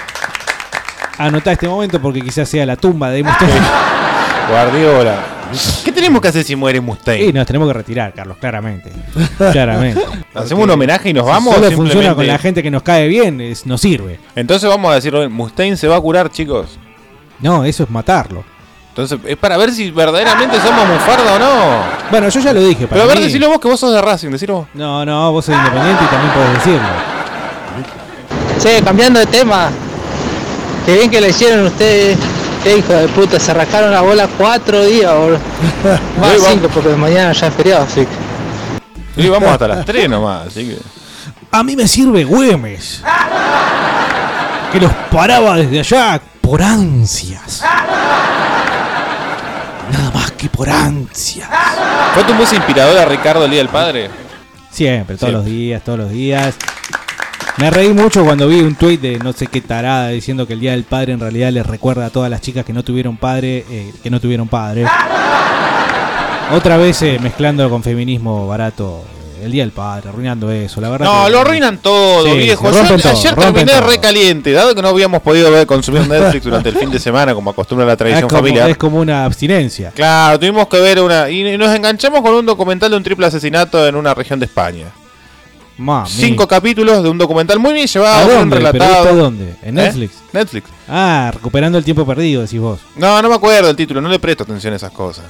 Anotá 1.17 1.51
este 1.51 1.67
momento 1.67 2.01
porque 2.01 2.21
quizás 2.21 2.49
sea 2.49 2.65
la 2.65 2.75
tumba 2.75 3.09
de 3.09 3.23
Mustaine. 3.23 3.53
Guardiola. 4.49 5.41
¿Qué 5.83 5.91
tenemos 5.91 6.21
que 6.21 6.29
hacer 6.29 6.43
si 6.43 6.55
muere 6.55 6.79
Mustaine? 6.79 7.25
Y 7.25 7.33
nos 7.33 7.45
tenemos 7.45 7.67
que 7.67 7.73
retirar, 7.73 8.13
Carlos, 8.13 8.37
claramente. 8.37 8.91
claramente. 9.51 10.01
¿Hacemos 10.33 10.63
un 10.63 10.69
homenaje 10.71 11.09
y 11.09 11.13
nos 11.13 11.25
vamos? 11.25 11.55
Solo 11.55 11.71
funciona 11.71 12.15
con 12.15 12.25
la 12.25 12.37
gente 12.37 12.63
que 12.63 12.71
nos 12.71 12.83
cae 12.83 13.07
bien, 13.07 13.41
es, 13.41 13.65
nos 13.65 13.81
sirve. 13.81 14.19
Entonces 14.35 14.69
vamos 14.69 14.91
a 14.91 14.95
decir, 14.95 15.13
Mustaine 15.29 15.75
se 15.77 15.87
va 15.87 15.97
a 15.97 16.01
curar, 16.01 16.31
chicos. 16.31 16.79
No, 17.39 17.65
eso 17.65 17.83
es 17.83 17.89
matarlo. 17.89 18.43
Entonces, 18.91 19.19
es 19.25 19.37
para 19.37 19.55
ver 19.57 19.71
si 19.71 19.89
verdaderamente 19.89 20.59
somos 20.59 20.85
mufarda 20.87 21.35
o 21.35 21.39
no. 21.39 22.09
Bueno, 22.11 22.27
yo 22.29 22.39
ya 22.41 22.51
lo 22.53 22.61
dije. 22.61 22.87
Pero 22.87 23.03
a 23.03 23.05
ver, 23.05 23.17
mí- 23.19 23.23
decilo 23.23 23.47
vos 23.49 23.59
que 23.59 23.67
vos 23.69 23.79
sos 23.79 23.93
de 23.93 24.01
Racing, 24.01 24.29
decilo 24.31 24.55
vos. 24.55 24.67
No, 24.73 25.05
no, 25.05 25.31
vos 25.31 25.45
sos 25.45 25.55
independiente 25.55 26.03
y 26.03 26.07
también 26.07 26.33
podés 26.33 26.53
decirlo. 26.55 26.87
Che, 28.61 28.81
cambiando 28.83 29.19
de 29.21 29.25
tema. 29.27 29.69
Qué 30.85 30.93
bien 30.95 31.09
que 31.09 31.21
le 31.21 31.29
hicieron 31.29 31.65
ustedes. 31.67 32.17
Qué 32.63 32.77
hijo 32.77 32.93
de 32.93 33.07
puta, 33.07 33.39
se 33.39 33.53
rascaron 33.53 33.91
la 33.91 34.01
bola 34.01 34.27
cuatro 34.37 34.83
días, 34.85 35.11
boludo. 35.15 35.39
Más 36.19 36.33
cinco, 36.49 36.67
porque 36.73 36.89
mañana 36.89 37.31
ya 37.31 37.47
es 37.47 37.53
feriado, 37.53 37.83
así 37.85 38.05
que. 38.05 39.21
Y 39.23 39.29
vamos 39.29 39.49
hasta 39.49 39.67
las 39.67 39.85
3 39.85 40.09
nomás, 40.09 40.47
así 40.47 40.67
que. 40.67 40.77
A 41.51 41.63
mí 41.63 41.75
me 41.75 41.87
sirve 41.87 42.23
Güemes. 42.23 43.01
Que 44.71 44.79
los 44.79 44.91
paraba 45.11 45.55
desde 45.55 45.79
allá 45.79 46.21
por 46.39 46.61
ansias. 46.61 47.63
Por 50.49 50.69
ansias. 50.69 51.47
¿Fue 52.13 52.23
tu 52.23 52.33
música 52.33 52.57
inspiradora, 52.57 53.05
Ricardo, 53.05 53.45
el 53.45 53.51
Día 53.51 53.59
del 53.59 53.69
Padre? 53.69 54.09
Siempre, 54.71 55.15
todos 55.17 55.29
Siempre. 55.29 55.31
los 55.31 55.45
días, 55.45 55.83
todos 55.83 55.99
los 55.99 56.09
días. 56.09 56.55
Me 57.57 57.69
reí 57.69 57.93
mucho 57.93 58.23
cuando 58.23 58.47
vi 58.47 58.61
un 58.61 58.75
tuit 58.75 58.99
de 58.99 59.19
no 59.19 59.33
sé 59.33 59.47
qué 59.47 59.61
tarada 59.61 60.09
diciendo 60.09 60.47
que 60.47 60.53
el 60.53 60.59
Día 60.59 60.71
del 60.71 60.83
Padre 60.83 61.13
en 61.13 61.19
realidad 61.19 61.51
les 61.51 61.65
recuerda 61.65 62.07
a 62.07 62.09
todas 62.09 62.29
las 62.29 62.41
chicas 62.41 62.65
que 62.65 62.73
no 62.73 62.83
tuvieron 62.83 63.17
padre, 63.17 63.65
eh, 63.69 63.93
que 64.01 64.09
no 64.09 64.19
tuvieron 64.19 64.47
padre. 64.47 64.85
Otra 66.53 66.77
vez 66.77 67.01
eh, 67.01 67.19
mezclándolo 67.21 67.69
con 67.69 67.83
feminismo 67.83 68.47
barato. 68.47 69.03
El 69.41 69.51
Día 69.51 69.63
del 69.63 69.71
Padre, 69.71 70.09
arruinando 70.09 70.51
eso, 70.51 70.79
la 70.79 70.89
verdad. 70.89 71.05
No, 71.05 71.25
que- 71.25 71.31
lo 71.31 71.39
arruinan 71.39 71.79
todo, 71.79 72.25
Sí, 72.25 72.37
viejo. 72.37 72.63
Yo 72.65 72.71
todo, 72.71 73.09
ayer 73.09 73.35
terminé 73.35 73.65
todo. 73.71 73.81
re 73.89 73.97
caliente, 73.99 74.51
dado 74.51 74.75
que 74.75 74.81
no 74.81 74.89
habíamos 74.89 75.21
podido 75.21 75.49
ver 75.51 75.65
consumir 75.65 76.07
Netflix 76.07 76.43
durante 76.43 76.69
el 76.69 76.77
fin 76.77 76.91
de 76.91 76.99
semana, 76.99 77.33
como 77.33 77.49
acostumbra 77.49 77.85
la 77.85 77.93
es 77.93 77.97
tradición 77.97 78.29
como, 78.29 78.41
familiar. 78.41 78.69
es 78.69 78.77
como 78.77 78.99
una 78.99 79.25
abstinencia. 79.25 79.91
Claro, 79.95 80.39
tuvimos 80.39 80.67
que 80.67 80.79
ver 80.79 81.01
una. 81.01 81.29
Y 81.29 81.57
nos 81.57 81.75
enganchamos 81.75 82.21
con 82.21 82.33
un 82.35 82.45
documental 82.45 82.91
de 82.91 82.97
un 82.97 83.03
triple 83.03 83.25
asesinato 83.25 83.87
en 83.87 83.95
una 83.95 84.13
región 84.13 84.39
de 84.39 84.45
España. 84.45 84.85
Mami. 85.77 86.07
Cinco 86.09 86.47
capítulos 86.47 87.01
de 87.01 87.09
un 87.09 87.17
documental 87.17 87.57
muy 87.57 87.73
bien 87.73 87.85
¿A 87.85 87.87
llevado, 87.91 88.27
bien 88.27 88.39
dónde? 88.49 88.55
¿Pero 88.57 88.71
relatado. 88.85 89.15
dónde? 89.15 89.55
¿En 89.63 89.79
¿Eh? 89.79 89.81
Netflix? 89.83 90.13
Netflix. 90.31 90.69
Ah, 90.87 91.31
recuperando 91.33 91.79
el 91.79 91.83
tiempo 91.83 92.05
perdido, 92.05 92.43
decís 92.43 92.59
vos. 92.59 92.79
No, 92.95 93.19
no 93.21 93.29
me 93.29 93.35
acuerdo 93.35 93.69
el 93.71 93.75
título, 93.75 93.99
no 94.01 94.09
le 94.09 94.19
presto 94.19 94.43
atención 94.43 94.73
a 94.73 94.75
esas 94.75 94.91
cosas. 94.91 95.25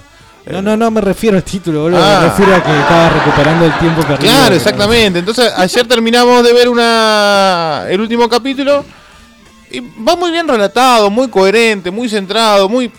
No, 0.45 0.61
no, 0.61 0.75
no 0.75 0.89
me 0.89 1.01
refiero 1.01 1.37
al 1.37 1.43
título, 1.43 1.83
boludo. 1.83 2.01
Ah. 2.03 2.19
Me 2.21 2.29
refiero 2.29 2.55
a 2.55 2.63
que 2.63 2.79
estaba 2.79 3.09
recuperando 3.09 3.65
el 3.65 3.77
tiempo 3.77 4.01
perdido. 4.01 4.31
Claro, 4.33 4.55
exactamente. 4.55 5.19
Entonces, 5.19 5.53
ayer 5.55 5.87
terminamos 5.87 6.43
de 6.43 6.53
ver 6.53 6.67
una 6.67 7.85
el 7.89 8.01
último 8.01 8.27
capítulo 8.27 8.83
y 9.69 9.79
va 9.79 10.15
muy 10.15 10.31
bien 10.31 10.47
relatado, 10.47 11.09
muy 11.09 11.29
coherente, 11.29 11.91
muy 11.91 12.09
centrado, 12.09 12.67
muy 12.67 12.91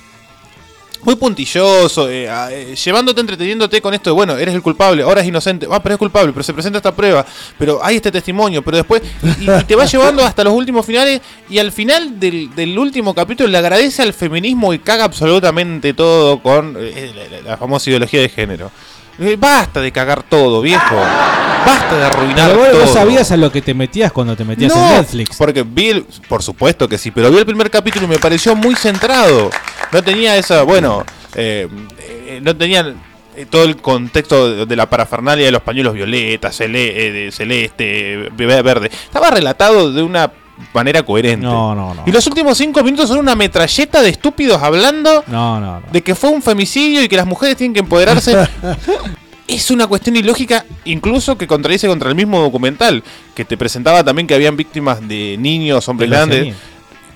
muy 1.02 1.16
puntilloso, 1.16 2.08
eh, 2.08 2.28
a- 2.28 2.52
eh, 2.52 2.74
llevándote, 2.76 3.20
entreteniéndote 3.20 3.80
con 3.80 3.92
esto 3.94 4.10
de, 4.10 4.14
bueno, 4.14 4.36
eres 4.36 4.54
el 4.54 4.62
culpable, 4.62 5.02
ahora 5.02 5.20
es 5.20 5.26
inocente, 5.28 5.66
ah, 5.70 5.82
pero 5.82 5.94
es 5.94 5.98
culpable, 5.98 6.32
pero 6.32 6.42
se 6.42 6.52
presenta 6.52 6.78
esta 6.78 6.94
prueba, 6.94 7.24
pero 7.58 7.80
hay 7.84 7.96
este 7.96 8.10
testimonio, 8.12 8.62
pero 8.62 8.76
después, 8.76 9.02
y, 9.40 9.46
te 9.64 9.74
va 9.76 9.84
llevando 9.86 10.24
hasta 10.24 10.44
los 10.44 10.52
últimos 10.52 10.86
finales, 10.86 11.20
y 11.48 11.58
al 11.58 11.72
final 11.72 12.18
del, 12.20 12.54
del 12.54 12.78
último 12.78 13.14
capítulo 13.14 13.48
le 13.48 13.58
agradece 13.58 14.02
al 14.02 14.12
feminismo 14.12 14.72
y 14.74 14.78
caga 14.78 15.04
absolutamente 15.04 15.92
todo 15.94 16.42
con 16.42 16.76
eh, 16.78 17.12
la- 17.44 17.50
la 17.50 17.56
famosa 17.56 17.90
ideología 17.90 18.20
de 18.20 18.28
género. 18.28 18.70
Eh, 19.18 19.36
basta 19.38 19.80
de 19.80 19.92
cagar 19.92 20.22
todo, 20.22 20.60
viejo. 20.62 20.94
Basta 20.96 21.96
de 21.96 22.04
arruinar 22.04 22.48
Pero 22.50 22.58
vos, 22.60 22.70
todo. 22.70 22.80
vos 22.80 22.92
sabías 22.92 23.30
a 23.30 23.36
lo 23.36 23.52
que 23.52 23.62
te 23.62 23.72
metías 23.74 24.10
cuando 24.10 24.34
te 24.36 24.44
metías 24.44 24.74
No, 24.74 24.90
en 24.90 24.96
Netflix. 24.96 25.36
Porque 25.36 25.62
vi, 25.62 25.90
el- 25.90 26.06
por 26.28 26.42
supuesto 26.42 26.88
que 26.88 26.98
sí, 26.98 27.10
pero 27.10 27.30
vi 27.30 27.38
el 27.38 27.46
primer 27.46 27.70
capítulo 27.70 28.06
y 28.06 28.08
me 28.08 28.18
pareció 28.18 28.56
muy 28.56 28.74
centrado. 28.74 29.50
No 29.92 30.02
tenía 30.02 30.36
esa, 30.36 30.62
bueno, 30.62 31.04
eh, 31.34 31.68
eh, 31.98 32.40
no 32.42 32.56
tenía 32.56 32.94
eh, 33.36 33.46
todo 33.48 33.64
el 33.64 33.76
contexto 33.76 34.66
de, 34.66 34.76
la 34.76 34.90
parafernalia 34.90 35.44
de 35.46 35.52
los 35.52 35.62
pañuelos 35.62 35.94
violetas, 35.94 36.58
cele- 36.60 37.12
de 37.12 37.30
celeste, 37.32 38.30
ve- 38.34 38.62
verde. 38.62 38.90
Estaba 38.92 39.30
relatado 39.30 39.92
de 39.92 40.02
una 40.02 40.30
manera 40.72 41.02
coherente. 41.02 41.44
No, 41.46 41.74
no, 41.74 41.94
no. 41.94 42.02
Y 42.06 42.12
los 42.12 42.26
últimos 42.26 42.56
cinco 42.58 42.82
minutos 42.82 43.08
son 43.08 43.18
una 43.18 43.34
metralleta 43.34 44.00
de 44.02 44.10
estúpidos 44.10 44.62
hablando 44.62 45.24
No, 45.26 45.60
no, 45.60 45.80
no. 45.80 45.86
de 45.92 46.02
que 46.02 46.14
fue 46.14 46.30
un 46.30 46.42
femicidio 46.42 47.02
y 47.02 47.08
que 47.08 47.16
las 47.16 47.26
mujeres 47.26 47.56
tienen 47.56 47.74
que 47.74 47.80
empoderarse. 47.80 48.36
es 49.48 49.70
una 49.70 49.86
cuestión 49.86 50.16
ilógica, 50.16 50.64
incluso 50.84 51.36
que 51.36 51.46
contradice 51.46 51.86
contra 51.86 52.08
el 52.08 52.14
mismo 52.14 52.40
documental, 52.40 53.02
que 53.34 53.44
te 53.44 53.56
presentaba 53.56 54.02
también 54.04 54.26
que 54.26 54.34
habían 54.34 54.56
víctimas 54.56 55.06
de 55.06 55.36
niños, 55.38 55.88
hombres 55.88 56.08
De 56.10 56.16
grandes. 56.16 56.54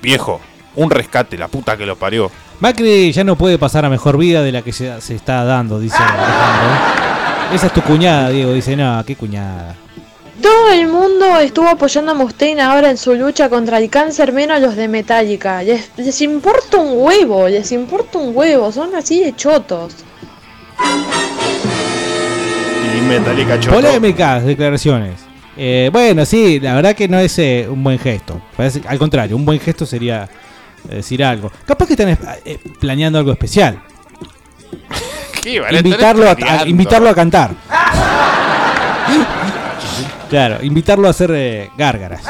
Viejo, 0.03 0.41
un 0.75 0.91
rescate, 0.91 1.39
la 1.39 1.49
puta 1.49 1.77
que 1.77 1.87
lo 1.87 1.97
parió. 1.97 2.31
Macri 2.61 3.13
ya 3.13 3.25
no 3.25 3.37
puede 3.37 3.59
pasar 3.59 3.85
a 3.85 3.91
mejor 3.91 4.17
vida 4.19 4.43
de 4.43 4.53
la 4.53 4.63
que 4.63 4.73
se, 4.73 5.01
se 5.01 5.15
está 5.15 5.45
dando, 5.45 5.79
dice 5.79 5.97
Alejandro. 5.99 7.07
Esa 7.55 7.67
es 7.69 7.73
tu 7.73 7.83
cuñada, 7.83 8.31
Diego. 8.31 8.53
Dice, 8.53 8.77
no, 8.77 9.03
qué 9.07 9.15
cuñada. 9.17 9.77
Todo 10.43 10.70
el 10.72 10.87
mundo 10.89 11.39
estuvo 11.41 11.66
apoyando 11.68 12.12
a 12.12 12.14
Mustaine 12.14 12.61
ahora 12.61 12.91
en 12.91 12.99
su 12.99 13.14
lucha 13.14 13.49
contra 13.49 13.78
el 13.78 13.89
cáncer, 13.89 14.32
menos 14.32 14.61
los 14.61 14.76
de 14.76 14.87
Metallica. 14.87 15.62
Les, 15.62 15.91
les 15.97 16.20
importa 16.20 16.76
un 16.76 16.91
huevo, 16.95 17.49
les 17.49 17.72
importa 17.72 18.18
un 18.18 18.37
huevo, 18.37 18.70
son 18.70 18.95
así 18.95 19.20
de 19.22 19.34
chotos. 19.34 19.95
Y 22.97 23.01
Metallica 23.03 23.59
choto. 23.59 23.76
Polémicas 23.76 24.45
declaraciones. 24.45 25.20
Eh, 25.57 25.89
bueno, 25.91 26.26
sí, 26.26 26.61
la 26.61 26.74
verdad 26.74 26.95
que 26.95 27.09
no 27.09 27.18
es 27.18 27.39
eh, 27.39 27.66
un 27.68 27.82
buen 27.82 27.99
gesto. 27.99 28.41
Parece- 28.57 28.82
al 28.87 28.99
contrario, 28.99 29.37
un 29.37 29.45
buen 29.47 29.59
gesto 29.59 29.87
sería 29.87 30.28
eh, 30.91 30.97
decir 30.97 31.24
algo. 31.24 31.51
Capaz 31.64 31.87
que 31.87 31.95
están 31.95 32.11
eh, 32.45 32.59
planeando 32.78 33.18
algo 33.18 33.32
especial. 33.32 33.80
¿Qué 35.43 35.61
van 35.61 35.74
a 35.74 35.78
estar 35.78 35.87
Invitarlo 35.87 36.28
a, 36.28 36.32
a- 36.61 36.68
invitarlo 36.68 37.09
a 37.09 37.14
cantar. 37.14 37.51
Claro, 40.29 40.59
invitarlo 40.62 41.07
a 41.07 41.11
hacer 41.11 41.31
eh, 41.35 41.70
gárgaras. 41.77 42.22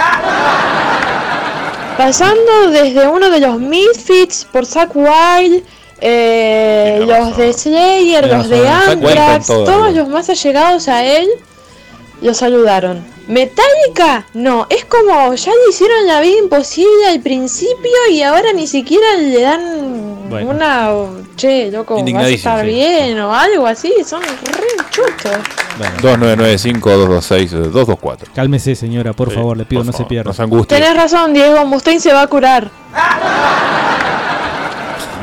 Pasando 1.97 2.71
desde 2.71 3.09
uno 3.09 3.31
de 3.31 3.41
los 3.41 3.59
Misfits 3.59 4.47
por 4.53 4.67
Zack 4.67 4.95
Wild, 4.95 5.65
eh, 6.01 7.03
los 7.07 7.37
de 7.39 7.53
Slayer, 7.55 8.27
los 8.29 8.49
de 8.51 8.69
Anthrax, 8.69 9.47
todos 9.47 9.95
los 9.95 10.09
más 10.09 10.29
allegados 10.29 10.89
a 10.89 11.05
él, 11.05 11.27
lo 12.23 12.35
saludaron. 12.35 13.05
Metallica, 13.29 14.25
no, 14.35 14.67
es 14.71 14.85
como 14.85 15.35
ya 15.35 15.51
le 15.51 15.71
hicieron 15.71 16.07
la 16.07 16.21
vida 16.21 16.39
imposible 16.39 17.09
al 17.09 17.19
principio 17.21 17.91
y 18.11 18.23
ahora 18.23 18.53
ni 18.55 18.69
siquiera 18.69 19.17
le 19.17 19.41
dan 19.41 20.29
Bueno. 20.31 20.51
una, 20.51 20.91
che, 21.37 21.71
loco, 21.73 22.01
vas 22.05 22.25
a 22.25 22.29
estar 22.29 22.61
sí. 22.65 22.69
bien 22.69 23.19
o 23.21 23.35
algo 23.35 23.67
así, 23.67 23.93
son 24.07 24.23
re 24.23 24.31
chutos. 24.91 25.33
2995-226-224. 26.03 28.19
Cálmese, 28.35 28.77
señora, 28.77 29.13
por 29.13 29.33
favor, 29.33 29.57
le 29.57 29.65
pido, 29.65 29.83
no 29.83 29.93
se 29.93 30.05
pierda. 30.05 30.31
No 30.31 30.35
se 30.35 30.43
angustie. 30.43 30.79
Tenés 30.79 30.95
razón, 30.97 31.35
Diego, 31.35 31.65
Mustaine 31.67 31.99
se 32.01 32.13
va 32.13 32.23
a 32.23 32.27
curar. 32.29 32.71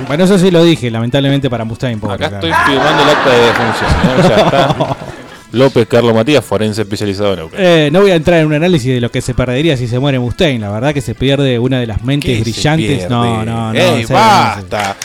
Bueno, 0.05 0.25
eso 0.25 0.37
sí 0.37 0.51
lo 0.51 0.61
dije, 0.65 0.91
lamentablemente 0.91 1.49
para 1.49 1.63
Mustaine. 1.63 1.97
Acá 2.03 2.17
claro. 2.17 2.35
estoy 2.35 2.51
firmando 2.65 3.03
el 3.03 3.09
acta 3.09 3.29
de 3.29 3.39
defunción. 3.39 3.89
¿no? 4.03 4.17
Ya 4.27 4.35
está. 4.35 4.75
López 5.53 5.87
Carlos 5.87 6.15
Matías, 6.15 6.43
forense 6.43 6.81
especializado 6.81 7.33
en 7.33 7.39
Neuquén. 7.39 7.59
Eh, 7.61 7.89
no 7.91 8.01
voy 8.01 8.09
a 8.09 8.15
entrar 8.15 8.39
en 8.39 8.47
un 8.47 8.53
análisis 8.53 8.91
de 8.91 8.99
lo 8.99 9.11
que 9.11 9.21
se 9.21 9.35
perdería 9.35 9.77
si 9.77 9.87
se 9.87 9.99
muere 9.99 10.17
Mustaine. 10.17 10.59
La 10.59 10.71
verdad 10.71 10.95
que 10.95 11.01
se 11.01 11.13
pierde 11.13 11.59
una 11.59 11.79
de 11.79 11.85
las 11.85 12.03
mentes 12.03 12.29
¿Qué 12.29 12.37
se 12.37 12.41
brillantes. 12.41 13.09
No, 13.09 13.45
no, 13.45 13.71
no. 13.71 13.79
¡Ey, 13.79 14.03
basta! 14.05 14.97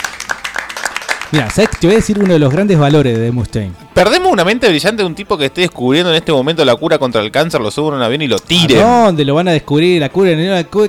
Mira, 1.30 1.50
¿sabes? 1.50 1.70
Te 1.78 1.86
voy 1.86 1.94
a 1.94 1.98
decir 1.98 2.18
uno 2.18 2.32
de 2.32 2.38
los 2.38 2.50
grandes 2.50 2.78
valores 2.78 3.18
de 3.18 3.30
Mustaine. 3.30 3.72
Perdemos 3.92 4.32
una 4.32 4.44
mente 4.44 4.66
brillante 4.68 5.02
de 5.02 5.06
un 5.06 5.14
tipo 5.14 5.36
que 5.36 5.46
esté 5.46 5.60
descubriendo 5.62 6.10
en 6.10 6.16
este 6.16 6.32
momento 6.32 6.64
la 6.64 6.74
cura 6.76 6.98
contra 6.98 7.20
el 7.20 7.30
cáncer, 7.30 7.60
lo 7.60 7.70
suben 7.70 7.94
a 7.94 7.96
un 7.96 8.02
avión 8.02 8.22
y 8.22 8.28
lo 8.28 8.38
tiren. 8.38 8.82
¿A 8.82 9.04
dónde 9.06 9.24
lo 9.26 9.34
van 9.34 9.48
a 9.48 9.52
descubrir? 9.52 10.00
La 10.00 10.08
cura, 10.08 10.30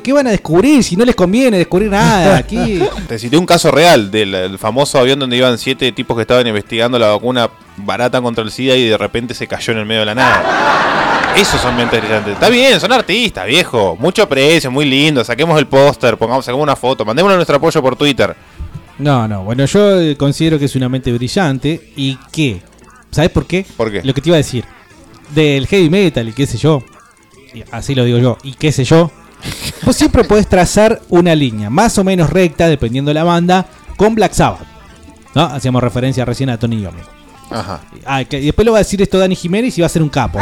¿Qué 0.01 0.13
van 0.13 0.27
a 0.27 0.31
descubrir 0.31 0.83
si 0.83 0.95
no 0.95 1.03
les 1.03 1.15
conviene 1.15 1.57
descubrir 1.57 1.89
nada? 1.89 2.37
Aquí. 2.37 2.81
Te 3.07 3.19
cité 3.19 3.35
un 3.37 3.45
caso 3.45 3.69
real 3.71 4.11
del 4.11 4.33
el 4.33 4.57
famoso 4.57 4.97
avión 4.97 5.19
donde 5.19 5.35
iban 5.35 5.57
siete 5.57 5.91
tipos 5.91 6.15
que 6.15 6.21
estaban 6.21 6.47
investigando 6.47 6.97
la 6.97 7.07
vacuna 7.07 7.49
barata 7.77 8.21
contra 8.21 8.43
el 8.43 8.51
SIDA 8.51 8.75
y 8.75 8.87
de 8.87 8.97
repente 8.97 9.33
se 9.33 9.47
cayó 9.47 9.73
en 9.73 9.79
el 9.79 9.85
medio 9.85 10.01
de 10.01 10.05
la 10.05 10.15
nada. 10.15 11.33
Esos 11.35 11.59
son 11.61 11.75
mentes 11.75 11.99
brillantes. 11.99 12.33
Está 12.33 12.49
bien, 12.49 12.79
son 12.79 12.91
artistas, 12.91 13.45
viejo. 13.45 13.97
Mucho 13.99 14.23
aprecio, 14.23 14.71
muy 14.71 14.85
lindo. 14.85 15.23
Saquemos 15.23 15.59
el 15.59 15.67
póster, 15.67 16.17
pongamos, 16.17 16.45
saquemos 16.45 16.63
una 16.63 16.75
foto, 16.75 17.03
mandémonos 17.03 17.37
nuestro 17.37 17.57
apoyo 17.57 17.81
por 17.81 17.95
Twitter. 17.95 18.35
No, 18.99 19.27
no. 19.27 19.43
Bueno, 19.43 19.65
yo 19.65 19.99
eh, 19.99 20.15
considero 20.17 20.59
que 20.59 20.65
es 20.65 20.75
una 20.75 20.89
mente 20.89 21.11
brillante 21.11 21.91
y 21.95 22.15
que. 22.31 22.61
¿Sabes 23.11 23.31
por 23.31 23.45
qué? 23.47 23.65
¿Por 23.77 23.91
qué? 23.91 24.01
Lo 24.03 24.13
que 24.13 24.21
te 24.21 24.29
iba 24.29 24.35
a 24.35 24.37
decir. 24.37 24.63
Del 25.33 25.67
heavy 25.67 25.89
metal 25.89 26.27
y 26.27 26.33
qué 26.33 26.45
sé 26.45 26.57
yo. 26.57 26.83
así 27.71 27.95
lo 27.95 28.03
digo 28.03 28.17
yo. 28.17 28.37
Y 28.43 28.53
qué 28.53 28.71
sé 28.71 28.83
yo. 28.83 29.11
Vos 29.83 29.95
siempre 29.95 30.23
podés 30.23 30.47
trazar 30.47 31.01
una 31.09 31.33
línea 31.33 31.69
más 31.69 31.97
o 31.97 32.03
menos 32.03 32.29
recta, 32.29 32.67
dependiendo 32.67 33.09
de 33.09 33.13
la 33.15 33.23
banda, 33.23 33.65
con 33.97 34.13
Black 34.15 34.33
Sabbath. 34.33 34.67
¿No? 35.33 35.43
Hacíamos 35.43 35.81
referencia 35.81 36.25
recién 36.25 36.49
a 36.49 36.57
Tony 36.59 36.81
Iommi. 36.81 37.01
Ajá. 37.51 37.81
Ah, 38.05 38.23
que- 38.25 38.39
y 38.39 38.45
después 38.47 38.65
lo 38.65 38.73
va 38.73 38.79
a 38.79 38.81
decir 38.81 39.01
esto 39.01 39.17
Dani 39.17 39.35
Jiménez 39.35 39.77
y 39.77 39.81
va 39.81 39.87
a 39.87 39.89
ser 39.89 40.01
un 40.03 40.09
capo. 40.09 40.39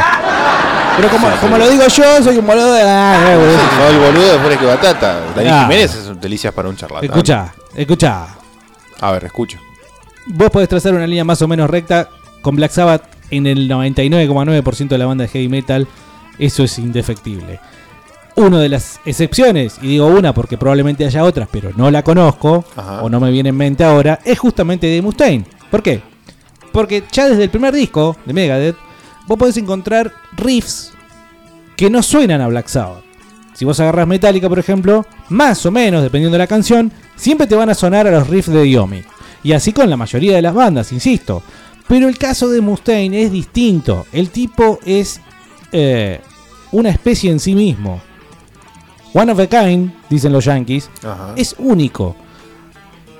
Pero 0.96 1.08
como, 1.10 1.28
como 1.40 1.56
lo 1.58 1.70
digo 1.70 1.86
yo, 1.86 2.22
soy 2.24 2.38
un 2.38 2.46
boludo 2.46 2.72
de. 2.72 2.82
Ah, 2.82 3.36
boludo. 3.38 3.56
No, 3.78 3.88
el 3.88 3.98
boludo 4.12 4.32
de 4.32 4.38
Fuera 4.40 4.58
que 4.58 4.66
Batata. 4.66 5.20
Dani 5.36 5.48
Ah. 5.48 5.62
Jiménez 5.62 5.94
es 5.94 6.06
un 6.08 6.20
delicias 6.20 6.52
para 6.52 6.68
un 6.68 6.76
charlatán. 6.76 7.04
Escucha, 7.08 7.54
escucha. 7.76 8.26
A 9.00 9.12
ver, 9.12 9.24
escucho. 9.24 9.58
Vos 10.26 10.50
podés 10.50 10.68
trazar 10.68 10.94
una 10.94 11.06
línea 11.06 11.24
más 11.24 11.40
o 11.42 11.48
menos 11.48 11.70
recta 11.70 12.08
con 12.42 12.56
Black 12.56 12.72
Sabbath 12.72 13.04
en 13.30 13.46
el 13.46 13.68
99,9% 13.68 14.88
de 14.88 14.98
la 14.98 15.06
banda 15.06 15.22
de 15.22 15.28
heavy 15.28 15.48
metal. 15.48 15.86
Eso 16.38 16.64
es 16.64 16.78
indefectible. 16.78 17.60
Una 18.36 18.60
de 18.60 18.68
las 18.68 19.00
excepciones, 19.04 19.78
y 19.82 19.88
digo 19.88 20.06
una 20.06 20.32
porque 20.32 20.56
probablemente 20.56 21.04
haya 21.04 21.24
otras, 21.24 21.48
pero 21.50 21.70
no 21.76 21.90
la 21.90 22.04
conozco 22.04 22.64
Ajá. 22.76 23.02
o 23.02 23.08
no 23.08 23.18
me 23.18 23.32
viene 23.32 23.48
en 23.48 23.56
mente 23.56 23.82
ahora, 23.82 24.20
es 24.24 24.38
justamente 24.38 24.86
de 24.86 25.02
Mustaine. 25.02 25.44
¿Por 25.70 25.82
qué? 25.82 26.00
Porque 26.72 27.02
ya 27.10 27.28
desde 27.28 27.44
el 27.44 27.50
primer 27.50 27.74
disco 27.74 28.16
de 28.24 28.32
Megadeth, 28.32 28.76
vos 29.26 29.38
podés 29.38 29.56
encontrar 29.56 30.12
riffs 30.36 30.92
que 31.76 31.90
no 31.90 32.02
suenan 32.02 32.40
a 32.40 32.48
Black 32.48 32.68
Sabbath. 32.68 33.02
Si 33.54 33.64
vos 33.64 33.80
agarras 33.80 34.06
Metallica, 34.06 34.48
por 34.48 34.60
ejemplo, 34.60 35.04
más 35.30 35.66
o 35.66 35.72
menos, 35.72 36.02
dependiendo 36.02 36.34
de 36.34 36.38
la 36.38 36.46
canción, 36.46 36.92
siempre 37.18 37.46
te 37.46 37.54
van 37.54 37.68
a 37.68 37.74
sonar 37.74 38.06
a 38.06 38.10
los 38.10 38.28
riffs 38.28 38.50
de 38.50 38.62
Diomi. 38.62 39.02
Y 39.42 39.52
así 39.52 39.72
con 39.72 39.90
la 39.90 39.96
mayoría 39.96 40.36
de 40.36 40.42
las 40.42 40.54
bandas, 40.54 40.92
insisto. 40.92 41.42
Pero 41.86 42.08
el 42.08 42.18
caso 42.18 42.48
de 42.48 42.60
Mustaine 42.60 43.22
es 43.22 43.32
distinto. 43.32 44.06
El 44.12 44.30
tipo 44.30 44.78
es 44.84 45.20
eh, 45.72 46.20
una 46.72 46.90
especie 46.90 47.30
en 47.30 47.40
sí 47.40 47.54
mismo. 47.54 48.00
One 49.14 49.32
of 49.32 49.40
a 49.40 49.46
kind, 49.46 49.90
dicen 50.10 50.32
los 50.32 50.44
yankees, 50.44 50.90
Ajá. 51.02 51.32
es 51.36 51.54
único. 51.58 52.14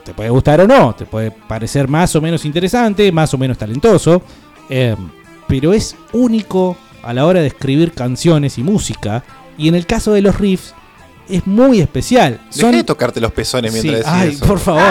Te 0.05 0.12
puede 0.12 0.30
gustar 0.30 0.61
o 0.61 0.66
no, 0.66 0.94
te 0.94 1.07
puede 1.07 1.30
parecer 1.30 1.88
más 1.88 2.14
o 2.14 2.20
menos 2.20 2.44
interesante, 2.44 3.11
más 3.11 3.32
o 3.34 3.38
menos 3.38 3.59
talentoso, 3.59 4.22
eh, 4.68 4.96
pero 5.46 5.72
es 5.72 5.96
único 6.12 6.76
a 7.03 7.12
la 7.12 7.26
hora 7.26 7.40
de 7.40 7.46
escribir 7.46 7.92
canciones 7.92 8.59
y 8.59 8.62
música. 8.62 9.24
Y 9.57 9.68
en 9.68 9.74
el 9.74 9.86
caso 9.86 10.12
de 10.12 10.22
los 10.22 10.38
riffs, 10.38 10.74
es 11.28 11.46
muy 11.46 11.80
especial. 11.80 12.40
Dejá 12.54 12.70
de 12.70 12.84
tocarte 12.84 13.20
los 13.20 13.32
pezones 13.32 13.72
mientras 13.72 13.96
Sí, 13.96 13.98
decís 14.04 14.12
ay, 14.12 14.28
eso. 14.34 14.46
por 14.46 14.58
favor. 14.58 14.82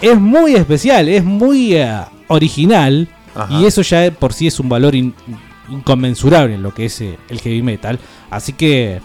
Es 0.00 0.18
muy 0.20 0.54
especial, 0.54 1.08
es 1.08 1.24
muy 1.24 1.74
eh, 1.76 1.90
original. 2.28 3.08
Ajá. 3.34 3.52
Y 3.54 3.64
eso 3.66 3.82
ya 3.82 4.10
por 4.10 4.32
sí 4.32 4.46
es 4.46 4.60
un 4.60 4.68
valor 4.68 4.94
in- 4.94 5.14
inconmensurable 5.70 6.54
en 6.54 6.62
lo 6.62 6.72
que 6.74 6.86
es 6.86 7.00
eh, 7.00 7.18
el 7.28 7.40
heavy 7.40 7.62
metal. 7.62 7.98
Así 8.30 8.52
que 8.52 9.00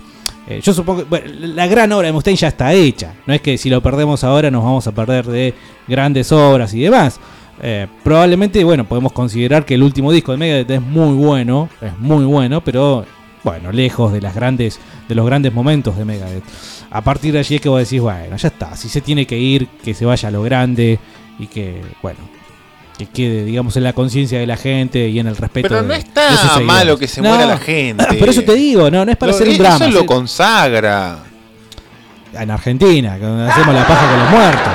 eh, 0.48 0.60
yo 0.62 0.74
supongo 0.74 1.04
que 1.04 1.10
bueno, 1.10 1.26
la 1.40 1.68
gran 1.68 1.92
obra 1.94 2.08
de 2.08 2.12
Mustaine 2.14 2.38
ya 2.38 2.50
está 2.50 2.74
hecha. 2.74 3.14
No 3.26 3.34
es 3.34 3.42
que 3.42 3.58
si 3.58 3.70
lo 3.70 3.82
perdemos 3.82 4.24
ahora 4.24 4.52
nos 4.52 4.64
vamos 4.64 4.86
a 4.88 4.92
perder 4.92 5.26
de 5.26 5.54
grandes 5.88 6.32
obras 6.32 6.74
y 6.74 6.82
demás. 6.82 7.20
Eh, 7.62 7.88
probablemente, 8.04 8.64
bueno, 8.64 8.86
podemos 8.88 9.12
considerar 9.12 9.66
que 9.66 9.76
el 9.76 9.84
último 9.84 10.12
disco 10.12 10.32
de 10.32 10.38
Megadeth 10.38 10.70
es 10.72 10.82
muy 10.82 11.14
bueno, 11.16 11.70
es 11.82 11.98
muy 11.98 12.24
bueno, 12.26 12.62
pero 12.64 13.06
bueno, 13.44 13.72
lejos 13.72 14.12
de 14.12 14.22
las 14.22 14.36
grandes, 14.36 14.80
de 15.08 15.16
los 15.16 15.26
grandes 15.26 15.54
momentos 15.54 15.98
de 15.98 16.06
Megadeth. 16.06 16.44
A 16.92 17.02
partir 17.02 17.34
de 17.34 17.40
allí 17.40 17.56
es 17.56 17.62
que 17.62 17.70
vos 17.70 17.80
decís, 17.80 18.02
bueno, 18.02 18.36
ya 18.36 18.48
está, 18.48 18.76
si 18.76 18.90
se 18.90 19.02
tiene 19.02 19.26
que 19.28 19.38
ir, 19.38 19.68
que 19.84 19.94
se 19.94 20.06
vaya 20.06 20.28
a 20.30 20.32
lo 20.32 20.42
grande 20.44 21.00
y 21.38 21.48
que, 21.48 21.82
bueno, 22.02 22.20
que 22.98 23.06
quede, 23.06 23.46
digamos, 23.46 23.78
en 23.78 23.84
la 23.84 23.94
conciencia 23.94 24.40
de 24.40 24.46
la 24.48 24.58
gente 24.58 25.08
y 25.08 25.20
en 25.20 25.28
el 25.28 25.38
respeto. 25.38 25.70
Pero 25.70 25.82
no 25.84 25.94
de 25.94 26.00
está 26.00 26.60
malo 26.66 26.98
que 26.98 27.08
se 27.08 27.22
No, 27.22 27.30
muera 27.30 27.46
la 27.46 27.58
gente. 27.58 28.06
Por 28.16 28.28
eso 28.28 28.42
te 28.44 28.54
digo, 28.56 28.92
no, 28.92 29.06
no 29.06 29.12
es 29.12 29.18
para 29.18 29.32
Lo- 29.32 29.36
hacer 29.38 29.48
un 29.48 29.54
eso 29.54 29.64
drama. 29.64 29.88
lo 29.88 30.00
sí. 30.02 30.06
consagra. 30.06 31.20
En 32.34 32.52
Argentina, 32.52 33.18
cuando 33.20 33.46
hacemos 33.50 33.74
la 33.74 33.88
paja 33.88 34.10
con 34.10 34.20
los 34.20 34.30
muertos. 34.32 34.74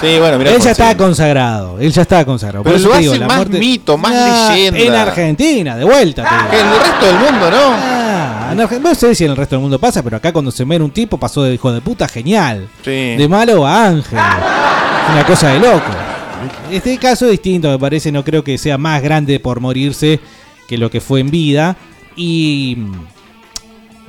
Sí, 0.00 0.18
bueno, 0.18 0.38
mira. 0.38 0.50
él 0.52 0.60
ya 0.60 0.70
está 0.72 0.96
consagrado, 0.96 1.78
él 1.80 1.92
ya 1.92 2.02
está 2.02 2.24
consagrado. 2.24 2.62
Pero 2.64 2.76
Por 2.76 2.82
lo 2.90 2.98
digo, 2.98 3.12
hace 3.12 3.20
la 3.20 3.26
más 3.26 3.36
muerte- 3.36 3.58
mito, 3.58 3.96
más 3.98 4.12
Ah, 4.14 4.50
leyenda. 4.52 4.78
En 4.80 4.94
Argentina, 4.94 5.76
de 5.76 5.84
vuelta. 5.84 6.24
te 6.24 6.34
digo. 6.36 6.50
Que 6.50 6.60
en 6.60 6.66
el 6.66 6.78
resto 6.78 7.06
del 7.06 7.14
mundo, 7.18 7.50
¿no? 7.50 7.56
Ah, 7.74 8.50
en 8.52 8.82
no 8.82 8.94
sé 8.94 9.14
si 9.14 9.24
en 9.24 9.30
el 9.30 9.36
resto 9.36 9.56
del 9.56 9.62
mundo 9.62 9.78
pasa, 9.78 10.02
pero 10.02 10.16
acá 10.16 10.32
cuando 10.32 10.50
se 10.50 10.64
muere 10.64 10.84
un 10.84 10.90
tipo 10.90 11.16
pasó 11.18 11.42
de 11.42 11.54
hijo 11.54 11.72
de 11.72 11.80
puta 11.80 12.06
genial. 12.08 12.68
Sí. 12.84 13.16
De 13.16 13.26
malo 13.28 13.66
a 13.66 13.86
ángel. 13.86 14.18
Una 15.12 15.24
cosa 15.26 15.48
de 15.48 15.58
loco. 15.60 15.90
Este 16.70 16.98
caso 16.98 17.24
es 17.26 17.32
distinto, 17.32 17.68
me 17.70 17.78
parece, 17.78 18.12
no 18.12 18.22
creo 18.24 18.44
que 18.44 18.58
sea 18.58 18.76
más 18.78 19.02
grande 19.02 19.40
por 19.40 19.60
morirse 19.60 20.20
que 20.68 20.76
lo 20.78 20.90
que 20.90 21.00
fue 21.00 21.20
en 21.20 21.30
vida. 21.30 21.76
Y 22.16 22.76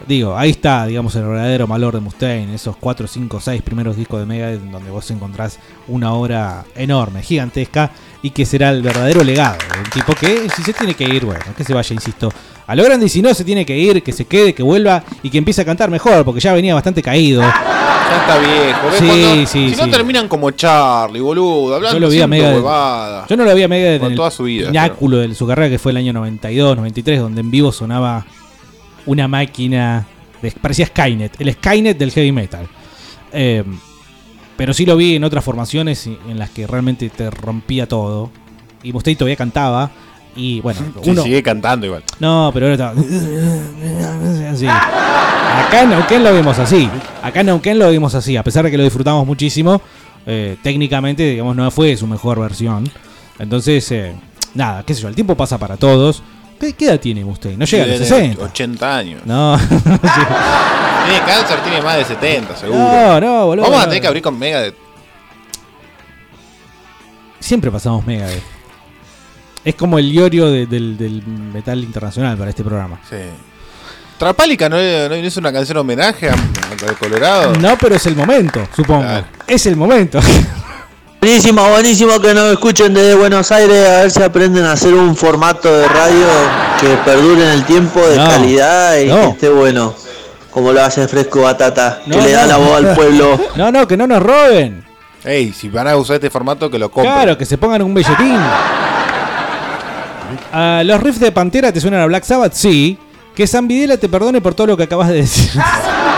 digo, 0.07 0.37
ahí 0.37 0.51
está, 0.51 0.85
digamos, 0.85 1.15
el 1.15 1.23
verdadero 1.25 1.67
valor 1.67 1.93
de 1.95 1.99
Mustaine, 1.99 2.53
esos 2.53 2.75
4, 2.77 3.07
5, 3.07 3.39
6 3.39 3.61
primeros 3.61 3.95
discos 3.97 4.19
de 4.19 4.25
Megadeth 4.25 4.61
donde 4.61 4.91
vos 4.91 5.09
encontrás 5.11 5.59
una 5.87 6.13
obra 6.13 6.65
enorme, 6.75 7.21
gigantesca, 7.23 7.91
y 8.21 8.31
que 8.31 8.45
será 8.45 8.69
el 8.71 8.81
verdadero 8.81 9.23
legado. 9.23 9.57
Un 9.83 9.89
tipo 9.91 10.13
que, 10.13 10.47
si 10.55 10.63
se 10.63 10.73
tiene 10.73 10.93
que 10.95 11.05
ir, 11.05 11.25
bueno, 11.25 11.43
que 11.55 11.63
se 11.63 11.73
vaya, 11.73 11.93
insisto, 11.93 12.31
a 12.67 12.75
lo 12.75 12.83
grande, 12.83 13.05
y 13.05 13.09
si 13.09 13.21
no 13.21 13.33
se 13.33 13.43
tiene 13.43 13.65
que 13.65 13.77
ir, 13.77 14.01
que 14.03 14.11
se 14.11 14.25
quede, 14.25 14.53
que 14.53 14.63
vuelva 14.63 15.03
y 15.23 15.29
que 15.29 15.37
empiece 15.37 15.61
a 15.61 15.65
cantar 15.65 15.89
mejor, 15.91 16.25
porque 16.25 16.39
ya 16.41 16.53
venía 16.53 16.73
bastante 16.73 17.01
caído. 17.01 17.41
Ya 17.41 18.17
está 18.21 18.37
viejo. 18.37 18.87
¿ves? 18.87 18.99
Sí, 18.99 19.05
Cuando- 19.07 19.47
sí, 19.47 19.69
si 19.75 19.81
no 19.81 19.89
terminan 19.89 20.27
como 20.27 20.51
Charlie, 20.51 21.19
boludo. 21.19 21.75
Hablando 21.75 21.97
Yo 21.97 21.99
lo 22.05 22.09
vi 22.09 22.21
a 22.21 22.27
Megadeth. 22.27 22.55
huevada. 22.57 23.25
Yo 23.27 23.37
no 23.37 23.43
lo 23.45 23.55
vi 23.55 23.63
a 23.63 23.67
Megadeth 23.67 24.03
en 24.03 24.15
toda 24.15 24.29
su 24.31 24.43
vida, 24.43 24.67
pináculo 24.67 25.17
de 25.17 25.33
su 25.35 25.47
carrera, 25.47 25.69
que 25.69 25.79
fue 25.79 25.91
el 25.91 25.97
año 25.97 26.13
92, 26.13 26.75
93, 26.77 27.19
donde 27.19 27.41
en 27.41 27.51
vivo 27.51 27.71
sonaba 27.71 28.25
una 29.05 29.27
máquina. 29.27 30.05
De, 30.41 30.51
parecía 30.51 30.85
Skynet, 30.87 31.39
el 31.39 31.53
Skynet 31.53 31.97
del 31.97 32.11
heavy 32.11 32.31
metal. 32.31 32.67
Eh, 33.31 33.63
pero 34.57 34.73
sí 34.73 34.85
lo 34.85 34.95
vi 34.95 35.15
en 35.15 35.23
otras 35.23 35.43
formaciones 35.43 36.07
en 36.07 36.39
las 36.39 36.49
que 36.49 36.65
realmente 36.67 37.09
te 37.09 37.29
rompía 37.29 37.87
todo. 37.87 38.31
Y 38.83 38.93
Mustaine 38.93 39.17
todavía 39.17 39.35
cantaba. 39.35 39.91
Y 40.37 40.59
bueno, 40.61 40.79
Sí, 41.01 41.09
uno. 41.11 41.23
sigue 41.23 41.41
cantando 41.41 41.85
igual. 41.85 42.03
No, 42.19 42.51
pero 42.53 42.65
ahora 42.67 42.73
estaba. 42.91 44.51
Así. 44.51 44.67
Acá 44.67 45.83
en 45.83 45.89
Neuquén 45.89 46.23
lo 46.23 46.33
vimos 46.33 46.59
así. 46.59 46.89
Acá 47.23 47.39
en 47.41 47.45
Neuquén 47.47 47.79
lo 47.79 47.89
vimos 47.89 48.13
así. 48.15 48.35
A 48.37 48.43
pesar 48.43 48.65
de 48.65 48.71
que 48.71 48.77
lo 48.77 48.83
disfrutamos 48.83 49.25
muchísimo, 49.25 49.81
eh, 50.25 50.57
técnicamente, 50.61 51.23
digamos, 51.31 51.55
no 51.55 51.69
fue 51.71 51.95
su 51.97 52.07
mejor 52.07 52.39
versión. 52.39 52.89
Entonces, 53.39 53.89
eh, 53.91 54.13
nada, 54.53 54.83
qué 54.83 54.93
sé 54.93 55.01
yo, 55.01 55.07
el 55.07 55.15
tiempo 55.15 55.35
pasa 55.35 55.57
para 55.57 55.77
todos. 55.77 56.21
¿Qué, 56.59 56.73
qué 56.73 56.85
edad 56.85 56.99
tiene 56.99 57.23
usted? 57.23 57.57
No 57.57 57.65
llega 57.65 57.83
a 57.83 57.87
los 57.87 57.97
Tiene 58.07 58.33
60. 58.35 58.43
80 58.45 58.97
años. 58.97 59.21
No, 59.25 59.57
Tiene 61.05 61.19
cáncer, 61.25 61.59
tiene 61.63 61.81
más 61.81 61.97
de 61.97 62.05
70, 62.05 62.55
seguro. 62.55 62.79
No, 62.79 63.19
no, 63.21 63.45
boludo, 63.47 63.63
Vamos 63.65 63.81
a 63.81 63.85
tener 63.85 64.01
que 64.01 64.07
abrir 64.07 64.23
con 64.23 64.39
Megadeth. 64.39 64.75
siempre 67.39 67.69
pasamos 67.71 68.05
Megadeth. 68.05 68.43
Es 69.63 69.75
como 69.75 69.97
el 69.99 70.11
iorio 70.11 70.49
de- 70.51 70.65
del, 70.67 70.97
del 70.97 71.25
metal 71.25 71.83
internacional 71.83 72.37
para 72.37 72.49
este 72.49 72.63
programa. 72.63 72.99
Sí. 73.09 73.17
Trapálica 74.17 74.69
no, 74.69 74.77
no 74.77 75.15
hizo 75.17 75.39
una 75.39 75.51
canción 75.51 75.77
homenaje 75.77 76.29
a, 76.29 76.33
a 76.33 76.93
Colorado. 76.97 77.53
No, 77.55 77.77
pero 77.77 77.95
es 77.95 78.05
el 78.05 78.15
momento, 78.15 78.65
supongo. 78.75 79.05
Es 79.47 79.65
el 79.65 79.75
momento. 79.75 80.19
Buenísimo, 81.25 81.67
buenísimo 81.71 82.19
que 82.19 82.35
nos 82.35 82.51
escuchen 82.51 82.93
desde 82.93 83.15
Buenos 83.15 83.51
Aires, 83.51 83.89
a 83.89 84.01
ver 84.01 84.11
si 84.11 84.21
aprenden 84.21 84.63
a 84.63 84.73
hacer 84.73 84.93
un 84.93 85.15
formato 85.15 85.75
de 85.75 85.87
radio 85.87 86.27
que 86.79 86.87
perdure 87.03 87.41
en 87.45 87.49
el 87.49 87.65
tiempo 87.65 87.99
de 87.99 88.15
No, 88.17 88.29
calidad 88.29 88.99
y 88.99 89.07
no. 89.07 89.21
que 89.21 89.27
esté 89.29 89.49
bueno. 89.49 89.95
como 90.51 90.71
lo 90.71 90.83
hace 90.83 91.07
Fresco 91.07 91.41
Batata, 91.41 92.01
No, 92.05 92.15
que 92.17 92.21
le 92.25 92.31
da 92.31 92.43
no. 92.43 92.47
la 92.49 92.57
voz 92.57 92.77
al 92.77 92.93
pueblo. 92.93 93.39
No, 93.55 93.71
no, 93.71 93.87
que 93.87 93.97
no 93.97 94.05
nos 94.05 94.21
roben. 94.21 94.85
Ey, 95.23 95.51
si 95.51 95.67
van 95.67 95.87
a 95.87 95.97
usar 95.97 96.17
este 96.17 96.29
formato, 96.29 96.69
que 96.69 96.77
lo 96.77 96.91
compren. 96.91 97.11
Claro, 97.15 97.35
que 97.39 97.45
se 97.47 97.57
pongan 97.57 97.81
un 97.81 97.95
belletín. 97.95 98.37
Ah, 100.53 100.83
¿Los 100.85 101.01
riffs 101.01 101.19
de 101.19 101.31
Pantera 101.31 101.71
te 101.71 101.81
suenan 101.81 102.01
a 102.01 102.05
Black 102.05 102.23
Sabbath? 102.23 102.53
Sí. 102.53 102.99
Que 103.35 103.47
San 103.47 103.67
Videla 103.67 103.97
te 103.97 104.07
perdone 104.09 104.41
por 104.41 104.53
todo 104.53 104.67
lo 104.67 104.77
que 104.77 104.83
acabas 104.83 105.07
de 105.09 105.15
decir. 105.15 105.59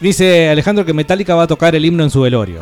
Dice 0.00 0.50
Alejandro 0.50 0.84
que 0.84 0.92
Metallica 0.92 1.34
va 1.34 1.44
a 1.44 1.46
tocar 1.46 1.74
el 1.74 1.84
himno 1.84 2.02
en 2.04 2.10
su 2.10 2.20
velorio. 2.20 2.60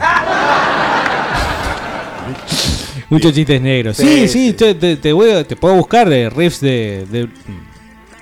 Muchos 3.10 3.32
chistes 3.34 3.60
negros. 3.60 3.96
Sí, 3.96 4.28
Sí, 4.28 4.52
Te, 4.54 4.74
te- 4.74 4.96
te 4.96 5.12
voy 5.12 5.30
a- 5.30 5.44
te 5.46 5.56
puedo 5.56 5.74
buscar 5.74 6.10
eh, 6.12 6.30
riffs 6.30 6.60
de, 6.60 7.06
de, 7.10 7.28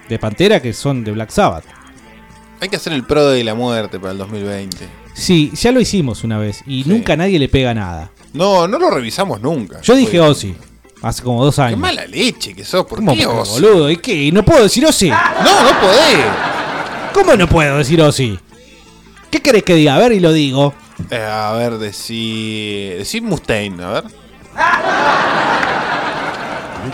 de 0.09 0.19
Pantera 0.19 0.61
que 0.61 0.73
son 0.73 1.05
de 1.05 1.13
Black 1.13 1.31
Sabbath. 1.31 1.65
Hay 2.61 2.69
que 2.69 2.77
hacer 2.77 2.93
el 2.93 3.05
pro 3.05 3.29
de 3.29 3.43
la 3.45 3.55
muerte 3.55 3.99
para 3.99 4.13
el 4.13 4.19
2020. 4.19 4.77
Sí, 5.15 5.51
ya 5.55 5.73
lo 5.73 5.81
hicimos 5.81 6.25
una 6.25 6.39
vez 6.39 6.63
y 6.67 6.85
nunca 6.87 7.17
nadie 7.17 7.39
le 7.39 7.49
pega 7.49 7.75
nada. 7.75 8.11
No, 8.33 8.67
no 8.67 8.79
lo 8.79 8.91
revisamos 8.91 9.41
nunca. 9.41 9.81
Yo 9.83 9.95
dije 9.95 10.19
Ozzy, 10.21 10.55
hace 11.03 11.23
como 11.23 11.45
dos 11.45 11.57
Qué 11.57 11.63
años. 11.63 11.79
mala 11.79 12.07
leche 12.07 12.55
que 12.55 12.65
sos, 12.65 12.87
¿por 12.87 12.99
¿Cómo 12.99 13.15
qué 13.15 13.27
Ozzy? 13.27 13.61
boludo? 13.61 13.91
¿Y 13.91 13.97
qué? 13.99 14.15
¿Y 14.15 14.33
no 14.33 14.43
puedo 14.45 14.63
decir 14.63 14.85
Ozzy? 14.87 15.11
No, 15.11 15.17
no 15.65 15.81
podés. 15.81 16.27
¿Cómo 17.13 17.37
no 17.37 17.47
puedo 17.49 17.77
decir 17.79 18.01
Ozzy? 18.01 18.39
¿Qué 19.33 19.41
querés 19.41 19.63
que 19.65 19.75
diga? 19.75 19.97
A 19.97 19.99
ver 19.99 20.13
y 20.13 20.21
lo 20.21 20.31
digo. 20.33 20.75
Eh, 21.11 21.17
a 21.21 21.53
ver, 21.53 21.79
decí. 21.79 22.91
Decí 22.99 23.21
Mustaine, 23.23 23.83
a 23.83 23.89
ver. 23.93 24.05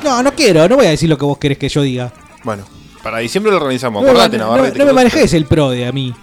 No, 0.04 0.22
no 0.22 0.32
quiero, 0.34 0.68
no 0.68 0.76
voy 0.76 0.86
a 0.86 0.90
decir 0.90 1.08
lo 1.08 1.18
que 1.18 1.24
vos 1.24 1.38
querés 1.38 1.58
que 1.58 1.68
yo 1.68 1.82
diga. 1.82 2.12
Bueno, 2.44 2.64
para 3.02 3.18
diciembre 3.18 3.50
lo 3.50 3.58
organizamos. 3.58 4.02
No, 4.02 4.08
Acordate, 4.10 4.38
no- 4.38 4.44
Navarrete. 4.52 4.78
no 4.78 4.84
me 4.86 4.92
manejes 4.92 5.32
el 5.34 5.46
PRODE 5.46 5.86
a 5.86 5.92
mí. 5.92 6.14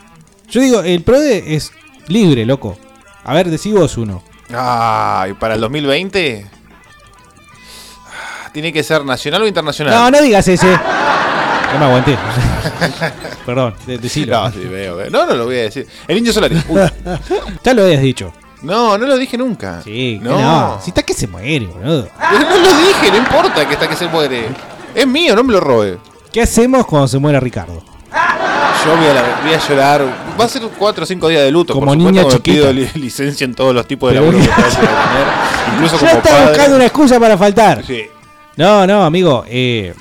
Yo 0.49 0.61
digo, 0.61 0.81
el 0.81 1.01
PRODE 1.03 1.55
es 1.55 1.71
libre, 2.07 2.45
loco. 2.45 2.77
A 3.25 3.33
ver, 3.33 3.49
decí 3.49 3.71
vos 3.73 3.97
uno. 3.97 4.23
Ay, 4.55 5.33
para 5.33 5.55
el 5.55 5.61
2020. 5.61 6.45
ah, 8.07 8.49
Tiene 8.53 8.71
que 8.71 8.83
ser 8.83 9.03
nacional 9.03 9.41
o 9.41 9.47
internacional. 9.47 9.93
No, 9.93 10.11
no 10.11 10.21
digas 10.21 10.47
ese. 10.47 10.67
No 10.67 11.79
me 11.79 11.85
aguanté. 11.85 12.17
Perdón, 13.45 13.75
de- 13.85 13.97
decilo. 13.97 14.41
No, 14.43 14.51
sí, 14.51 14.59
veo, 14.59 14.95
veo. 14.97 15.09
No, 15.09 15.25
no 15.25 15.35
lo 15.35 15.45
voy 15.45 15.57
a 15.57 15.61
decir. 15.63 15.87
El 16.07 16.17
Indio 16.17 16.33
Solari. 16.33 16.55
Uy. 16.67 16.81
Ya 17.63 17.73
lo 17.73 17.83
habías 17.83 18.01
dicho. 18.01 18.33
No, 18.61 18.97
no 18.97 19.05
lo 19.05 19.17
dije 19.17 19.37
nunca. 19.37 19.81
Sí, 19.83 20.19
no. 20.21 20.39
no. 20.39 20.79
Si 20.81 20.89
está 20.89 21.03
que 21.03 21.13
se 21.13 21.27
muere, 21.27 21.65
boludo. 21.67 22.07
No 22.19 22.39
lo 22.39 22.77
dije, 22.87 23.11
no 23.11 23.17
importa 23.17 23.67
que 23.67 23.73
está 23.73 23.87
que 23.87 23.95
se 23.95 24.07
muere. 24.07 24.47
Es 24.95 25.05
mío, 25.07 25.35
no 25.35 25.43
me 25.43 25.53
lo 25.53 25.59
robe. 25.59 25.99
¿Qué 26.31 26.41
hacemos 26.41 26.85
cuando 26.85 27.07
se 27.07 27.19
muera 27.19 27.39
Ricardo? 27.39 27.83
Yo 28.85 28.95
voy 28.97 29.05
a, 29.07 29.13
la- 29.13 29.41
voy 29.43 29.53
a 29.53 29.59
llorar. 29.67 30.01
Va 30.39 30.45
a 30.45 30.49
ser 30.49 30.61
4 30.77 31.03
o 31.03 31.05
5 31.07 31.27
días 31.29 31.41
de 31.43 31.51
luto. 31.51 31.73
Como 31.73 31.85
por 31.87 31.93
supuesto, 31.95 32.11
niña 32.11 32.23
me 32.27 32.31
chiquita. 32.35 32.53
pido 32.69 32.73
li- 32.73 32.89
licencia 32.95 33.45
en 33.45 33.53
todos 33.55 33.73
los 33.75 33.85
tipos 33.87 34.11
de 34.11 34.19
Pero- 34.19 34.31
laburo 34.31 34.45
que 34.45 34.51
a 34.51 34.55
tener. 34.69 35.73
Incluso 35.73 35.95
Ya 35.95 35.99
como 35.99 36.11
está 36.21 36.29
padre. 36.29 36.47
buscando 36.49 36.75
una 36.75 36.85
excusa 36.85 37.19
para 37.19 37.37
faltar. 37.37 37.83
Sí. 37.85 38.03
No, 38.57 38.85
no, 38.87 39.03
amigo. 39.03 39.43
Eh, 39.47 39.93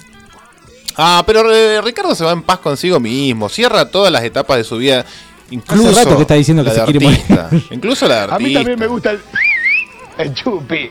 Ah, 0.96 1.22
pero 1.26 1.52
eh, 1.52 1.80
Ricardo 1.82 2.14
se 2.14 2.24
va 2.24 2.32
en 2.32 2.42
paz 2.42 2.58
consigo 2.60 3.00
mismo. 3.00 3.48
Cierra 3.48 3.90
todas 3.90 4.12
las 4.12 4.22
etapas 4.24 4.58
de 4.58 4.64
su 4.64 4.76
vida. 4.78 5.04
Incluso 5.50 5.90
Hace 5.90 6.04
rato 6.04 6.16
que 6.16 6.22
está 6.22 6.34
diciendo 6.34 6.62
la 6.62 6.70
que 6.70 6.74
se 6.76 6.80
de 6.80 6.86
quiere 6.92 7.04
morir. 7.06 7.20
artista. 7.40 7.74
Incluso 7.74 8.08
la 8.08 8.14
de 8.14 8.20
artista. 8.22 8.36
A 8.36 8.38
mí 8.38 8.54
también 8.54 8.78
me 8.78 8.86
gusta 8.86 9.10
el, 9.10 9.20
el 10.18 10.34
chupi. 10.34 10.90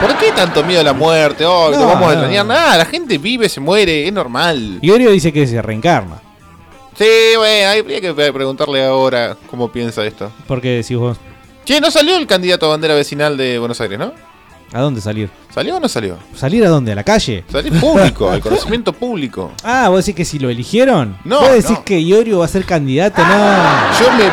¿Por 0.00 0.18
qué 0.18 0.32
tanto 0.32 0.62
miedo 0.64 0.80
a 0.80 0.84
la 0.84 0.92
muerte? 0.92 1.44
Oh, 1.46 1.70
no, 1.70 1.78
No, 1.78 1.86
vamos 1.86 2.02
a 2.02 2.06
no. 2.06 2.12
extrañar 2.12 2.46
nada. 2.46 2.76
La 2.78 2.84
gente 2.84 3.18
vive, 3.18 3.48
se 3.48 3.60
muere, 3.60 4.06
es 4.06 4.12
normal. 4.12 4.78
Iorio 4.82 5.10
dice 5.10 5.32
que 5.32 5.46
se 5.46 5.60
reencarna. 5.62 6.20
Sí, 6.98 7.06
bueno, 7.36 7.70
habría 7.70 8.00
que 8.00 8.12
preguntarle 8.14 8.84
ahora 8.84 9.36
cómo 9.50 9.70
piensa 9.70 10.04
esto. 10.04 10.30
¿Por 10.46 10.60
qué 10.60 10.68
decís 10.76 10.96
vos? 10.96 11.18
Che, 11.64 11.80
no 11.80 11.90
salió 11.90 12.16
el 12.16 12.26
candidato 12.26 12.66
a 12.66 12.70
bandera 12.70 12.94
vecinal 12.94 13.36
de 13.36 13.58
Buenos 13.58 13.80
Aires, 13.80 13.98
¿no? 13.98 14.12
¿A 14.72 14.80
dónde 14.80 15.00
salir? 15.00 15.30
¿Salió 15.54 15.76
o 15.76 15.80
no 15.80 15.88
salió? 15.88 16.16
¿Salir 16.34 16.64
a 16.64 16.68
dónde? 16.68 16.92
¿A 16.92 16.94
la 16.96 17.04
calle? 17.04 17.44
Salir 17.50 17.72
público, 17.80 18.30
al 18.30 18.40
conocimiento 18.40 18.92
público. 18.92 19.52
Ah, 19.64 19.88
vos 19.88 20.04
decís 20.04 20.16
que 20.16 20.24
si 20.24 20.38
lo 20.38 20.50
eligieron. 20.50 21.16
No, 21.24 21.40
Vos 21.40 21.50
decís 21.52 21.70
no. 21.70 21.84
que 21.84 22.00
Iorio 22.00 22.40
va 22.40 22.44
a 22.44 22.48
ser 22.48 22.64
candidato, 22.64 23.22
no. 23.24 23.28
Yo 24.00 24.12
me, 24.12 24.24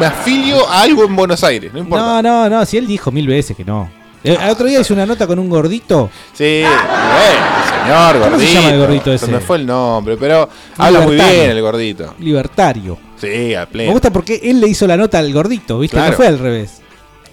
me 0.00 0.06
afilio 0.06 0.66
a 0.68 0.82
algo 0.82 1.04
en 1.04 1.14
Buenos 1.14 1.44
Aires, 1.44 1.72
no 1.72 1.78
importa. 1.80 2.04
No, 2.04 2.22
no, 2.22 2.48
no, 2.48 2.64
si 2.66 2.78
él 2.78 2.86
dijo 2.86 3.10
mil 3.12 3.26
veces 3.26 3.56
que 3.56 3.64
no. 3.64 3.90
El 4.24 4.40
el 4.40 4.50
otro 4.50 4.66
día 4.66 4.80
hizo 4.80 4.92
una 4.94 5.06
nota 5.06 5.26
con 5.26 5.38
un 5.38 5.48
gordito. 5.48 6.10
Sí, 6.32 6.62
bueno, 6.64 7.46
señor 7.84 8.12
¿Cómo 8.14 8.30
gordito. 8.30 8.50
se 8.50 8.54
llama 8.54 8.70
el 8.70 8.78
gordito 8.80 9.12
ese? 9.12 9.26
Se 9.26 9.32
me 9.32 9.40
fue 9.40 9.58
el 9.58 9.66
nombre, 9.66 10.16
pero 10.16 10.48
habla 10.78 11.00
muy 11.00 11.14
bien 11.14 11.50
el 11.50 11.60
gordito. 11.62 12.14
Libertario. 12.18 12.98
Sí, 13.20 13.54
a 13.54 13.60
Me 13.60 13.66
pleno. 13.66 13.92
gusta 13.92 14.10
porque 14.10 14.40
él 14.42 14.60
le 14.60 14.68
hizo 14.68 14.86
la 14.86 14.96
nota 14.96 15.18
al 15.20 15.32
gordito, 15.32 15.78
¿viste? 15.78 15.96
Claro. 15.96 16.10
No 16.10 16.16
fue 16.16 16.26
al 16.26 16.38
revés. 16.38 16.80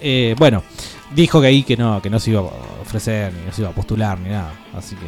Eh, 0.00 0.34
bueno, 0.38 0.62
dijo 1.14 1.40
que 1.40 1.46
ahí 1.46 1.62
que 1.62 1.76
no, 1.76 2.00
que 2.02 2.10
no 2.10 2.18
se 2.18 2.30
iba 2.30 2.40
a 2.40 2.82
ofrecer, 2.82 3.32
ni 3.32 3.46
no 3.46 3.52
se 3.52 3.62
iba 3.62 3.70
a 3.70 3.74
postular, 3.74 4.18
ni 4.18 4.30
nada. 4.30 4.52
Así 4.76 4.94
que, 4.96 5.06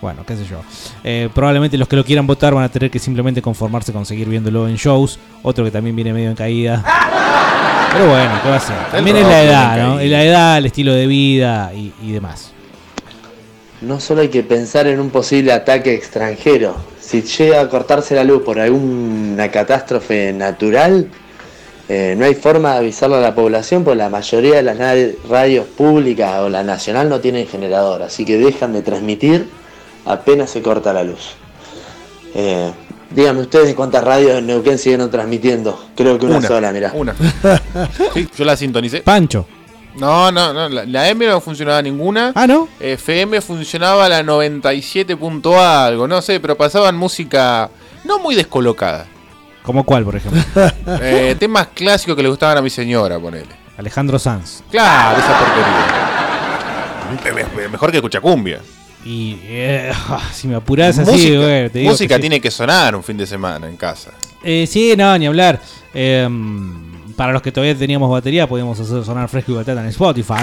bueno, 0.00 0.24
qué 0.26 0.36
sé 0.36 0.44
yo. 0.44 0.60
Eh, 1.04 1.28
probablemente 1.34 1.76
los 1.76 1.88
que 1.88 1.96
lo 1.96 2.04
quieran 2.04 2.26
votar 2.26 2.54
van 2.54 2.64
a 2.64 2.68
tener 2.68 2.90
que 2.90 2.98
simplemente 2.98 3.42
conformarse 3.42 3.92
con 3.92 4.06
seguir 4.06 4.28
viéndolo 4.28 4.68
en 4.68 4.76
shows. 4.76 5.18
Otro 5.42 5.64
que 5.64 5.70
también 5.70 5.96
viene 5.96 6.12
medio 6.12 6.30
en 6.30 6.36
caída. 6.36 6.84
Pero 7.92 8.08
bueno, 8.08 8.30
¿qué 8.42 8.48
va 8.50 8.56
a 8.56 8.60
ser? 8.60 8.76
También 8.92 9.16
es 9.16 9.26
la 9.26 9.42
edad, 9.42 9.78
¿no? 9.78 10.00
Es 10.00 10.10
la 10.10 10.22
edad, 10.22 10.58
el 10.58 10.66
estilo 10.66 10.92
de 10.92 11.06
vida 11.06 11.72
y, 11.74 11.92
y 12.02 12.12
demás. 12.12 12.52
No 13.80 14.00
solo 14.00 14.22
hay 14.22 14.28
que 14.28 14.42
pensar 14.42 14.86
en 14.88 15.00
un 15.00 15.10
posible 15.10 15.52
ataque 15.52 15.94
extranjero. 15.94 16.76
Si 17.00 17.22
llega 17.22 17.60
a 17.60 17.68
cortarse 17.68 18.14
la 18.14 18.24
luz 18.24 18.42
por 18.42 18.58
alguna 18.58 19.48
catástrofe 19.50 20.32
natural, 20.32 21.08
eh, 21.88 22.14
no 22.18 22.24
hay 22.26 22.34
forma 22.34 22.72
de 22.72 22.78
avisarle 22.78 23.16
a 23.16 23.20
la 23.20 23.34
población, 23.34 23.82
porque 23.82 23.96
la 23.96 24.10
mayoría 24.10 24.56
de 24.56 24.62
las 24.62 24.78
radios 25.28 25.66
públicas 25.66 26.40
o 26.40 26.48
la 26.48 26.62
nacional 26.62 27.08
no 27.08 27.20
tienen 27.20 27.46
generador, 27.46 28.02
así 28.02 28.24
que 28.24 28.36
dejan 28.36 28.72
de 28.74 28.82
transmitir 28.82 29.48
apenas 30.04 30.50
se 30.50 30.62
corta 30.62 30.92
la 30.92 31.04
luz. 31.04 31.34
Eh, 32.34 32.70
díganme 33.10 33.42
ustedes 33.42 33.74
cuántas 33.74 34.04
radios 34.04 34.38
en 34.38 34.46
Neuquén 34.46 34.78
siguen 34.78 35.08
transmitiendo. 35.10 35.82
Creo 35.96 36.18
que 36.18 36.26
una, 36.26 36.42
sola, 36.42 36.72
mirá. 36.72 36.92
Una. 36.94 37.14
Sí, 38.14 38.28
yo 38.36 38.44
la 38.44 38.56
sintonicé. 38.56 39.00
Pancho. 39.00 39.46
No, 39.96 40.30
no, 40.30 40.52
no. 40.52 40.68
La, 40.68 40.84
la 40.84 41.08
M 41.08 41.26
no 41.26 41.40
funcionaba 41.40 41.82
ninguna. 41.82 42.32
Ah, 42.34 42.46
¿no? 42.46 42.68
FM 42.80 43.40
funcionaba 43.40 44.08
la 44.08 44.22
97 44.22 45.16
punto 45.16 45.60
algo, 45.60 46.06
no 46.06 46.22
sé, 46.22 46.38
pero 46.40 46.56
pasaban 46.56 46.96
música 46.96 47.70
no 48.04 48.18
muy 48.18 48.34
descolocada. 48.34 49.06
¿Como 49.68 49.84
cuál, 49.84 50.02
por 50.04 50.16
ejemplo? 50.16 50.40
Eh, 51.02 51.36
temas 51.38 51.66
clásicos 51.74 52.16
que 52.16 52.22
le 52.22 52.30
gustaban 52.30 52.56
a 52.56 52.62
mi 52.62 52.70
señora, 52.70 53.18
ponele. 53.20 53.54
Alejandro 53.76 54.18
Sanz. 54.18 54.62
Claro, 54.70 55.18
esa 55.18 55.38
porquería. 55.38 57.34
Me- 57.34 57.62
me- 57.62 57.68
Mejor 57.68 57.90
que 57.90 57.98
escucha 57.98 58.18
cumbia. 58.22 58.60
Y 59.04 59.38
eh, 59.42 59.92
si 60.32 60.48
me 60.48 60.56
apurás 60.56 60.98
así, 60.98 61.10
música 61.10 61.38
bueno, 61.38 61.70
te 61.70 61.78
digo 61.80 61.90
música 61.90 62.08
que 62.08 62.14
sí. 62.14 62.20
tiene 62.22 62.40
que 62.40 62.50
sonar 62.50 62.96
un 62.96 63.04
fin 63.04 63.18
de 63.18 63.26
semana 63.26 63.68
en 63.68 63.76
casa. 63.76 64.12
Eh, 64.42 64.66
sí, 64.66 64.94
no, 64.96 65.18
ni 65.18 65.26
hablar. 65.26 65.60
Eh, 65.92 66.26
para 67.14 67.34
los 67.34 67.42
que 67.42 67.52
todavía 67.52 67.76
teníamos 67.76 68.10
batería, 68.10 68.46
podemos 68.48 68.80
hacer 68.80 69.04
sonar 69.04 69.28
fresco 69.28 69.52
y 69.52 69.56
batata 69.56 69.82
en 69.82 69.88
Spotify. 69.88 70.34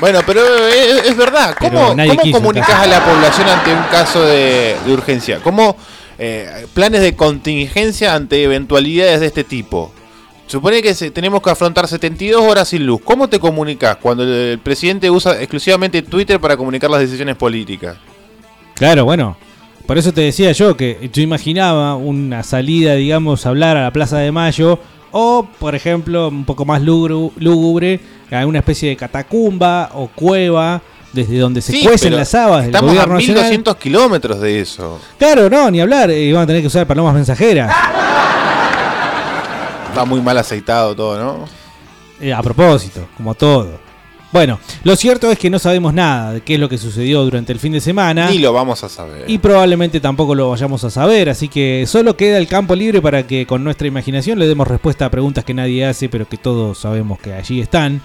Bueno, 0.00 0.20
pero 0.26 0.40
es, 0.66 1.06
es 1.06 1.16
verdad. 1.16 1.54
¿Cómo, 1.56 1.94
cómo 1.94 2.32
comunicas 2.32 2.68
a 2.70 2.86
la 2.86 3.04
población 3.04 3.48
ante 3.48 3.72
un 3.72 3.82
caso 3.92 4.22
de, 4.22 4.76
de 4.84 4.92
urgencia? 4.92 5.38
¿Cómo 5.40 5.76
eh, 6.18 6.66
planes 6.74 7.02
de 7.02 7.14
contingencia 7.14 8.14
ante 8.14 8.42
eventualidades 8.42 9.20
de 9.20 9.26
este 9.26 9.44
tipo? 9.44 9.92
Supone 10.46 10.80
que 10.80 10.94
tenemos 11.10 11.42
que 11.42 11.50
afrontar 11.50 11.88
72 11.88 12.40
horas 12.40 12.68
sin 12.68 12.86
luz. 12.86 13.00
¿Cómo 13.02 13.28
te 13.28 13.40
comunicas 13.40 13.96
cuando 13.96 14.22
el, 14.22 14.60
presidente 14.60 15.10
usa 15.10 15.40
exclusivamente 15.40 16.02
Twitter 16.02 16.38
para 16.38 16.56
comunicar 16.56 16.88
las 16.88 17.00
decisiones 17.00 17.34
políticas? 17.34 17.96
Claro, 18.74 19.04
bueno. 19.04 19.36
Por 19.86 19.98
eso 19.98 20.12
te 20.12 20.20
decía 20.20 20.50
yo 20.52 20.76
que 20.76 21.10
yo 21.12 21.22
imaginaba 21.22 21.94
una 21.94 22.42
salida, 22.42 22.94
digamos, 22.94 23.46
a 23.46 23.50
hablar 23.50 23.76
a 23.76 23.84
la 23.84 23.92
Plaza 23.92 24.18
de 24.18 24.32
Mayo. 24.32 24.78
O, 25.12 25.48
por 25.58 25.74
ejemplo, 25.74 26.28
un 26.28 26.44
poco 26.44 26.64
más 26.64 26.82
lúgubre, 26.82 28.00
alguna 28.30 28.58
especie 28.58 28.88
de 28.90 28.96
catacumba 28.96 29.90
o 29.94 30.08
cueva 30.08 30.82
desde 31.16 31.38
donde 31.38 31.60
se 31.60 31.72
Sí, 31.72 31.82
cuecen 31.82 32.14
las 32.14 32.32
habas 32.34 32.58
del 32.60 32.66
Estamos 32.66 32.90
a 32.90 32.94
gobierno 32.94 33.14
nacional. 33.14 33.42
1200 33.42 33.76
kilómetros 33.76 34.40
de 34.40 34.60
eso. 34.60 35.00
Claro, 35.18 35.50
no, 35.50 35.70
ni 35.70 35.80
hablar. 35.80 36.10
eh, 36.10 36.22
Iban 36.22 36.44
a 36.44 36.46
tener 36.46 36.62
que 36.62 36.68
usar 36.68 36.86
palomas 36.86 37.14
mensajeras. 37.14 37.74
Está 39.88 40.04
muy 40.04 40.20
mal 40.20 40.36
aceitado 40.38 40.94
todo, 40.94 41.18
¿no? 41.18 41.44
Eh, 42.20 42.32
a 42.32 42.42
propósito, 42.42 43.06
como 43.16 43.34
todo. 43.34 43.84
Bueno, 44.32 44.58
lo 44.84 44.96
cierto 44.96 45.30
es 45.30 45.38
que 45.38 45.48
no 45.48 45.58
sabemos 45.58 45.94
nada 45.94 46.34
de 46.34 46.40
qué 46.42 46.54
es 46.54 46.60
lo 46.60 46.68
que 46.68 46.76
sucedió 46.76 47.22
durante 47.24 47.52
el 47.52 47.58
fin 47.58 47.72
de 47.72 47.80
semana. 47.80 48.28
Ni 48.28 48.38
lo 48.38 48.52
vamos 48.52 48.82
a 48.84 48.88
saber. 48.88 49.24
Y 49.30 49.38
probablemente 49.38 49.98
tampoco 50.00 50.34
lo 50.34 50.50
vayamos 50.50 50.84
a 50.84 50.90
saber, 50.90 51.30
así 51.30 51.48
que 51.48 51.84
solo 51.86 52.16
queda 52.16 52.36
el 52.36 52.46
campo 52.48 52.74
libre 52.74 53.00
para 53.00 53.26
que 53.26 53.46
con 53.46 53.64
nuestra 53.64 53.86
imaginación 53.86 54.38
le 54.38 54.46
demos 54.46 54.68
respuesta 54.68 55.06
a 55.06 55.10
preguntas 55.10 55.44
que 55.44 55.54
nadie 55.54 55.86
hace, 55.86 56.08
pero 56.10 56.28
que 56.28 56.36
todos 56.36 56.76
sabemos 56.78 57.18
que 57.18 57.32
allí 57.32 57.60
están. 57.62 58.02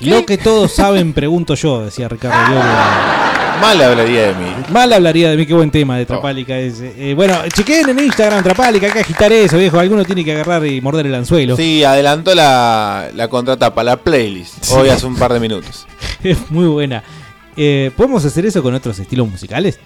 Lo 0.00 0.26
que 0.26 0.38
todos 0.38 0.72
saben, 0.72 1.12
pregunto 1.12 1.54
yo, 1.54 1.84
decía 1.84 2.08
Ricardo 2.08 2.36
Iorio. 2.52 2.70
Mal 3.60 3.80
hablaría 3.80 4.22
de 4.28 4.34
mí. 4.34 4.52
Mal 4.70 4.92
hablaría 4.92 5.30
de 5.30 5.36
mí, 5.36 5.46
qué 5.46 5.54
buen 5.54 5.70
tema 5.70 5.96
de 5.96 6.04
Trapálica 6.04 6.58
ese. 6.58 6.92
Eh, 6.98 7.14
bueno, 7.14 7.36
chequeen 7.48 7.88
en 7.90 8.00
Instagram 8.00 8.42
Trapálica, 8.42 8.86
hay 8.86 8.92
que 8.92 9.00
agitar 9.00 9.32
eso, 9.32 9.56
viejo. 9.56 9.78
Alguno 9.78 10.04
tiene 10.04 10.24
que 10.24 10.32
agarrar 10.32 10.66
y 10.66 10.80
morder 10.80 11.06
el 11.06 11.14
anzuelo. 11.14 11.56
Sí, 11.56 11.84
adelantó 11.84 12.34
la, 12.34 13.08
la 13.14 13.28
contratapa, 13.28 13.82
la 13.84 13.96
playlist. 13.96 14.70
Hoy 14.72 14.88
hace 14.88 15.06
un 15.06 15.16
par 15.16 15.32
de 15.32 15.40
minutos. 15.40 15.86
Es 16.24 16.50
muy 16.50 16.66
buena. 16.66 17.02
Eh, 17.56 17.90
¿Podemos 17.96 18.24
hacer 18.24 18.44
eso 18.46 18.62
con 18.62 18.74
otros 18.74 18.98
estilos 18.98 19.28
musicales? 19.28 19.78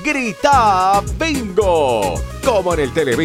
Grita 0.03 1.03
bingo, 1.19 2.15
como 2.43 2.73
en 2.73 2.79
el 2.79 2.93
Telebingo. 2.93 3.17